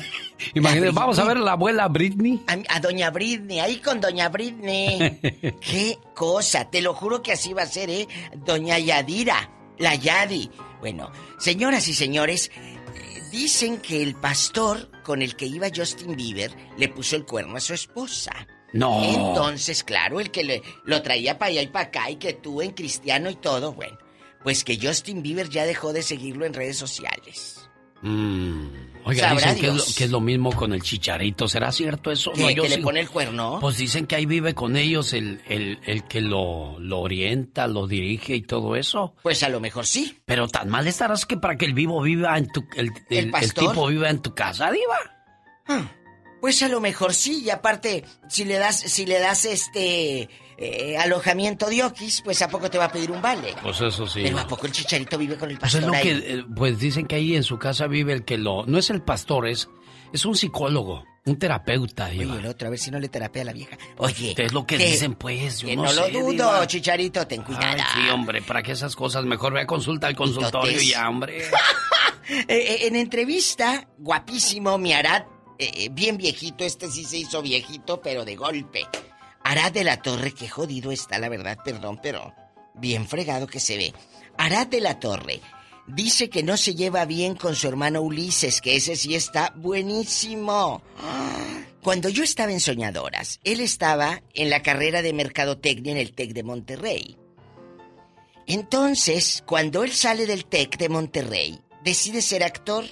Imagínate, 0.54 0.90
vamos 0.92 1.18
a 1.18 1.24
ver 1.24 1.36
a 1.36 1.40
la 1.40 1.52
abuela 1.52 1.88
Britney. 1.88 2.42
A, 2.46 2.76
a 2.76 2.80
doña 2.80 3.10
Britney, 3.10 3.60
ahí 3.60 3.76
con 3.78 4.00
doña 4.00 4.28
Britney. 4.28 5.20
Qué 5.60 5.98
cosa, 6.14 6.70
te 6.70 6.80
lo 6.82 6.94
juro 6.94 7.22
que 7.22 7.32
así 7.32 7.52
va 7.52 7.62
a 7.62 7.66
ser, 7.66 7.90
¿eh? 7.90 8.08
Doña 8.36 8.78
Yadira, 8.78 9.50
la 9.78 9.94
Yadi. 9.94 10.50
Bueno, 10.80 11.12
señoras 11.38 11.86
y 11.88 11.94
señores, 11.94 12.50
eh, 12.56 13.22
dicen 13.30 13.78
que 13.78 14.02
el 14.02 14.14
pastor 14.16 14.90
con 15.02 15.22
el 15.22 15.36
que 15.36 15.46
iba 15.46 15.68
Justin 15.74 16.16
Bieber 16.16 16.52
le 16.76 16.88
puso 16.88 17.16
el 17.16 17.24
cuerno 17.24 17.56
a 17.56 17.60
su 17.60 17.74
esposa. 17.74 18.32
No. 18.72 19.02
Entonces, 19.04 19.84
claro, 19.84 20.18
el 20.20 20.30
que 20.30 20.44
le, 20.44 20.62
lo 20.84 21.02
traía 21.02 21.38
para 21.38 21.50
allá 21.50 21.62
y 21.62 21.66
para 21.66 21.86
acá 21.86 22.10
y 22.10 22.16
que 22.16 22.32
tú 22.32 22.62
en 22.62 22.70
cristiano 22.72 23.28
y 23.30 23.36
todo, 23.36 23.72
bueno, 23.74 23.98
pues 24.42 24.64
que 24.64 24.78
Justin 24.80 25.22
Bieber 25.22 25.48
ya 25.48 25.64
dejó 25.64 25.92
de 25.92 26.02
seguirlo 26.02 26.46
en 26.46 26.54
redes 26.54 26.78
sociales. 26.78 27.68
Mm. 28.00 28.66
Oiga, 29.04 29.28
Sabrá 29.30 29.52
dicen 29.52 29.60
que 29.60 29.66
es, 29.66 29.72
lo, 29.74 29.82
Dios. 29.82 29.94
que 29.96 30.04
es 30.04 30.10
lo 30.10 30.20
mismo 30.20 30.52
con 30.52 30.72
el 30.72 30.82
chicharito. 30.82 31.46
¿Será 31.48 31.70
cierto 31.72 32.10
eso? 32.10 32.32
¿Que- 32.32 32.54
yo 32.54 32.62
que 32.62 32.68
le 32.68 32.78
pone 32.78 33.00
el 33.00 33.08
cuerno? 33.08 33.58
Pues 33.60 33.76
dicen 33.76 34.06
que 34.06 34.14
ahí 34.16 34.26
vive 34.26 34.54
con 34.54 34.76
ellos 34.76 35.12
el, 35.12 35.40
el, 35.48 35.78
el 35.84 36.04
que 36.04 36.20
lo, 36.20 36.78
lo 36.80 37.00
orienta, 37.00 37.66
lo 37.66 37.86
dirige 37.86 38.34
y 38.36 38.42
todo 38.42 38.74
eso. 38.76 39.14
Pues 39.22 39.42
a 39.42 39.48
lo 39.48 39.60
mejor 39.60 39.86
sí. 39.86 40.18
Pero 40.24 40.48
tan 40.48 40.68
mal 40.68 40.86
estarás 40.86 41.26
que 41.26 41.36
para 41.36 41.56
que 41.56 41.64
el 41.66 41.74
vivo 41.74 42.00
viva 42.02 42.36
en 42.38 42.46
tu... 42.48 42.64
El, 42.76 42.90
el- 43.10 43.18
el 43.18 43.30
pastor? 43.30 43.70
tipo 43.72 43.86
viva 43.88 44.08
en 44.08 44.20
tu 44.22 44.34
casa, 44.34 44.70
diva. 44.70 45.88
Pues 46.42 46.60
a 46.62 46.68
lo 46.68 46.80
mejor 46.80 47.14
sí, 47.14 47.42
y 47.44 47.48
aparte, 47.50 48.04
si 48.28 48.44
le 48.44 48.58
das, 48.58 48.78
si 48.78 49.06
le 49.06 49.18
das 49.20 49.44
este 49.46 50.28
eh, 50.58 50.96
alojamiento 50.98 51.70
de 51.70 51.84
Oquis, 51.84 52.20
pues 52.22 52.42
a 52.42 52.48
poco 52.48 52.68
te 52.68 52.76
va 52.78 52.86
a 52.86 52.92
pedir 52.92 53.10
un 53.12 53.22
vale. 53.22 53.54
Pues 53.62 53.80
eso 53.80 54.06
sí. 54.06 54.20
Pero 54.24 54.38
a 54.40 54.46
poco 54.46 54.66
el 54.66 54.72
chicharito 54.72 55.16
vive 55.16 55.36
con 55.38 55.50
el 55.50 55.58
Pues 55.58 55.72
es 55.74 55.80
pastor 55.80 55.90
lo 55.92 55.96
ahí? 55.96 56.02
que, 56.20 56.34
eh, 56.34 56.44
pues 56.54 56.78
dicen 56.80 57.06
que 57.06 57.14
ahí 57.14 57.36
en 57.36 57.44
su 57.44 57.58
casa 57.58 57.86
vive 57.86 58.12
el 58.12 58.24
que 58.24 58.36
lo, 58.38 58.66
no 58.66 58.76
es 58.78 58.90
el 58.90 59.00
pastor, 59.02 59.46
es, 59.48 59.68
es 60.12 60.24
un 60.26 60.36
psicólogo, 60.36 61.04
un 61.24 61.38
terapeuta. 61.38 62.06
Oye, 62.08 62.22
el 62.22 62.44
otro, 62.46 62.66
a 62.66 62.70
ver 62.70 62.78
si 62.80 62.90
no 62.90 62.98
le 62.98 63.08
terapea 63.08 63.42
a 63.42 63.44
la 63.46 63.52
vieja. 63.52 63.78
Oye. 63.98 64.34
Es 64.36 64.52
lo 64.52 64.66
que 64.66 64.76
dicen, 64.78 65.14
pues. 65.14 65.60
Yo 65.60 65.68
Que 65.68 65.76
no, 65.76 65.84
no, 65.84 65.92
lo 65.92 66.04
sé, 66.06 66.10
dudo, 66.10 66.30
Diva. 66.32 66.66
chicharito, 66.66 67.24
ten 67.24 67.42
cuidado. 67.44 67.66
Ay, 67.78 67.80
sí, 67.94 68.10
hombre, 68.10 68.42
para 68.42 68.64
que 68.64 68.72
esas 68.72 68.96
cosas 68.96 69.24
mejor 69.24 69.52
ve 69.52 69.60
a 69.60 69.66
consulta 69.66 70.08
al 70.08 70.16
consultorio 70.16 70.70
Entonces- 70.72 70.88
ya, 70.90 71.08
hombre. 71.08 71.44
Eh, 72.28 72.86
en 72.86 72.94
entrevista, 72.96 73.88
guapísimo, 73.98 74.78
mi 74.78 74.92
Arad, 74.92 75.24
eh, 75.58 75.88
bien 75.90 76.16
viejito, 76.16 76.64
este 76.64 76.90
sí 76.90 77.04
se 77.04 77.18
hizo 77.18 77.42
viejito, 77.42 78.00
pero 78.00 78.24
de 78.24 78.36
golpe. 78.36 78.86
Arad 79.44 79.72
de 79.72 79.84
la 79.84 80.00
Torre, 80.00 80.32
que 80.32 80.48
jodido 80.48 80.92
está, 80.92 81.18
la 81.18 81.28
verdad, 81.28 81.58
perdón, 81.64 81.98
pero 82.02 82.34
bien 82.74 83.06
fregado 83.06 83.46
que 83.46 83.60
se 83.60 83.76
ve. 83.76 83.94
Arad 84.38 84.66
de 84.68 84.80
la 84.80 84.98
Torre 84.98 85.40
dice 85.86 86.30
que 86.30 86.42
no 86.42 86.56
se 86.56 86.74
lleva 86.74 87.04
bien 87.04 87.34
con 87.34 87.54
su 87.54 87.68
hermano 87.68 88.02
Ulises, 88.02 88.60
que 88.60 88.76
ese 88.76 88.96
sí 88.96 89.14
está 89.14 89.52
buenísimo. 89.56 90.82
Cuando 91.82 92.08
yo 92.08 92.22
estaba 92.22 92.52
en 92.52 92.60
Soñadoras, 92.60 93.40
él 93.42 93.60
estaba 93.60 94.22
en 94.34 94.50
la 94.50 94.62
carrera 94.62 95.02
de 95.02 95.12
Mercadotecnia 95.12 95.92
en 95.92 95.98
el 95.98 96.12
TEC 96.12 96.32
de 96.32 96.44
Monterrey. 96.44 97.16
Entonces, 98.46 99.42
cuando 99.46 99.82
él 99.82 99.92
sale 99.92 100.26
del 100.26 100.44
TEC 100.44 100.76
de 100.78 100.88
Monterrey, 100.88 101.60
decide 101.84 102.22
ser 102.22 102.44
actor. 102.44 102.84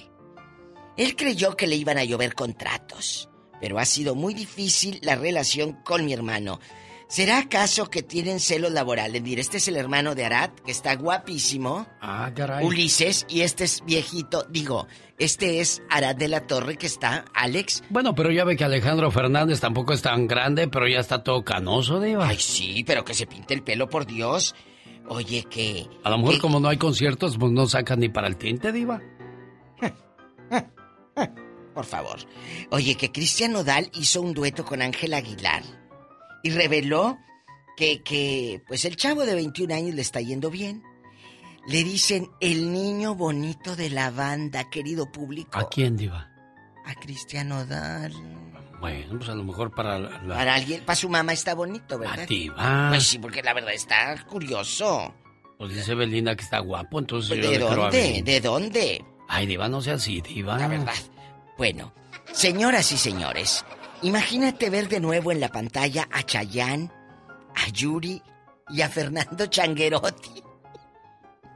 Él 0.97 1.15
creyó 1.15 1.55
que 1.55 1.67
le 1.67 1.75
iban 1.75 1.97
a 1.97 2.03
llover 2.03 2.35
contratos, 2.35 3.29
pero 3.59 3.79
ha 3.79 3.85
sido 3.85 4.15
muy 4.15 4.33
difícil 4.33 4.99
la 5.01 5.15
relación 5.15 5.73
con 5.83 6.05
mi 6.05 6.13
hermano. 6.13 6.59
¿Será 7.11 7.39
acaso 7.39 7.89
que 7.89 8.03
tienen 8.03 8.39
celos 8.39 8.71
laborales? 8.71 9.21
Mire, 9.21 9.41
este 9.41 9.57
es 9.57 9.67
el 9.67 9.75
hermano 9.75 10.15
de 10.15 10.23
Arad, 10.23 10.51
que 10.65 10.71
está 10.71 10.95
guapísimo. 10.95 11.85
Ah, 11.99 12.31
caray. 12.33 12.65
Ulises, 12.65 13.25
y 13.27 13.41
este 13.41 13.65
es 13.65 13.83
viejito. 13.85 14.45
Digo, 14.49 14.87
este 15.19 15.59
es 15.59 15.83
Arad 15.89 16.15
de 16.15 16.29
la 16.29 16.47
Torre, 16.47 16.77
que 16.77 16.85
está 16.85 17.25
Alex. 17.33 17.83
Bueno, 17.89 18.15
pero 18.15 18.31
ya 18.31 18.45
ve 18.45 18.55
que 18.55 18.63
Alejandro 18.63 19.11
Fernández 19.11 19.59
tampoco 19.59 19.91
es 19.91 20.01
tan 20.01 20.25
grande, 20.25 20.69
pero 20.69 20.87
ya 20.87 20.99
está 20.99 21.21
todo 21.21 21.43
canoso, 21.43 21.99
Diva. 21.99 22.29
Ay, 22.29 22.37
sí, 22.39 22.85
pero 22.87 23.03
que 23.03 23.13
se 23.13 23.27
pinte 23.27 23.53
el 23.53 23.61
pelo, 23.61 23.89
por 23.89 24.05
Dios. 24.05 24.55
Oye, 25.09 25.43
que... 25.49 25.89
A 26.05 26.09
lo 26.11 26.17
mejor 26.17 26.39
como 26.39 26.61
no 26.61 26.69
hay 26.69 26.77
conciertos, 26.77 27.37
pues 27.37 27.51
no 27.51 27.67
sacan 27.67 27.99
ni 27.99 28.07
para 28.07 28.27
el 28.29 28.37
tinte, 28.37 28.71
Diva. 28.71 29.01
Por 31.73 31.85
favor. 31.85 32.19
Oye, 32.69 32.95
que 32.95 33.11
Cristian 33.11 33.53
Nodal 33.53 33.89
hizo 33.93 34.21
un 34.21 34.33
dueto 34.33 34.65
con 34.65 34.81
Ángel 34.81 35.13
Aguilar 35.13 35.63
y 36.43 36.49
reveló 36.49 37.17
que, 37.77 38.01
que, 38.03 38.61
pues 38.67 38.85
el 38.85 38.95
chavo 38.95 39.25
de 39.25 39.35
21 39.35 39.73
años 39.73 39.95
le 39.95 40.01
está 40.01 40.19
yendo 40.21 40.49
bien. 40.49 40.83
Le 41.67 41.83
dicen 41.83 42.29
el 42.39 42.73
niño 42.73 43.15
bonito 43.15 43.75
de 43.75 43.89
la 43.89 44.09
banda, 44.09 44.69
querido 44.69 45.11
público. 45.11 45.57
¿A 45.57 45.69
quién, 45.69 45.95
Diva? 45.95 46.29
A 46.85 46.95
Cristian 46.95 47.49
Nodal. 47.49 48.13
Bueno, 48.79 49.17
pues 49.17 49.29
a 49.29 49.35
lo 49.35 49.43
mejor 49.43 49.73
para 49.73 49.99
la... 49.99 50.27
Para 50.27 50.55
alguien, 50.55 50.83
para 50.83 50.95
su 50.95 51.07
mamá 51.07 51.33
está 51.33 51.53
bonito, 51.53 51.99
¿verdad? 51.99 52.21
A 52.21 52.25
Diva. 52.25 52.87
Pues 52.89 53.03
sí, 53.03 53.19
porque 53.19 53.43
la 53.43 53.53
verdad 53.53 53.73
está 53.73 54.25
curioso. 54.25 55.13
Pues 55.59 55.75
dice 55.75 55.93
Belinda 55.93 56.35
que 56.35 56.43
está 56.43 56.57
guapo, 56.59 56.97
entonces 56.97 57.37
yo 57.37 57.51
¿De 57.51 57.59
dónde? 57.59 58.23
¿De 58.25 58.41
dónde? 58.41 59.05
Ay, 59.33 59.45
Diva, 59.45 59.69
no 59.69 59.81
sea 59.81 59.93
así, 59.93 60.19
Diva. 60.19 60.57
La 60.57 60.67
verdad. 60.67 60.93
Bueno, 61.57 61.93
señoras 62.33 62.91
y 62.91 62.97
señores, 62.97 63.63
imagínate 64.01 64.69
ver 64.69 64.89
de 64.89 64.99
nuevo 64.99 65.31
en 65.31 65.39
la 65.39 65.47
pantalla 65.47 66.05
a 66.11 66.21
Chayanne, 66.23 66.91
a 67.55 67.69
Yuri 67.69 68.21
y 68.69 68.81
a 68.81 68.89
Fernando 68.89 69.45
Changuerotti. 69.45 70.40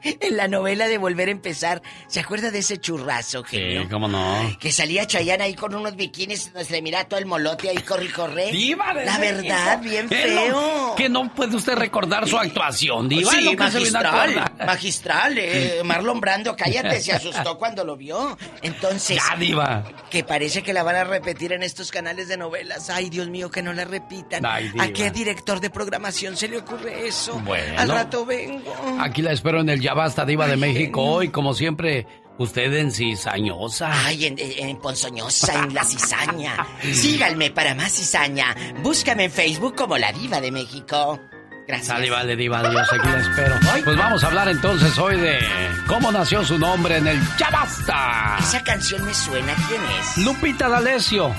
En 0.05 0.37
la 0.37 0.47
novela 0.47 0.87
de 0.87 0.97
Volver 0.97 1.27
a 1.29 1.31
Empezar, 1.31 1.81
¿se 2.07 2.19
acuerda 2.19 2.51
de 2.51 2.59
ese 2.59 2.77
churrazo, 2.79 3.43
genio? 3.43 3.81
Sí, 3.83 3.87
cómo 3.89 4.07
no. 4.07 4.55
Que 4.59 4.71
salía 4.71 5.05
Chayanne 5.07 5.43
ahí 5.43 5.55
con 5.55 5.73
unos 5.73 5.95
bikinis, 5.95 6.51
se 6.55 6.71
le 6.71 6.81
mira 6.81 7.05
todo 7.05 7.19
el 7.19 7.25
molote 7.25 7.69
ahí, 7.69 7.77
corre 7.77 8.05
y 8.05 8.09
corre. 8.09 8.51
Diva, 8.51 8.93
de 8.93 9.05
La 9.05 9.17
verdad, 9.17 9.81
bien 9.81 10.07
¿Qué 10.07 10.15
feo. 10.15 10.51
no- 10.51 10.95
que 10.95 11.09
no 11.09 11.33
puede 11.33 11.55
usted 11.55 11.75
recordar 11.75 12.27
su 12.27 12.37
actuación, 12.37 13.09
Diva. 13.09 13.31
Sí, 13.31 13.41
Lo 13.41 13.53
magistral, 13.53 14.51
magistral. 14.65 15.37
eh, 15.37 15.81
Marlon 15.83 16.21
Brando, 16.21 16.55
cállate, 16.55 17.01
se 17.01 17.11
asustó 17.13 17.57
cuando 17.57 17.83
lo 17.83 17.97
vio. 17.97 18.37
Entonces, 18.61 19.17
Ya, 19.29 19.35
Diva. 19.37 19.83
que 20.11 20.23
parece 20.23 20.61
que 20.61 20.71
la 20.73 20.83
van 20.83 20.95
a 20.97 21.03
repetir 21.03 21.51
en 21.53 21.63
estos 21.63 21.91
canales 21.91 22.27
de 22.27 22.37
novelas. 22.37 22.89
Ay, 22.91 23.09
Dios 23.09 23.27
mío, 23.29 23.49
que 23.49 23.63
no 23.63 23.73
la 23.73 23.85
repitan. 23.85 24.45
Ay, 24.45 24.69
diva. 24.69 24.83
¿A 24.83 24.89
qué 24.93 25.09
director 25.09 25.59
de 25.59 25.69
programación 25.71 26.37
se 26.37 26.47
le 26.47 26.57
ocurre 26.59 27.07
eso? 27.07 27.39
Bueno. 27.39 27.79
Al 27.79 27.89
rato 27.89 28.25
vengo. 28.25 28.73
Aquí 28.99 29.21
la 29.23 29.31
espero 29.31 29.61
en 29.61 29.69
el 29.69 29.81
Ya 29.81 29.94
Basta 29.95 30.25
Diva 30.25 30.47
de 30.47 30.57
México 30.57 31.01
hoy, 31.01 31.29
como 31.29 31.53
siempre, 31.53 32.05
usted 32.37 32.71
en 32.73 32.91
cizañosa. 32.91 33.89
Ay, 34.05 34.25
en, 34.25 34.35
en 34.37 34.77
Ponzoñosa, 34.77 35.63
en 35.63 35.73
La 35.73 35.83
Cizaña. 35.83 36.67
Síganme 36.93 37.49
para 37.51 37.73
más 37.75 37.93
cizaña. 37.93 38.55
Búscame 38.83 39.25
en 39.25 39.31
Facebook 39.31 39.75
como 39.75 39.97
La 39.97 40.11
Diva 40.11 40.41
de 40.41 40.51
México. 40.51 41.19
Gracias. 41.67 41.87
Sale, 41.87 42.11
vale, 42.11 42.35
Diva, 42.35 42.69
Dios, 42.69 42.87
aquí 42.93 43.07
la 43.09 43.19
espero. 43.19 43.55
Pues 43.83 43.97
vamos 43.97 44.23
a 44.23 44.27
hablar 44.27 44.47
entonces 44.49 44.95
hoy 44.99 45.19
de 45.19 45.39
cómo 45.87 46.11
nació 46.11 46.43
su 46.45 46.59
nombre 46.59 46.97
en 46.97 47.07
el 47.07 47.19
Ya 47.39 47.49
Basta. 47.49 48.35
Esa 48.39 48.63
canción 48.63 49.03
me 49.03 49.13
suena. 49.13 49.55
¿Quién 49.67 49.81
es? 49.99 50.17
Lupita 50.25 50.69
D'Alessio. 50.69 51.33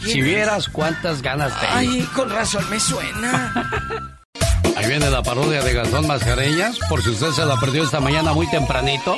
¿Quién 0.00 0.12
Si 0.12 0.18
es? 0.20 0.24
vieras 0.24 0.68
cuántas 0.68 1.22
ganas 1.22 1.52
tengo. 1.60 1.72
Ay, 1.74 2.08
con 2.14 2.28
razón 2.30 2.68
me 2.70 2.80
suena. 2.80 4.16
Ahí 4.80 4.88
viene 4.88 5.10
la 5.10 5.22
parodia 5.22 5.60
de 5.60 5.74
Gastón 5.74 6.06
Mascareñas, 6.06 6.78
por 6.88 7.02
si 7.02 7.10
usted 7.10 7.32
se 7.32 7.44
la 7.44 7.56
perdió 7.56 7.82
esta 7.84 8.00
mañana 8.00 8.32
muy 8.32 8.46
tempranito. 8.46 9.14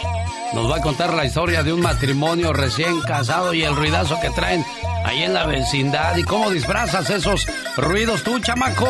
Nos 0.54 0.68
va 0.68 0.78
a 0.78 0.80
contar 0.80 1.14
la 1.14 1.24
historia 1.24 1.62
de 1.62 1.72
un 1.72 1.80
matrimonio 1.80 2.52
recién 2.52 3.00
casado 3.02 3.54
y 3.54 3.62
el 3.62 3.76
ruidazo 3.76 4.18
que 4.20 4.30
traen 4.30 4.66
ahí 5.04 5.22
en 5.22 5.32
la 5.32 5.46
vecindad. 5.46 6.16
¿Y 6.16 6.24
cómo 6.24 6.50
disfrazas 6.50 7.08
esos 7.10 7.46
ruidos 7.76 8.24
tú, 8.24 8.40
chamaco? 8.40 8.88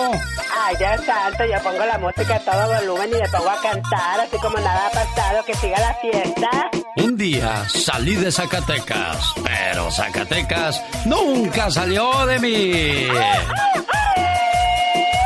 Ay, 0.65 0.77
ya 0.81 0.97
santo, 0.97 1.44
yo 1.44 1.62
pongo 1.62 1.85
la 1.85 1.99
música 1.99 2.36
a 2.36 2.40
todo 2.40 2.74
volumen 2.81 3.11
y 3.11 3.20
me 3.20 3.28
pongo 3.28 3.51
a 3.51 3.61
cantar, 3.61 4.20
así 4.20 4.39
como 4.39 4.57
nada 4.57 4.86
ha 4.86 4.90
pasado, 4.90 5.44
que 5.44 5.55
siga 5.55 5.78
la 5.78 5.94
fiesta. 6.01 6.70
Un 6.97 7.19
día 7.19 7.69
salí 7.69 8.16
de 8.16 8.32
Zacatecas, 8.32 9.35
pero 9.44 9.90
Zacatecas 9.90 10.82
nunca 11.05 11.70
salió 11.70 12.24
de 12.24 12.39
mí. 12.39 13.09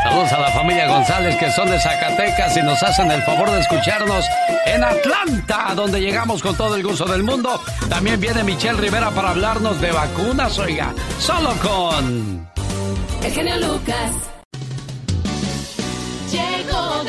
Saludos 0.09 0.33
a 0.35 0.39
la 0.39 0.51
familia 0.53 0.87
González 0.87 1.37
que 1.37 1.51
son 1.51 1.69
de 1.69 1.81
Zacatecas 1.81 2.57
y 2.57 2.63
nos 2.63 2.81
hacen 2.81 3.11
el 3.11 3.21
favor 3.25 3.51
de 3.51 3.59
escucharnos 3.59 4.25
en 4.65 4.85
Atlanta, 4.85 5.73
donde 5.75 6.01
llegamos 6.01 6.43
con 6.43 6.57
todo 6.57 6.77
el 6.77 6.85
gusto 6.85 7.07
del 7.07 7.25
mundo. 7.25 7.61
También 7.89 8.21
viene 8.21 8.45
Michelle 8.45 8.79
Rivera 8.79 9.11
para 9.11 9.31
hablarnos 9.31 9.81
de 9.81 9.91
vacunas, 9.91 10.57
oiga, 10.61 10.95
solo 11.19 11.51
con... 11.61 12.49
El 13.21 13.33
genio 13.33 13.57
Lucas. 13.57 14.13
Llegó 16.31 17.03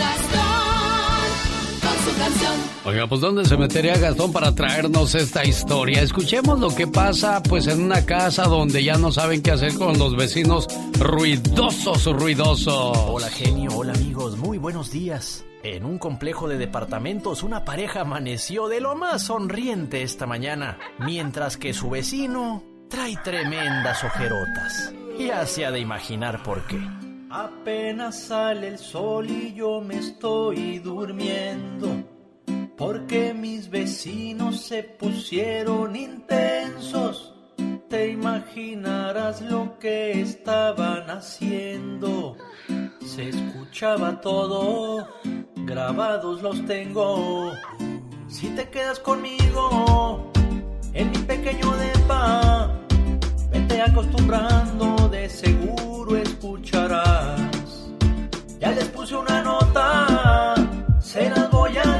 Oiga, 2.87 3.05
pues 3.05 3.19
¿dónde 3.19 3.43
se 3.43 3.57
metería 3.57 3.97
Gastón 3.97 4.31
para 4.31 4.55
traernos 4.55 5.13
esta 5.13 5.43
historia? 5.43 6.01
Escuchemos 6.01 6.57
lo 6.57 6.73
que 6.73 6.87
pasa 6.87 7.43
pues 7.43 7.67
en 7.67 7.83
una 7.83 8.05
casa 8.05 8.45
donde 8.45 8.81
ya 8.81 8.97
no 8.97 9.11
saben 9.11 9.41
qué 9.41 9.51
hacer 9.51 9.73
con 9.73 9.99
los 9.99 10.15
vecinos 10.15 10.67
ruidosos, 10.97 12.05
ruidosos. 12.05 12.97
Hola 13.09 13.27
genio, 13.27 13.71
hola 13.75 13.91
amigos, 13.91 14.37
muy 14.37 14.57
buenos 14.57 14.89
días. 14.89 15.43
En 15.63 15.83
un 15.83 15.97
complejo 15.97 16.47
de 16.47 16.57
departamentos 16.57 17.43
una 17.43 17.65
pareja 17.65 18.01
amaneció 18.01 18.69
de 18.69 18.79
lo 18.79 18.95
más 18.95 19.23
sonriente 19.23 20.01
esta 20.01 20.25
mañana, 20.25 20.77
mientras 20.97 21.57
que 21.57 21.73
su 21.73 21.89
vecino 21.89 22.63
trae 22.89 23.17
tremendas 23.17 24.01
ojerotas. 24.05 24.93
Ya 25.19 25.45
se 25.45 25.65
ha 25.65 25.71
de 25.71 25.81
imaginar 25.81 26.41
por 26.41 26.65
qué. 26.67 26.79
Apenas 27.29 28.17
sale 28.27 28.69
el 28.69 28.77
sol 28.77 29.29
y 29.29 29.53
yo 29.53 29.81
me 29.81 29.97
estoy 29.97 30.79
durmiendo. 30.79 32.16
Porque 32.77 33.33
mis 33.33 33.69
vecinos 33.69 34.61
se 34.61 34.83
pusieron 34.83 35.95
intensos. 35.95 37.33
Te 37.89 38.09
imaginarás 38.09 39.41
lo 39.41 39.79
que 39.79 40.21
estaban 40.21 41.09
haciendo. 41.09 42.37
Se 43.03 43.29
escuchaba 43.29 44.21
todo, 44.21 45.07
grabados 45.55 46.43
los 46.43 46.63
tengo. 46.67 47.53
Si 48.27 48.49
te 48.49 48.69
quedas 48.69 48.99
conmigo, 48.99 50.31
en 50.93 51.09
mi 51.09 51.17
pequeño 51.17 51.75
depa. 51.77 52.77
Vete 53.51 53.81
acostumbrando, 53.81 55.09
de 55.09 55.27
seguro 55.29 56.15
escucharás. 56.17 57.89
Ya 58.59 58.71
les 58.71 58.85
puse 58.89 59.15
una 59.15 59.41
nota, 59.41 60.53
se 60.99 61.29
las 61.29 61.49
voy 61.49 61.77
a 61.77 61.96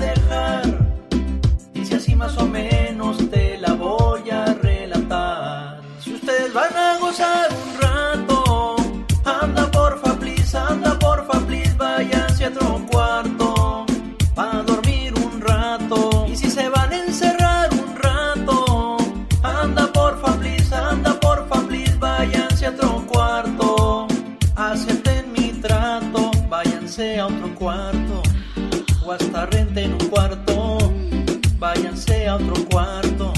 a 32.37 32.43
otro 32.43 32.65
cuarto. 32.69 33.33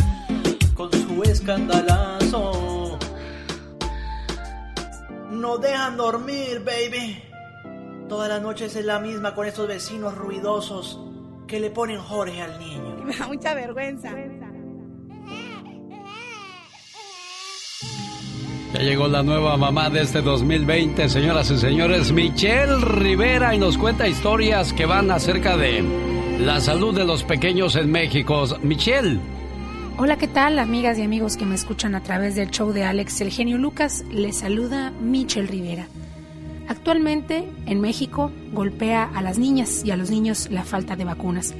Con 0.75 0.91
su 0.91 1.23
escandalazo. 1.23 2.97
No 5.31 5.57
dejan 5.57 5.97
dormir, 5.97 6.63
baby. 6.65 7.23
Todas 8.07 8.29
las 8.29 8.41
noches 8.41 8.75
es 8.75 8.85
la 8.85 8.99
misma 8.99 9.35
con 9.35 9.45
estos 9.47 9.67
vecinos 9.67 10.15
ruidosos 10.15 10.99
que 11.47 11.59
le 11.59 11.69
ponen 11.69 11.99
Jorge 11.99 12.41
al 12.41 12.59
niño. 12.59 12.97
Me 13.05 13.15
da 13.15 13.27
mucha 13.27 13.53
vergüenza. 13.53 14.13
Ya 18.73 18.81
llegó 18.81 19.07
la 19.07 19.23
nueva 19.23 19.57
mamá 19.57 19.89
de 19.89 20.01
este 20.01 20.21
2020, 20.21 21.09
señoras 21.09 21.49
y 21.49 21.57
señores, 21.57 22.11
Michelle 22.11 22.79
Rivera, 22.79 23.55
y 23.55 23.57
nos 23.57 23.79
cuenta 23.79 24.07
historias 24.07 24.73
que 24.73 24.85
van 24.85 25.09
acerca 25.09 25.57
de 25.57 25.79
la 26.39 26.61
salud 26.61 26.95
de 26.95 27.03
los 27.03 27.25
pequeños 27.25 27.75
en 27.75 27.91
México. 27.91 28.45
Michelle. 28.63 29.19
Hola, 29.97 30.17
¿qué 30.17 30.27
tal, 30.27 30.57
amigas 30.57 30.97
y 30.97 31.01
amigos 31.01 31.35
que 31.35 31.45
me 31.45 31.55
escuchan 31.55 31.95
a 31.95 32.01
través 32.01 32.35
del 32.35 32.49
show 32.49 32.71
de 32.71 32.85
Alex 32.85 33.19
El 33.19 33.29
Genio 33.29 33.57
Lucas? 33.57 34.05
Les 34.09 34.37
saluda 34.37 34.91
Michelle 35.01 35.47
Rivera. 35.47 35.87
Actualmente, 36.69 37.45
en 37.65 37.81
México, 37.81 38.31
golpea 38.53 39.03
a 39.03 39.21
las 39.21 39.37
niñas 39.37 39.83
y 39.83 39.91
a 39.91 39.97
los 39.97 40.09
niños 40.09 40.47
la 40.49 40.63
falta 40.63 40.95
de 40.95 41.03
vacunas. 41.03 41.53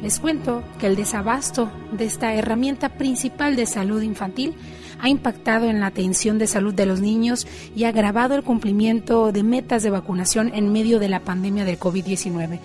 Les 0.00 0.18
cuento 0.18 0.62
que 0.78 0.86
el 0.86 0.96
desabasto 0.96 1.70
de 1.92 2.06
esta 2.06 2.32
herramienta 2.34 2.88
principal 2.88 3.54
de 3.54 3.66
salud 3.66 4.00
infantil 4.00 4.54
ha 4.98 5.10
impactado 5.10 5.68
en 5.68 5.80
la 5.80 5.88
atención 5.88 6.38
de 6.38 6.46
salud 6.46 6.72
de 6.72 6.86
los 6.86 7.00
niños 7.00 7.46
y 7.76 7.84
ha 7.84 7.88
agravado 7.88 8.34
el 8.34 8.44
cumplimiento 8.44 9.30
de 9.30 9.42
metas 9.42 9.82
de 9.82 9.90
vacunación 9.90 10.52
en 10.54 10.72
medio 10.72 10.98
de 11.00 11.10
la 11.10 11.20
pandemia 11.20 11.66
del 11.66 11.78
COVID-19. 11.78 12.60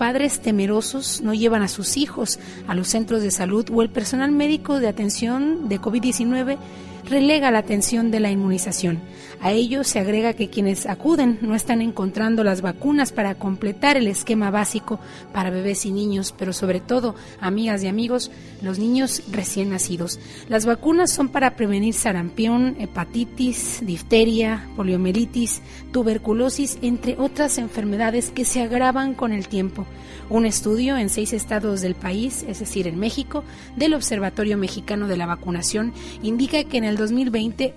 Padres 0.00 0.40
temerosos 0.40 1.20
no 1.20 1.34
llevan 1.34 1.60
a 1.60 1.68
sus 1.68 1.98
hijos 1.98 2.38
a 2.66 2.74
los 2.74 2.88
centros 2.88 3.22
de 3.22 3.30
salud 3.30 3.66
o 3.70 3.82
el 3.82 3.90
personal 3.90 4.32
médico 4.32 4.80
de 4.80 4.88
atención 4.88 5.68
de 5.68 5.78
COVID-19 5.78 6.56
relega 7.04 7.50
la 7.50 7.58
atención 7.58 8.10
de 8.10 8.20
la 8.20 8.30
inmunización. 8.30 8.98
A 9.42 9.52
ello 9.52 9.84
se 9.84 9.98
agrega 9.98 10.34
que 10.34 10.50
quienes 10.50 10.84
acuden 10.84 11.38
no 11.40 11.54
están 11.54 11.80
encontrando 11.80 12.44
las 12.44 12.60
vacunas 12.60 13.10
para 13.10 13.36
completar 13.36 13.96
el 13.96 14.06
esquema 14.06 14.50
básico 14.50 15.00
para 15.32 15.48
bebés 15.48 15.86
y 15.86 15.92
niños, 15.92 16.34
pero 16.36 16.52
sobre 16.52 16.80
todo, 16.80 17.14
amigas 17.40 17.82
y 17.82 17.86
amigos, 17.86 18.30
los 18.60 18.78
niños 18.78 19.22
recién 19.32 19.70
nacidos. 19.70 20.20
Las 20.50 20.66
vacunas 20.66 21.10
son 21.10 21.30
para 21.30 21.56
prevenir 21.56 21.94
sarampión, 21.94 22.76
hepatitis, 22.78 23.78
difteria, 23.82 24.68
poliomielitis, 24.76 25.62
tuberculosis, 25.90 26.78
entre 26.82 27.16
otras 27.18 27.56
enfermedades 27.56 28.30
que 28.30 28.44
se 28.44 28.60
agravan 28.60 29.14
con 29.14 29.32
el 29.32 29.48
tiempo. 29.48 29.86
Un 30.28 30.46
estudio 30.46 30.96
en 30.96 31.08
seis 31.08 31.32
estados 31.32 31.80
del 31.80 31.94
país, 31.94 32.44
es 32.46 32.60
decir, 32.60 32.86
en 32.86 32.98
México, 32.98 33.42
del 33.76 33.94
Observatorio 33.94 34.58
Mexicano 34.58 35.08
de 35.08 35.16
la 35.16 35.26
Vacunación, 35.26 35.92
indica 36.22 36.62
que 36.62 36.76
en 36.78 36.84
el 36.84 36.96
2020 36.96 37.74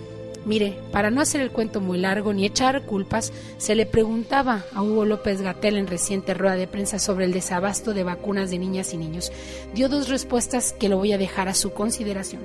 Mire, 0.46 0.78
para 0.92 1.10
no 1.10 1.20
hacer 1.20 1.40
el 1.40 1.50
cuento 1.50 1.80
muy 1.80 1.98
largo 1.98 2.32
ni 2.32 2.46
echar 2.46 2.82
culpas, 2.82 3.32
se 3.58 3.74
le 3.74 3.84
preguntaba 3.84 4.64
a 4.74 4.82
Hugo 4.82 5.04
López 5.04 5.42
Gatel 5.42 5.76
en 5.76 5.88
reciente 5.88 6.34
rueda 6.34 6.54
de 6.54 6.68
prensa 6.68 7.00
sobre 7.00 7.24
el 7.24 7.32
desabasto 7.32 7.94
de 7.94 8.04
vacunas 8.04 8.50
de 8.50 8.58
niñas 8.58 8.94
y 8.94 8.96
niños. 8.96 9.32
Dio 9.74 9.88
dos 9.88 10.08
respuestas 10.08 10.72
que 10.72 10.88
lo 10.88 10.98
voy 10.98 11.12
a 11.12 11.18
dejar 11.18 11.48
a 11.48 11.54
su 11.54 11.72
consideración. 11.72 12.42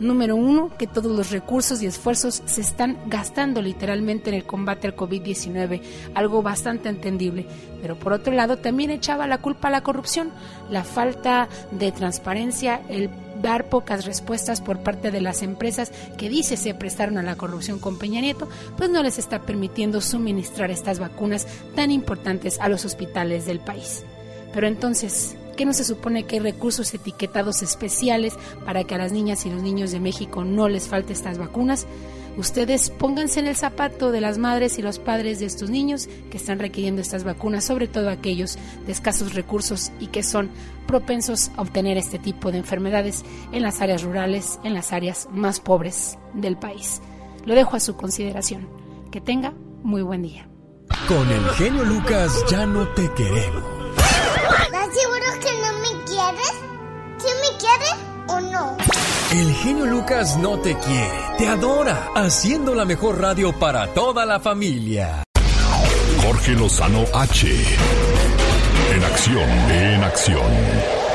Número 0.00 0.36
uno, 0.36 0.70
que 0.78 0.86
todos 0.86 1.10
los 1.10 1.30
recursos 1.30 1.82
y 1.82 1.86
esfuerzos 1.86 2.42
se 2.46 2.60
están 2.60 2.98
gastando 3.06 3.60
literalmente 3.60 4.30
en 4.30 4.36
el 4.36 4.44
combate 4.44 4.86
al 4.86 4.94
COVID-19, 4.94 5.82
algo 6.14 6.40
bastante 6.40 6.88
entendible. 6.88 7.46
Pero 7.82 7.98
por 7.98 8.12
otro 8.12 8.32
lado, 8.32 8.58
también 8.58 8.90
echaba 8.90 9.26
la 9.26 9.38
culpa 9.38 9.68
a 9.68 9.72
la 9.72 9.82
corrupción, 9.82 10.30
la 10.70 10.84
falta 10.84 11.48
de 11.72 11.90
transparencia, 11.90 12.80
el 12.88 13.10
dar 13.42 13.68
pocas 13.68 14.04
respuestas 14.04 14.60
por 14.60 14.80
parte 14.80 15.10
de 15.10 15.20
las 15.20 15.42
empresas 15.42 15.92
que 16.16 16.28
dice 16.28 16.56
se 16.56 16.74
prestaron 16.74 17.18
a 17.18 17.22
la 17.22 17.36
corrupción 17.36 17.78
con 17.78 17.98
Peña 17.98 18.20
Nieto, 18.20 18.48
pues 18.76 18.90
no 18.90 19.02
les 19.02 19.18
está 19.18 19.42
permitiendo 19.42 20.00
suministrar 20.00 20.70
estas 20.70 20.98
vacunas 20.98 21.46
tan 21.74 21.90
importantes 21.90 22.58
a 22.60 22.68
los 22.68 22.84
hospitales 22.84 23.46
del 23.46 23.60
país. 23.60 24.04
Pero 24.52 24.66
entonces, 24.66 25.36
¿Qué 25.58 25.64
no 25.64 25.72
se 25.72 25.82
supone 25.82 26.22
que 26.22 26.36
hay 26.36 26.40
recursos 26.40 26.94
etiquetados 26.94 27.62
especiales 27.62 28.34
para 28.64 28.84
que 28.84 28.94
a 28.94 28.98
las 28.98 29.10
niñas 29.10 29.44
y 29.44 29.50
los 29.50 29.60
niños 29.60 29.90
de 29.90 29.98
México 29.98 30.44
no 30.44 30.68
les 30.68 30.86
falte 30.86 31.12
estas 31.12 31.36
vacunas? 31.36 31.84
Ustedes 32.36 32.90
pónganse 32.90 33.40
en 33.40 33.48
el 33.48 33.56
zapato 33.56 34.12
de 34.12 34.20
las 34.20 34.38
madres 34.38 34.78
y 34.78 34.82
los 34.82 35.00
padres 35.00 35.40
de 35.40 35.46
estos 35.46 35.68
niños 35.68 36.08
que 36.30 36.36
están 36.36 36.60
requiriendo 36.60 37.02
estas 37.02 37.24
vacunas, 37.24 37.64
sobre 37.64 37.88
todo 37.88 38.08
aquellos 38.08 38.56
de 38.86 38.92
escasos 38.92 39.34
recursos 39.34 39.90
y 39.98 40.06
que 40.06 40.22
son 40.22 40.48
propensos 40.86 41.50
a 41.56 41.62
obtener 41.62 41.96
este 41.98 42.20
tipo 42.20 42.52
de 42.52 42.58
enfermedades 42.58 43.24
en 43.50 43.62
las 43.62 43.80
áreas 43.80 44.04
rurales, 44.04 44.60
en 44.62 44.74
las 44.74 44.92
áreas 44.92 45.26
más 45.32 45.58
pobres 45.58 46.18
del 46.34 46.56
país. 46.56 47.02
Lo 47.46 47.56
dejo 47.56 47.74
a 47.74 47.80
su 47.80 47.96
consideración. 47.96 48.68
Que 49.10 49.20
tenga 49.20 49.54
muy 49.82 50.02
buen 50.02 50.22
día. 50.22 50.48
Con 51.08 51.28
el 51.28 51.44
genio 51.56 51.82
Lucas 51.82 52.44
ya 52.48 52.64
no 52.64 52.86
te 52.90 53.12
queremos. 53.14 53.78
¿Sí 57.58 57.66
me 57.66 57.78
quieres 57.78 57.94
o 58.28 58.40
no? 58.40 58.76
El 59.32 59.54
genio 59.54 59.86
Lucas 59.86 60.36
no 60.38 60.58
te 60.58 60.76
quiere, 60.76 61.20
te 61.36 61.48
adora, 61.48 62.08
haciendo 62.14 62.74
la 62.74 62.84
mejor 62.84 63.20
radio 63.20 63.52
para 63.58 63.92
toda 63.94 64.24
la 64.26 64.40
familia. 64.40 65.22
Jorge 66.24 66.52
Lozano 66.52 67.04
H. 67.14 67.46
En 68.94 69.04
acción, 69.04 69.48
en 69.70 70.02
acción. 70.02 71.07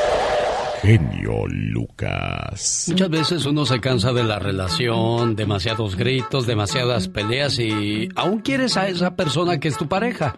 Genio 0.84 1.46
Lucas. 1.48 2.88
Muchas 2.90 3.08
veces 3.08 3.46
uno 3.46 3.64
se 3.64 3.80
cansa 3.80 4.12
de 4.12 4.22
la 4.22 4.38
relación, 4.38 5.34
demasiados 5.34 5.96
gritos, 5.96 6.46
demasiadas 6.46 7.08
peleas 7.08 7.58
y 7.58 8.10
aún 8.14 8.40
quieres 8.40 8.76
a 8.76 8.86
esa 8.88 9.16
persona 9.16 9.58
que 9.58 9.68
es 9.68 9.78
tu 9.78 9.88
pareja. 9.88 10.36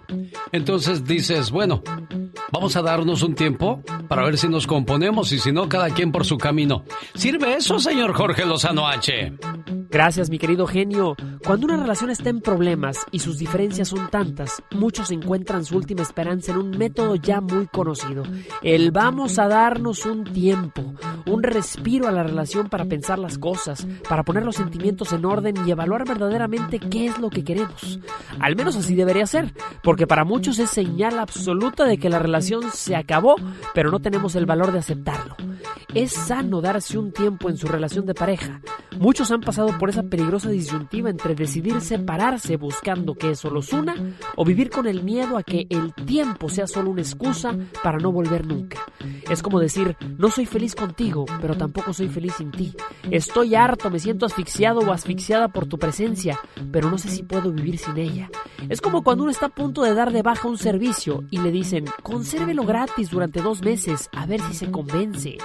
Entonces 0.52 1.04
dices, 1.04 1.50
bueno, 1.50 1.82
vamos 2.52 2.76
a 2.76 2.82
darnos 2.82 3.24
un 3.24 3.34
tiempo 3.34 3.82
para 4.08 4.22
ver 4.22 4.38
si 4.38 4.48
nos 4.48 4.68
componemos 4.68 5.32
y 5.32 5.40
si 5.40 5.50
no, 5.50 5.68
cada 5.68 5.90
quien 5.90 6.12
por 6.12 6.24
su 6.24 6.38
camino. 6.38 6.84
¿Sirve 7.14 7.54
eso, 7.54 7.80
señor 7.80 8.12
Jorge 8.12 8.46
Lozano 8.46 8.86
H? 8.86 9.32
Gracias, 9.90 10.30
mi 10.30 10.38
querido 10.38 10.66
genio. 10.66 11.16
Cuando 11.44 11.66
una 11.66 11.76
relación 11.76 12.10
está 12.10 12.28
en 12.28 12.40
problemas 12.40 12.98
y 13.12 13.20
sus 13.20 13.38
diferencias 13.38 13.88
son 13.88 14.10
tantas, 14.10 14.62
muchos 14.72 15.10
encuentran 15.10 15.64
su 15.64 15.76
última 15.76 16.02
esperanza 16.02 16.52
en 16.52 16.58
un 16.58 16.70
método 16.70 17.14
ya 17.14 17.40
muy 17.40 17.66
conocido. 17.66 18.24
El 18.62 18.90
vamos 18.90 19.38
a 19.38 19.48
darnos 19.48 20.04
un 20.04 20.24
tiempo, 20.36 20.92
un 21.24 21.42
respiro 21.42 22.06
a 22.06 22.12
la 22.12 22.22
relación 22.22 22.68
para 22.68 22.84
pensar 22.84 23.18
las 23.18 23.38
cosas, 23.38 23.86
para 24.06 24.22
poner 24.22 24.44
los 24.44 24.56
sentimientos 24.56 25.14
en 25.14 25.24
orden 25.24 25.54
y 25.66 25.70
evaluar 25.70 26.06
verdaderamente 26.06 26.78
qué 26.78 27.06
es 27.06 27.18
lo 27.18 27.30
que 27.30 27.42
queremos. 27.42 28.00
Al 28.38 28.54
menos 28.54 28.76
así 28.76 28.94
debería 28.94 29.26
ser, 29.26 29.54
porque 29.82 30.06
para 30.06 30.24
muchos 30.24 30.58
es 30.58 30.68
señal 30.68 31.18
absoluta 31.20 31.86
de 31.86 31.96
que 31.96 32.10
la 32.10 32.18
relación 32.18 32.64
se 32.70 32.96
acabó, 32.96 33.36
pero 33.72 33.90
no 33.90 34.00
tenemos 34.00 34.34
el 34.34 34.44
valor 34.44 34.72
de 34.72 34.80
aceptarlo. 34.80 35.36
Es 35.94 36.12
sano 36.12 36.60
darse 36.60 36.98
un 36.98 37.12
tiempo 37.12 37.48
en 37.48 37.56
su 37.56 37.66
relación 37.66 38.04
de 38.04 38.12
pareja. 38.12 38.60
Muchos 38.98 39.30
han 39.30 39.40
pasado 39.40 39.78
por 39.78 39.88
esa 39.88 40.02
peligrosa 40.02 40.50
disyuntiva 40.50 41.08
entre 41.08 41.34
decidir 41.34 41.80
separarse 41.80 42.58
buscando 42.58 43.14
que 43.14 43.30
eso 43.30 43.48
los 43.48 43.72
una 43.72 43.94
o 44.36 44.44
vivir 44.44 44.68
con 44.68 44.86
el 44.86 45.02
miedo 45.02 45.38
a 45.38 45.42
que 45.42 45.66
el 45.70 45.94
tiempo 45.94 46.50
sea 46.50 46.66
solo 46.66 46.90
una 46.90 47.00
excusa 47.00 47.56
para 47.82 47.98
no 47.98 48.12
volver 48.12 48.46
nunca. 48.46 48.80
Es 49.30 49.42
como 49.42 49.60
decir, 49.60 49.96
no 50.18 50.25
soy 50.30 50.46
feliz 50.46 50.74
contigo, 50.74 51.26
pero 51.40 51.56
tampoco 51.56 51.92
soy 51.92 52.08
feliz 52.08 52.34
sin 52.38 52.50
ti. 52.50 52.74
Estoy 53.10 53.54
harto, 53.54 53.90
me 53.90 53.98
siento 53.98 54.26
asfixiado 54.26 54.80
o 54.80 54.92
asfixiada 54.92 55.48
por 55.48 55.66
tu 55.66 55.78
presencia, 55.78 56.38
pero 56.72 56.90
no 56.90 56.98
sé 56.98 57.08
si 57.08 57.22
puedo 57.22 57.52
vivir 57.52 57.78
sin 57.78 57.96
ella. 57.98 58.30
Es 58.68 58.80
como 58.80 59.02
cuando 59.02 59.24
uno 59.24 59.30
está 59.30 59.46
a 59.46 59.54
punto 59.54 59.82
de 59.82 59.94
dar 59.94 60.12
de 60.12 60.22
baja 60.22 60.48
un 60.48 60.58
servicio 60.58 61.24
y 61.30 61.38
le 61.38 61.50
dicen, 61.50 61.84
consérvelo 62.02 62.64
gratis 62.64 63.10
durante 63.10 63.42
dos 63.42 63.62
meses, 63.62 64.08
a 64.12 64.26
ver 64.26 64.40
si 64.40 64.54
se 64.54 64.70
convence. 64.70 65.38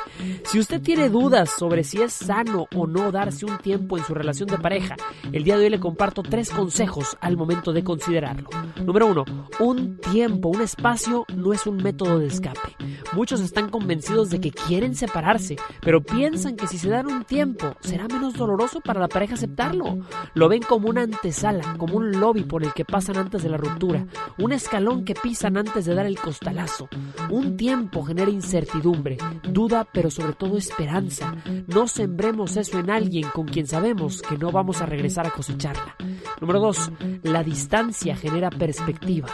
Si 0.45 0.59
usted 0.59 0.81
tiene 0.81 1.09
dudas 1.09 1.49
sobre 1.49 1.83
si 1.83 2.01
es 2.01 2.13
sano 2.13 2.67
o 2.75 2.87
no 2.87 3.11
darse 3.11 3.45
un 3.45 3.57
tiempo 3.57 3.97
en 3.97 4.05
su 4.05 4.13
relación 4.13 4.47
de 4.47 4.57
pareja, 4.57 4.95
el 5.31 5.43
día 5.43 5.57
de 5.57 5.65
hoy 5.65 5.69
le 5.69 5.79
comparto 5.79 6.23
tres 6.23 6.49
consejos 6.49 7.17
al 7.21 7.37
momento 7.37 7.73
de 7.73 7.83
considerarlo. 7.83 8.49
Número 8.83 9.07
uno, 9.07 9.25
un 9.59 9.97
tiempo, 9.97 10.49
un 10.49 10.61
espacio 10.61 11.25
no 11.35 11.53
es 11.53 11.67
un 11.67 11.77
método 11.77 12.19
de 12.19 12.27
escape. 12.27 12.75
Muchos 13.13 13.41
están 13.41 13.69
convencidos 13.69 14.29
de 14.29 14.39
que 14.39 14.51
quieren 14.71 14.95
separarse, 14.95 15.57
pero 15.81 16.01
piensan 16.01 16.55
que 16.55 16.65
si 16.65 16.77
se 16.77 16.87
dan 16.87 17.11
un 17.11 17.25
tiempo 17.25 17.75
será 17.81 18.07
menos 18.07 18.35
doloroso 18.35 18.79
para 18.79 19.01
la 19.01 19.09
pareja 19.09 19.33
aceptarlo. 19.33 19.99
Lo 20.33 20.47
ven 20.47 20.61
como 20.61 20.87
una 20.87 21.01
antesala, 21.01 21.75
como 21.77 21.97
un 21.97 22.21
lobby 22.21 22.43
por 22.43 22.63
el 22.63 22.71
que 22.71 22.85
pasan 22.85 23.17
antes 23.17 23.43
de 23.43 23.49
la 23.49 23.57
ruptura, 23.57 24.05
un 24.37 24.53
escalón 24.53 25.03
que 25.03 25.13
pisan 25.13 25.57
antes 25.57 25.83
de 25.83 25.93
dar 25.93 26.05
el 26.05 26.17
costalazo. 26.17 26.87
Un 27.29 27.57
tiempo 27.57 28.05
genera 28.05 28.31
incertidumbre, 28.31 29.17
duda, 29.43 29.85
pero 29.91 30.09
sobre 30.09 30.35
todo 30.35 30.55
esperanza. 30.55 31.35
No 31.67 31.89
sembremos 31.89 32.55
eso 32.55 32.79
en 32.79 32.91
alguien 32.91 33.27
con 33.33 33.49
quien 33.49 33.67
sabemos 33.67 34.21
que 34.21 34.37
no 34.37 34.53
vamos 34.53 34.81
a 34.81 34.85
regresar 34.85 35.27
a 35.27 35.31
cosecharla. 35.31 35.97
Número 36.39 36.61
2. 36.61 36.91
La 37.23 37.43
distancia 37.43 38.15
genera 38.15 38.49
perspectiva. 38.49 39.27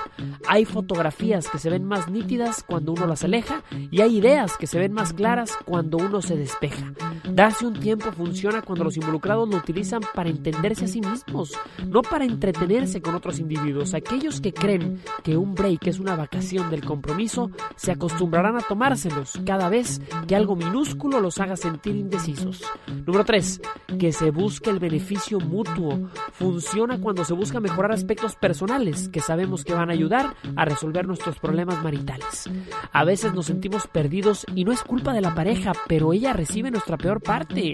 Hay 0.47 0.65
fotografías 0.65 1.47
que 1.47 1.59
se 1.59 1.69
ven 1.69 1.83
más 1.83 2.09
nítidas 2.09 2.63
cuando 2.63 2.93
uno 2.93 3.05
las 3.05 3.23
aleja 3.23 3.61
y 3.91 4.01
hay 4.01 4.17
ideas 4.17 4.57
que 4.57 4.65
se 4.65 4.79
ven 4.79 4.93
más 4.93 5.13
claras 5.13 5.26
cuando 5.65 5.97
uno 5.97 6.21
se 6.21 6.35
despeja. 6.35 6.93
Darse 7.31 7.65
un 7.65 7.73
tiempo 7.73 8.11
funciona 8.11 8.61
cuando 8.61 8.85
los 8.85 8.97
involucrados 8.97 9.49
lo 9.49 9.57
utilizan 9.57 10.01
para 10.13 10.29
entenderse 10.29 10.85
a 10.85 10.87
sí 10.87 11.01
mismos, 11.01 11.53
no 11.85 12.01
para 12.01 12.25
entretenerse 12.25 13.01
con 13.01 13.15
otros 13.15 13.39
individuos. 13.39 13.93
Aquellos 13.93 14.39
que 14.41 14.53
creen 14.53 15.01
que 15.23 15.37
un 15.37 15.53
break 15.53 15.87
es 15.87 15.99
una 15.99 16.15
vacación 16.15 16.69
del 16.69 16.83
compromiso 16.83 17.51
se 17.75 17.91
acostumbrarán 17.91 18.55
a 18.55 18.61
tomárselos 18.61 19.39
cada 19.45 19.69
vez 19.69 20.01
que 20.27 20.35
algo 20.35 20.55
minúsculo 20.55 21.19
los 21.19 21.39
haga 21.39 21.55
sentir 21.55 21.95
indecisos. 21.95 22.63
Número 23.05 23.25
3. 23.25 23.61
Que 23.99 24.11
se 24.11 24.31
busque 24.31 24.69
el 24.69 24.79
beneficio 24.79 25.39
mutuo. 25.39 26.09
Funciona 26.33 26.99
cuando 26.99 27.25
se 27.25 27.33
busca 27.33 27.59
mejorar 27.59 27.91
aspectos 27.91 28.35
personales 28.35 29.09
que 29.09 29.19
sabemos 29.19 29.63
que 29.63 29.73
van 29.73 29.89
a 29.89 29.93
ayudar 29.93 30.35
a 30.55 30.65
resolver 30.65 31.05
nuestros 31.05 31.39
problemas 31.39 31.83
maritales. 31.83 32.49
A 32.91 33.03
veces 33.03 33.33
nos 33.33 33.47
sentimos 33.47 33.87
perdidos 33.87 34.45
y 34.55 34.63
no 34.63 34.71
es 34.71 34.83
culpa 34.83 35.13
de 35.13 35.21
la 35.21 35.35
pareja, 35.35 35.73
pero 35.87 36.13
ella 36.13 36.33
recibe 36.33 36.71
nuestra 36.71 36.97
peor 36.97 37.16
parte. 37.19 37.73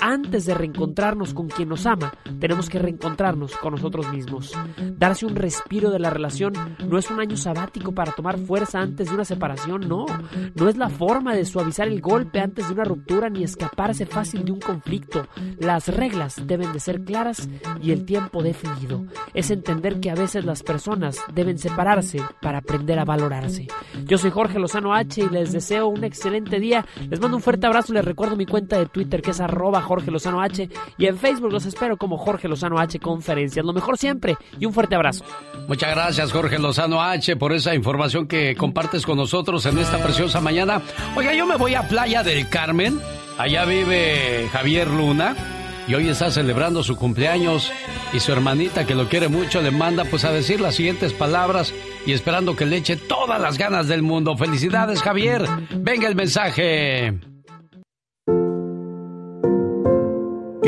Antes 0.00 0.46
de 0.46 0.54
reencontrarnos 0.54 1.34
con 1.34 1.48
quien 1.48 1.68
nos 1.68 1.86
ama, 1.86 2.12
tenemos 2.38 2.68
que 2.68 2.78
reencontrarnos 2.78 3.56
con 3.56 3.72
nosotros 3.72 4.10
mismos. 4.12 4.52
Darse 4.96 5.26
un 5.26 5.36
respiro 5.36 5.90
de 5.90 5.98
la 5.98 6.10
relación 6.10 6.52
no 6.86 6.98
es 6.98 7.10
un 7.10 7.20
año 7.20 7.36
sabático 7.36 7.92
para 7.92 8.12
tomar 8.12 8.38
fuerza 8.38 8.80
antes 8.80 9.08
de 9.08 9.14
una 9.14 9.24
separación, 9.24 9.88
no. 9.88 10.06
No 10.54 10.68
es 10.68 10.76
la 10.76 10.88
forma 10.88 11.34
de 11.34 11.44
suavizar 11.44 11.88
el 11.88 12.00
golpe 12.00 12.40
antes 12.40 12.68
de 12.68 12.74
una 12.74 12.84
ruptura 12.84 13.28
ni 13.28 13.44
escaparse 13.44 14.06
fácil 14.06 14.44
de 14.44 14.52
un 14.52 14.60
conflicto. 14.60 15.26
Las 15.58 15.88
reglas 15.88 16.36
deben 16.46 16.72
de 16.72 16.80
ser 16.80 17.02
claras 17.04 17.48
y 17.82 17.92
el 17.92 18.04
tiempo 18.04 18.42
definido. 18.42 19.04
Es 19.34 19.50
entender 19.50 20.00
que 20.00 20.10
a 20.10 20.14
veces 20.14 20.44
las 20.44 20.62
personas 20.62 21.20
deben 21.32 21.58
separarse 21.58 22.20
para 22.40 22.58
aprender 22.58 22.98
a 22.98 23.04
valorarse. 23.04 23.68
Yo 24.06 24.18
soy 24.18 24.30
Jorge 24.30 24.58
Lozano 24.58 24.94
H 24.94 25.20
y 25.20 25.28
les 25.28 25.52
deseo 25.52 25.88
un 25.88 26.04
excelente 26.04 26.60
día. 26.60 26.86
Les 27.08 27.20
mando 27.20 27.36
un 27.36 27.42
fuerte 27.42 27.66
abrazo 27.66 27.92
y 27.92 27.96
les 27.96 28.04
recuerdo 28.04 28.36
mi 28.36 28.46
cuenta 28.46 28.79
de 28.80 28.86
Twitter 28.86 29.22
que 29.22 29.30
es 29.30 29.40
arroba 29.40 29.80
Jorge 29.82 30.10
Lozano 30.10 30.42
H 30.42 30.68
y 30.98 31.06
en 31.06 31.16
Facebook 31.16 31.52
los 31.52 31.66
espero 31.66 31.96
como 31.96 32.18
Jorge 32.18 32.48
Lozano 32.48 32.78
H 32.78 32.98
Conferencias. 32.98 33.64
Lo 33.64 33.72
mejor 33.72 33.96
siempre 33.96 34.36
y 34.58 34.66
un 34.66 34.72
fuerte 34.72 34.94
abrazo. 34.94 35.24
Muchas 35.68 35.90
gracias 35.90 36.32
Jorge 36.32 36.58
Lozano 36.58 37.02
H 37.02 37.36
por 37.36 37.52
esa 37.52 37.74
información 37.74 38.26
que 38.26 38.56
compartes 38.56 39.06
con 39.06 39.16
nosotros 39.16 39.64
en 39.66 39.78
esta 39.78 39.98
preciosa 39.98 40.40
mañana. 40.40 40.82
Oiga, 41.16 41.34
yo 41.34 41.46
me 41.46 41.56
voy 41.56 41.74
a 41.74 41.86
Playa 41.88 42.22
del 42.22 42.48
Carmen. 42.48 43.00
Allá 43.38 43.64
vive 43.64 44.48
Javier 44.52 44.88
Luna 44.88 45.34
y 45.88 45.94
hoy 45.94 46.08
está 46.08 46.30
celebrando 46.30 46.82
su 46.82 46.96
cumpleaños 46.96 47.72
y 48.12 48.20
su 48.20 48.32
hermanita 48.32 48.86
que 48.86 48.94
lo 48.94 49.08
quiere 49.08 49.28
mucho 49.28 49.62
le 49.62 49.70
manda 49.70 50.04
pues 50.04 50.24
a 50.24 50.32
decir 50.32 50.60
las 50.60 50.74
siguientes 50.74 51.12
palabras 51.12 51.72
y 52.06 52.12
esperando 52.12 52.54
que 52.54 52.66
le 52.66 52.76
eche 52.76 52.96
todas 52.96 53.40
las 53.40 53.58
ganas 53.58 53.88
del 53.88 54.02
mundo. 54.02 54.36
Felicidades 54.36 55.02
Javier. 55.02 55.46
Venga 55.70 56.08
el 56.08 56.14
mensaje. 56.14 57.29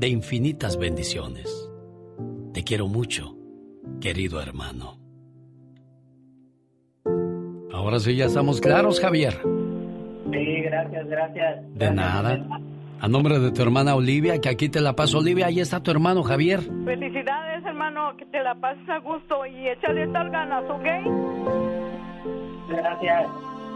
de 0.00 0.08
infinitas 0.08 0.78
bendiciones. 0.78 1.70
Te 2.54 2.64
quiero 2.64 2.88
mucho, 2.88 3.36
querido 4.00 4.40
hermano. 4.40 4.98
Ahora 7.70 8.00
sí 8.00 8.16
ya 8.16 8.24
estamos 8.24 8.62
claros, 8.62 8.98
Javier. 8.98 9.34
Sí, 10.32 10.62
gracias, 10.62 11.06
gracias. 11.06 11.74
De 11.74 11.90
nada. 11.90 12.46
A 12.98 13.08
nombre 13.08 13.38
de 13.40 13.50
tu 13.52 13.60
hermana 13.60 13.94
Olivia, 13.94 14.40
que 14.40 14.48
aquí 14.48 14.70
te 14.70 14.80
la 14.80 14.96
paso, 14.96 15.18
Olivia, 15.18 15.46
ahí 15.46 15.60
está 15.60 15.82
tu 15.82 15.90
hermano 15.90 16.22
Javier. 16.22 16.60
Felicidades, 16.84 17.64
hermano, 17.66 18.16
que 18.16 18.24
te 18.24 18.42
la 18.42 18.54
pases 18.54 18.88
a 18.88 18.98
gusto 19.00 19.44
y 19.44 19.68
échale 19.68 20.04
estas 20.04 20.32
ganas, 20.32 20.64
¿ok? 20.70 20.86
Gracias. 22.70 23.26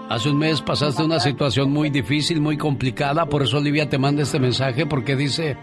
Hace 0.09 0.31
un 0.31 0.39
mes 0.39 0.63
pasaste 0.63 1.03
una 1.03 1.21
situación 1.21 1.71
muy 1.71 1.91
difícil, 1.91 2.41
muy 2.41 2.57
complicada, 2.57 3.27
por 3.27 3.43
eso 3.43 3.59
Olivia 3.59 3.91
te 3.91 3.99
manda 3.99 4.23
este 4.23 4.39
mensaje 4.39 4.87
porque 4.87 5.17
dice 5.17 5.57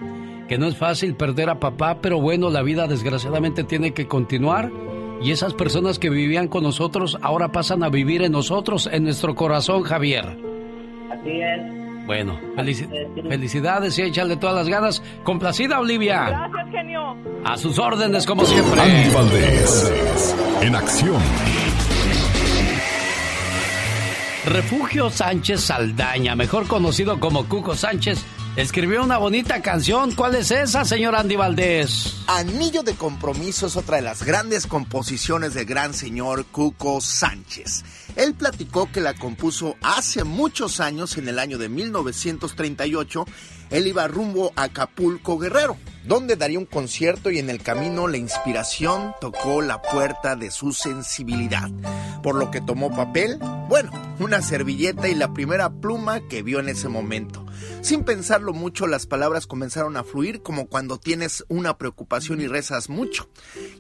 que 0.52 0.58
no 0.58 0.68
es 0.68 0.76
fácil 0.76 1.16
perder 1.16 1.50
a 1.50 1.62
papá, 1.62 2.00
pero 2.02 2.20
bueno, 2.20 2.50
la 2.50 2.62
vida 2.62 2.86
desgraciadamente 2.86 3.64
tiene 3.64 3.94
que 3.94 4.06
continuar 4.10 4.70
y 5.22 5.32
esas 5.32 5.54
personas 5.54 5.98
que 5.98 6.10
vivían 6.10 6.50
con 6.50 6.64
nosotros 6.64 7.18
ahora 7.22 7.54
pasan 7.54 7.84
a 7.84 7.88
vivir 7.90 8.22
en 8.22 8.34
nosotros, 8.34 8.90
en 8.92 9.06
nuestro 9.06 9.34
corazón, 9.34 9.84
Javier. 9.84 10.26
Así 11.10 11.30
es. 11.40 12.06
Bueno, 12.06 12.38
felici- 12.58 12.86
felicidades 13.30 13.98
y 13.98 14.02
échale 14.02 14.36
todas 14.36 14.58
las 14.58 14.68
ganas. 14.68 15.02
Complacida, 15.24 15.80
Olivia. 15.80 16.26
Gracias, 16.28 16.68
genio. 16.70 17.16
A 17.46 17.56
sus 17.56 17.80
órdenes, 17.80 18.26
como 18.26 18.44
siempre. 18.44 18.82
Andy 18.82 19.10
Valdés, 19.16 20.36
en 20.64 20.76
acción. 20.76 21.22
Refugio 24.46 25.10
Sánchez 25.10 25.62
Saldaña, 25.62 26.36
mejor 26.36 26.68
conocido 26.68 27.22
como 27.22 27.48
Cuco 27.48 27.74
Sánchez, 27.76 28.26
escribió 28.56 29.04
una 29.04 29.18
bonita 29.18 29.62
canción. 29.62 30.14
¿Cuál 30.14 30.36
es 30.36 30.52
esa, 30.52 30.84
señor 30.86 31.16
Andy 31.16 31.36
Valdés? 31.36 32.18
Anillo 32.28 32.84
de 32.84 32.96
Compromiso 32.96 33.68
es 33.68 33.78
otra 33.78 33.98
de 33.98 34.02
las 34.04 34.24
grandes 34.24 34.68
composiciones 34.68 35.54
del 35.54 35.66
gran 35.66 35.94
señor 35.94 36.46
Cuco 36.46 37.00
Sánchez. 37.02 37.84
Él 38.16 38.34
platicó 38.34 38.92
que 38.92 39.02
la 39.02 39.14
compuso 39.14 39.78
hace 39.82 40.24
muchos 40.24 40.80
años, 40.80 41.18
en 41.18 41.28
el 41.28 41.40
año 41.40 41.58
de 41.58 41.70
1938, 41.70 43.26
él 43.72 43.88
iba 43.88 44.08
rumbo 44.08 44.52
a 44.56 44.64
Acapulco 44.64 45.38
Guerrero, 45.40 45.78
donde 46.06 46.36
daría 46.36 46.60
un 46.60 46.66
concierto 46.66 47.32
y 47.32 47.40
en 47.40 47.50
el 47.50 47.62
camino 47.62 48.08
la 48.08 48.18
inspiración 48.18 49.14
tocó 49.22 49.62
la 49.62 49.82
puerta 49.82 50.36
de 50.36 50.52
su 50.52 50.74
sensibilidad, 50.74 51.70
por 52.22 52.36
lo 52.36 52.52
que 52.52 52.62
tomó 52.62 52.96
papel, 52.96 53.40
bueno, 53.70 53.92
una 54.20 54.42
servilleta 54.42 55.08
y 55.08 55.16
la 55.16 55.34
primera 55.34 55.70
pluma 55.70 56.20
que 56.28 56.44
vio 56.44 56.60
en 56.60 56.70
ese 56.70 56.90
momento. 56.90 57.46
Sin 57.82 58.04
pensarlo 58.04 58.54
mucho, 58.54 58.88
las 58.88 59.08
palabras 59.08 59.48
comenzaron 59.48 59.98
a 59.98 60.04
fluir 60.04 60.42
como 60.42 60.68
cuando 60.68 61.00
tienes 61.00 61.46
una 61.48 61.78
preocupación 61.78 62.42
y 62.42 62.48
rezas 62.48 62.90
mucho. 62.90 63.30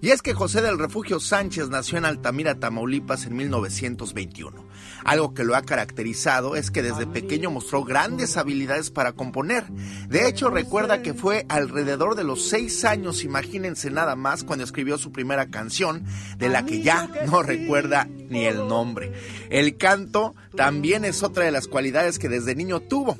Y 0.01 0.09
es 0.09 0.21
que 0.21 0.33
José 0.33 0.61
del 0.61 0.79
Refugio 0.79 1.19
Sánchez 1.19 1.69
nació 1.69 1.97
en 1.97 2.05
Altamira, 2.05 2.59
Tamaulipas 2.59 3.25
en 3.25 3.35
1921. 3.35 4.65
Algo 5.03 5.33
que 5.33 5.43
lo 5.43 5.55
ha 5.55 5.61
caracterizado 5.61 6.55
es 6.55 6.71
que 6.71 6.81
desde 6.81 7.07
pequeño 7.07 7.51
mostró 7.51 7.83
grandes 7.83 8.37
habilidades 8.37 8.91
para 8.91 9.13
componer. 9.13 9.65
De 10.07 10.27
hecho, 10.27 10.49
recuerda 10.49 11.01
que 11.01 11.13
fue 11.13 11.45
alrededor 11.49 12.15
de 12.15 12.23
los 12.23 12.47
seis 12.47 12.85
años, 12.85 13.23
imagínense 13.23 13.89
nada 13.89 14.15
más, 14.15 14.43
cuando 14.43 14.63
escribió 14.63 14.97
su 14.97 15.11
primera 15.11 15.47
canción, 15.47 16.05
de 16.37 16.49
la 16.49 16.65
que 16.65 16.81
ya 16.81 17.09
no 17.27 17.43
recuerda 17.43 18.07
ni 18.29 18.45
el 18.45 18.67
nombre. 18.67 19.11
El 19.49 19.77
canto 19.77 20.35
también 20.55 21.05
es 21.05 21.23
otra 21.23 21.45
de 21.45 21.51
las 21.51 21.67
cualidades 21.67 22.19
que 22.19 22.29
desde 22.29 22.55
niño 22.55 22.79
tuvo. 22.79 23.17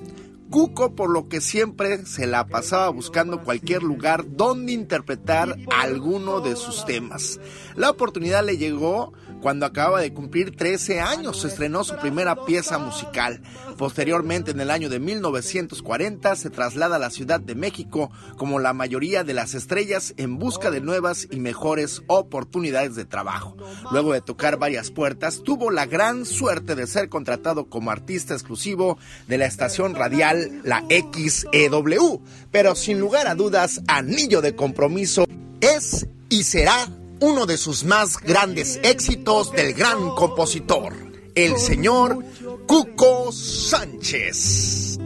Cuco 0.52 0.96
por 0.96 1.10
lo 1.10 1.30
que 1.30 1.40
siempre 1.40 2.06
se 2.06 2.28
la 2.28 2.46
pasaba 2.46 2.90
buscando 2.90 3.42
cualquier 3.42 3.84
lugar 3.84 4.26
donde 4.36 4.74
interpretar 4.74 5.58
alguno 5.72 6.42
de 6.42 6.58
sus 6.58 6.84
temas. 6.86 7.40
La 7.76 7.90
oportunidad 7.90 8.46
le 8.46 8.58
llegó 8.58 9.14
cuando 9.42 9.66
acababa 9.66 10.02
de 10.02 10.14
cumplir 10.14 10.56
13 10.56 11.00
años, 11.00 11.44
estrenó 11.46 11.84
su 11.84 11.96
primera 11.98 12.46
pieza 12.46 12.78
musical. 12.78 13.42
Posteriormente, 13.78 14.52
en 14.52 14.60
el 14.60 14.70
año 14.70 14.88
de 14.90 15.00
1940, 15.00 16.36
se 16.36 16.52
traslada 16.52 16.98
a 16.98 17.00
la 17.00 17.10
Ciudad 17.10 17.40
de 17.40 17.56
México 17.56 18.12
como 18.38 18.60
la 18.60 18.74
mayoría 18.74 19.24
de 19.24 19.34
las 19.34 19.56
estrellas 19.56 20.14
en 20.18 20.38
busca 20.38 20.70
de 20.70 20.82
nuevas 20.82 21.28
y 21.32 21.40
mejores 21.40 22.04
oportunidades 22.06 22.96
de 22.96 23.06
trabajo. 23.06 23.58
Luego 23.92 24.14
de 24.14 24.22
tocar 24.22 24.58
varias 24.58 24.92
puertas, 24.92 25.42
tuvo 25.44 25.72
la 25.72 25.88
gran 25.88 26.26
suerte 26.26 26.76
de 26.76 26.86
ser 26.86 27.10
contratado 27.10 27.66
como 27.66 27.90
artista 27.90 28.36
exclusivo 28.36 29.00
de 29.28 29.40
la 29.40 29.48
estación 29.48 29.96
radial 29.96 30.41
La 30.64 30.84
XEW. 30.90 32.22
Pero 32.52 32.76
sin 32.76 33.00
lugar 33.00 33.28
a 33.28 33.36
dudas, 33.36 33.82
Anillo 33.88 34.42
de 34.42 34.56
Compromiso 34.56 35.26
es 35.60 36.08
y 36.30 36.44
será 36.44 36.88
uno 37.20 37.46
de 37.46 37.58
sus 37.58 37.84
más 37.84 38.18
grandes 38.18 38.80
éxitos 38.84 39.52
del 39.52 39.74
gran 39.74 40.10
compositor, 40.16 40.94
el 41.36 41.58
señor 41.58 42.24
Cuco 42.68 43.32
Sánchez. 43.32 44.98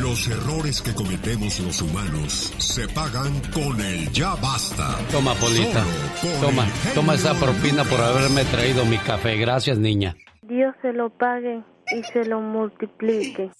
Los 0.00 0.28
errores 0.28 0.82
que 0.82 0.94
cometemos 0.94 1.58
los 1.60 1.80
humanos 1.80 2.52
se 2.58 2.86
pagan 2.88 3.40
con 3.54 3.80
el 3.80 4.12
ya 4.12 4.34
basta. 4.34 4.98
Toma, 5.10 5.32
Polita. 5.34 5.82
Toma, 6.42 6.66
toma 6.94 7.14
esa 7.14 7.32
propina 7.34 7.84
por 7.84 7.98
haberme 7.98 8.44
traído 8.44 8.84
mi 8.84 8.98
café. 8.98 9.36
Gracias, 9.36 9.78
niña. 9.78 10.14
Dios 10.42 10.74
se 10.82 10.92
lo 10.92 11.08
pague 11.08 11.62
y 11.96 12.02
se 12.12 12.26
lo 12.26 12.40
multiplique. 12.40 13.50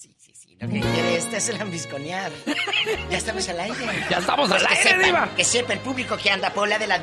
Lo 0.59 0.67
que 0.67 0.81
quiere 0.81 1.15
esta 1.15 1.37
es 1.37 1.47
el 1.47 1.61
ambisconear. 1.61 2.31
Ya 3.09 3.17
estamos 3.17 3.47
al 3.47 3.59
aire. 3.61 3.75
Ya 4.09 4.17
estamos 4.17 4.51
al 4.51 4.67
que 4.67 4.89
aire, 4.89 5.05
Diva. 5.05 5.29
Que 5.37 5.45
sepa 5.45 5.71
el 5.71 5.79
público 5.79 6.17
que 6.17 6.29
anda 6.31 6.49
Pola 6.53 6.77
de 6.77 6.85
la, 6.85 6.99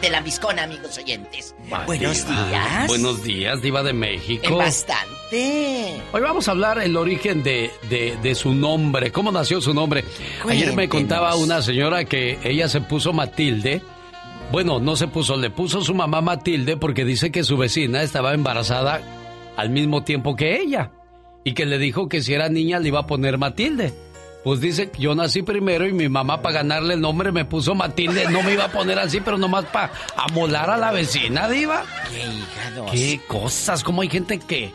de 0.00 0.10
la 0.10 0.18
ambiscona, 0.18 0.62
amigos 0.62 0.96
oyentes. 0.96 1.54
Buenos 1.86 2.24
Diva. 2.28 2.46
días. 2.48 2.86
Buenos 2.86 3.22
días, 3.24 3.62
Diva 3.62 3.82
de 3.82 3.92
México. 3.94 4.56
Bastante. 4.56 6.00
Hoy 6.12 6.20
vamos 6.20 6.46
a 6.46 6.52
hablar 6.52 6.78
el 6.78 6.96
origen 6.96 7.42
de, 7.42 7.72
de- 7.88 8.16
de 8.22 8.34
su 8.36 8.54
nombre, 8.54 9.10
cómo 9.10 9.32
nació 9.32 9.60
su 9.60 9.74
nombre. 9.74 10.04
Ayer 10.48 10.68
me 10.68 10.88
Cuéntenos. 10.88 10.88
contaba 10.90 11.34
una 11.34 11.62
señora 11.62 12.04
que 12.04 12.38
ella 12.44 12.68
se 12.68 12.80
puso 12.80 13.12
Matilde. 13.12 13.82
Bueno, 14.52 14.78
no 14.78 14.94
se 14.94 15.08
puso, 15.08 15.36
le 15.36 15.50
puso 15.50 15.80
su 15.82 15.94
mamá 15.94 16.20
Matilde 16.20 16.76
porque 16.76 17.04
dice 17.04 17.32
que 17.32 17.42
su 17.42 17.56
vecina 17.56 18.02
estaba 18.02 18.34
embarazada 18.34 19.00
al 19.56 19.70
mismo 19.70 20.04
tiempo 20.04 20.36
que 20.36 20.60
ella. 20.60 20.92
Y 21.44 21.52
que 21.54 21.64
le 21.66 21.78
dijo 21.78 22.08
que 22.08 22.22
si 22.22 22.34
era 22.34 22.48
niña 22.48 22.78
le 22.78 22.88
iba 22.88 23.00
a 23.00 23.06
poner 23.06 23.38
Matilde. 23.38 23.92
Pues 24.44 24.60
dice 24.60 24.90
yo 24.98 25.14
nací 25.14 25.42
primero 25.42 25.86
y 25.86 25.92
mi 25.92 26.08
mamá 26.08 26.40
para 26.40 26.56
ganarle 26.56 26.94
el 26.94 27.00
nombre 27.00 27.30
me 27.32 27.44
puso 27.44 27.74
Matilde. 27.74 28.26
No 28.30 28.42
me 28.42 28.54
iba 28.54 28.64
a 28.64 28.72
poner 28.72 28.98
así, 28.98 29.20
pero 29.20 29.36
nomás 29.36 29.66
para 29.66 29.92
amolar 30.16 30.70
a 30.70 30.76
la 30.78 30.90
vecina, 30.92 31.48
diva. 31.48 31.84
Qué 32.10 32.22
hígados. 32.22 32.90
Qué 32.90 33.20
cosas, 33.28 33.82
como 33.84 34.00
hay 34.00 34.08
gente 34.08 34.38
que, 34.38 34.70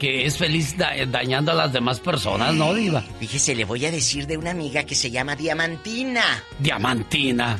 que 0.00 0.26
es 0.26 0.36
feliz 0.36 0.76
da- 0.76 0.94
dañando 1.06 1.52
a 1.52 1.54
las 1.54 1.72
demás 1.72 2.00
personas, 2.00 2.54
¿no, 2.54 2.74
diva? 2.74 3.02
Fíjese, 3.20 3.54
le 3.54 3.64
voy 3.64 3.86
a 3.86 3.92
decir 3.92 4.26
de 4.26 4.36
una 4.36 4.50
amiga 4.50 4.82
que 4.84 4.96
se 4.96 5.12
llama 5.12 5.36
Diamantina. 5.36 6.42
Diamantina. 6.58 7.58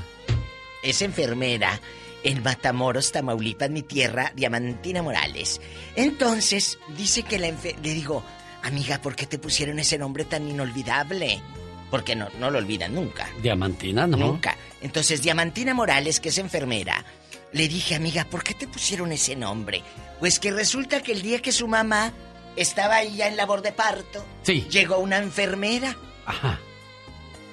Es 0.83 1.03
enfermera 1.03 1.81
en 2.25 2.43
Matamoros, 2.43 3.13
Tamaulipas, 3.13 3.71
mi 3.71 3.83
tierra, 3.83 4.33
Diamantina 4.35 5.03
Morales. 5.03 5.61
Entonces, 5.95 6.79
dice 6.97 7.23
que 7.23 7.39
la 7.39 7.47
enfe- 7.49 7.77
le 7.81 7.95
digo, 7.95 8.25
amiga, 8.65 9.01
¿por 9.01 9.15
qué 9.15 9.27
te 9.27 9.39
pusieron 9.39 9.79
ese 9.79 9.99
nombre 9.99 10.25
tan 10.25 10.49
inolvidable? 10.49 11.41
Porque 11.91 12.17
no, 12.17 12.29
no 12.41 12.51
lo 12.51 12.59
olvidan 12.59 12.95
nunca. 12.95 13.29
Diamantina, 13.43 14.07
¿no? 14.07 14.17
Nunca. 14.17 14.57
Entonces, 14.81 15.23
Diamantina 15.23 15.75
Morales, 15.75 16.19
que 16.19 16.31
es 16.31 16.39
enfermera, 16.39 17.05
le 17.53 17.69
dije, 17.69 17.95
amiga, 17.95 18.25
¿por 18.25 18.43
qué 18.43 18.55
te 18.55 18.67
pusieron 18.67 19.13
ese 19.13 19.37
nombre? 19.37 19.83
Pues 20.19 20.41
que 20.41 20.51
resulta 20.51 21.03
que 21.03 21.13
el 21.13 21.23
día 21.23 21.41
que 21.41 21.53
su 21.53 21.69
mamá 21.69 22.13
estaba 22.57 22.97
ahí 22.97 23.17
ya 23.17 23.29
en 23.29 23.37
labor 23.37 23.63
de 23.63 23.73
parto, 23.73 24.25
Sí. 24.43 24.67
llegó 24.71 24.99
una 24.99 25.19
enfermera. 25.19 25.97
Ajá. 26.27 26.59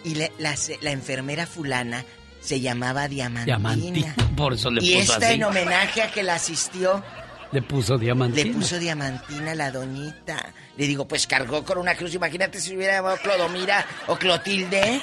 Y 0.04 0.16
la, 0.16 0.30
la, 0.40 0.56
la 0.82 0.92
enfermera 0.92 1.46
fulana 1.46 2.04
se 2.40 2.60
llamaba 2.60 3.08
Diamantina. 3.08 3.46
Diamantina. 3.46 4.16
Por 4.36 4.54
eso 4.54 4.72
le 4.72 4.84
y 4.84 4.96
puso 4.96 5.14
esta 5.14 5.28
así. 5.28 5.36
en 5.36 5.44
homenaje 5.44 6.02
a 6.02 6.12
que 6.12 6.24
la 6.24 6.36
asistió, 6.36 7.04
Le 7.52 7.62
puso 7.62 7.98
diamantina. 7.98 8.44
le 8.48 8.54
puso 8.54 8.80
Diamantina 8.80 9.52
a 9.52 9.56
la 9.56 9.72
doñita. 9.72 10.54
Le 10.78 10.88
digo, 10.88 11.06
pues 11.08 11.28
cargó 11.28 11.64
con 11.66 11.78
una 11.80 11.96
cruz. 11.96 12.14
Imagínate 12.16 12.62
si 12.62 12.76
hubiera 12.76 12.94
llamado 12.96 13.18
Clodomira 13.18 13.86
o 14.08 14.16
Clotilde. 14.16 15.02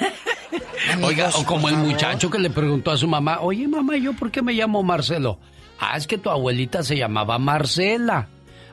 Oiga, 1.03 1.29
o 1.35 1.45
como 1.45 1.69
el 1.69 1.75
muchacho 1.77 2.29
que 2.31 2.39
le 2.39 2.49
preguntó 2.49 2.89
a 2.91 2.97
su 2.97 3.07
mamá, 3.07 3.39
oye 3.41 3.67
mamá, 3.67 3.97
¿yo 3.97 4.13
por 4.13 4.31
qué 4.31 4.41
me 4.41 4.53
llamo 4.53 4.81
Marcelo? 4.81 5.37
Ah, 5.79 5.95
es 5.95 6.07
que 6.07 6.17
tu 6.17 6.29
abuelita 6.31 6.81
se 6.83 6.97
llamaba 6.97 7.37
Marcela. 7.37 8.27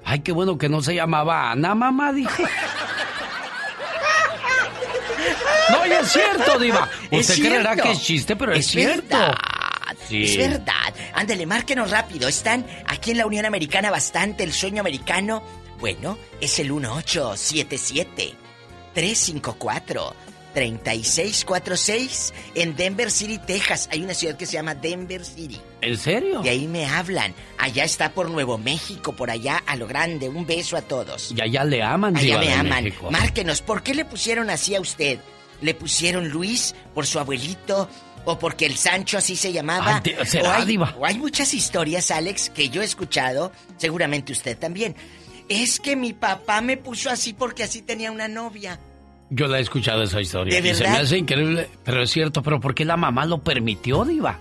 Ay, 0.04 0.20
qué 0.20 0.32
bueno 0.32 0.56
que 0.56 0.68
no 0.68 0.80
se 0.82 0.94
llamaba 0.94 1.50
Ana, 1.50 1.74
mamá, 1.74 2.12
dijo. 2.12 2.42
No, 5.70 5.84
y 5.84 5.90
es 5.90 6.12
cierto, 6.12 6.58
Diva. 6.60 6.88
Usted 7.10 7.34
creerá 7.38 7.74
que 7.74 7.90
es 7.90 8.00
chiste, 8.00 8.36
pero 8.36 8.52
es, 8.52 8.60
Es 8.60 8.66
cierto. 8.68 9.16
verdad. 9.18 9.34
Sí. 10.08 10.22
Es 10.24 10.36
verdad. 10.36 10.94
Ándale, 11.14 11.46
márquenos 11.46 11.90
rápido. 11.90 12.28
Están 12.28 12.66
aquí 12.86 13.10
en 13.12 13.18
la 13.18 13.26
Unión 13.26 13.44
Americana 13.46 13.90
bastante, 13.90 14.44
el 14.44 14.52
sueño 14.52 14.80
americano. 14.80 15.42
Bueno, 15.78 16.16
es 16.40 16.58
el 16.58 16.70
1877 16.72 18.34
354 18.94 20.14
3646 20.54 22.32
en 22.54 22.76
Denver 22.76 23.10
City, 23.10 23.38
Texas. 23.38 23.90
Hay 23.92 24.02
una 24.02 24.14
ciudad 24.14 24.36
que 24.38 24.46
se 24.46 24.54
llama 24.54 24.74
Denver 24.74 25.22
City. 25.22 25.60
¿En 25.82 25.98
serio? 25.98 26.40
Y 26.42 26.48
ahí 26.48 26.66
me 26.66 26.86
hablan. 26.86 27.34
Allá 27.58 27.84
está 27.84 28.12
por 28.12 28.30
Nuevo 28.30 28.56
México, 28.56 29.12
por 29.14 29.30
allá 29.30 29.62
a 29.66 29.76
lo 29.76 29.86
grande. 29.86 30.30
Un 30.30 30.46
beso 30.46 30.78
a 30.78 30.82
todos. 30.82 31.34
Y 31.36 31.42
allá 31.42 31.62
le 31.64 31.82
aman, 31.82 32.16
Allá 32.16 32.38
me 32.38 32.46
de 32.46 32.52
aman. 32.54 32.84
México. 32.84 33.10
Márquenos, 33.10 33.60
¿por 33.60 33.82
qué 33.82 33.94
le 33.94 34.06
pusieron 34.06 34.48
así 34.48 34.74
a 34.74 34.80
usted? 34.80 35.18
¿Le 35.60 35.74
pusieron 35.74 36.28
Luis 36.30 36.74
por 36.94 37.06
su 37.06 37.18
abuelito? 37.18 37.88
¿O 38.26 38.38
porque 38.38 38.66
el 38.66 38.76
Sancho 38.76 39.16
así 39.18 39.36
se 39.36 39.52
llamaba? 39.52 40.02
Ay, 40.04 40.26
¿será, 40.26 40.50
o, 40.50 40.52
hay, 40.52 40.64
diva? 40.66 40.94
o 40.98 41.06
hay 41.06 41.16
muchas 41.16 41.54
historias, 41.54 42.10
Alex, 42.10 42.50
que 42.50 42.68
yo 42.68 42.82
he 42.82 42.84
escuchado, 42.84 43.52
seguramente 43.78 44.32
usted 44.32 44.58
también. 44.58 44.94
Es 45.48 45.78
que 45.80 45.94
mi 45.96 46.12
papá 46.12 46.60
me 46.60 46.76
puso 46.76 47.08
así 47.08 47.32
porque 47.32 47.62
así 47.62 47.82
tenía 47.82 48.10
una 48.10 48.26
novia. 48.26 48.78
Yo 49.30 49.46
la 49.46 49.58
he 49.58 49.62
escuchado 49.62 50.02
esa 50.02 50.20
historia. 50.20 50.60
¿De 50.60 50.70
y 50.70 50.74
se 50.74 50.82
me 50.82 50.88
verdad? 50.90 51.04
hace 51.04 51.18
increíble, 51.18 51.68
pero 51.84 52.02
es 52.02 52.10
cierto, 52.10 52.42
pero 52.42 52.60
¿por 52.60 52.74
qué 52.74 52.84
la 52.84 52.96
mamá 52.96 53.24
lo 53.26 53.38
permitió, 53.38 54.04
Diva? 54.04 54.38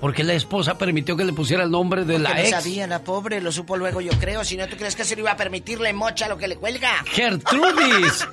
¿Por 0.00 0.12
qué 0.12 0.22
la 0.22 0.34
esposa 0.34 0.76
permitió 0.76 1.16
que 1.16 1.24
le 1.24 1.32
pusiera 1.32 1.64
el 1.64 1.70
nombre 1.70 2.04
de 2.04 2.18
la 2.18 2.34
que 2.34 2.34
no 2.34 2.40
ex? 2.42 2.50
sabía, 2.50 2.86
la 2.86 2.98
pobre, 3.02 3.40
lo 3.40 3.50
supo 3.50 3.78
luego, 3.78 4.02
yo 4.02 4.12
creo. 4.20 4.44
Si 4.44 4.58
no, 4.58 4.66
¿tú 4.68 4.76
crees 4.76 4.94
que 4.94 5.04
se 5.04 5.14
le 5.16 5.22
iba 5.22 5.32
a 5.32 5.36
permitir 5.38 5.80
le 5.80 5.94
mocha 5.94 6.28
lo 6.28 6.36
que 6.36 6.48
le 6.48 6.56
cuelga? 6.56 7.02
Gertrudis 7.06 8.28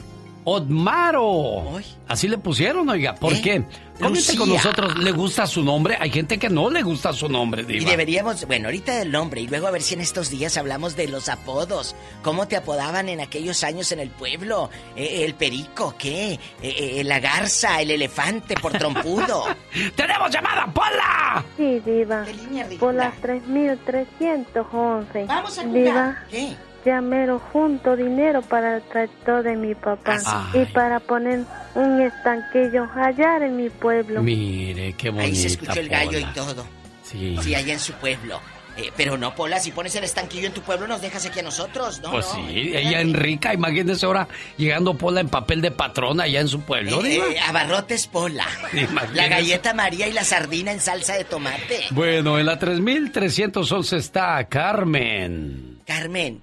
Odmaro. 0.46 1.80
Así 2.08 2.28
le 2.28 2.38
pusieron, 2.38 2.88
oiga. 2.90 3.16
¿Por 3.16 3.34
¿Eh? 3.34 3.42
qué? 3.42 3.64
Comente 4.00 4.36
con 4.36 4.50
nosotros. 4.50 4.98
¿Le 4.98 5.12
gusta 5.12 5.46
su 5.48 5.64
nombre? 5.64 5.96
Hay 6.00 6.10
gente 6.10 6.38
que 6.40 6.50
no 6.50 6.70
le 6.70 6.82
gusta 6.82 7.14
su 7.14 7.30
nombre, 7.30 7.62
Y 7.62 7.66
Diva. 7.80 7.92
deberíamos, 7.92 8.46
bueno, 8.48 8.66
ahorita 8.68 8.96
del 8.98 9.12
nombre 9.12 9.42
y 9.42 9.48
luego 9.48 9.68
a 9.68 9.72
ver 9.72 9.82
si 9.84 9.94
en 9.94 10.02
estos 10.02 10.30
días 10.32 10.58
hablamos 10.58 10.96
de 10.96 11.08
los 11.08 11.30
apodos. 11.30 11.96
¿Cómo 12.24 12.48
te 12.48 12.56
apodaban 12.58 13.08
en 13.10 13.22
aquellos 13.22 13.64
años 13.64 13.92
en 13.92 14.00
el 14.00 14.10
pueblo? 14.10 14.70
Eh, 14.96 15.24
el 15.26 15.36
perico, 15.36 15.94
¿qué? 15.98 16.34
Eh, 16.34 16.40
eh, 16.62 17.04
la 17.04 17.20
garza, 17.20 17.82
el 17.82 17.92
elefante 17.92 18.56
por 18.56 18.72
trompudo. 18.74 19.46
¡Tenemos 19.96 20.32
llamada, 20.32 20.66
Pola! 20.74 21.46
Sí, 21.56 21.80
Diva. 21.86 22.24
ridícula. 22.26 22.78
Por 22.80 22.96
las 22.96 23.16
3311. 23.22 25.26
Vamos 25.26 25.58
a 25.58 25.62
jugar. 25.64 25.84
Diva. 25.84 26.18
¿Qué? 26.30 26.56
Ya 26.86 27.02
mero 27.02 27.40
junto 27.52 27.96
dinero 27.96 28.42
para 28.42 28.78
el 28.78 28.84
tractor 28.84 29.44
de 29.44 29.56
mi 29.56 29.76
papá 29.76 30.18
Ay. 30.26 30.62
y 30.62 30.66
para 30.66 31.00
poner 31.00 31.46
un 31.76 32.02
estanquillo 32.02 32.88
allá 32.96 33.38
en 33.38 33.56
mi 33.56 33.70
pueblo. 33.70 34.22
Mire, 34.22 34.94
qué 34.94 35.10
bonita 35.10 35.28
Ahí 35.28 35.36
se 35.36 35.48
escuchó 35.48 35.80
el 35.80 35.90
gallo 35.90 36.20
y 36.20 36.26
todo. 36.34 36.66
Sí. 37.04 37.38
Sí, 37.42 37.56
allá 37.56 37.74
en 37.74 37.80
su 37.80 37.94
pueblo. 37.94 38.40
Eh, 38.76 38.92
pero 38.98 39.18
no, 39.18 39.36
Pola, 39.36 39.60
si 39.60 39.72
pones 39.72 39.96
el 39.96 40.04
estanquillo 40.04 40.48
en 40.48 40.54
tu 40.54 40.62
pueblo, 40.62 40.88
nos 40.88 41.00
dejas 41.00 41.26
aquí 41.26 41.40
a 41.40 41.44
nosotros, 41.44 42.02
¿no? 42.02 42.12
Pues 42.12 42.26
no. 42.26 42.48
sí, 42.48 42.72
ella 42.74 43.02
en 43.02 43.14
rica, 43.14 43.54
imagínese 43.54 44.06
ahora 44.06 44.28
llegando 44.58 44.96
Pola 44.96 45.22
en 45.22 45.30
papel 45.30 45.62
de 45.62 45.70
patrona 45.70 46.24
allá 46.24 46.42
en 46.42 46.48
su 46.48 46.62
pueblo. 46.62 47.06
Eh, 47.06 47.18
eh, 47.18 47.40
abarrotes 47.40 48.08
Pola. 48.08 48.48
Imagínese. 48.74 49.16
La 49.16 49.28
galleta 49.28 49.74
María 49.76 50.08
y 50.08 50.14
la 50.14 50.24
sardina 50.24 50.72
en 50.72 50.80
salsa 50.80 51.14
de 51.14 51.24
tomate. 51.24 51.82
Bueno, 51.92 52.40
en 52.40 52.48
la 52.48 52.58
3311 52.58 53.98
está 53.98 54.44
Carmen. 54.46 55.82
Carmen. 55.86 56.42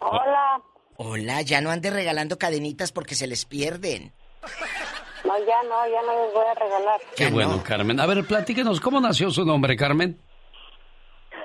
Hola. 0.00 0.60
Hola, 0.96 1.42
ya 1.42 1.60
no 1.60 1.70
andes 1.70 1.92
regalando 1.92 2.38
cadenitas 2.38 2.92
porque 2.92 3.14
se 3.14 3.26
les 3.26 3.44
pierden. 3.44 4.12
No, 5.24 5.38
ya 5.44 5.62
no, 5.64 5.86
ya 5.88 6.02
no 6.02 6.24
les 6.24 6.34
voy 6.34 6.44
a 6.46 6.54
regalar. 6.54 7.00
Qué 7.16 7.30
bueno, 7.30 7.62
Carmen. 7.64 8.00
A 8.00 8.06
ver, 8.06 8.24
platíquenos, 8.26 8.80
¿cómo 8.80 9.00
nació 9.00 9.30
su 9.30 9.44
nombre, 9.44 9.76
Carmen? 9.76 10.20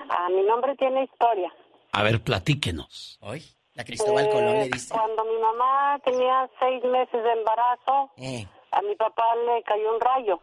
Ah, 0.09 0.27
mi 0.30 0.43
nombre 0.43 0.75
tiene 0.77 1.03
historia. 1.03 1.51
A 1.91 2.03
ver, 2.03 2.21
platíquenos. 2.23 3.17
Hoy, 3.21 3.43
la 3.73 3.84
Cristóbal 3.84 4.30
Colón 4.30 4.53
le 4.53 4.63
Eh, 4.65 4.69
dice. 4.71 4.93
Cuando 4.93 5.23
mi 5.25 5.38
mamá 5.39 5.99
tenía 6.05 6.49
seis 6.59 6.84
meses 6.85 7.23
de 7.23 7.31
embarazo, 7.31 8.11
Eh, 8.17 8.47
a 8.71 8.81
mi 8.81 8.95
papá 8.95 9.23
le 9.47 9.61
cayó 9.63 9.93
un 9.95 10.01
rayo. 10.01 10.39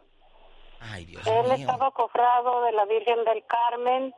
ay, 0.80 1.04
Dios 1.06 1.26
Él 1.26 1.44
mío. 1.44 1.54
estaba 1.54 1.90
cofrado 1.92 2.62
de 2.64 2.72
la 2.72 2.84
Virgen 2.84 3.24
del 3.24 3.44
Carmen. 3.46 4.14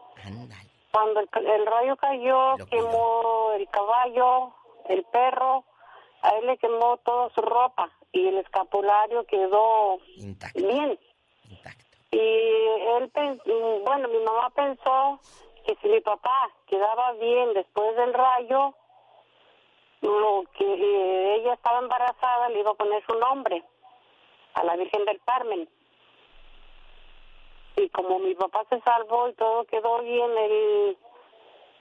Cuando 0.92 1.20
el, 1.20 1.28
el 1.46 1.66
rayo 1.66 1.96
cayó, 1.96 2.56
quemó 2.70 3.52
el 3.54 3.68
caballo, 3.68 4.52
el 4.88 5.02
perro, 5.04 5.64
a 6.22 6.30
él 6.36 6.46
le 6.46 6.58
quemó 6.58 6.98
toda 6.98 7.30
su 7.30 7.40
ropa 7.40 7.90
y 8.12 8.28
el 8.28 8.38
escapulario 8.38 9.24
quedó 9.24 9.98
bien. 10.54 10.98
Y 12.10 12.18
él, 12.18 13.10
mm, 13.14 13.84
bueno, 13.84 14.08
mi 14.08 14.18
mamá 14.18 14.50
pensó 14.50 15.18
que 15.66 15.74
si 15.80 15.88
mi 15.88 16.00
papá 16.00 16.50
quedaba 16.66 17.12
bien 17.12 17.54
después 17.54 17.96
del 17.96 18.12
rayo, 18.12 18.74
lo 20.02 20.44
que 20.56 20.64
eh, 20.64 21.36
ella 21.36 21.54
estaba 21.54 21.78
embarazada 21.78 22.48
le 22.50 22.60
iba 22.60 22.72
a 22.72 22.74
poner 22.74 23.02
su 23.06 23.14
nombre 23.18 23.64
a 24.54 24.64
la 24.64 24.76
Virgen 24.76 25.04
del 25.06 25.20
Carmen. 25.24 25.68
Y 27.82 27.88
como 27.90 28.18
mi 28.20 28.34
papá 28.34 28.64
se 28.70 28.80
salvó 28.80 29.28
y 29.28 29.34
todo 29.34 29.64
quedó 29.64 30.02
bien, 30.02 30.30
él 30.38 30.96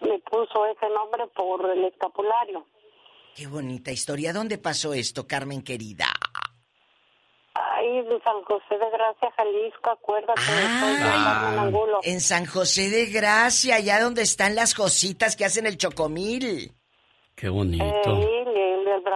me 0.01 0.19
puso 0.19 0.65
ese 0.65 0.89
nombre 0.89 1.27
por 1.35 1.69
el 1.69 1.85
escapulario. 1.85 2.65
Qué 3.35 3.47
bonita 3.47 3.91
historia. 3.91 4.33
¿Dónde 4.33 4.57
pasó 4.57 4.93
esto, 4.93 5.27
Carmen 5.27 5.61
querida? 5.63 6.07
Ahí 7.53 7.97
en 7.99 8.23
San 8.23 8.41
José 8.43 8.77
de 8.77 8.89
Gracia, 8.89 9.31
Jalisco, 9.37 9.89
acuérdate. 9.89 10.41
soy 10.41 10.93
de 10.93 11.03
Carmen. 11.03 11.75
En 12.03 12.21
San 12.21 12.45
José 12.45 12.89
de 12.89 13.05
Gracia, 13.07 13.75
allá 13.75 14.01
donde 14.01 14.23
están 14.23 14.55
las 14.55 14.73
jositas 14.73 15.35
que 15.35 15.45
hacen 15.45 15.65
el 15.65 15.77
chocomil. 15.77 16.71
Qué 17.35 17.49
bonito. 17.49 17.83
Eh, 17.85 18.40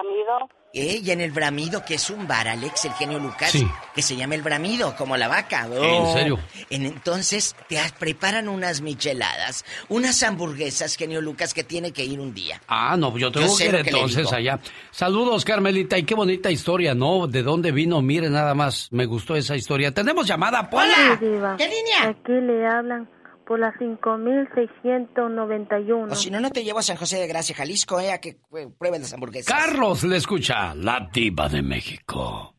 bramido. 0.01 0.49
Eh, 0.77 0.99
y 1.01 1.11
en 1.11 1.21
el 1.21 1.31
bramido, 1.31 1.85
que 1.85 1.93
es 1.93 2.09
un 2.09 2.27
bar, 2.27 2.49
Alex, 2.49 2.83
el 2.83 2.91
genio 2.95 3.17
Lucas, 3.17 3.51
Sí. 3.51 3.65
que 3.93 4.01
se 4.01 4.17
llama 4.17 4.35
el 4.35 4.41
bramido, 4.41 4.93
como 4.97 5.15
la 5.15 5.29
vaca. 5.29 5.67
¿En 5.71 6.07
serio? 6.13 6.37
En, 6.69 6.85
entonces 6.85 7.55
te 7.69 7.79
preparan 7.97 8.49
unas 8.49 8.81
micheladas, 8.81 9.63
unas 9.87 10.21
hamburguesas, 10.23 10.97
genio 10.97 11.21
Lucas, 11.21 11.53
que 11.53 11.63
tiene 11.63 11.93
que 11.93 12.03
ir 12.03 12.19
un 12.19 12.33
día. 12.33 12.61
Ah, 12.67 12.97
no, 12.97 13.17
yo 13.17 13.31
tengo 13.31 13.47
Yo 13.47 13.57
que 13.57 13.65
ir 13.69 13.75
entonces 13.75 14.33
allá. 14.33 14.59
Saludos, 14.91 15.45
Carmelita, 15.45 15.97
y 15.97 16.03
qué 16.03 16.13
bonita 16.13 16.51
historia, 16.51 16.93
¿no? 16.93 17.25
¿De 17.27 17.41
dónde 17.41 17.71
vino? 17.71 18.01
Mire, 18.01 18.29
nada 18.29 18.53
más, 18.53 18.89
me 18.91 19.05
gustó 19.05 19.37
esa 19.37 19.55
historia. 19.55 19.93
Tenemos 19.93 20.27
llamada, 20.27 20.69
Pola. 20.69 21.17
Sí, 21.19 21.25
Diva. 21.25 21.53
Aquí 21.53 22.33
le 22.33 22.67
hablan 22.67 23.07
por 23.45 23.59
la 23.59 23.71
5691. 23.77 26.11
O 26.11 26.15
si 26.15 26.31
no, 26.31 26.39
no 26.39 26.49
te 26.49 26.63
llevo 26.63 26.79
a 26.79 26.83
San 26.83 26.97
José 26.97 27.19
de 27.19 27.27
Gracia, 27.27 27.55
Jalisco, 27.55 27.99
eh, 27.99 28.11
a 28.11 28.19
que 28.19 28.29
eh, 28.29 28.67
prueben 28.77 29.01
las 29.01 29.13
hamburguesas. 29.13 29.53
Carlos 29.53 30.03
le 30.03 30.17
escucha, 30.17 30.73
la 30.75 31.07
diva 31.13 31.47
de 31.47 31.61
México. 31.61 32.51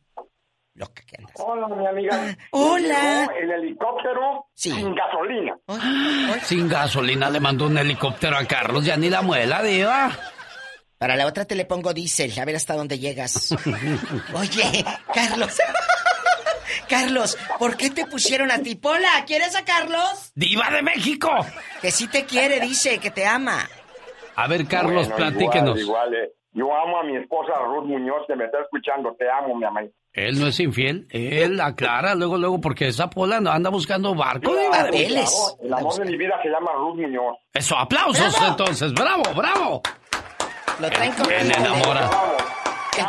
Hola, 1.33 1.67
mi 1.75 1.87
amiga. 1.87 2.37
Hola. 2.51 3.21
Llegó 3.21 3.31
El 3.31 3.51
helicóptero 3.51 4.45
sin 4.53 4.93
gasolina. 4.93 5.57
Sin 6.43 6.69
gasolina 6.69 7.29
le 7.29 7.39
mandó 7.39 7.65
un 7.65 7.77
helicóptero 7.77 8.37
a 8.37 8.45
Carlos, 8.45 8.85
ya 8.85 8.97
ni 8.97 9.09
la 9.09 9.21
muela, 9.21 9.63
diva. 9.63 10.11
Para 10.97 11.15
la 11.15 11.27
otra 11.27 11.45
te 11.45 11.55
le 11.55 11.65
pongo 11.65 11.93
diésel, 11.93 12.37
a 12.39 12.45
ver 12.45 12.55
hasta 12.55 12.75
dónde 12.75 12.99
llegas. 12.99 13.51
Oye, 14.33 14.85
Carlos. 15.13 15.57
Carlos, 16.87 17.37
¿por 17.59 17.77
qué 17.77 17.89
te 17.89 18.05
pusieron 18.05 18.51
a 18.51 18.59
ti? 18.59 18.75
Pola, 18.75 19.09
¿quieres 19.25 19.55
a 19.55 19.65
Carlos? 19.65 20.31
¡Diva 20.35 20.69
de 20.69 20.81
México! 20.81 21.29
Que 21.81 21.91
sí 21.91 22.07
te 22.07 22.25
quiere, 22.25 22.59
dice, 22.59 22.99
que 22.99 23.11
te 23.11 23.25
ama. 23.25 23.67
A 24.35 24.47
ver, 24.47 24.67
Carlos, 24.67 25.09
Bueno, 25.09 25.15
platíquenos. 25.15 25.79
Igual, 25.79 26.07
igual, 26.07 26.13
eh. 26.15 26.33
Yo 26.53 26.75
amo 26.75 26.99
a 26.99 27.03
mi 27.03 27.15
esposa 27.15 27.53
Ruth 27.65 27.85
Muñoz, 27.85 28.23
que 28.27 28.35
me 28.35 28.45
está 28.45 28.59
escuchando. 28.61 29.15
Te 29.15 29.25
amo, 29.29 29.55
mi 29.55 29.65
amor. 29.65 29.91
Él 30.11 30.39
no 30.39 30.47
es 30.47 30.59
infiel, 30.59 31.07
él 31.11 31.61
aclara 31.61 32.15
luego, 32.15 32.37
luego, 32.39 32.59
porque 32.59 32.87
esa 32.87 33.07
Pola 33.07 33.37
anda 33.37 33.69
buscando 33.69 34.15
barco, 34.15 34.55
diva 34.55 34.83
de 34.85 34.91
México. 34.91 35.59
El 35.61 35.71
amor 35.71 35.93
de 35.93 36.05
mi 36.05 36.17
vida 36.17 36.33
se 36.41 36.49
llama 36.49 36.71
Ruth 36.73 36.95
Muñoz. 36.95 37.37
Eso, 37.53 37.77
aplausos 37.77 38.35
entonces, 38.41 38.91
bravo, 38.93 39.21
bravo. 39.35 39.83
Lo 40.79 40.89
traen 40.89 41.13
Bien 41.27 41.51
enamora. 41.51 42.09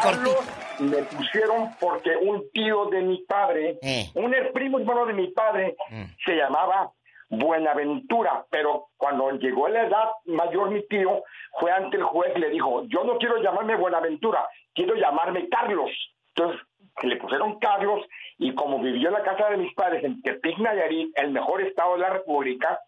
Carlos 0.03 0.37
me 0.81 1.03
pusieron 1.05 1.71
porque 1.81 2.17
un 2.17 2.51
tío 2.53 2.87
de 2.87 3.03
mi 3.03 3.19
padre, 3.25 3.79
Eh. 3.83 4.11
un 4.15 4.35
primo 4.53 4.79
hermano 4.79 5.07
de 5.07 5.13
mi 5.15 5.29
padre, 5.29 5.77
Mm. 5.91 6.05
se 6.25 6.37
llamaba 6.37 6.91
Buenaventura, 7.31 8.47
pero 8.51 8.89
cuando 8.97 9.31
llegó 9.33 9.67
a 9.67 9.71
la 9.71 9.83
edad 9.87 10.09
mayor 10.25 10.71
mi 10.71 10.83
tío, 10.87 11.23
fue 11.61 11.71
ante 11.71 11.97
el 11.99 12.03
juez 12.05 12.33
y 12.37 12.41
le 12.41 12.51
dijo, 12.51 12.85
yo 12.87 13.05
no 13.05 13.19
quiero 13.19 13.43
llamarme 13.43 13.77
Buenaventura, 13.77 14.49
quiero 14.75 14.95
llamarme 14.95 15.49
Carlos. 15.49 15.91
Entonces 16.35 16.61
le 17.03 17.17
pusieron 17.17 17.59
Carlos 17.59 18.05
y 18.39 18.55
como 18.55 18.79
vivió 18.81 19.09
en 19.09 19.15
la 19.15 19.23
casa 19.23 19.51
de 19.51 19.57
mis 19.59 19.75
padres 19.75 20.05
en 20.05 20.23
Tepic, 20.23 20.59
Nayarit, 20.59 21.11
el 21.19 21.31
mejor 21.31 21.61
estado 21.61 21.95
de 21.95 21.99
la 22.01 22.11
República, 22.11 22.81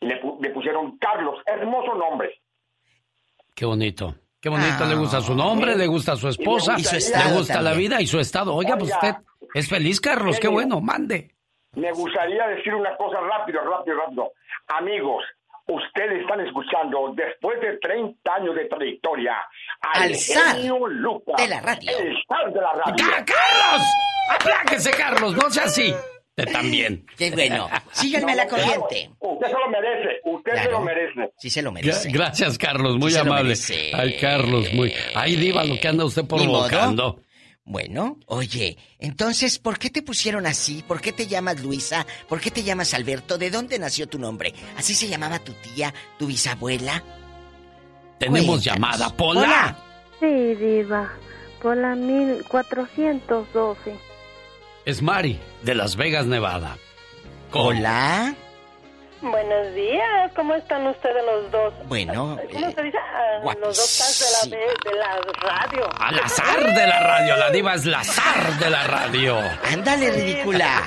le, 0.00 0.20
pu- 0.22 0.38
le 0.40 0.50
pusieron 0.50 0.96
Carlos, 0.98 1.40
hermoso 1.46 1.94
nombre. 1.94 2.40
Qué 3.54 3.64
bonito. 3.64 4.14
Qué 4.46 4.50
bonito, 4.50 4.84
le 4.86 4.94
gusta 4.94 5.20
su 5.20 5.34
nombre, 5.34 5.74
le 5.74 5.88
gusta 5.88 6.14
su 6.14 6.28
esposa, 6.28 6.76
Y 6.78 6.84
su 6.84 6.94
estado 6.94 7.30
le 7.30 7.36
gusta 7.38 7.60
la 7.60 7.72
vida 7.72 8.00
y 8.00 8.06
su 8.06 8.20
estado. 8.20 8.54
Oiga, 8.54 8.76
pues 8.78 8.92
usted 8.92 9.16
es 9.52 9.68
feliz, 9.68 10.00
Carlos, 10.00 10.38
qué 10.38 10.46
bueno, 10.46 10.80
mande. 10.80 11.34
Me 11.72 11.90
gustaría 11.90 12.46
decir 12.46 12.72
una 12.72 12.96
cosa 12.96 13.18
rápido, 13.22 13.60
rápido, 13.62 13.96
rápido. 13.96 14.32
Amigos, 14.68 15.24
ustedes 15.66 16.20
están 16.20 16.42
escuchando, 16.42 17.12
después 17.16 17.60
de 17.60 17.76
30 17.78 18.34
años 18.34 18.54
de 18.54 18.66
trayectoria, 18.66 19.34
al, 19.80 20.14
genio 20.14 20.86
Lucas, 20.86 21.42
de 21.42 21.48
la 21.48 21.60
radio. 21.60 21.98
El 21.98 22.16
zar 22.28 22.52
de 22.52 22.60
la 22.60 22.72
radio. 22.72 23.04
¡Ah, 23.04 23.24
Carlos! 23.26 23.86
¡Apláquese, 24.32 24.90
Carlos! 24.92 25.34
No 25.34 25.50
sea 25.50 25.64
así. 25.64 25.92
Usted 26.38 26.52
también. 26.52 27.06
Qué 27.16 27.30
bueno. 27.30 27.68
Síganme 27.92 28.32
a 28.32 28.36
la 28.36 28.46
corriente. 28.46 29.10
Usted 29.20 29.46
se 29.46 29.52
lo 29.52 29.68
merece, 29.70 30.20
usted 30.24 30.52
se 30.62 30.70
lo 30.70 30.80
merece. 30.82 31.32
Sí 31.38 31.48
se 31.50 31.62
lo 31.62 31.72
merece. 31.72 32.10
Gracias, 32.10 32.58
Carlos, 32.58 32.98
muy 32.98 33.10
Sí 33.12 33.18
amable. 33.18 33.54
Ay, 33.94 34.16
Carlos, 34.20 34.70
muy. 34.74 34.92
Ay, 35.14 35.36
diva, 35.36 35.64
lo 35.64 35.80
que 35.80 35.88
anda 35.88 36.04
usted 36.04 36.26
provocando. 36.26 37.20
Bueno, 37.68 38.20
oye, 38.26 38.76
entonces, 39.00 39.58
¿por 39.58 39.76
qué 39.78 39.90
te 39.90 40.00
pusieron 40.02 40.46
así? 40.46 40.84
¿Por 40.86 41.00
qué 41.00 41.10
te 41.12 41.26
llamas 41.26 41.60
Luisa? 41.62 42.06
¿Por 42.28 42.40
qué 42.40 42.52
te 42.52 42.62
llamas 42.62 42.94
Alberto? 42.94 43.38
¿De 43.38 43.50
dónde 43.50 43.76
nació 43.80 44.06
tu 44.06 44.20
nombre? 44.20 44.54
¿Así 44.76 44.94
se 44.94 45.08
llamaba 45.08 45.40
tu 45.40 45.52
tía, 45.54 45.92
tu 46.16 46.28
bisabuela? 46.28 47.02
Tenemos 48.20 48.62
Cuéntanos. 48.62 48.64
llamada, 48.64 49.16
Pola. 49.16 49.76
Sí, 50.20 50.54
Diva. 50.54 51.12
Por 51.60 51.76
la 51.76 51.96
1412. 51.96 53.98
Es 54.86 55.02
Mari, 55.02 55.38
de 55.62 55.74
Las 55.74 55.96
Vegas, 55.96 56.26
Nevada. 56.26 56.78
Con- 57.50 57.76
Hola. 57.76 58.34
Buenos 59.20 59.74
días, 59.74 60.30
¿cómo 60.36 60.54
están 60.54 60.86
ustedes 60.86 61.24
los 61.24 61.50
dos? 61.50 61.74
Bueno, 61.88 62.38
¿Cómo 62.52 62.66
eh, 62.68 62.72
se 62.76 62.82
dice? 62.82 62.98
Ah, 62.98 63.40
los 63.60 63.76
dos 63.76 64.50
de 64.50 64.50
la, 64.50 64.56
de, 64.56 64.90
de 64.90 64.96
la 64.96 65.18
radio. 65.42 65.88
Al 65.98 66.18
azar 66.20 66.74
de 66.74 66.86
la 66.86 67.00
radio, 67.00 67.36
la 67.36 67.50
diva 67.50 67.74
es 67.74 67.86
la 67.86 68.00
azar 68.00 68.58
de 68.58 68.70
la 68.70 68.84
radio. 68.86 69.38
ándale, 69.72 70.10
ridícula. 70.12 70.82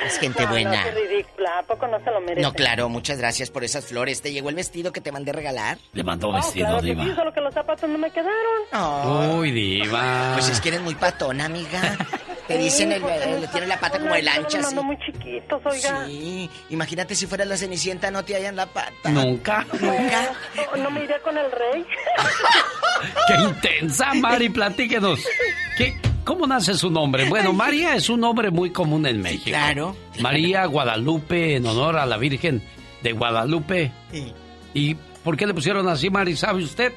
Es 0.00 0.18
gente 0.18 0.44
No, 0.44 0.48
buena. 0.50 0.70
No, 0.70 0.84
qué 0.84 0.90
ridícula, 1.08 1.58
¿a 1.58 1.62
poco 1.64 1.88
no 1.88 1.98
se 1.98 2.10
lo 2.10 2.20
merece? 2.20 2.40
No, 2.40 2.52
claro, 2.54 2.88
muchas 2.88 3.18
gracias 3.18 3.50
por 3.50 3.64
esas 3.64 3.84
flores. 3.84 4.22
¿Te 4.22 4.32
llegó 4.32 4.48
el 4.48 4.54
vestido 4.54 4.92
que 4.92 5.00
te 5.00 5.10
mandé 5.12 5.32
regalar? 5.32 5.76
Le 5.92 6.04
mandó 6.04 6.28
No, 6.28 6.34
vestido, 6.36 6.66
claro 6.66 6.80
que 6.80 6.86
diva. 6.86 7.04
sí, 7.04 7.12
solo 7.16 7.32
que 7.34 7.40
los 7.40 7.52
zapatos 7.52 7.90
no 7.90 7.98
me 7.98 8.10
quedaron. 8.10 8.62
Oh, 8.72 9.34
Uy, 9.40 9.50
diva. 9.50 10.30
pues 10.34 10.48
es 10.48 10.60
que 10.60 10.68
eres 10.68 10.80
muy 10.80 10.94
patona, 10.94 11.44
amiga. 11.46 11.98
Te 12.48 12.58
dicen, 12.58 12.90
el, 12.92 13.04
el- 13.04 13.48
tiene 13.50 13.66
la 13.66 13.78
pata 13.78 13.98
como 14.00 14.14
el 14.14 14.26
ancha, 14.26 14.60
No, 14.72 14.82
muy 14.82 14.96
chiquitos, 14.98 15.60
oiga. 15.64 16.06
Sí, 16.06 16.48
imagínate 16.70 17.14
si 17.14 17.26
fueras 17.26 17.46
la 17.46 17.56
cenicienta, 17.56 18.10
no 18.10 18.24
te 18.24 18.34
hallan 18.34 18.56
la 18.56 18.66
pata. 18.66 19.10
Nunca. 19.10 19.66
Nunca. 19.80 20.32
No, 20.74 20.82
no 20.84 20.90
me 20.90 21.04
iré 21.04 21.20
con 21.20 21.36
el 21.36 21.50
rey. 21.52 21.84
¡Qué 23.28 23.34
intensa, 23.42 24.14
Mari! 24.14 24.48
Platíquenos. 24.48 25.20
¿Qué, 25.76 25.96
¿Cómo 26.24 26.46
nace 26.46 26.74
su 26.74 26.90
nombre? 26.90 27.28
Bueno, 27.28 27.52
María 27.52 27.94
es 27.94 28.08
un 28.08 28.20
nombre 28.20 28.50
muy 28.50 28.70
común 28.70 29.06
en 29.06 29.20
México. 29.22 29.44
claro. 29.50 29.96
María 30.20 30.64
Guadalupe, 30.66 31.56
en 31.56 31.66
honor 31.66 31.96
a 31.98 32.06
la 32.06 32.16
Virgen 32.16 32.62
de 33.02 33.12
Guadalupe. 33.12 33.92
Sí. 34.10 34.32
¿Y 34.74 34.94
por 35.22 35.36
qué 35.36 35.46
le 35.46 35.54
pusieron 35.54 35.88
así, 35.88 36.10
Mari? 36.10 36.36
¿Sabe 36.36 36.62
usted? 36.64 36.92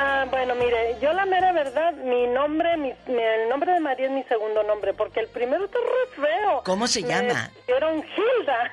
Ah, 0.00 0.26
bueno, 0.30 0.54
mire, 0.54 0.96
yo 1.00 1.12
la 1.12 1.26
mera 1.26 1.52
verdad, 1.52 1.92
mi 1.94 2.26
nombre, 2.28 2.76
mi, 2.76 2.92
mi- 3.08 3.20
el 3.22 3.48
nombre 3.48 3.72
de 3.72 3.80
María 3.80 4.06
es 4.06 4.12
mi 4.12 4.22
segundo 4.24 4.62
nombre, 4.62 4.94
porque 4.94 5.18
el 5.20 5.26
primero 5.28 5.64
está 5.64 5.78
re 5.78 6.22
feo. 6.22 6.62
¿Cómo 6.64 6.86
se 6.86 7.02
Me 7.02 7.08
llama? 7.08 7.50
pusieron 7.56 8.02
Gilda. 8.04 8.70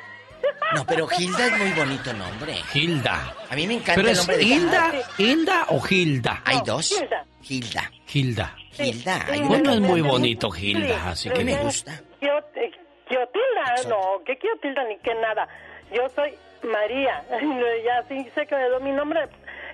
No, 0.75 0.85
pero 0.85 1.07
Gilda 1.07 1.47
es 1.47 1.57
muy 1.57 1.71
bonito 1.71 2.13
nombre. 2.13 2.53
Gilda. 2.71 3.33
A 3.49 3.55
mí 3.55 3.65
me 3.65 3.73
encanta 3.75 3.95
¿Pero 3.95 4.07
el 4.09 4.11
es 4.13 4.17
nombre 4.19 4.37
de 4.37 4.43
Hilda. 4.43 4.91
Hilda 5.17 5.65
o 5.69 5.79
Gilda? 5.81 6.41
Hay 6.45 6.59
dos. 6.63 6.89
Gilda. 6.89 7.25
Gilda. 7.41 7.91
Gilda. 8.05 8.55
Gilda. 8.71 9.25
Hay 9.31 9.41
Bueno, 9.41 9.71
es 9.71 9.79
muy 9.81 10.01
bonito 10.01 10.51
Gilda, 10.51 11.09
así 11.09 11.29
que... 11.31 11.43
me 11.43 11.55
gusta. 11.57 11.93
Quio- 12.21 12.43
eh, 12.55 12.69
Quiotilda, 13.07 13.89
no, 13.89 14.23
que 14.23 14.37
Quiotilda 14.37 14.83
ni 14.83 14.97
que 14.99 15.15
nada. 15.15 15.47
Yo 15.91 16.07
soy 16.09 16.35
María. 16.63 17.23
ya 17.83 18.03
sí 18.07 18.29
se 18.35 18.45
quedó 18.45 18.79
mi 18.81 18.91
nombre. 18.91 19.21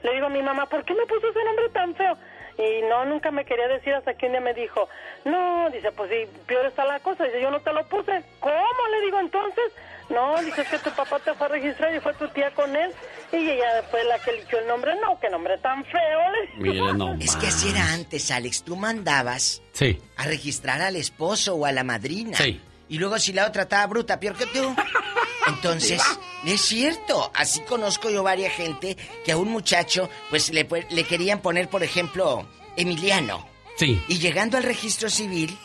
Le 0.04 0.14
digo 0.14 0.26
a 0.28 0.30
mi 0.30 0.42
mamá, 0.42 0.66
¿por 0.68 0.84
qué 0.86 0.94
me 0.94 1.06
puso 1.06 1.28
ese 1.30 1.44
nombre 1.44 1.70
tan 1.70 1.96
feo? 1.96 2.18
Y 2.58 2.82
no, 2.90 3.06
nunca 3.06 3.32
me 3.32 3.46
quería 3.46 3.68
decir 3.68 3.94
hasta 3.94 4.14
que 4.16 4.26
un 4.28 4.34
día 4.34 4.42
me 4.42 4.54
dijo, 4.54 4.88
no, 5.26 5.70
dice, 5.72 5.92
pues 5.92 6.10
sí, 6.12 6.30
peor 6.46 6.66
está 6.66 6.86
la 6.86 7.00
cosa. 7.00 7.24
Dice, 7.24 7.42
yo 7.42 7.50
no 7.50 7.60
te 7.62 7.72
lo 7.74 7.84
puse. 7.88 8.24
¿Cómo? 8.40 8.88
Le 8.92 9.02
digo 9.06 9.20
entonces. 9.20 9.72
No, 10.10 10.38
dice, 10.44 10.62
es 10.64 10.68
que 10.68 10.78
tu 10.80 10.92
papá 10.92 11.20
te 11.20 11.34
fue 11.34 11.46
a 11.48 11.50
registrar 11.52 11.96
y 11.96 12.00
fue 12.02 12.14
tu 12.16 12.28
tía 12.30 12.52
con 12.52 12.76
él. 12.76 12.92
Y 13.32 13.38
ella 13.50 13.82
fue 13.90 14.04
la 14.04 14.20
que 14.20 14.32
eligió 14.32 14.60
el 14.60 14.68
nombre. 14.68 14.94
No, 15.00 15.18
qué 15.22 15.30
nombre 15.30 15.58
tan 15.60 15.86
feo. 15.86 16.20
Le 16.32 16.42
digo. 16.72 16.84
Mire 16.86 16.94
nomás. 16.98 17.20
Es 17.24 17.36
que 17.38 17.48
así 17.48 17.70
era 17.70 17.94
antes, 17.94 18.30
Alex. 18.30 18.64
Tú 18.64 18.76
mandabas 18.76 19.62
Sí. 19.72 20.02
a 20.18 20.26
registrar 20.26 20.82
al 20.82 20.98
esposo 20.98 21.56
o 21.56 21.66
a 21.66 21.72
la 21.72 21.84
madrina. 21.86 22.36
Sí. 22.38 22.60
Y 22.92 22.98
luego 22.98 23.18
si 23.20 23.32
la 23.32 23.48
otra 23.48 23.64
estaba 23.64 23.88
bruta, 23.88 24.20
peor 24.20 24.36
que 24.36 24.46
tú. 24.48 24.76
Entonces, 25.48 26.02
es 26.46 26.60
cierto. 26.62 27.32
Así 27.34 27.62
conozco 27.62 28.10
yo 28.10 28.22
varias 28.22 28.54
gente 28.54 28.98
que 29.24 29.32
a 29.32 29.38
un 29.38 29.48
muchacho, 29.48 30.10
pues 30.30 30.52
le, 30.52 30.68
le 30.90 31.04
querían 31.06 31.40
poner, 31.40 31.70
por 31.70 31.84
ejemplo, 31.84 32.46
Emiliano. 32.76 33.48
Sí. 33.78 34.02
Y 34.10 34.20
llegando 34.20 34.58
al 34.58 34.64
registro 34.64 35.10
civil, 35.10 35.58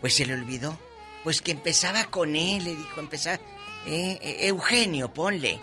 pues 0.00 0.16
se 0.16 0.26
le 0.26 0.34
olvidó. 0.34 0.76
Pues 1.22 1.40
que 1.40 1.52
empezaba 1.52 2.02
con 2.06 2.34
él, 2.34 2.64
le 2.64 2.74
dijo, 2.74 2.98
empezaba. 2.98 3.38
Eh, 3.86 4.18
eh, 4.22 4.36
Eugenio, 4.48 5.12
ponle. 5.12 5.58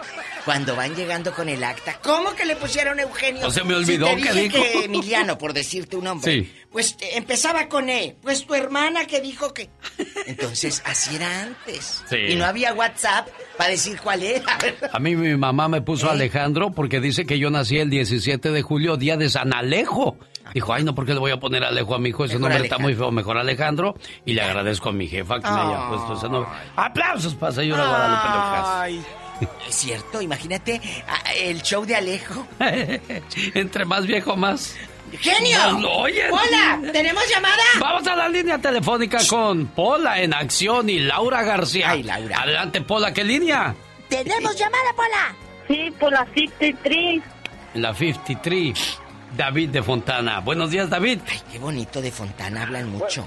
Cuando 0.46 0.76
van 0.76 0.96
llegando 0.96 1.34
con 1.34 1.48
el 1.50 1.64
acta, 1.64 2.00
¿cómo 2.02 2.34
que 2.36 2.46
le 2.46 2.56
pusieron 2.56 3.00
Eugenio? 3.00 3.42
No 3.42 3.52
se 3.52 3.64
me 3.64 3.76
olvidó, 3.76 4.08
Si 4.10 4.16
te 4.16 4.22
¿qué 4.22 4.30
dije 4.34 4.42
dijo? 4.44 4.64
que 4.64 4.86
Emiliano, 4.86 5.38
por 5.38 5.54
decirte 5.54 5.96
un 5.96 6.06
nombre. 6.06 6.32
Sí. 6.32 6.54
Pues 6.72 6.96
eh, 7.02 7.12
empezaba 7.16 7.68
con 7.68 7.90
E. 7.90 8.16
Pues 8.22 8.46
tu 8.46 8.54
hermana 8.56 9.06
que 9.06 9.22
dijo 9.22 9.54
que. 9.54 9.70
Entonces, 10.26 10.82
así 10.86 11.16
era 11.16 11.44
antes. 11.44 12.04
Sí. 12.10 12.18
Y 12.30 12.36
no 12.36 12.46
había 12.46 12.74
WhatsApp 12.74 13.28
para 13.58 13.72
decir 13.72 14.00
cuál 14.02 14.24
era. 14.24 14.58
A 14.92 15.00
mí 15.00 15.16
mi 15.16 15.36
mamá 15.38 15.68
me 15.68 15.82
puso 15.82 16.08
¿Eh? 16.08 16.12
Alejandro 16.12 16.72
porque 16.72 17.00
dice 17.00 17.26
que 17.26 17.40
yo 17.40 17.50
nací 17.50 17.78
el 17.78 17.90
17 17.90 18.52
de 18.52 18.62
julio, 18.62 18.98
día 18.98 19.18
de 19.18 19.30
San 19.30 19.54
Alejo. 19.54 20.18
Dijo, 20.54 20.74
ay, 20.74 20.84
no, 20.84 20.96
¿por 20.96 21.06
qué 21.06 21.14
le 21.14 21.20
voy 21.20 21.32
a 21.32 21.40
poner 21.40 21.64
Alejo 21.64 21.96
a 21.96 22.00
mi 22.00 22.10
hijo? 22.10 22.26
Ese 22.26 22.36
Mejor 22.36 22.52
nombre 22.52 22.66
está 22.66 22.78
muy 22.78 22.96
feo. 22.96 23.12
Mejor 23.12 23.38
Alejandro. 23.38 23.96
Y 24.26 24.34
le 24.34 24.42
agradezco 24.42 24.90
a 24.90 24.92
mi 24.92 25.08
jefa 25.08 25.40
que 25.40 25.50
me 25.50 25.60
haya 25.60 25.90
puesto 25.90 26.14
ese 26.14 26.30
nombre. 26.30 26.52
¡Aplausos 26.76 27.36
para 27.36 27.52
señora 27.52 27.88
Guadalupe 27.88 28.28
Lucas! 28.28 28.68
Ay, 28.68 29.06
es 29.68 29.76
cierto, 29.76 30.22
imagínate 30.22 30.82
el 31.38 31.62
show 31.62 31.86
de 31.86 31.96
Alejo. 31.96 32.46
Entre 33.54 33.86
más 33.86 34.06
viejo, 34.06 34.36
más... 34.36 34.76
¡Genio! 35.20 35.72
No, 35.80 35.90
oye. 35.90 36.30
¡Hola! 36.30 36.92
¿Tenemos 36.92 37.24
llamada? 37.28 37.64
Vamos 37.80 38.08
a 38.08 38.16
la 38.16 38.30
línea 38.30 38.60
telefónica 38.60 39.18
con 39.28 39.68
Pola 39.68 40.22
en 40.22 40.34
acción 40.36 40.88
y 40.90 41.00
Laura 41.00 41.42
García. 41.42 41.92
Ay, 41.92 42.04
Laura. 42.04 42.42
Adelante, 42.42 42.82
Pola, 42.82 43.12
¿qué 43.12 43.24
línea? 43.24 43.74
¿Tenemos 44.08 44.56
llamada, 44.56 44.94
Pola? 44.96 45.36
Sí, 45.68 45.92
por 46.00 46.12
la 46.12 46.26
53. 46.34 47.24
En 47.74 47.82
la 47.82 47.94
53. 47.94 49.00
David 49.36 49.70
de 49.70 49.84
Fontana. 49.84 50.40
Buenos 50.40 50.72
días, 50.72 50.90
David. 50.90 51.20
Ay, 51.28 51.40
qué 51.52 51.60
bonito 51.60 52.02
de 52.02 52.12
Fontana, 52.12 52.64
hablan 52.64 52.90
mucho. 52.90 53.26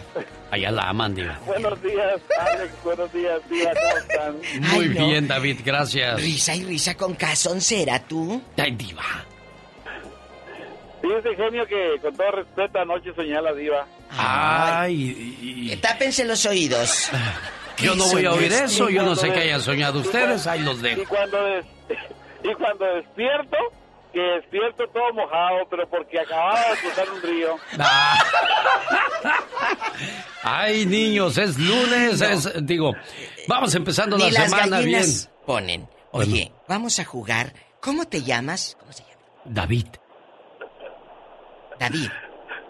Allá 0.50 0.70
la 0.70 0.88
aman, 0.88 1.14
diva. 1.14 1.38
Buenos 1.46 1.80
días, 1.82 2.20
Alex. 2.38 2.72
Buenos 2.84 3.12
días, 3.12 3.40
tía. 3.48 3.72
¿Cómo 3.74 3.96
están? 3.98 4.36
Muy 4.74 4.84
Ay, 4.84 4.94
no. 4.98 5.06
bien, 5.08 5.28
David, 5.28 5.60
gracias. 5.64 6.20
Risa 6.20 6.54
y 6.54 6.64
risa 6.64 6.94
con 6.96 7.14
cazón 7.14 7.60
será 7.60 8.00
tú. 8.00 8.42
Ay, 8.58 8.72
diva. 8.72 9.02
Fíjese, 11.00 11.34
genio, 11.36 11.66
que 11.66 11.96
con 12.00 12.16
todo 12.16 12.30
respeto, 12.32 12.78
anoche 12.78 13.12
soñé 13.14 13.36
a 13.36 13.40
la 13.42 13.52
diva. 13.54 13.86
Ay, 14.10 14.94
y- 15.40 15.72
y- 15.72 15.76
Tápense 15.76 16.24
los 16.24 16.44
oídos. 16.46 17.10
yo 17.78 17.94
no 17.96 18.06
voy 18.08 18.24
a 18.26 18.32
oír 18.32 18.52
eso. 18.52 18.88
Yo 18.88 19.02
no 19.02 19.16
sé 19.16 19.32
qué 19.32 19.40
hayan 19.40 19.60
soñado 19.60 19.98
ustedes. 20.00 20.46
Ahí 20.46 20.60
los 20.62 20.78
Y 20.78 20.82
dejo. 20.82 21.04
cuando, 21.08 21.42
des- 21.44 21.66
y 22.44 22.54
cuando 22.54 22.84
despierto, 22.96 23.56
que 24.12 24.20
despierto 24.20 24.86
todo 24.88 25.12
mojado, 25.14 25.66
pero 25.70 25.88
porque 25.88 26.20
acababa 26.20 26.60
de 26.70 26.76
cruzar 26.78 27.10
un 27.10 27.22
río. 27.22 27.56
Ah. 27.78 28.18
Ay, 30.42 30.86
niños, 30.86 31.38
es 31.38 31.58
lunes, 31.58 32.20
es, 32.20 32.66
digo, 32.66 32.92
vamos 33.48 33.74
empezando 33.74 34.16
Ni 34.16 34.30
la 34.30 34.40
las 34.40 34.50
semana 34.50 34.78
bien. 34.80 34.92
gallinas 35.00 35.30
ponen. 35.46 35.88
Oye, 36.10 36.52
vamos 36.68 36.98
a 36.98 37.04
jugar. 37.04 37.52
¿Cómo 37.80 38.06
te 38.06 38.22
llamas? 38.22 38.76
¿Cómo 38.78 38.92
se 38.92 39.02
llama? 39.04 39.14
David, 39.44 39.86
David. 41.78 42.10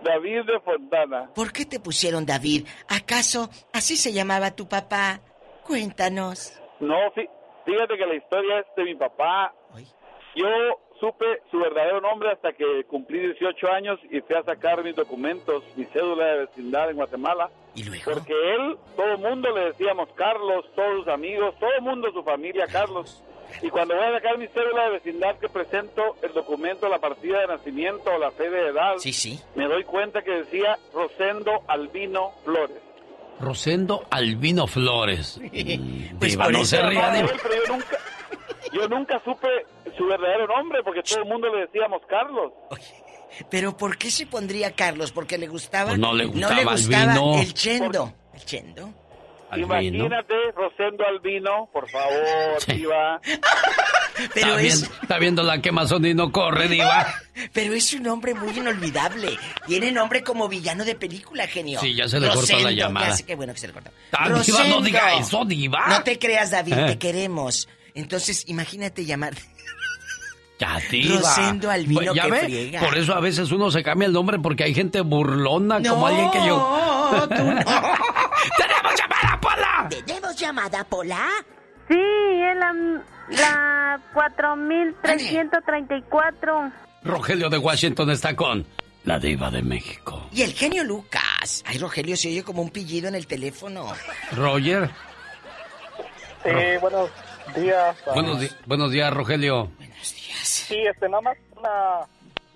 David 0.04 0.40
de 0.46 0.60
Fontana. 0.60 1.30
¿Por 1.34 1.52
qué 1.52 1.64
te 1.64 1.78
pusieron 1.80 2.26
David? 2.26 2.66
¿Acaso 2.88 3.50
así 3.72 3.96
se 3.96 4.12
llamaba 4.12 4.50
tu 4.52 4.68
papá? 4.68 5.20
Cuéntanos. 5.64 6.52
No, 6.80 6.94
fí- 7.14 7.28
fíjate 7.64 7.96
que 7.96 8.06
la 8.06 8.14
historia 8.16 8.58
es 8.60 8.66
de 8.76 8.84
mi 8.84 8.94
papá. 8.96 9.52
Yo 10.34 10.46
supe 11.02 11.26
su 11.50 11.58
verdadero 11.58 12.00
nombre 12.00 12.30
hasta 12.30 12.52
que 12.52 12.84
cumplí 12.84 13.18
18 13.18 13.72
años 13.72 13.98
y 14.08 14.20
fui 14.20 14.36
a 14.36 14.44
sacar 14.44 14.84
mis 14.84 14.94
documentos, 14.94 15.64
mi 15.74 15.84
cédula 15.86 16.24
de 16.26 16.38
vecindad 16.46 16.90
en 16.90 16.96
Guatemala. 16.96 17.50
¿Y 17.74 17.82
luego? 17.82 18.04
Porque 18.04 18.32
él, 18.54 18.76
todo 18.94 19.06
el 19.14 19.18
mundo 19.18 19.50
le 19.50 19.64
decíamos 19.72 20.08
Carlos, 20.14 20.64
todos 20.76 20.98
sus 21.00 21.08
amigos, 21.08 21.56
todo 21.58 21.70
el 21.76 21.82
mundo, 21.82 22.08
su 22.12 22.22
familia, 22.22 22.66
Carlos. 22.70 23.20
Y 23.62 23.68
cuando 23.68 23.96
voy 23.96 24.04
a 24.04 24.12
sacar 24.12 24.38
mi 24.38 24.46
cédula 24.46 24.84
de 24.84 24.90
vecindad 24.92 25.36
que 25.40 25.48
presento 25.48 26.14
el 26.22 26.32
documento, 26.34 26.88
la 26.88 27.00
partida 27.00 27.40
de 27.40 27.48
nacimiento 27.48 28.08
o 28.14 28.18
la 28.18 28.30
fe 28.30 28.48
de 28.48 28.68
edad, 28.68 28.94
Sí, 28.98 29.12
sí. 29.12 29.40
me 29.56 29.66
doy 29.66 29.82
cuenta 29.82 30.22
que 30.22 30.30
decía 30.30 30.78
Rosendo 30.94 31.62
Albino 31.66 32.30
Flores. 32.44 32.78
Rosendo 33.40 34.04
Albino 34.08 34.68
Flores. 34.68 35.40
Pues 36.20 36.32
diva, 36.32 36.48
no 36.52 36.64
se 36.64 36.80
ría, 36.80 37.26
yo 37.26 37.26
nunca, 37.74 37.98
yo 38.72 38.88
nunca 38.88 39.20
supe 39.24 39.48
su 39.96 40.06
verdadero 40.06 40.46
nombre 40.46 40.80
porque 40.84 41.02
todo 41.02 41.20
el 41.22 41.28
mundo 41.28 41.48
le 41.54 41.62
decíamos 41.66 42.02
Carlos. 42.08 42.52
Pero 43.50 43.76
¿por 43.76 43.96
qué 43.96 44.10
se 44.10 44.26
pondría 44.26 44.72
Carlos? 44.72 45.10
¿Porque 45.12 45.38
le 45.38 45.48
gustaba? 45.48 45.90
Pues 45.90 45.98
no 45.98 46.12
le 46.12 46.26
gustaba 46.26 46.54
le 46.54 46.64
gustaba 46.64 47.02
Albino. 47.12 47.38
el 47.40 47.54
chendo. 47.54 48.12
¿El 48.34 48.44
chendo? 48.44 48.92
Albino. 49.50 49.66
Imagínate, 50.06 50.34
Rosendo 50.56 51.04
Albino, 51.06 51.68
por 51.72 51.86
favor, 51.90 52.64
Diva. 52.68 53.20
Pero 54.34 54.58
está, 54.58 54.60
es, 54.62 54.80
viendo, 54.80 54.96
está 55.02 55.18
viendo 55.18 55.42
la 55.42 55.60
quemazón 55.62 56.04
y 56.04 56.12
no 56.14 56.30
corre, 56.32 56.68
diva. 56.68 57.06
pero 57.54 57.72
es 57.72 57.94
un 57.94 58.02
nombre 58.02 58.34
muy 58.34 58.50
inolvidable. 58.58 59.38
Tiene 59.66 59.90
nombre 59.90 60.22
como 60.22 60.48
villano 60.48 60.84
de 60.84 60.94
película, 60.94 61.46
genio. 61.46 61.80
Sí, 61.80 61.94
ya 61.94 62.06
se 62.06 62.20
le 62.20 62.26
cortó 62.26 62.40
la 62.42 62.46
Rosendo, 62.52 62.70
llamada. 62.70 63.16
Qué 63.26 63.34
bueno 63.34 63.54
que 63.54 63.60
se 63.60 63.68
le 63.68 63.72
cortó. 63.72 63.90
Ah, 64.12 64.24
diva, 64.28 64.30
no 64.30 64.36
Rosendo. 64.38 64.80
diga 64.82 65.14
eso, 65.18 65.44
diva. 65.46 65.86
No 65.88 66.02
te 66.02 66.18
creas, 66.18 66.50
David, 66.50 66.74
Eh. 66.74 66.86
te 66.88 66.98
queremos. 66.98 67.68
Entonces, 67.94 68.44
imagínate 68.48 69.04
llamar. 69.06 69.32
Ya, 70.62 70.78
diva. 70.90 71.16
Rosendo 71.16 71.70
Albino, 71.70 72.14
ya 72.14 72.22
que 72.22 72.30
ve, 72.30 72.40
friega. 72.44 72.80
por 72.80 72.96
eso 72.96 73.12
a 73.14 73.20
veces 73.20 73.50
uno 73.50 73.68
se 73.72 73.82
cambia 73.82 74.06
el 74.06 74.12
nombre 74.12 74.38
porque 74.38 74.62
hay 74.62 74.72
gente 74.72 75.00
burlona 75.00 75.82
como 75.82 76.06
alguien 76.06 76.30
que 76.30 76.38
yo. 76.46 77.10
No, 77.12 77.28
tú 77.28 77.34
no. 77.34 77.64
¡Tenemos 78.56 78.94
llamada, 78.96 79.40
Pola! 79.40 79.88
¿Tenemos 80.06 80.36
llamada, 80.36 80.84
Pola? 80.84 81.26
Sí, 81.88 81.98
es 81.98 82.56
la, 82.56 82.72
la 83.30 84.00
4334. 84.14 86.72
Rogelio 87.02 87.50
de 87.50 87.58
Washington 87.58 88.10
está 88.10 88.36
con 88.36 88.64
la 89.04 89.18
diva 89.18 89.50
de 89.50 89.62
México. 89.62 90.28
Y 90.32 90.42
el 90.42 90.52
genio 90.52 90.84
Lucas. 90.84 91.64
Ay, 91.66 91.78
Rogelio, 91.78 92.16
se 92.16 92.28
oye 92.28 92.44
como 92.44 92.62
un 92.62 92.70
pillido 92.70 93.08
en 93.08 93.16
el 93.16 93.26
teléfono. 93.26 93.88
Roger. 94.30 94.88
Sí, 96.44 96.50
buenos 96.80 97.10
días. 97.56 97.96
Buenos, 98.14 98.56
buenos 98.66 98.92
días, 98.92 99.12
Rogelio. 99.12 99.68
Sí, 100.42 100.76
este, 100.86 101.08
nada 101.08 101.20
más 101.20 101.36
una, 101.56 102.06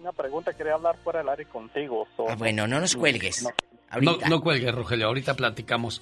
una 0.01 0.13
pregunta. 0.13 0.53
Quería 0.53 0.75
hablar 0.75 0.97
fuera 1.03 1.21
del 1.21 1.29
aire 1.31 1.45
contigo. 1.47 2.07
so- 2.17 2.29
Ah, 2.29 2.35
bueno, 2.37 2.67
no 2.67 2.81
nos 2.81 2.95
cuelgues. 2.97 3.43
No, 3.43 3.51
No, 4.01 4.17
no 4.29 4.41
cuelgue, 4.41 4.71
Rogelio, 4.73 5.07
ahorita 5.07 5.35
platicamos. 5.35 6.01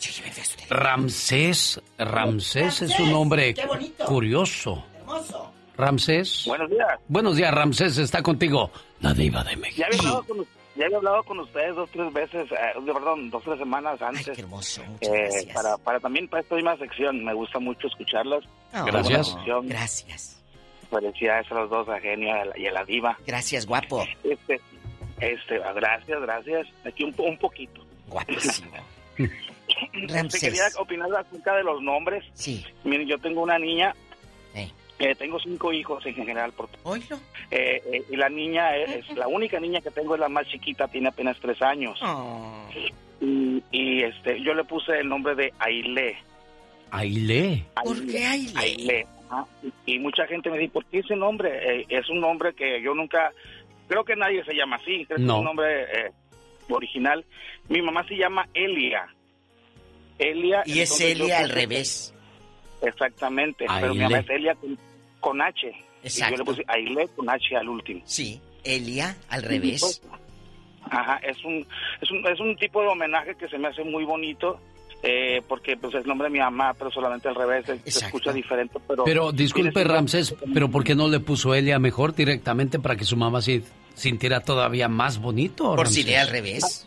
Ramsés, 0.70 1.80
Ramsés 1.98 2.82
es 2.82 2.98
un 3.00 3.28
bonito. 3.28 4.04
curioso. 4.06 4.84
Hermoso. 5.00 5.52
Ramsés. 5.76 6.44
Buenos 6.46 6.70
días. 6.70 6.88
Buenos 7.08 7.36
días, 7.36 7.52
Ramsés, 7.52 7.98
está 7.98 8.22
contigo. 8.22 8.70
La 9.00 9.12
diva 9.12 9.42
de 9.44 9.56
México. 9.56 9.78
Ya 9.82 9.86
había 9.86 9.98
hablado 9.98 10.22
con, 10.24 10.46
ya 10.76 10.84
había 10.86 10.96
hablado 10.96 11.22
con 11.24 11.40
ustedes 11.40 11.74
dos, 11.76 11.90
tres 11.90 12.12
veces, 12.12 12.50
eh, 12.52 12.80
perdón, 12.86 13.28
dos, 13.30 13.42
tres 13.44 13.58
semanas 13.58 14.00
antes. 14.00 14.28
Ay, 14.28 14.34
qué 14.34 14.40
hermoso. 14.42 14.82
Muchas 14.84 15.08
Eh, 15.08 15.18
gracias. 15.30 15.54
para, 15.54 15.76
para 15.78 16.00
también 16.00 16.28
para 16.28 16.42
esta 16.42 16.54
misma 16.54 16.76
sección, 16.78 17.24
me 17.24 17.34
gusta 17.34 17.58
mucho 17.58 17.86
escucharlas. 17.88 18.44
Oh, 18.72 18.84
Gracias. 18.84 19.36
Gracias. 19.64 20.40
Felicidades 20.88 21.50
a 21.50 21.54
los 21.54 21.70
dos, 21.70 21.88
a 21.88 22.00
Genio 22.00 22.34
y 22.56 22.66
a 22.66 22.72
la, 22.72 22.84
diva. 22.84 23.18
Gracias, 23.26 23.66
guapo. 23.66 24.04
Este, 24.22 24.60
este, 25.20 25.58
gracias, 25.74 26.20
gracias. 26.20 26.66
Aquí 26.84 27.04
un, 27.04 27.12
po- 27.12 27.24
un 27.24 27.38
poquito. 27.38 27.84
Guapísimo. 28.08 28.70
Te 29.16 29.28
Ramsés. 30.14 30.40
quería 30.40 30.64
opinar 30.78 31.08
acerca 31.16 31.56
de 31.56 31.62
los 31.64 31.80
nombres. 31.82 32.24
Sí. 32.34 32.64
Miren, 32.84 33.06
yo 33.08 33.18
tengo 33.18 33.42
una 33.42 33.58
niña. 33.58 33.94
Eh. 34.54 34.70
eh, 34.98 35.14
tengo 35.14 35.38
cinco 35.40 35.72
hijos 35.72 36.04
en 36.06 36.14
general. 36.14 36.52
Por, 36.52 36.68
Oílo. 36.82 37.16
eh, 37.50 37.82
eh, 37.92 38.04
y 38.10 38.16
la 38.16 38.28
niña 38.28 38.76
es, 38.76 39.08
es 39.08 39.16
la 39.16 39.26
única 39.26 39.58
niña 39.58 39.80
que 39.80 39.90
tengo, 39.90 40.14
es 40.14 40.20
la 40.20 40.28
más 40.28 40.46
chiquita, 40.48 40.86
tiene 40.88 41.08
apenas 41.08 41.36
tres 41.40 41.60
años. 41.62 41.98
Oh. 42.02 42.68
Y, 43.20 43.62
y, 43.72 44.02
este, 44.02 44.42
yo 44.42 44.52
le 44.54 44.64
puse 44.64 44.98
el 44.98 45.08
nombre 45.08 45.34
de 45.34 45.52
Aile. 45.58 46.18
Aile. 46.90 47.64
¿Por 47.82 48.06
qué 48.06 48.24
Aile? 48.26 48.52
Aile. 48.56 49.06
Ajá. 49.42 49.46
Y, 49.86 49.98
mucha 49.98 50.26
gente 50.26 50.50
me 50.50 50.58
dice, 50.58 50.72
¿por 50.72 50.84
qué 50.86 50.98
ese 51.00 51.16
nombre? 51.16 51.80
Eh, 51.80 51.86
es 51.88 52.08
un 52.10 52.20
nombre 52.20 52.54
que 52.54 52.82
yo 52.82 52.94
nunca, 52.94 53.32
creo 53.88 54.04
que 54.04 54.16
nadie 54.16 54.44
se 54.44 54.54
llama 54.54 54.76
así, 54.76 55.04
creo 55.06 55.18
que 55.18 55.22
No. 55.24 55.34
es 55.34 55.38
un 55.40 55.44
nombre 55.44 55.82
eh, 55.82 56.10
original. 56.68 57.24
Mi 57.68 57.82
mamá 57.82 58.06
se 58.06 58.16
llama 58.16 58.46
Elia. 58.54 59.06
Elia. 60.18 60.62
Y 60.66 60.80
es 60.80 60.98
yo 60.98 61.06
Elia 61.06 61.38
al 61.40 61.50
revés. 61.50 62.14
Exactamente, 62.82 63.66
pero 63.80 63.94
mi 63.94 64.00
mamá 64.00 64.18
es 64.18 64.30
Elia 64.30 64.54
con, 64.54 64.78
con 65.20 65.40
H. 65.40 65.66
Y 65.66 65.72
yo 65.72 65.78
Exacto. 66.02 66.36
le 66.36 66.44
puse 66.44 66.64
Aile 66.68 67.08
con 67.16 67.30
H 67.30 67.56
al 67.56 67.68
último. 67.68 68.02
Sí. 68.04 68.40
Elia 68.62 69.16
al 69.28 69.42
revés. 69.42 70.02
Ajá, 70.90 71.16
es 71.22 71.42
un, 71.44 71.66
es 72.00 72.10
un, 72.10 72.26
es 72.26 72.40
un 72.40 72.56
tipo 72.56 72.82
de 72.82 72.88
homenaje 72.88 73.34
que 73.36 73.48
se 73.48 73.58
me 73.58 73.68
hace 73.68 73.82
muy 73.84 74.04
bonito. 74.04 74.60
Eh, 75.06 75.42
porque 75.46 75.76
pues 75.76 75.94
es 75.94 76.00
el 76.00 76.06
nombre 76.08 76.28
de 76.28 76.32
mi 76.32 76.38
mamá, 76.38 76.72
pero 76.72 76.90
solamente 76.90 77.28
al 77.28 77.34
revés, 77.34 77.66
se- 77.66 77.90
se 77.90 78.06
escucha 78.06 78.32
diferente, 78.32 78.78
pero... 78.88 79.04
Pero 79.04 79.32
disculpe, 79.32 79.84
Ramsés, 79.84 80.34
pero 80.54 80.70
¿por 80.70 80.82
qué 80.82 80.94
no 80.94 81.08
le 81.08 81.20
puso 81.20 81.54
Elia 81.54 81.78
mejor 81.78 82.14
directamente 82.14 82.78
para 82.78 82.96
que 82.96 83.04
su 83.04 83.14
mamá 83.16 83.42
se 83.42 83.62
sintiera 83.94 84.40
todavía 84.40 84.88
más 84.88 85.18
bonito? 85.18 85.76
Por 85.76 85.88
si 85.88 86.04
lee 86.04 86.14
al 86.14 86.28
revés. 86.28 86.86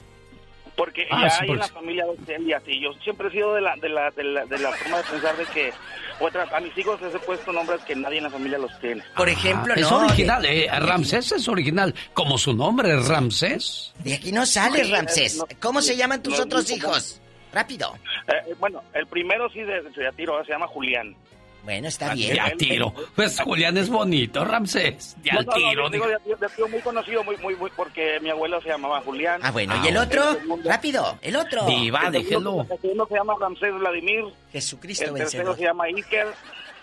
Porque 0.75 1.07
Ah, 1.09 1.23
ya 1.23 1.29
sí, 1.31 1.37
hay 1.41 1.47
por 1.47 1.55
en 1.55 1.59
la 1.61 1.67
familia 1.67 2.05
de 2.05 2.25
Celia, 2.25 2.61
y 2.67 2.81
yo 2.83 2.89
siempre 3.03 3.27
he 3.27 3.31
sido 3.31 3.53
de 3.55 3.61
la, 3.61 3.75
de 3.77 3.89
la, 3.89 4.11
de 4.11 4.23
la, 4.23 4.45
de 4.45 4.57
la 4.59 4.71
forma 4.73 4.97
de 4.97 5.03
pensar 5.05 5.35
de 5.37 5.45
que 5.45 5.71
otras, 6.19 6.51
a 6.53 6.59
mis 6.59 6.75
hijos 6.77 6.99
les 7.01 7.13
he 7.15 7.19
puesto 7.19 7.51
nombres 7.51 7.81
que 7.81 7.95
nadie 7.95 8.17
en 8.17 8.23
la 8.25 8.29
familia 8.31 8.57
los 8.59 8.79
tiene. 8.79 9.03
Por 9.15 9.27
ejemplo, 9.29 9.73
Ah, 9.75 9.79
es 9.79 9.89
no. 9.89 9.97
original, 10.05 10.41
de- 10.41 10.65
eh, 10.65 10.79
Ramsés 10.79 11.31
es 11.31 11.47
original, 11.47 11.95
como 12.13 12.37
su 12.39 12.53
nombre, 12.53 12.95
Ramsés. 12.99 13.93
De 14.03 14.13
aquí 14.15 14.31
no 14.31 14.45
sales, 14.45 14.85
Sí, 14.87 14.91
Ramsés. 14.93 15.37
no, 15.37 15.47
¿Cómo 15.59 15.81
se 15.81 15.95
llaman 15.95 16.21
tus 16.21 16.33
no 16.33 16.39
es 16.39 16.45
otros 16.45 16.71
hijos? 16.71 17.21
Rápido. 17.53 17.93
Eh, 18.27 18.53
bueno, 18.59 18.83
el 18.93 19.07
primero 19.07 19.49
sí 19.49 19.61
de, 19.61 19.81
de 19.81 20.07
a 20.07 20.11
tiro, 20.11 20.43
se 20.45 20.51
llama 20.51 20.67
Julián. 20.67 21.15
Bueno, 21.63 21.87
está 21.89 22.09
De 22.09 22.15
bien. 22.15 22.39
a 22.39 22.49
tiro. 22.51 22.93
Pues 23.15 23.37
Julián 23.41 23.75
es 23.77 23.89
bonito, 23.89 24.45
Ramsés. 24.45 25.17
De 25.21 25.31
No, 25.31 25.39
al 25.39 25.45
no, 25.45 25.51
no, 25.51 25.57
tiro. 25.57 25.83
yo 25.83 25.89
digo 25.89 26.07
de 26.07 26.35
de 26.35 26.49
tiro 26.55 26.67
muy 26.69 26.79
conocido, 26.79 27.23
muy, 27.25 27.35
muy, 27.37 27.55
muy, 27.57 27.69
porque 27.75 28.19
mi 28.21 28.29
abuelo 28.29 28.61
se 28.61 28.69
llamaba 28.69 29.01
Julián. 29.01 29.41
Ah, 29.43 29.51
bueno. 29.51 29.73
Ah, 29.75 29.81
¿Y 29.83 29.87
el 29.89 29.95
bueno. 29.95 30.01
otro? 30.01 30.59
Rápido. 30.63 31.19
El 31.21 31.35
otro. 31.35 31.65
Diva, 31.65 32.07
El 32.07 32.13
segundo- 32.13 32.19
déjelo. 32.19 32.67
El 32.75 32.79
segundo 32.81 33.07
se 33.07 33.15
llama 33.15 33.33
Ramsés 33.39 33.73
Vladimir. 33.73 34.23
Jesucristo 34.53 35.05
El 35.05 35.13
tercero 35.15 35.43
vencedor. 35.43 35.55
se 35.57 35.63
llama 35.63 35.83
Iker. 35.85 36.27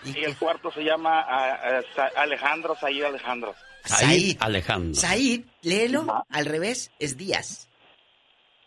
Y 0.05 0.23
el 0.23 0.37
cuarto 0.37 0.71
se 0.71 0.83
llama 0.83 1.19
ah, 1.27 1.57
ah, 1.63 1.81
Sa- 1.95 2.11
Alejandro, 2.21 2.75
Said 2.79 3.05
Alejandro. 3.05 3.55
Said 3.85 4.07
Said. 4.07 4.37
Alejandro. 4.39 4.93
Said, 4.93 5.41
léelo 5.63 6.25
al 6.29 6.45
revés, 6.45 6.91
es 6.99 7.17
Díaz. 7.17 7.67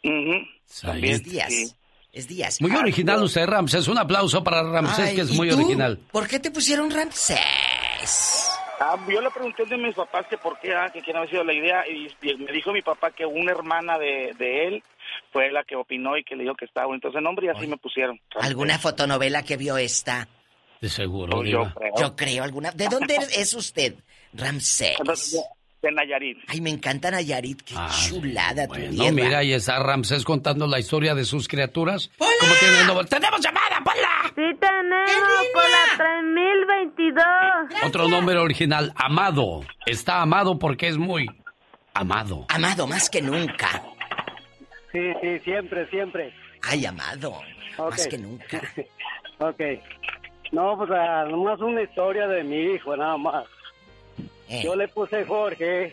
Ujú. 0.03 0.33
Said. 0.66 0.93
También, 0.93 1.15
Es 1.15 1.23
Díaz. 1.25 1.49
sí. 1.53 1.73
Es 2.12 2.26
Díaz. 2.26 2.60
Muy 2.60 2.74
original 2.74 3.22
usted, 3.22 3.47
Ramsés. 3.47 3.86
Un 3.89 3.98
aplauso 3.98 4.43
para 4.43 4.62
Ramsés, 4.62 5.09
Ay, 5.10 5.14
que 5.16 5.20
es 5.22 5.30
¿y 5.32 5.36
muy 5.36 5.48
tú? 5.51 5.56
original. 5.56 5.98
¿Por 6.10 6.26
qué 6.26 6.39
te 6.40 6.51
pusieron 6.51 6.90
Ramsés? 6.90 7.39
Ah, 8.80 8.97
yo 9.09 9.20
le 9.20 9.30
pregunté 9.30 9.64
de 9.66 9.76
mis 9.76 9.94
papás 9.94 10.26
que 10.30 10.39
por 10.39 10.59
qué, 10.60 10.72
ah, 10.74 10.89
que 10.93 11.01
quién 11.01 11.16
había 11.16 11.30
sido 11.30 11.44
la 11.44 11.52
idea, 11.52 11.85
y, 11.89 12.06
y 12.22 12.36
me 12.36 12.52
dijo 12.52 12.72
mi 12.72 12.80
papá 12.80 13.10
que 13.10 13.26
una 13.26 13.51
hermana 13.51 13.98
de, 13.98 14.35
de 14.39 14.68
él 14.68 14.82
fue 15.32 15.51
la 15.51 15.64
que 15.64 15.74
opinó 15.76 16.16
y 16.16 16.22
que 16.24 16.36
le 16.36 16.44
dijo 16.44 16.55
que 16.55 16.64
estaba 16.64 16.86
bonito 16.86 17.09
ese 17.09 17.20
nombre, 17.20 17.47
y 17.47 17.48
así 17.51 17.66
me 17.66 17.76
pusieron. 17.76 18.20
¿Alguna 18.40 18.78
fotonovela 18.78 19.43
que 19.43 19.56
vio 19.56 19.76
esta? 19.76 20.28
De 20.80 20.89
seguro, 20.89 21.43
Yo, 21.44 21.64
yo 21.64 21.74
creo. 21.74 21.93
Yo 21.98 22.16
creo 22.16 22.44
alguna. 22.44 22.70
¿De 22.70 22.86
dónde 22.89 23.16
es 23.36 23.52
usted? 23.52 23.94
Ramsés. 24.32 24.97
De 25.83 25.93
Nayarit. 25.93 26.39
Ay, 26.49 26.61
me 26.61 26.71
encanta 26.71 27.11
Nayarit. 27.11 27.63
Qué 27.63 27.75
Ah, 27.77 27.89
chulada 28.09 28.67
tu 28.67 28.75
Bueno, 28.75 28.91
tierra. 28.91 29.13
mira, 29.13 29.39
ahí 29.39 29.53
está 29.53 29.79
Ramsés 29.79 30.25
contando 30.25 30.67
la 30.67 30.81
historia 30.81 31.15
de 31.15 31.25
sus 31.25 31.47
criaturas. 31.47 32.11
¿Cómo 32.19 32.53
tiene 32.59 32.81
el 32.81 32.87
nombre? 32.89 33.07
¡Tenemos 33.07 33.41
llamada, 33.41 33.81
Pola! 33.85 34.33
Sí 34.35 34.57
tenemos 34.61 35.47
por 35.55 35.63
la 35.63 35.97
3022. 35.97 37.25
Otro 37.87 38.09
nombre 38.09 38.37
original, 38.39 38.93
Amado. 38.97 39.63
Está 39.87 40.21
amado 40.23 40.59
porque 40.59 40.89
es 40.89 40.97
muy 40.97 41.27
amado. 41.95 42.47
Amado 42.49 42.87
más 42.89 43.09
que 43.09 43.23
nunca. 43.23 43.83
Sí, 44.93 45.01
sí, 45.21 45.39
siempre, 45.45 45.89
siempre. 45.91 46.33
Ay, 46.63 46.87
amado. 46.87 47.41
Más 47.79 48.07
que 48.09 48.19
nunca. 48.19 48.61
Ok. 49.41 49.61
No, 50.51 50.77
pues 50.77 50.91
ah, 50.93 51.25
nomás 51.31 51.61
una 51.61 51.83
historia 51.83 52.27
de 52.27 52.43
mi 52.43 52.57
hijo, 52.75 52.97
nada 52.97 53.17
más. 53.17 53.45
Eh, 54.49 54.62
Yo 54.65 54.75
le 54.77 54.89
puse 54.89 55.25
Jorge. 55.25 55.93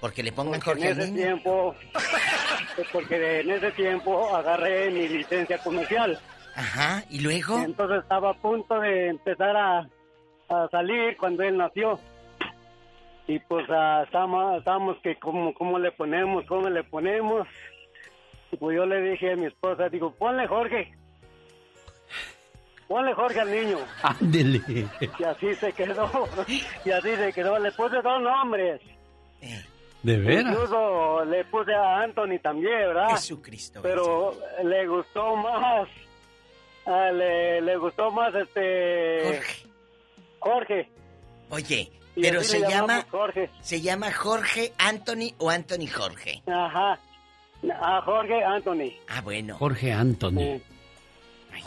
porque 0.00 0.22
le 0.22 0.32
pongan 0.32 0.60
porque 0.60 0.70
Jorge 0.82 0.90
en 0.90 1.00
ese 1.00 1.10
niño. 1.12 1.22
tiempo, 1.26 1.74
porque 2.92 3.40
en 3.40 3.50
ese 3.50 3.70
tiempo 3.72 4.34
agarré 4.36 4.90
mi 4.90 5.08
licencia 5.08 5.58
comercial. 5.58 6.18
Ajá, 6.54 7.04
¿y 7.10 7.20
luego? 7.20 7.58
Entonces 7.58 8.02
estaba 8.02 8.30
a 8.30 8.34
punto 8.34 8.78
de 8.80 9.08
empezar 9.08 9.56
a, 9.56 9.88
a 10.48 10.68
salir 10.70 11.16
cuando 11.16 11.42
él 11.44 11.56
nació. 11.56 11.98
Y 13.26 13.38
pues 13.40 13.66
ah, 13.70 14.02
estábamos, 14.04 14.58
estábamos 14.58 14.96
que 15.02 15.16
cómo, 15.16 15.52
cómo 15.54 15.78
le 15.78 15.92
ponemos, 15.92 16.44
cómo 16.46 16.68
le 16.68 16.82
ponemos. 16.84 17.46
Y 18.50 18.56
pues 18.56 18.74
yo 18.76 18.86
le 18.86 19.02
dije 19.02 19.32
a 19.32 19.36
mi 19.36 19.46
esposa, 19.46 19.88
digo, 19.88 20.12
ponle 20.14 20.46
Jorge. 20.46 20.92
Ponle 22.88 23.12
Jorge 23.14 23.40
al 23.40 23.50
niño. 23.50 23.78
Ándele. 24.02 24.62
Y 25.18 25.24
así 25.24 25.54
se 25.56 25.72
quedó. 25.74 26.10
Y 26.84 26.90
así 26.90 27.14
se 27.16 27.32
quedó. 27.34 27.58
Le 27.58 27.70
puse 27.72 27.96
dos 28.02 28.22
nombres. 28.22 28.80
¿De 30.02 30.16
veras? 30.16 30.52
Incluso 30.52 31.24
le 31.26 31.44
puse 31.44 31.74
a 31.74 32.00
Anthony 32.02 32.38
también, 32.42 32.72
¿verdad? 32.78 33.10
Jesucristo. 33.10 33.80
Pero 33.82 34.34
le 34.64 34.86
gustó 34.86 35.36
más. 35.36 35.88
ah, 36.86 37.10
le, 37.12 37.60
le 37.60 37.76
gustó 37.76 38.10
más 38.10 38.34
este. 38.34 39.22
Jorge. 39.24 39.68
Jorge. 40.40 40.90
Oye, 41.50 41.92
Y 42.16 42.22
pero 42.22 42.42
se 42.42 42.60
llama 42.60 43.04
Jorge. 43.10 43.50
se 43.60 43.80
llama 43.80 44.12
Jorge 44.12 44.72
Anthony 44.78 45.34
o 45.38 45.50
Anthony 45.50 45.88
Jorge. 45.94 46.42
Ajá. 46.46 46.98
A 47.82 48.00
Jorge 48.02 48.42
Anthony. 48.44 48.92
Ah, 49.08 49.20
bueno. 49.20 49.56
Jorge 49.58 49.92
Anthony. 49.92 50.38
Sí. 50.38 50.62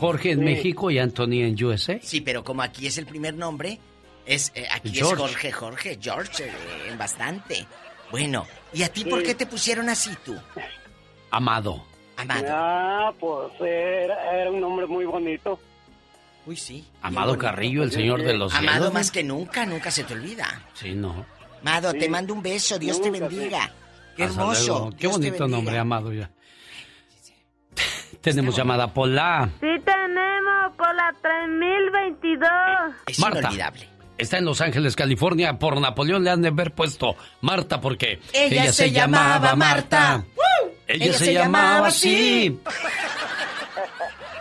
Jorge 0.01 0.31
en 0.31 0.39
Sí. 0.39 0.43
México 0.45 0.91
y 0.91 0.99
Anthony 0.99 1.43
en 1.43 1.63
USA. 1.63 1.99
Sí, 2.01 2.19
pero 2.21 2.43
como 2.43 2.61
aquí 2.63 2.87
es 2.87 2.97
el 2.97 3.05
primer 3.05 3.35
nombre, 3.35 3.79
es 4.25 4.51
eh, 4.55 4.67
aquí 4.71 4.89
George. 4.91 5.13
es 5.13 5.19
Jorge, 5.19 5.51
Jorge, 5.51 5.99
George, 6.01 6.43
eh, 6.45 6.95
bastante. 6.97 7.65
Bueno, 8.09 8.45
¿y 8.73 8.81
a 8.83 8.89
ti 8.91 9.05
por 9.05 9.23
qué 9.23 9.35
te 9.35 9.45
pusieron 9.45 9.87
así 9.89 10.09
tú? 10.25 10.35
Amado. 11.29 11.83
Amado. 12.17 12.45
Ah, 12.49 13.13
pues 13.19 13.51
era, 13.61 14.41
era 14.41 14.51
un 14.51 14.59
nombre 14.59 14.85
muy 14.85 15.05
bonito. 15.05 15.59
Uy, 16.45 16.57
sí. 16.57 16.85
Amado 17.01 17.37
Carrillo, 17.37 17.83
el 17.83 17.91
señor 17.91 18.23
de 18.23 18.33
los 18.33 18.53
Amado 18.55 18.77
cielos. 18.77 18.93
más 18.93 19.11
que 19.11 19.23
nunca, 19.23 19.65
nunca 19.65 19.91
se 19.91 20.03
te 20.03 20.13
olvida. 20.15 20.65
Sí, 20.73 20.93
no. 20.93 21.25
Amado, 21.61 21.91
Sí. 21.91 21.99
te 21.99 22.09
mando 22.09 22.33
un 22.33 22.41
beso, 22.41 22.77
Dios 22.79 22.99
te 23.01 23.11
bendiga. 23.11 23.71
Qué 24.17 24.23
hermoso. 24.23 24.89
Qué 24.91 25.07
Dios 25.07 25.13
bonito 25.13 25.47
nombre, 25.47 25.77
Amado. 25.77 26.11
Ya. 26.11 26.29
Tenemos 28.21 28.55
llamada 28.55 28.93
Pola. 28.93 29.49
Sí 29.59 29.67
tenemos 29.83 30.75
por 30.77 30.93
la 30.95 31.13
3022. 31.21 32.49
Es 33.07 33.19
Marta. 33.19 33.39
inolvidable. 33.39 33.87
Está 34.17 34.37
en 34.37 34.45
Los 34.45 34.61
Ángeles, 34.61 34.95
California. 34.95 35.57
Por 35.57 35.79
Napoleón 35.81 36.23
le 36.23 36.29
han 36.29 36.41
de 36.43 36.49
haber 36.49 36.71
puesto 36.73 37.15
Marta 37.41 37.81
porque 37.81 38.19
Ella 38.33 38.71
se 38.71 38.91
llamaba 38.91 39.55
Marta. 39.55 40.23
Ella, 40.87 41.13
se, 41.13 41.33
llamaba 41.33 41.87
así. 41.87 42.59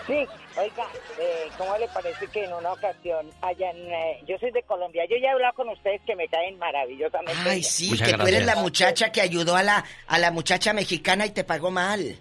Sí, 0.07 0.17
oiga, 0.59 0.85
eh, 1.21 1.49
¿cómo 1.57 1.77
le 1.79 1.87
parece 1.89 2.27
que 2.27 2.45
en 2.45 2.53
una 2.53 2.73
ocasión 2.73 3.31
hayan... 3.43 3.77
eh, 3.77 4.21
yo 4.27 4.37
soy 4.39 4.51
de 4.51 4.61
Colombia, 4.65 5.05
yo 5.09 5.15
ya 5.23 5.29
he 5.29 5.31
hablado 5.31 5.55
con 5.55 5.69
ustedes 5.69 6.01
que 6.05 6.17
me 6.17 6.27
caen 6.27 6.59
maravillosamente. 6.59 7.49
Ay, 7.49 7.63
sí, 7.63 7.91
Muchas 7.91 8.09
que 8.09 8.15
tú 8.17 8.23
eres 8.23 8.41
la 8.41 8.45
gracias. 8.47 8.63
muchacha 8.65 9.13
que 9.13 9.21
ayudó 9.21 9.55
a 9.55 9.63
la, 9.63 9.85
a 10.09 10.19
la 10.19 10.33
muchacha 10.33 10.73
mexicana 10.73 11.27
y 11.27 11.31
te 11.31 11.45
pagó 11.45 11.71
mal. 11.71 12.17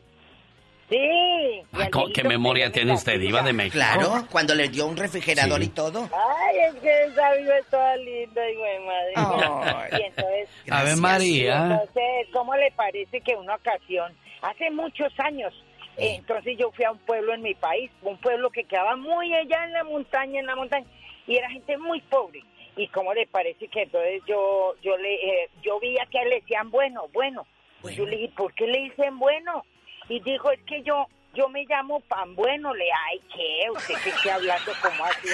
Sí. 0.89 0.95
y 0.95 0.99
Ay, 0.99 1.65
al 1.83 1.89
¿cómo- 1.91 2.05
viejito 2.07 2.21
¿Qué 2.23 2.27
memoria 2.27 2.65
que 2.67 2.71
tiene 2.71 2.93
usted. 2.93 3.19
Diva 3.19 3.41
de 3.43 3.53
México? 3.53 3.73
Claro, 3.75 4.25
cuando 4.31 4.55
le 4.55 4.69
dio 4.69 4.87
un 4.87 4.97
refrigerador 4.97 5.59
Sí. 5.59 5.65
y 5.67 5.69
todo. 5.69 6.09
Ay, 6.11 6.57
es 6.67 6.75
que 6.81 7.03
esa 7.03 7.33
viva 7.35 7.57
es 7.57 7.65
toda 7.67 7.95
linda 7.97 8.49
y 8.49 8.55
güey, 8.55 8.79
madre. 8.79 9.13
Ay. 9.15 9.99
Y 9.99 10.03
entonces, 10.05 10.49
Ave 10.63 10.65
Gracias. 10.65 10.99
María. 10.99 11.55
entonces, 11.71 12.27
¿cómo 12.33 12.55
le 12.55 12.71
parece 12.71 13.21
que 13.21 13.35
una 13.35 13.55
ocasión, 13.55 14.15
hace 14.41 14.71
muchos 14.71 15.13
años, 15.19 15.53
eh, 15.97 16.15
entonces 16.15 16.57
yo 16.57 16.71
fui 16.71 16.85
a 16.85 16.91
un 16.91 16.99
pueblo 16.99 17.33
en 17.33 17.41
mi 17.43 17.53
país, 17.55 17.91
un 18.01 18.17
pueblo 18.17 18.49
que 18.49 18.63
quedaba 18.63 18.95
muy 18.95 19.33
allá 19.33 19.65
en 19.65 19.73
la 19.73 19.83
montaña, 19.83 20.39
en 20.39 20.45
la 20.47 20.55
montaña, 20.55 20.87
y 21.27 21.35
era 21.35 21.49
gente 21.51 21.77
muy 21.77 22.01
pobre. 22.01 22.41
Y 22.77 22.87
cómo 22.87 23.13
le 23.13 23.27
parece 23.27 23.67
que 23.67 23.81
entonces 23.83 24.21
yo 24.25 24.73
yo 24.81 24.95
le 24.97 25.13
eh, 25.13 25.49
yo 25.61 25.79
veía 25.81 26.05
que 26.09 26.17
a 26.19 26.21
él 26.23 26.29
le 26.29 26.39
decían 26.39 26.71
bueno, 26.71 27.07
bueno. 27.13 27.45
Y 27.83 27.95
Yo 27.95 28.05
le 28.05 28.17
dije, 28.17 28.33
¿por 28.35 28.53
qué 28.53 28.65
le 28.67 28.79
dicen 28.83 29.19
bueno? 29.19 29.63
Y 30.09 30.19
dijo, 30.21 30.51
es 30.51 30.59
que 30.63 30.81
yo 30.83 31.07
yo 31.35 31.47
me 31.47 31.63
llamo 31.65 31.99
Pan 32.01 32.35
Bueno. 32.35 32.73
Le, 32.73 32.85
ay, 32.91 33.21
¿qué? 33.33 33.69
¿Usted 33.71 33.93
qué 34.03 34.09
está 34.09 34.35
hablando 34.35 34.71
como 34.81 35.05
así? 35.05 35.27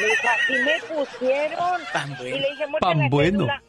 Me 0.00 0.06
dijo, 0.06 0.28
así 0.28 0.52
me 0.54 0.94
pusieron. 0.94 1.80
Pan 1.92 2.16
Bueno. 2.18 2.36
Y 2.36 2.40
le 2.40 2.50
dije, 2.50 2.64
Pan 2.80 2.98
"Muéstrame 2.98 3.02
la 3.04 3.08
Bueno. 3.10 3.38
cédula". 3.38 3.62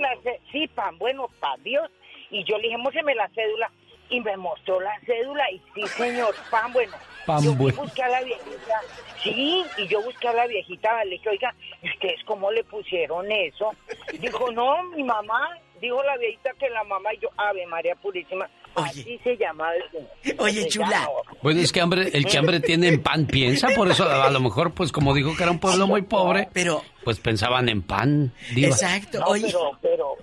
La 0.00 0.16
Sí, 0.50 0.66
Pan 0.68 0.98
Bueno, 0.98 1.28
para 1.40 1.56
Dios. 1.58 1.88
Y 2.30 2.44
yo 2.44 2.56
le 2.58 2.64
dije, 2.64 2.76
muéstrame 2.78 3.14
la 3.14 3.28
cédula. 3.28 3.70
Y 4.10 4.20
me 4.20 4.36
mostró 4.36 4.78
la 4.80 4.98
cédula 5.06 5.50
y 5.52 5.62
sí, 5.74 5.86
señor, 5.86 6.34
Pan 6.50 6.72
Bueno. 6.72 6.92
Pan 7.24 7.42
yo 7.42 7.54
Bueno. 7.54 7.80
busqué 7.82 8.02
a 8.02 8.08
la 8.08 8.20
viejita. 8.22 8.80
Sí, 9.22 9.64
y 9.78 9.86
yo 9.86 10.02
busqué 10.02 10.28
a 10.28 10.32
la 10.32 10.46
viejita. 10.48 11.04
Le 11.04 11.12
dije, 11.12 11.28
oiga, 11.30 11.54
¿y 11.82 11.88
¿ustedes 11.88 12.22
cómo 12.24 12.50
le 12.50 12.64
pusieron 12.64 13.30
eso? 13.30 13.70
Dijo, 14.18 14.50
no, 14.50 14.82
mi 14.84 15.04
mamá. 15.04 15.56
Dijo 15.80 16.02
la 16.02 16.16
viejita 16.16 16.50
que 16.58 16.68
la 16.70 16.84
mamá 16.84 17.14
y 17.14 17.18
yo, 17.18 17.28
Ave 17.36 17.64
María 17.66 17.94
Purísima. 17.96 18.48
Así 18.74 19.18
se 19.22 19.36
llama 19.36 19.70
el 19.74 19.90
señor. 19.90 20.40
Oye, 20.40 20.66
chula. 20.68 21.08
Bueno, 21.42 21.60
es 21.60 21.72
que 21.72 21.80
hambre, 21.80 22.10
el 22.12 22.24
que 22.26 22.38
hambre 22.38 22.60
tiene 22.60 22.88
en 22.88 23.02
pan 23.02 23.26
piensa, 23.26 23.68
por 23.76 23.90
eso 23.90 24.08
a 24.08 24.30
lo 24.30 24.40
mejor, 24.40 24.72
pues 24.72 24.90
como 24.92 25.14
dijo 25.14 25.36
que 25.36 25.42
era 25.42 25.52
un 25.52 25.58
pueblo 25.58 25.86
muy 25.86 26.02
pobre, 26.02 26.48
Pero, 26.52 26.82
pues 27.04 27.18
pensaban 27.20 27.68
en 27.68 27.82
pan, 27.82 28.32
Diva. 28.54 28.68
exacto. 28.68 29.20
No, 29.20 29.26
Oye, 29.26 29.46
pero, 29.46 29.78
pero, 29.82 30.16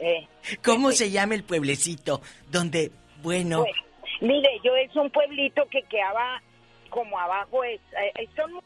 eh, 0.00 0.26
¿cómo 0.64 0.92
se 0.92 1.10
llama 1.10 1.34
el 1.34 1.44
pueblecito 1.44 2.20
donde, 2.50 2.90
bueno, 3.22 3.60
Pues, 3.64 3.74
mire, 4.20 4.48
yo 4.64 4.74
es 4.76 4.94
un 4.96 5.10
pueblito 5.10 5.62
que 5.70 5.82
quedaba 5.84 6.42
como 6.90 7.18
abajo, 7.18 7.64
es, 7.64 7.80
eh, 7.92 8.12
eh, 8.20 8.28
son 8.36 8.52
muy- 8.54 8.62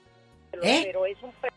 ¿Eh? 0.63 0.83
pero 0.87 1.07
es 1.07 1.17
un 1.23 1.31
pueblo 1.33 1.57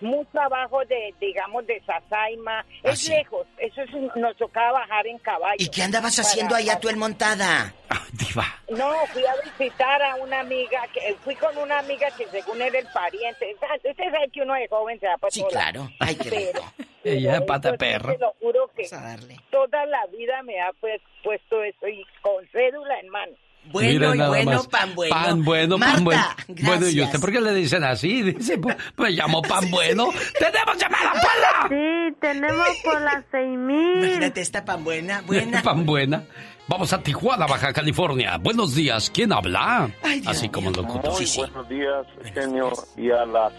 mucho 0.00 0.40
abajo 0.40 0.84
de, 0.84 1.14
digamos, 1.20 1.66
de 1.66 1.80
Sasaima, 1.84 2.60
Ah, 2.60 2.64
es 2.90 3.00
sí. 3.00 3.12
lejos, 3.12 3.46
eso 3.58 3.82
es, 3.82 3.92
un- 3.94 4.10
nos 4.16 4.36
tocaba 4.36 4.72
bajar 4.80 5.06
en 5.06 5.18
caballo. 5.18 5.56
¿y 5.58 5.68
qué 5.68 5.82
andabas 5.82 6.16
Para- 6.16 6.28
haciendo 6.28 6.54
allá 6.54 6.78
tú 6.80 6.88
en 6.88 6.98
montada? 6.98 7.74
Diva. 8.12 8.44
No, 8.70 8.94
fui 9.12 9.22
a 9.26 9.34
visitar 9.44 10.02
a 10.02 10.14
una 10.16 10.40
amiga, 10.40 10.82
que 10.94 11.14
fui 11.24 11.34
con 11.36 11.56
una 11.58 11.78
amiga 11.78 12.08
que 12.16 12.26
según 12.28 12.60
era 12.62 12.78
el 12.78 12.86
pariente, 12.92 13.54
usted 13.54 13.94
sabe 13.96 14.30
que 14.32 14.42
uno 14.42 14.54
de 14.54 14.66
joven 14.68 14.98
se 14.98 15.06
da 15.06 15.16
para 15.18 15.30
Sí, 15.30 15.44
claro. 15.50 15.88
Ay, 16.00 16.14
qué 16.16 16.30
Pero- 16.30 16.36
rico. 16.52 16.72
Ella 17.04 17.34
de 17.34 17.40
pata 17.42 17.68
Eso 17.68 17.74
sí, 17.74 17.78
perra. 17.78 18.12
Te 18.12 18.18
lo 18.18 18.32
juro 18.40 18.70
que 18.74 18.82
Vamos 18.90 18.92
a 19.06 19.08
darle. 19.10 19.36
toda 19.50 19.86
la 19.86 20.06
vida 20.06 20.42
me 20.42 20.60
ha 20.60 20.72
pues, 20.80 21.00
puesto 21.22 21.62
eso 21.62 21.86
y 21.88 22.04
con 22.22 22.46
cédula 22.48 22.98
en 23.00 23.08
mano. 23.08 23.32
Bueno 23.72 23.88
Mira 23.90 24.14
y 24.14 24.28
bueno, 24.28 24.52
más. 24.52 24.66
pan 24.68 24.94
bueno. 24.94 25.14
Pan 25.14 25.44
bueno, 25.44 25.78
Marta, 25.78 25.94
pan 25.96 26.04
bueno. 26.04 26.22
gracias. 26.48 26.66
Bueno, 26.80 26.88
¿y 26.88 27.02
usted 27.02 27.20
por 27.20 27.32
qué 27.32 27.40
le 27.40 27.54
dicen 27.54 27.84
así? 27.84 28.22
Dice, 28.22 28.58
pues, 28.58 28.76
me 28.96 29.10
llamo 29.10 29.42
pan 29.42 29.70
bueno. 29.70 30.08
¡Tenemos 30.38 30.76
llamada, 30.78 31.12
Pola! 31.12 31.66
Sí, 31.68 32.16
tenemos 32.20 32.68
por 32.84 33.00
las 33.00 33.24
seis 33.30 33.58
mil. 33.58 33.98
Imagínate 34.04 34.40
esta 34.40 34.64
pan 34.64 34.84
buena, 34.84 35.22
buena. 35.26 35.62
Pan 35.68 35.84
buena. 35.86 36.24
Vamos 36.70 36.92
a 36.92 37.02
Tijuana, 37.02 37.46
Baja 37.46 37.72
California. 37.72 38.36
Buenos 38.38 38.74
días, 38.74 39.10
¿quién 39.14 39.32
habla? 39.32 39.90
Ay, 40.02 40.20
Dios 40.20 40.36
Así 40.36 40.50
como 40.50 40.70
mío. 40.70 40.82
locutor. 40.82 41.12
Muy 41.12 41.20
Sí, 41.20 41.26
sí. 41.26 41.38
buenos 41.40 41.66
días, 41.68 42.06
genio, 42.34 42.72
y 42.96 43.10
a 43.10 43.24
la 43.24 43.50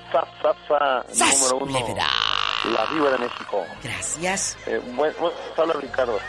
¡Sas! 1.11 1.49
número 1.51 1.65
uno, 1.65 1.79
Culebra. 1.81 2.05
la 2.71 2.85
Viva 2.93 3.09
de 3.11 3.17
México. 3.17 3.65
Gracias. 3.83 4.57
Eh, 4.67 4.79
bueno, 4.95 5.13
bueno, 5.19 5.35
habla 5.57 5.73
Ricardo. 5.81 6.19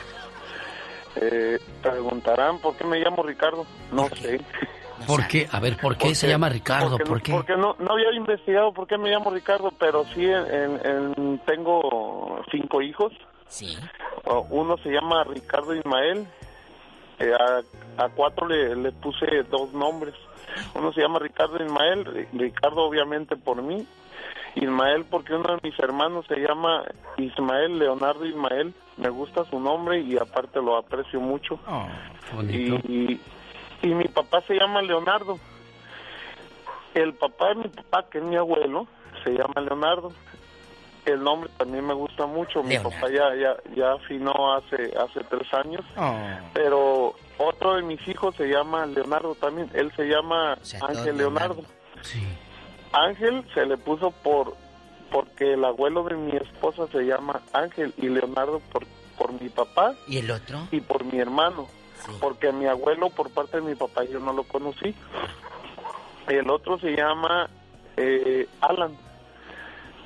Eh, 1.16 1.58
preguntarán 1.82 2.58
por 2.58 2.76
qué 2.76 2.84
me 2.84 2.98
llamo 3.00 3.22
Ricardo. 3.22 3.66
No 3.92 4.08
sé. 4.08 4.40
¿Por 5.06 5.26
qué? 5.28 5.48
A 5.50 5.60
ver, 5.60 5.76
¿por 5.78 5.94
qué 5.96 6.00
Porque- 6.04 6.14
se 6.14 6.28
llama 6.28 6.48
Ricardo? 6.50 6.98
Porque, 6.98 7.04
¿Por 7.08 7.22
qué? 7.22 7.32
porque 7.32 7.56
no, 7.56 7.74
no 7.78 7.92
había 7.94 8.12
investigado 8.12 8.72
por 8.72 8.86
qué 8.86 8.98
me 8.98 9.08
llamo 9.10 9.30
Ricardo, 9.30 9.72
pero 9.78 10.04
sí 10.14 10.26
en- 10.26 10.78
en- 10.84 11.38
tengo 11.46 12.42
cinco 12.50 12.82
hijos. 12.82 13.12
Sí. 13.48 13.76
Uno 14.50 14.76
se 14.78 14.90
llama 14.90 15.24
Ricardo 15.24 15.74
Ismael. 15.74 16.26
Eh, 17.18 17.32
a, 17.34 18.04
a 18.04 18.08
cuatro 18.10 18.46
le, 18.46 18.76
le 18.76 18.92
puse 18.92 19.26
dos 19.50 19.72
nombres. 19.72 20.14
Uno 20.74 20.92
se 20.92 21.00
llama 21.00 21.18
Ricardo 21.18 21.62
Ismael, 21.64 22.04
Ri- 22.04 22.28
Ricardo 22.32 22.82
obviamente 22.82 23.36
por 23.36 23.62
mí. 23.62 23.86
Ismael 24.54 25.04
porque 25.10 25.34
uno 25.34 25.56
de 25.56 25.60
mis 25.68 25.78
hermanos 25.78 26.26
se 26.28 26.36
llama 26.36 26.84
Ismael 27.16 27.78
Leonardo 27.78 28.24
Ismael. 28.26 28.74
Me 29.01 29.09
gusta 29.09 29.44
su 29.47 29.59
nombre 29.59 30.01
y 30.01 30.16
aparte 30.18 30.60
lo 30.60 30.77
aprecio 30.77 31.20
mucho. 31.20 31.59
Oh. 31.66 31.86
Y, 32.43 33.18
y 33.82 33.94
mi 33.94 34.05
papá 34.09 34.43
se 34.43 34.55
llama 34.55 34.82
Leonardo. 34.82 35.39
El 36.94 37.14
papá 37.14 37.51
de 37.51 37.55
mi 37.56 37.68
papá, 37.68 38.06
que 38.10 38.18
es 38.18 38.24
mi 38.24 38.36
abuelo, 38.36 38.86
se 39.24 39.31
llama 39.31 39.60
Leonardo. 39.62 40.12
El 41.06 41.22
nombre 41.24 41.48
también 41.56 41.86
me 41.86 41.94
gusta 41.94 42.27
mucho. 42.27 42.62
Mi 42.62 42.70
Leonardo. 42.74 42.90
papá 42.90 43.09
ya, 43.10 43.35
ya, 43.36 43.56
ya 43.74 43.93
afinó 43.93 44.55
hace, 44.55 44.93
hace 44.98 45.20
tres 45.31 45.52
años. 45.55 45.82
oh. 45.97 46.14
Pero 46.52 47.14
otro 47.39 47.77
de 47.77 47.82
mis 47.82 48.06
hijos 48.06 48.35
se 48.36 48.48
llama 48.48 48.85
Leonardo 48.85 49.35
también. 49.35 49.70
Él 49.72 49.90
se 49.97 50.05
llama 50.05 50.59
O 50.60 50.64
sea, 50.64 50.81
todo 50.81 50.90
Ángel 50.90 51.16
Leonardo. 51.16 51.62
Sí. 52.02 52.22
Ángel 52.93 53.44
se 53.55 53.64
le 53.64 53.78
puso 53.78 54.10
por 54.10 54.55
porque 55.10 55.54
el 55.54 55.64
abuelo 55.64 56.04
de 56.04 56.16
mi 56.16 56.32
esposa 56.36 56.86
se 56.92 57.02
llama 57.02 57.40
Ángel 57.52 57.92
y 57.96 58.08
Leonardo 58.08 58.60
por, 58.72 58.84
por 59.18 59.32
mi 59.40 59.48
papá 59.48 59.94
¿Y 60.06 60.18
el 60.18 60.30
otro? 60.30 60.66
y 60.70 60.80
por 60.80 61.04
mi 61.04 61.18
hermano. 61.18 61.66
Sí. 62.06 62.12
Porque 62.20 62.50
mi 62.52 62.66
abuelo 62.66 63.10
por 63.10 63.30
parte 63.30 63.58
de 63.60 63.62
mi 63.62 63.74
papá 63.74 64.04
yo 64.04 64.20
no 64.20 64.32
lo 64.32 64.44
conocí. 64.44 64.94
El 66.28 66.48
otro 66.50 66.78
se 66.78 66.92
llama 66.96 67.48
eh, 67.96 68.46
Alan. 68.60 68.96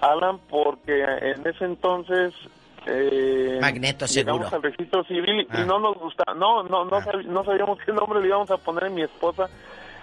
Alan 0.01 0.39
porque 0.51 1.03
en 1.03 1.47
ese 1.47 1.65
entonces 1.65 2.35
eh, 2.87 3.59
Magneto, 3.61 4.07
llegamos 4.07 4.49
seguro. 4.49 4.57
al 4.57 4.63
registro 4.63 5.05
civil 5.05 5.47
Ah. 5.51 5.61
y 5.63 5.67
no 5.67 5.79
nos 5.79 5.97
gustaba, 5.99 6.35
no, 6.35 6.63
no, 6.65 6.85
no, 6.85 6.97
Ah. 6.97 7.05
sab- 7.05 7.25
no 7.25 7.45
sabíamos 7.45 7.79
qué 7.85 7.93
nombre 7.93 8.21
le 8.21 8.27
íbamos 8.29 8.51
a 8.51 8.57
poner. 8.59 8.91
Mi 8.91 9.03
esposa 9.03 9.49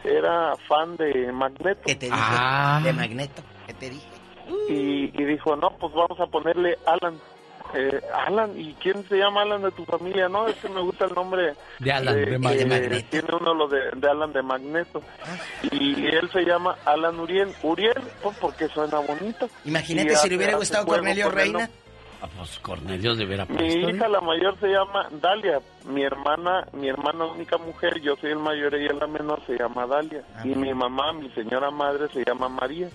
era 0.04 0.56
fan 0.68 0.96
de 0.98 1.32
Magneto 1.32 1.82
¿Qué 1.86 1.96
te 1.96 2.06
dije? 2.08 2.18
Ah. 2.20 2.82
De 2.84 2.94
Magneto. 2.94 3.44
¿Qué 3.68 3.74
te 3.74 3.90
dije? 3.90 4.08
Y, 4.70 5.12
y 5.14 5.26
dijo, 5.26 5.56
no, 5.56 5.70
pues 5.80 5.94
vamos 5.94 6.20
a 6.20 6.28
ponerle 6.28 6.78
Alan. 6.86 7.20
Eh, 7.74 8.02
Alan, 8.28 8.60
¿y 8.60 8.74
quién 8.74 9.08
se 9.08 9.16
llama 9.18 9.44
Alan 9.44 9.62
de 9.62 9.72
tu 9.72 9.86
familia? 9.86 10.28
No, 10.28 10.46
es 10.48 10.56
que 10.58 10.68
me 10.68 10.82
gusta 10.82 11.06
el 11.06 11.14
nombre 11.14 11.54
De 11.80 11.92
Alan, 11.92 12.16
de 12.16 12.26
que 12.26 12.38
Magneto. 12.38 13.08
Tiene 13.10 13.28
uno 13.40 13.54
lo 13.54 13.68
de, 13.68 13.92
de 13.96 14.10
Alan 14.10 14.34
de 14.34 14.42
Magneto. 14.42 15.02
Y 15.72 16.06
él 16.06 16.30
se 16.34 16.44
llama 16.44 16.76
Alan 16.86 17.18
Uriel. 17.20 17.54
Uriel, 17.64 18.02
pues 18.22 18.38
porque 18.40 18.68
suena 18.68 19.00
bonito. 19.00 19.48
Imagínate 19.64 20.14
Y 20.14 20.16
si 20.18 20.30
le 20.30 20.36
hubiera 20.36 20.58
gustado 20.58 20.86
Cornelio 20.86 21.30
Reina. 21.30 21.70
Ah, 22.22 22.28
pues 22.38 22.60
Cornelio 22.60 23.16
de 23.16 23.26
hubiera 23.26 23.46
Mi 23.46 23.66
hija 23.66 24.08
la 24.08 24.22
mayor 24.22 24.56
se 24.60 24.68
llama 24.68 25.08
Dalia, 25.10 25.60
mi 25.86 26.04
hermana, 26.04 26.68
mi 26.72 26.88
hermana 26.88 27.26
única 27.26 27.58
mujer, 27.58 28.00
yo 28.00 28.16
soy 28.18 28.30
el 28.30 28.38
mayor, 28.38 28.76
ella 28.76 28.92
es 28.94 29.00
la 29.00 29.08
menor, 29.08 29.42
se 29.48 29.58
llama 29.58 29.88
Dalia. 29.88 30.22
Ah, 30.36 30.42
y 30.46 30.50
mi 30.50 30.72
mamá, 30.72 31.14
mi 31.14 31.32
señora 31.32 31.72
madre, 31.72 32.10
se 32.10 32.24
llama 32.24 32.48
María. 32.48 32.90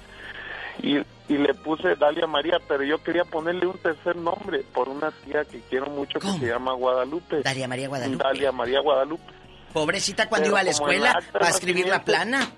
Y, 0.82 0.98
y 1.28 1.39
le 1.39 1.55
puse 1.55 1.94
Dalia 1.97 2.27
María, 2.27 2.59
pero 2.69 2.85
yo 2.85 3.03
quería 3.03 3.24
ponerle 3.24 3.66
un 3.66 3.78
tercer 3.78 4.16
nombre 4.16 4.61
por 4.74 4.89
una 4.89 5.11
tía 5.11 5.44
que 5.44 5.61
quiero 5.70 5.86
mucho 5.86 6.19
que 6.20 6.27
¿Cómo? 6.27 6.39
se 6.39 6.47
llama 6.47 6.73
Guadalupe. 6.74 7.43
Dalia 7.43 7.66
María 7.69 7.89
Guadalupe. 7.89 8.23
Dalia 8.24 8.53
María 8.53 8.81
Guadalupe. 8.81 9.32
Pobrecita 9.73 10.28
cuando 10.28 10.44
Pero 10.44 10.53
iba 10.55 10.61
a 10.61 10.65
la 10.65 10.70
escuela 10.70 11.19
para 11.32 11.48
escribir 11.48 11.89
la 11.89 12.03
plana. 12.05 12.48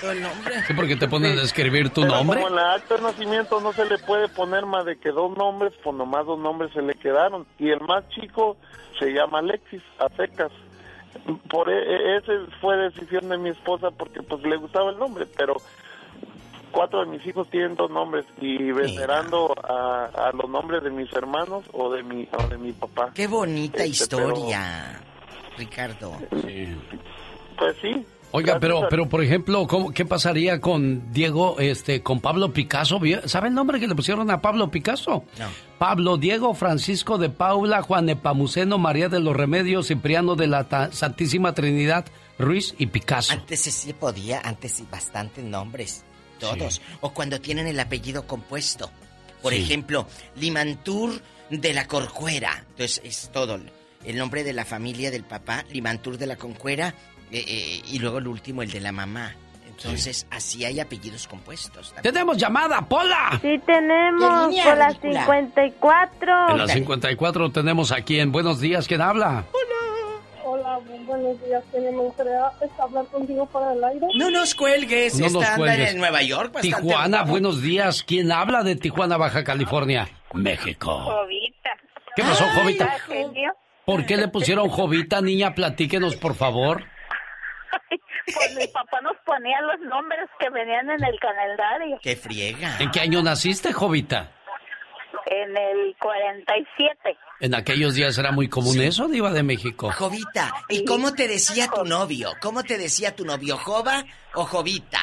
Todo 0.00 0.10
el 0.12 0.22
nombre. 0.22 0.62
Sí, 0.66 0.74
porque 0.74 0.96
te 0.96 1.06
ponen 1.06 1.38
a 1.38 1.42
escribir 1.42 1.90
tu 1.90 2.00
Pero 2.02 2.14
nombre. 2.14 2.40
como 2.40 2.48
en 2.48 2.56
la 2.56 2.74
acta 2.74 2.96
de 2.96 3.02
nacimiento 3.02 3.60
no 3.60 3.72
se 3.72 3.84
le 3.84 3.98
puede 3.98 4.28
poner 4.28 4.66
más 4.66 4.84
de 4.86 4.96
que 4.98 5.10
dos 5.10 5.36
nombres, 5.36 5.72
pues 5.84 5.94
nomás 5.94 6.26
dos 6.26 6.38
nombres 6.38 6.72
se 6.72 6.82
le 6.82 6.94
quedaron. 6.94 7.46
Y 7.58 7.70
el 7.70 7.80
más 7.82 8.08
chico 8.08 8.56
se 8.98 9.10
llama 9.12 9.38
Alexis, 9.38 9.82
a 9.98 10.08
secas. 10.16 10.50
Por 11.48 11.70
e- 11.70 11.74
e- 11.78 12.16
ese 12.16 12.32
fue 12.60 12.76
decisión 12.76 13.28
de 13.28 13.38
mi 13.38 13.50
esposa 13.50 13.90
porque 13.92 14.20
pues 14.22 14.42
le 14.42 14.56
gustaba 14.56 14.90
el 14.90 14.98
nombre, 14.98 15.26
pero 15.36 15.54
cuatro 16.74 17.00
de 17.00 17.06
mis 17.06 17.26
hijos 17.26 17.48
tienen 17.50 17.74
dos 17.76 17.90
nombres 17.90 18.26
y 18.40 18.72
venerando 18.72 19.54
a, 19.66 20.06
a 20.06 20.32
los 20.32 20.50
nombres 20.50 20.82
de 20.82 20.90
mis 20.90 21.12
hermanos 21.12 21.64
o 21.72 21.90
de 21.92 22.02
mi 22.02 22.28
o 22.36 22.46
de 22.48 22.58
mi 22.58 22.72
papá. 22.72 23.10
Qué 23.14 23.26
bonita 23.26 23.78
Este, 23.84 23.88
historia, 23.88 25.00
Ricardo. 25.56 26.12
Sí. 26.42 26.76
Pues 27.58 27.76
sí. 27.80 28.04
Oiga, 28.36 28.54
Gracias 28.54 28.60
pero, 28.62 28.84
a- 28.84 28.88
pero 28.88 29.08
por 29.08 29.22
ejemplo, 29.22 29.64
¿cómo, 29.68 29.92
¿qué 29.92 30.04
pasaría 30.04 30.60
con 30.60 31.12
Diego, 31.12 31.56
este, 31.60 32.02
con 32.02 32.18
Pablo 32.20 32.52
Picasso? 32.52 32.98
¿Vio- 32.98 33.28
¿Sabe 33.28 33.46
el 33.46 33.54
nombre 33.54 33.78
que 33.78 33.86
le 33.86 33.94
pusieron 33.94 34.28
a 34.32 34.40
Pablo 34.40 34.72
Picasso? 34.72 35.22
No. 35.38 35.46
Pablo 35.78 36.16
Diego 36.16 36.52
Francisco 36.54 37.16
de 37.16 37.30
Paula, 37.30 37.82
Juan 37.82 38.08
Epamuceno, 38.08 38.76
María 38.78 39.08
de 39.08 39.20
los 39.20 39.36
Remedios, 39.36 39.86
Cipriano 39.86 40.34
de 40.34 40.48
la 40.48 40.64
Ta- 40.64 40.90
Santísima 40.90 41.52
Trinidad, 41.54 42.06
Ruiz 42.36 42.74
y 42.76 42.86
Picasso. 42.86 43.32
Antes 43.34 43.60
sí 43.60 43.92
podía, 43.92 44.40
antes 44.40 44.72
sí, 44.72 44.86
bastantes 44.90 45.44
nombres. 45.44 46.04
Todos. 46.50 46.80
O 47.00 47.10
cuando 47.14 47.40
tienen 47.40 47.66
el 47.66 47.78
apellido 47.80 48.26
compuesto. 48.26 48.90
Por 49.42 49.52
Sí. 49.52 49.60
ejemplo, 49.62 50.06
Limantur 50.36 51.20
de 51.50 51.72
la 51.74 51.86
Corcuera. 51.86 52.64
Entonces 52.70 53.00
es 53.04 53.30
todo. 53.32 53.60
El 54.04 54.16
nombre 54.18 54.44
de 54.44 54.52
la 54.52 54.64
familia 54.64 55.10
del 55.10 55.24
papá, 55.24 55.64
Limantur 55.70 56.18
de 56.18 56.26
la 56.26 56.36
Concuera, 56.36 56.94
eh, 57.30 57.44
eh, 57.46 57.82
y 57.90 57.98
luego 57.98 58.18
el 58.18 58.26
último, 58.28 58.62
el 58.62 58.70
de 58.70 58.80
la 58.80 58.92
mamá. 58.92 59.34
Entonces, 59.66 60.24
así 60.30 60.64
hay 60.64 60.78
apellidos 60.78 61.26
compuestos. 61.26 61.92
¡Tenemos 62.00 62.36
llamada, 62.36 62.80
Pola! 62.88 63.38
Sí 63.42 63.60
tenemos, 63.66 64.22
¿Qué 64.44 64.48
línea, 64.50 64.64
por 64.66 64.78
la 64.78 64.88
ridícula? 64.90 65.20
54. 65.24 66.50
En 66.50 66.58
la 66.58 66.68
54 66.68 67.50
tenemos 67.50 67.90
aquí 67.90 68.20
en 68.20 68.30
Buenos 68.30 68.60
Días, 68.60 68.86
¿quién 68.86 69.00
habla? 69.00 69.44
Hola, 69.52 69.83
buenos 71.06 71.42
días. 71.44 71.64
Me 71.72 71.90
gustaría 71.90 72.46
hablar 72.78 73.06
contigo 73.06 73.46
para 73.46 73.72
el 73.72 73.84
aire. 73.84 74.06
No 74.16 74.30
nos 74.30 74.54
cuelgues, 74.54 75.18
No 75.18 75.28
nos 75.28 75.48
cuelgues. 75.50 75.92
en 75.92 75.98
Nueva 75.98 76.22
York. 76.22 76.52
bastante 76.52 76.76
Tijuana, 76.76 77.22
buenos 77.22 77.62
días. 77.62 78.02
¿Quién 78.02 78.32
habla 78.32 78.62
de 78.62 78.76
Tijuana, 78.76 79.16
Baja 79.16 79.44
California? 79.44 80.08
México. 80.32 80.98
Jovita. 81.00 81.70
¿Qué 82.16 82.22
pasó, 82.22 82.44
Jovita? 82.54 82.84
¿Está 82.84 82.98
genio? 83.00 83.52
¿Por 83.84 84.06
qué 84.06 84.16
le 84.16 84.28
pusieron 84.28 84.68
Jovita, 84.68 85.20
niña? 85.20 85.54
Platíquenos, 85.54 86.16
por 86.16 86.34
favor. 86.34 86.84
Pues 88.26 88.56
mi 88.56 88.66
papá 88.68 89.00
nos 89.02 89.16
ponía 89.26 89.60
los 89.60 89.80
nombres 89.86 90.28
que 90.40 90.48
venían 90.48 90.88
en 90.90 91.04
el 91.04 91.18
calendario. 91.20 91.98
¡Qué 92.02 92.16
friega! 92.16 92.78
¿En 92.78 92.90
qué 92.90 93.00
año 93.00 93.22
naciste, 93.22 93.72
Jovita? 93.72 94.32
En 95.26 95.56
el 95.56 95.96
47. 96.00 97.16
En 97.40 97.54
aquellos 97.54 97.94
días 97.94 98.16
era 98.18 98.32
muy 98.32 98.48
común 98.48 98.80
eso, 98.80 99.08
Diva 99.08 99.30
de 99.30 99.42
México. 99.42 99.90
Jovita, 99.92 100.52
¿y 100.68 100.84
cómo 100.84 101.12
te 101.14 101.28
decía 101.28 101.68
tu 101.68 101.84
novio? 101.84 102.30
¿Cómo 102.40 102.62
te 102.62 102.78
decía 102.78 103.14
tu 103.14 103.24
novio, 103.24 103.56
Jova 103.56 104.04
o 104.34 104.44
Jovita? 104.44 104.98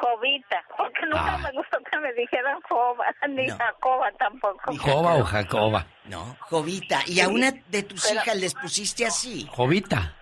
Jovita. 0.00 0.62
Porque 0.76 1.00
nunca 1.06 1.34
Ah. 1.34 1.38
me 1.38 1.50
gustó 1.52 1.78
que 1.90 1.98
me 1.98 2.12
dijeran 2.14 2.60
Jova, 2.68 3.04
ni 3.28 3.48
Jacoba 3.48 4.10
tampoco. 4.18 4.76
Jova 4.78 5.14
o 5.16 5.24
Jacoba. 5.24 5.86
No, 6.04 6.36
Jovita. 6.40 7.00
¿Y 7.06 7.20
a 7.20 7.28
una 7.28 7.50
de 7.68 7.82
tus 7.82 8.06
Pero- 8.06 8.20
hijas 8.20 8.36
les 8.36 8.54
pusiste 8.54 9.06
así? 9.06 9.46
Jovita. 9.50 10.14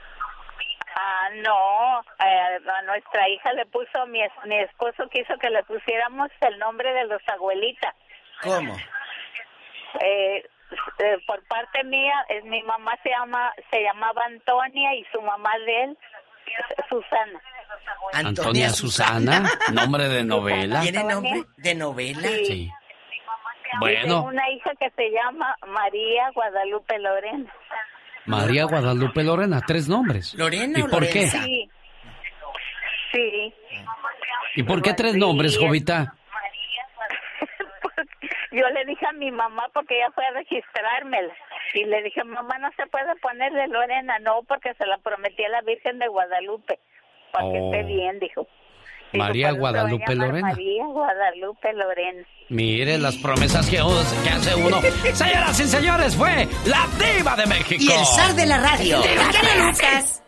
Ah, 0.97 1.28
no. 1.43 2.01
eh, 2.24 2.70
a 2.78 2.82
nuestra 2.82 3.28
hija 3.28 3.52
le 3.55 3.66
puso, 3.66 4.06
mi, 4.06 4.20
mi 4.47 4.59
esposo 4.60 5.09
quiso 5.10 5.35
que 5.40 5.51
le 5.51 5.62
pusiéramos 5.64 6.28
el 6.40 6.59
nombre 6.59 6.93
de 6.93 7.05
los 7.06 7.20
abuelitas. 7.28 7.94
¿Cómo? 8.43 8.77
Eh, 10.01 10.43
eh, 10.98 11.19
por 11.27 11.43
parte 11.47 11.85
mía, 11.85 12.15
eh, 12.28 12.43
mi 12.44 12.62
mamá 12.62 12.93
se 13.02 13.11
llama 13.11 13.52
se 13.70 13.82
llamaba 13.82 14.23
Antonia 14.27 14.94
y 14.94 15.05
su 15.12 15.20
mamá 15.23 15.51
de 15.66 15.85
él, 15.85 15.98
Susana. 16.89 17.40
Antonia 18.12 18.70
Susana, 18.70 19.51
nombre 19.73 20.09
de 20.09 20.24
novela. 20.24 20.81
¿Tiene 20.81 21.05
nombre 21.05 21.44
de 21.56 21.74
novela? 21.74 22.28
Sí. 22.28 22.70
Tengo 23.70 23.81
Bueno, 23.81 24.23
una 24.24 24.48
hija 24.51 24.70
que 24.78 24.90
se 24.90 25.11
llama 25.11 25.56
María 25.66 26.31
Guadalupe 26.35 26.98
Lorena. 26.98 27.52
María 28.27 28.65
Guadalupe 28.65 29.23
Lorena, 29.23 29.61
tres 29.66 29.89
nombres. 29.89 30.35
¿Lorena 30.35 30.78
¿Y 30.78 30.82
por 30.85 31.09
qué? 31.09 31.27
Sí. 31.28 31.70
Sí. 33.12 33.55
¿Y 34.56 34.62
por 34.62 34.82
qué 34.82 34.94
tres 34.94 35.16
nombres, 35.16 35.59
Jovita? 35.59 36.15
Yo 38.55 38.68
le 38.70 38.85
dije 38.85 39.05
a 39.06 39.12
mi 39.12 39.31
mamá 39.31 39.68
porque 39.74 39.97
ella 39.97 40.10
fue 40.14 40.24
a 40.26 40.31
registrármela. 40.32 41.35
Y 41.74 41.85
le 41.85 42.02
dije, 42.02 42.22
mamá, 42.24 42.56
no 42.59 42.70
se 42.76 42.86
puede 42.86 43.14
ponerle 43.20 43.66
Lorena. 43.68 44.18
No, 44.20 44.43
porque 44.47 44.72
se 44.74 44.86
la 44.86 44.98
prometí 44.98 45.44
a 45.44 45.48
la 45.48 45.60
Virgen 45.62 45.98
de 45.98 46.06
Guadalupe. 46.09 46.78
Para 47.32 47.51
que 47.51 47.59
Oh. 47.60 47.74
esté 47.74 47.82
bien, 47.85 48.18
dijo. 48.20 48.47
María 49.12 49.51
Dijo, 49.51 49.60
"Por 49.60 49.70
eso 49.70 49.72
se 49.72 49.78
va 49.78 49.81
a 49.81 49.82
Guadalupe 49.90 50.14
Lorena. 50.14 50.48
María 50.48 50.85
Guadalupe 50.86 51.72
Lorena. 51.72 52.26
Mire 52.48 52.98
las 52.98 53.16
promesas 53.16 53.68
que, 53.68 53.76
que 53.76 54.31
hace 54.31 54.55
uno. 54.56 54.81
Señoras 55.14 55.60
y 55.60 55.64
señores, 55.64 56.16
fue 56.16 56.47
la 56.66 56.86
diva 56.98 57.36
de 57.36 57.47
México. 57.47 57.81
Y 57.82 57.93
el 57.93 58.05
zar 58.06 58.35
de 58.35 58.47
la 58.47 58.59
radio. 58.59 58.98
Lucas. 59.66 60.22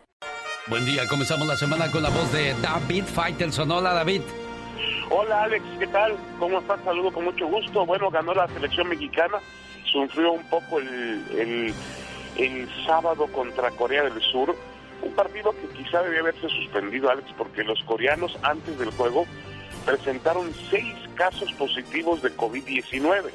Buen 0.69 0.85
día, 0.85 1.03
comenzamos 1.09 1.47
la 1.47 1.57
semana 1.57 1.91
con 1.93 2.03
la 2.03 2.11
voz 2.11 2.33
de 2.33 2.55
David 2.61 3.05
Faitelson. 3.05 3.71
Hola, 3.71 3.93
David. 3.93 4.23
Hola 5.09 5.45
Alex, 5.45 5.65
¿qué 5.79 5.87
tal? 5.87 6.17
¿Cómo 6.41 6.59
estás? 6.59 6.81
Saludo 6.85 7.13
con 7.13 7.25
mucho 7.25 7.47
gusto. 7.47 7.87
Bueno, 7.87 8.11
ganó 8.11 8.35
la 8.35 8.49
selección 8.49 8.89
mexicana, 8.89 9.39
sufrió 9.85 10.33
un 10.33 10.43
poco 10.51 10.81
el, 10.81 11.73
el, 12.37 12.69
sábado 12.85 13.29
contra 13.29 13.71
Corea 13.71 14.03
del 14.03 14.21
Sur, 14.21 14.57
un 15.03 15.13
partido 15.13 15.53
que 15.53 15.69
quizá 15.79 16.03
debía 16.03 16.21
haberse 16.21 16.49
suspendido 16.49 17.09
Alex 17.09 17.29
porque 17.39 17.63
los 17.63 17.81
coreanos 17.85 18.37
antes 18.43 18.77
del 18.79 18.91
juego 18.91 19.27
presentaron 19.85 20.53
seis 20.71 20.95
casos 21.15 21.53
positivos 21.53 22.21
de 22.23 22.37
COVID-19. 22.37 23.31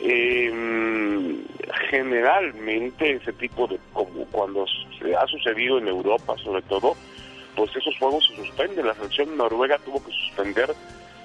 Eh, 0.00 1.40
generalmente 1.88 3.12
ese 3.12 3.32
tipo 3.32 3.66
de, 3.66 3.78
como 3.94 4.26
cuando 4.26 4.66
ha 5.18 5.26
sucedido 5.28 5.78
en 5.78 5.88
Europa 5.88 6.36
sobre 6.44 6.60
todo, 6.62 6.94
pues 7.56 7.74
esos 7.76 7.96
juegos 7.98 8.26
se 8.26 8.36
suspenden. 8.36 8.86
La 8.86 8.94
selección 8.94 9.36
noruega 9.36 9.78
tuvo 9.78 10.04
que 10.04 10.12
suspender, 10.12 10.74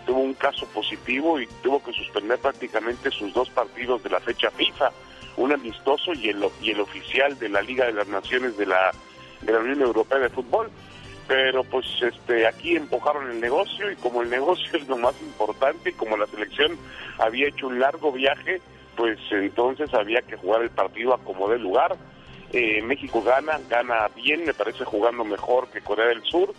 tuvo 0.05 0.19
un 0.19 0.33
caso 0.33 0.65
positivo 0.67 1.39
y 1.39 1.47
tuvo 1.63 1.83
que 1.83 1.93
suspender 1.93 2.39
prácticamente 2.39 3.11
sus 3.11 3.33
dos 3.33 3.49
partidos 3.49 4.03
de 4.03 4.09
la 4.09 4.19
fecha 4.19 4.49
FIFA, 4.51 4.91
un 5.37 5.51
amistoso 5.51 6.13
y 6.13 6.29
el, 6.29 6.43
y 6.61 6.71
el 6.71 6.81
oficial 6.81 7.37
de 7.39 7.49
la 7.49 7.61
Liga 7.61 7.85
de 7.85 7.93
las 7.93 8.07
Naciones 8.07 8.57
de 8.57 8.65
la, 8.65 8.91
de 9.41 9.53
la 9.53 9.59
Unión 9.59 9.81
Europea 9.81 10.19
de 10.19 10.29
Fútbol. 10.29 10.69
Pero 11.27 11.63
pues 11.63 11.85
este 12.01 12.47
aquí 12.47 12.75
empujaron 12.75 13.29
el 13.29 13.39
negocio 13.39 13.91
y 13.91 13.95
como 13.97 14.23
el 14.23 14.31
negocio 14.31 14.65
es 14.73 14.87
lo 14.87 14.97
más 14.97 15.15
importante 15.21 15.91
y 15.91 15.93
como 15.93 16.17
la 16.17 16.25
selección 16.27 16.77
había 17.19 17.47
hecho 17.47 17.67
un 17.67 17.79
largo 17.79 18.11
viaje, 18.11 18.61
pues 18.95 19.19
entonces 19.31 19.93
había 19.93 20.21
que 20.23 20.37
jugar 20.37 20.63
el 20.63 20.71
partido 20.71 21.13
a 21.13 21.19
como 21.19 21.47
de 21.49 21.59
lugar. 21.59 21.95
Eh, 22.51 22.81
México 22.81 23.21
gana, 23.21 23.59
gana 23.69 24.07
bien, 24.15 24.45
me 24.45 24.53
parece 24.53 24.83
jugando 24.83 25.23
mejor 25.23 25.69
que 25.69 25.81
Corea 25.81 26.07
del 26.07 26.23
Sur 26.23 26.53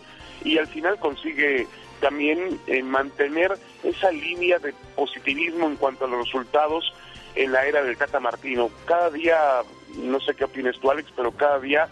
y 0.44 0.56
al 0.56 0.68
final 0.68 0.98
consigue 0.98 1.66
también 2.00 2.60
eh, 2.66 2.82
mantener 2.82 3.52
esa 3.82 4.10
línea 4.10 4.58
de 4.58 4.72
positivismo 4.94 5.66
en 5.66 5.76
cuanto 5.76 6.04
a 6.04 6.08
los 6.08 6.26
resultados 6.26 6.92
en 7.34 7.52
la 7.52 7.66
era 7.66 7.82
del 7.82 7.96
Cata 7.96 8.20
Martino. 8.20 8.70
Cada 8.86 9.10
día, 9.10 9.62
no 9.96 10.20
sé 10.20 10.34
qué 10.34 10.44
opinas 10.44 10.78
tú 10.80 10.90
Alex, 10.90 11.10
pero 11.14 11.32
cada 11.32 11.58
día 11.58 11.88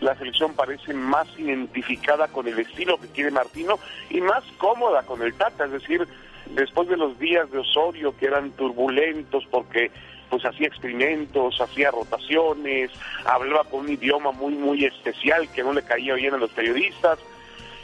la 0.00 0.16
selección 0.16 0.54
parece 0.54 0.92
más 0.94 1.26
identificada 1.38 2.28
con 2.28 2.46
el 2.46 2.58
estilo 2.58 2.98
que 2.98 3.08
quiere 3.08 3.30
Martino 3.30 3.78
y 4.10 4.20
más 4.20 4.44
cómoda 4.58 5.02
con 5.02 5.22
el 5.22 5.34
Tata, 5.34 5.64
es 5.64 5.72
decir, 5.72 6.06
después 6.54 6.88
de 6.88 6.96
los 6.96 7.18
días 7.18 7.50
de 7.50 7.58
Osorio 7.58 8.16
que 8.16 8.26
eran 8.26 8.50
turbulentos 8.52 9.44
porque 9.50 9.90
pues 10.28 10.44
hacía 10.44 10.66
experimentos, 10.66 11.60
hacía 11.60 11.90
rotaciones, 11.90 12.90
hablaba 13.24 13.64
con 13.64 13.80
un 13.80 13.90
idioma 13.90 14.32
muy 14.32 14.54
muy 14.54 14.84
especial 14.84 15.50
que 15.52 15.62
no 15.62 15.72
le 15.72 15.82
caía 15.82 16.14
bien 16.14 16.34
a 16.34 16.38
los 16.38 16.50
periodistas 16.50 17.18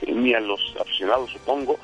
eh, 0.02 0.12
ni 0.12 0.34
a 0.34 0.40
los 0.40 0.60
aficionados 0.80 1.30
supongo, 1.30 1.78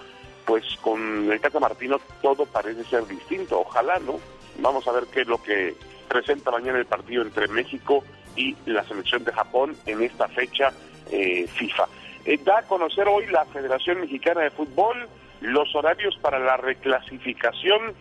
pues 0.44 0.64
con 0.80 1.30
el 1.30 1.40
Tata 1.40 1.60
Martino 1.60 2.00
todo 2.22 2.46
parece 2.46 2.84
ser 2.84 3.06
distinto, 3.06 3.60
ojalá, 3.60 3.98
¿no? 4.00 4.18
Vamos 4.58 4.86
a 4.88 4.92
ver 4.92 5.04
qué 5.12 5.22
es 5.22 5.26
lo 5.26 5.42
que 5.42 5.74
presenta 6.08 6.50
mañana 6.50 6.78
el 6.78 6.86
partido 6.86 7.22
entre 7.22 7.48
México 7.48 8.04
y 8.36 8.56
la 8.66 8.84
selección 8.84 9.24
de 9.24 9.32
Japón 9.32 9.76
en 9.86 10.02
esta 10.02 10.28
fecha 10.28 10.72
eh, 11.10 11.46
FIFA. 11.46 11.86
Eh, 12.24 12.38
da 12.44 12.58
a 12.58 12.62
conocer 12.62 13.08
hoy 13.08 13.26
la 13.26 13.44
Federación 13.46 14.00
Mexicana 14.00 14.42
de 14.42 14.50
Fútbol 14.50 15.08
los 15.40 15.74
horarios 15.74 16.18
para 16.18 16.38
la 16.38 16.56
reclasificación 16.56 17.94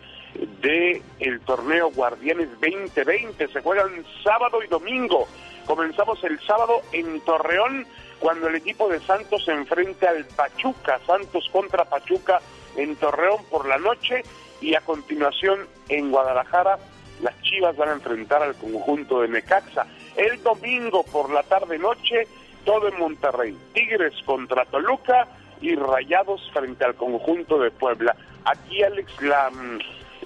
de 0.62 1.02
el 1.18 1.40
torneo 1.40 1.90
Guardianes 1.90 2.48
2020. 2.60 3.48
Se 3.48 3.60
juegan 3.60 4.04
sábado 4.22 4.62
y 4.62 4.68
domingo. 4.68 5.26
Comenzamos 5.66 6.22
el 6.24 6.38
sábado 6.40 6.82
en 6.92 7.20
Torreón 7.20 7.86
cuando 8.18 8.48
el 8.48 8.54
equipo 8.56 8.88
de 8.88 9.00
Santos 9.00 9.44
se 9.44 9.52
enfrenta 9.52 10.10
al 10.10 10.24
Pachuca. 10.26 11.00
Santos 11.06 11.48
contra 11.52 11.84
Pachuca 11.84 12.40
en 12.76 12.96
Torreón 12.96 13.44
por 13.50 13.66
la 13.66 13.78
noche 13.78 14.22
y 14.60 14.74
a 14.74 14.80
continuación 14.80 15.66
en 15.88 16.10
Guadalajara 16.10 16.78
las 17.22 17.40
Chivas 17.42 17.76
van 17.76 17.90
a 17.90 17.92
enfrentar 17.92 18.42
al 18.42 18.54
conjunto 18.54 19.20
de 19.20 19.28
Necaxa. 19.28 19.86
El 20.16 20.42
domingo 20.42 21.04
por 21.04 21.30
la 21.30 21.42
tarde-noche, 21.42 22.26
todo 22.64 22.88
en 22.88 22.98
Monterrey. 22.98 23.56
Tigres 23.74 24.14
contra 24.24 24.64
Toluca 24.64 25.28
y 25.60 25.74
Rayados 25.74 26.50
frente 26.52 26.84
al 26.84 26.94
conjunto 26.94 27.58
de 27.58 27.70
Puebla. 27.70 28.16
Aquí, 28.44 28.82
Alex, 28.82 29.20
la, 29.20 29.50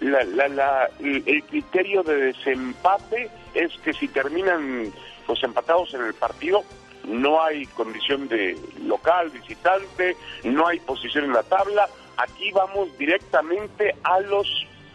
la, 0.01 0.23
la- 0.25 0.49
la- 0.49 0.91
el 1.01 1.43
criterio 1.45 2.03
de 2.03 2.16
desempate 2.16 3.31
es 3.55 3.73
que 3.85 3.93
si 3.93 4.09
terminan 4.09 4.93
pues 5.27 5.43
empatados 5.43 5.95
en 5.95 6.03
el 6.05 6.15
partido, 6.15 6.62
no 7.05 7.43
hay 7.43 7.66
condición 7.66 8.29
de 8.29 8.59
local, 8.83 9.31
visitante, 9.31 10.16
no 10.45 10.66
hay 10.66 10.81
posición 10.81 11.25
en 11.27 11.33
la 11.33 11.43
tabla. 11.43 11.89
Aquí 12.16 12.51
vamos 12.53 12.97
directamente 12.99 13.95
a 14.05 14.21
los 14.21 14.47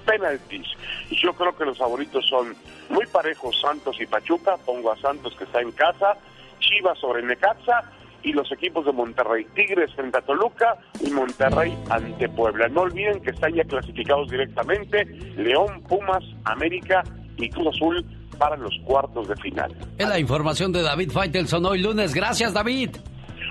penaltis. 0.06 0.68
Yo 1.12 1.34
creo 1.34 1.56
que 1.58 1.66
los 1.66 1.78
favoritos 1.78 2.26
son 2.28 2.56
muy 2.90 3.06
parejos 3.08 3.60
Santos 3.62 3.98
y 4.00 4.06
Pachuca. 4.08 4.58
Pongo 4.58 4.92
a 4.92 4.98
Santos 4.98 5.36
que 5.38 5.44
está 5.44 5.62
en 5.62 5.72
casa, 5.72 6.18
Chivas 6.60 6.98
sobre 7.00 7.22
Necaxa 7.24 7.84
y 8.24 8.34
los 8.34 8.52
equipos 8.52 8.86
de 8.86 8.92
Monterrey, 8.92 9.46
Tigres 9.56 9.94
frente 9.96 10.18
a 10.18 10.22
Toluca 10.22 10.78
y 11.06 11.10
Monterrey 11.12 11.78
ante 11.90 12.30
Puebla. 12.30 12.68
No 12.70 12.82
olviden 12.82 13.22
que 13.22 13.32
están 13.32 13.54
ya 13.54 13.64
clasificados 13.64 14.30
directamente 14.30 15.06
León, 15.38 15.82
Pumas, 15.88 16.24
América 16.46 17.04
y 17.38 17.50
Cruz 17.50 17.76
Azul 17.76 18.06
para 18.38 18.56
los 18.58 18.74
cuartos 18.86 19.28
de 19.28 19.36
final. 19.38 19.76
Es 19.98 20.08
la 20.08 20.20
información 20.20 20.72
de 20.72 20.82
David 20.82 21.12
Faitelson 21.12 21.66
hoy 21.66 21.82
lunes. 21.82 22.14
Gracias, 22.14 22.54
David. 22.54 22.92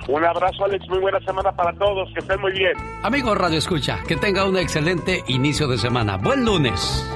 Un 0.07 0.25
abrazo, 0.25 0.65
Alex. 0.65 0.87
Muy 0.89 0.99
buena 0.99 1.19
semana 1.19 1.51
para 1.51 1.71
todos. 1.73 2.11
Que 2.13 2.19
estén 2.19 2.41
muy 2.41 2.51
bien. 2.51 2.73
Amigos 3.03 3.37
Radio 3.37 3.59
Escucha, 3.59 3.99
que 4.07 4.15
tenga 4.15 4.45
un 4.45 4.57
excelente 4.57 5.23
inicio 5.27 5.67
de 5.67 5.77
semana. 5.77 6.17
Buen 6.17 6.45
lunes. 6.45 7.09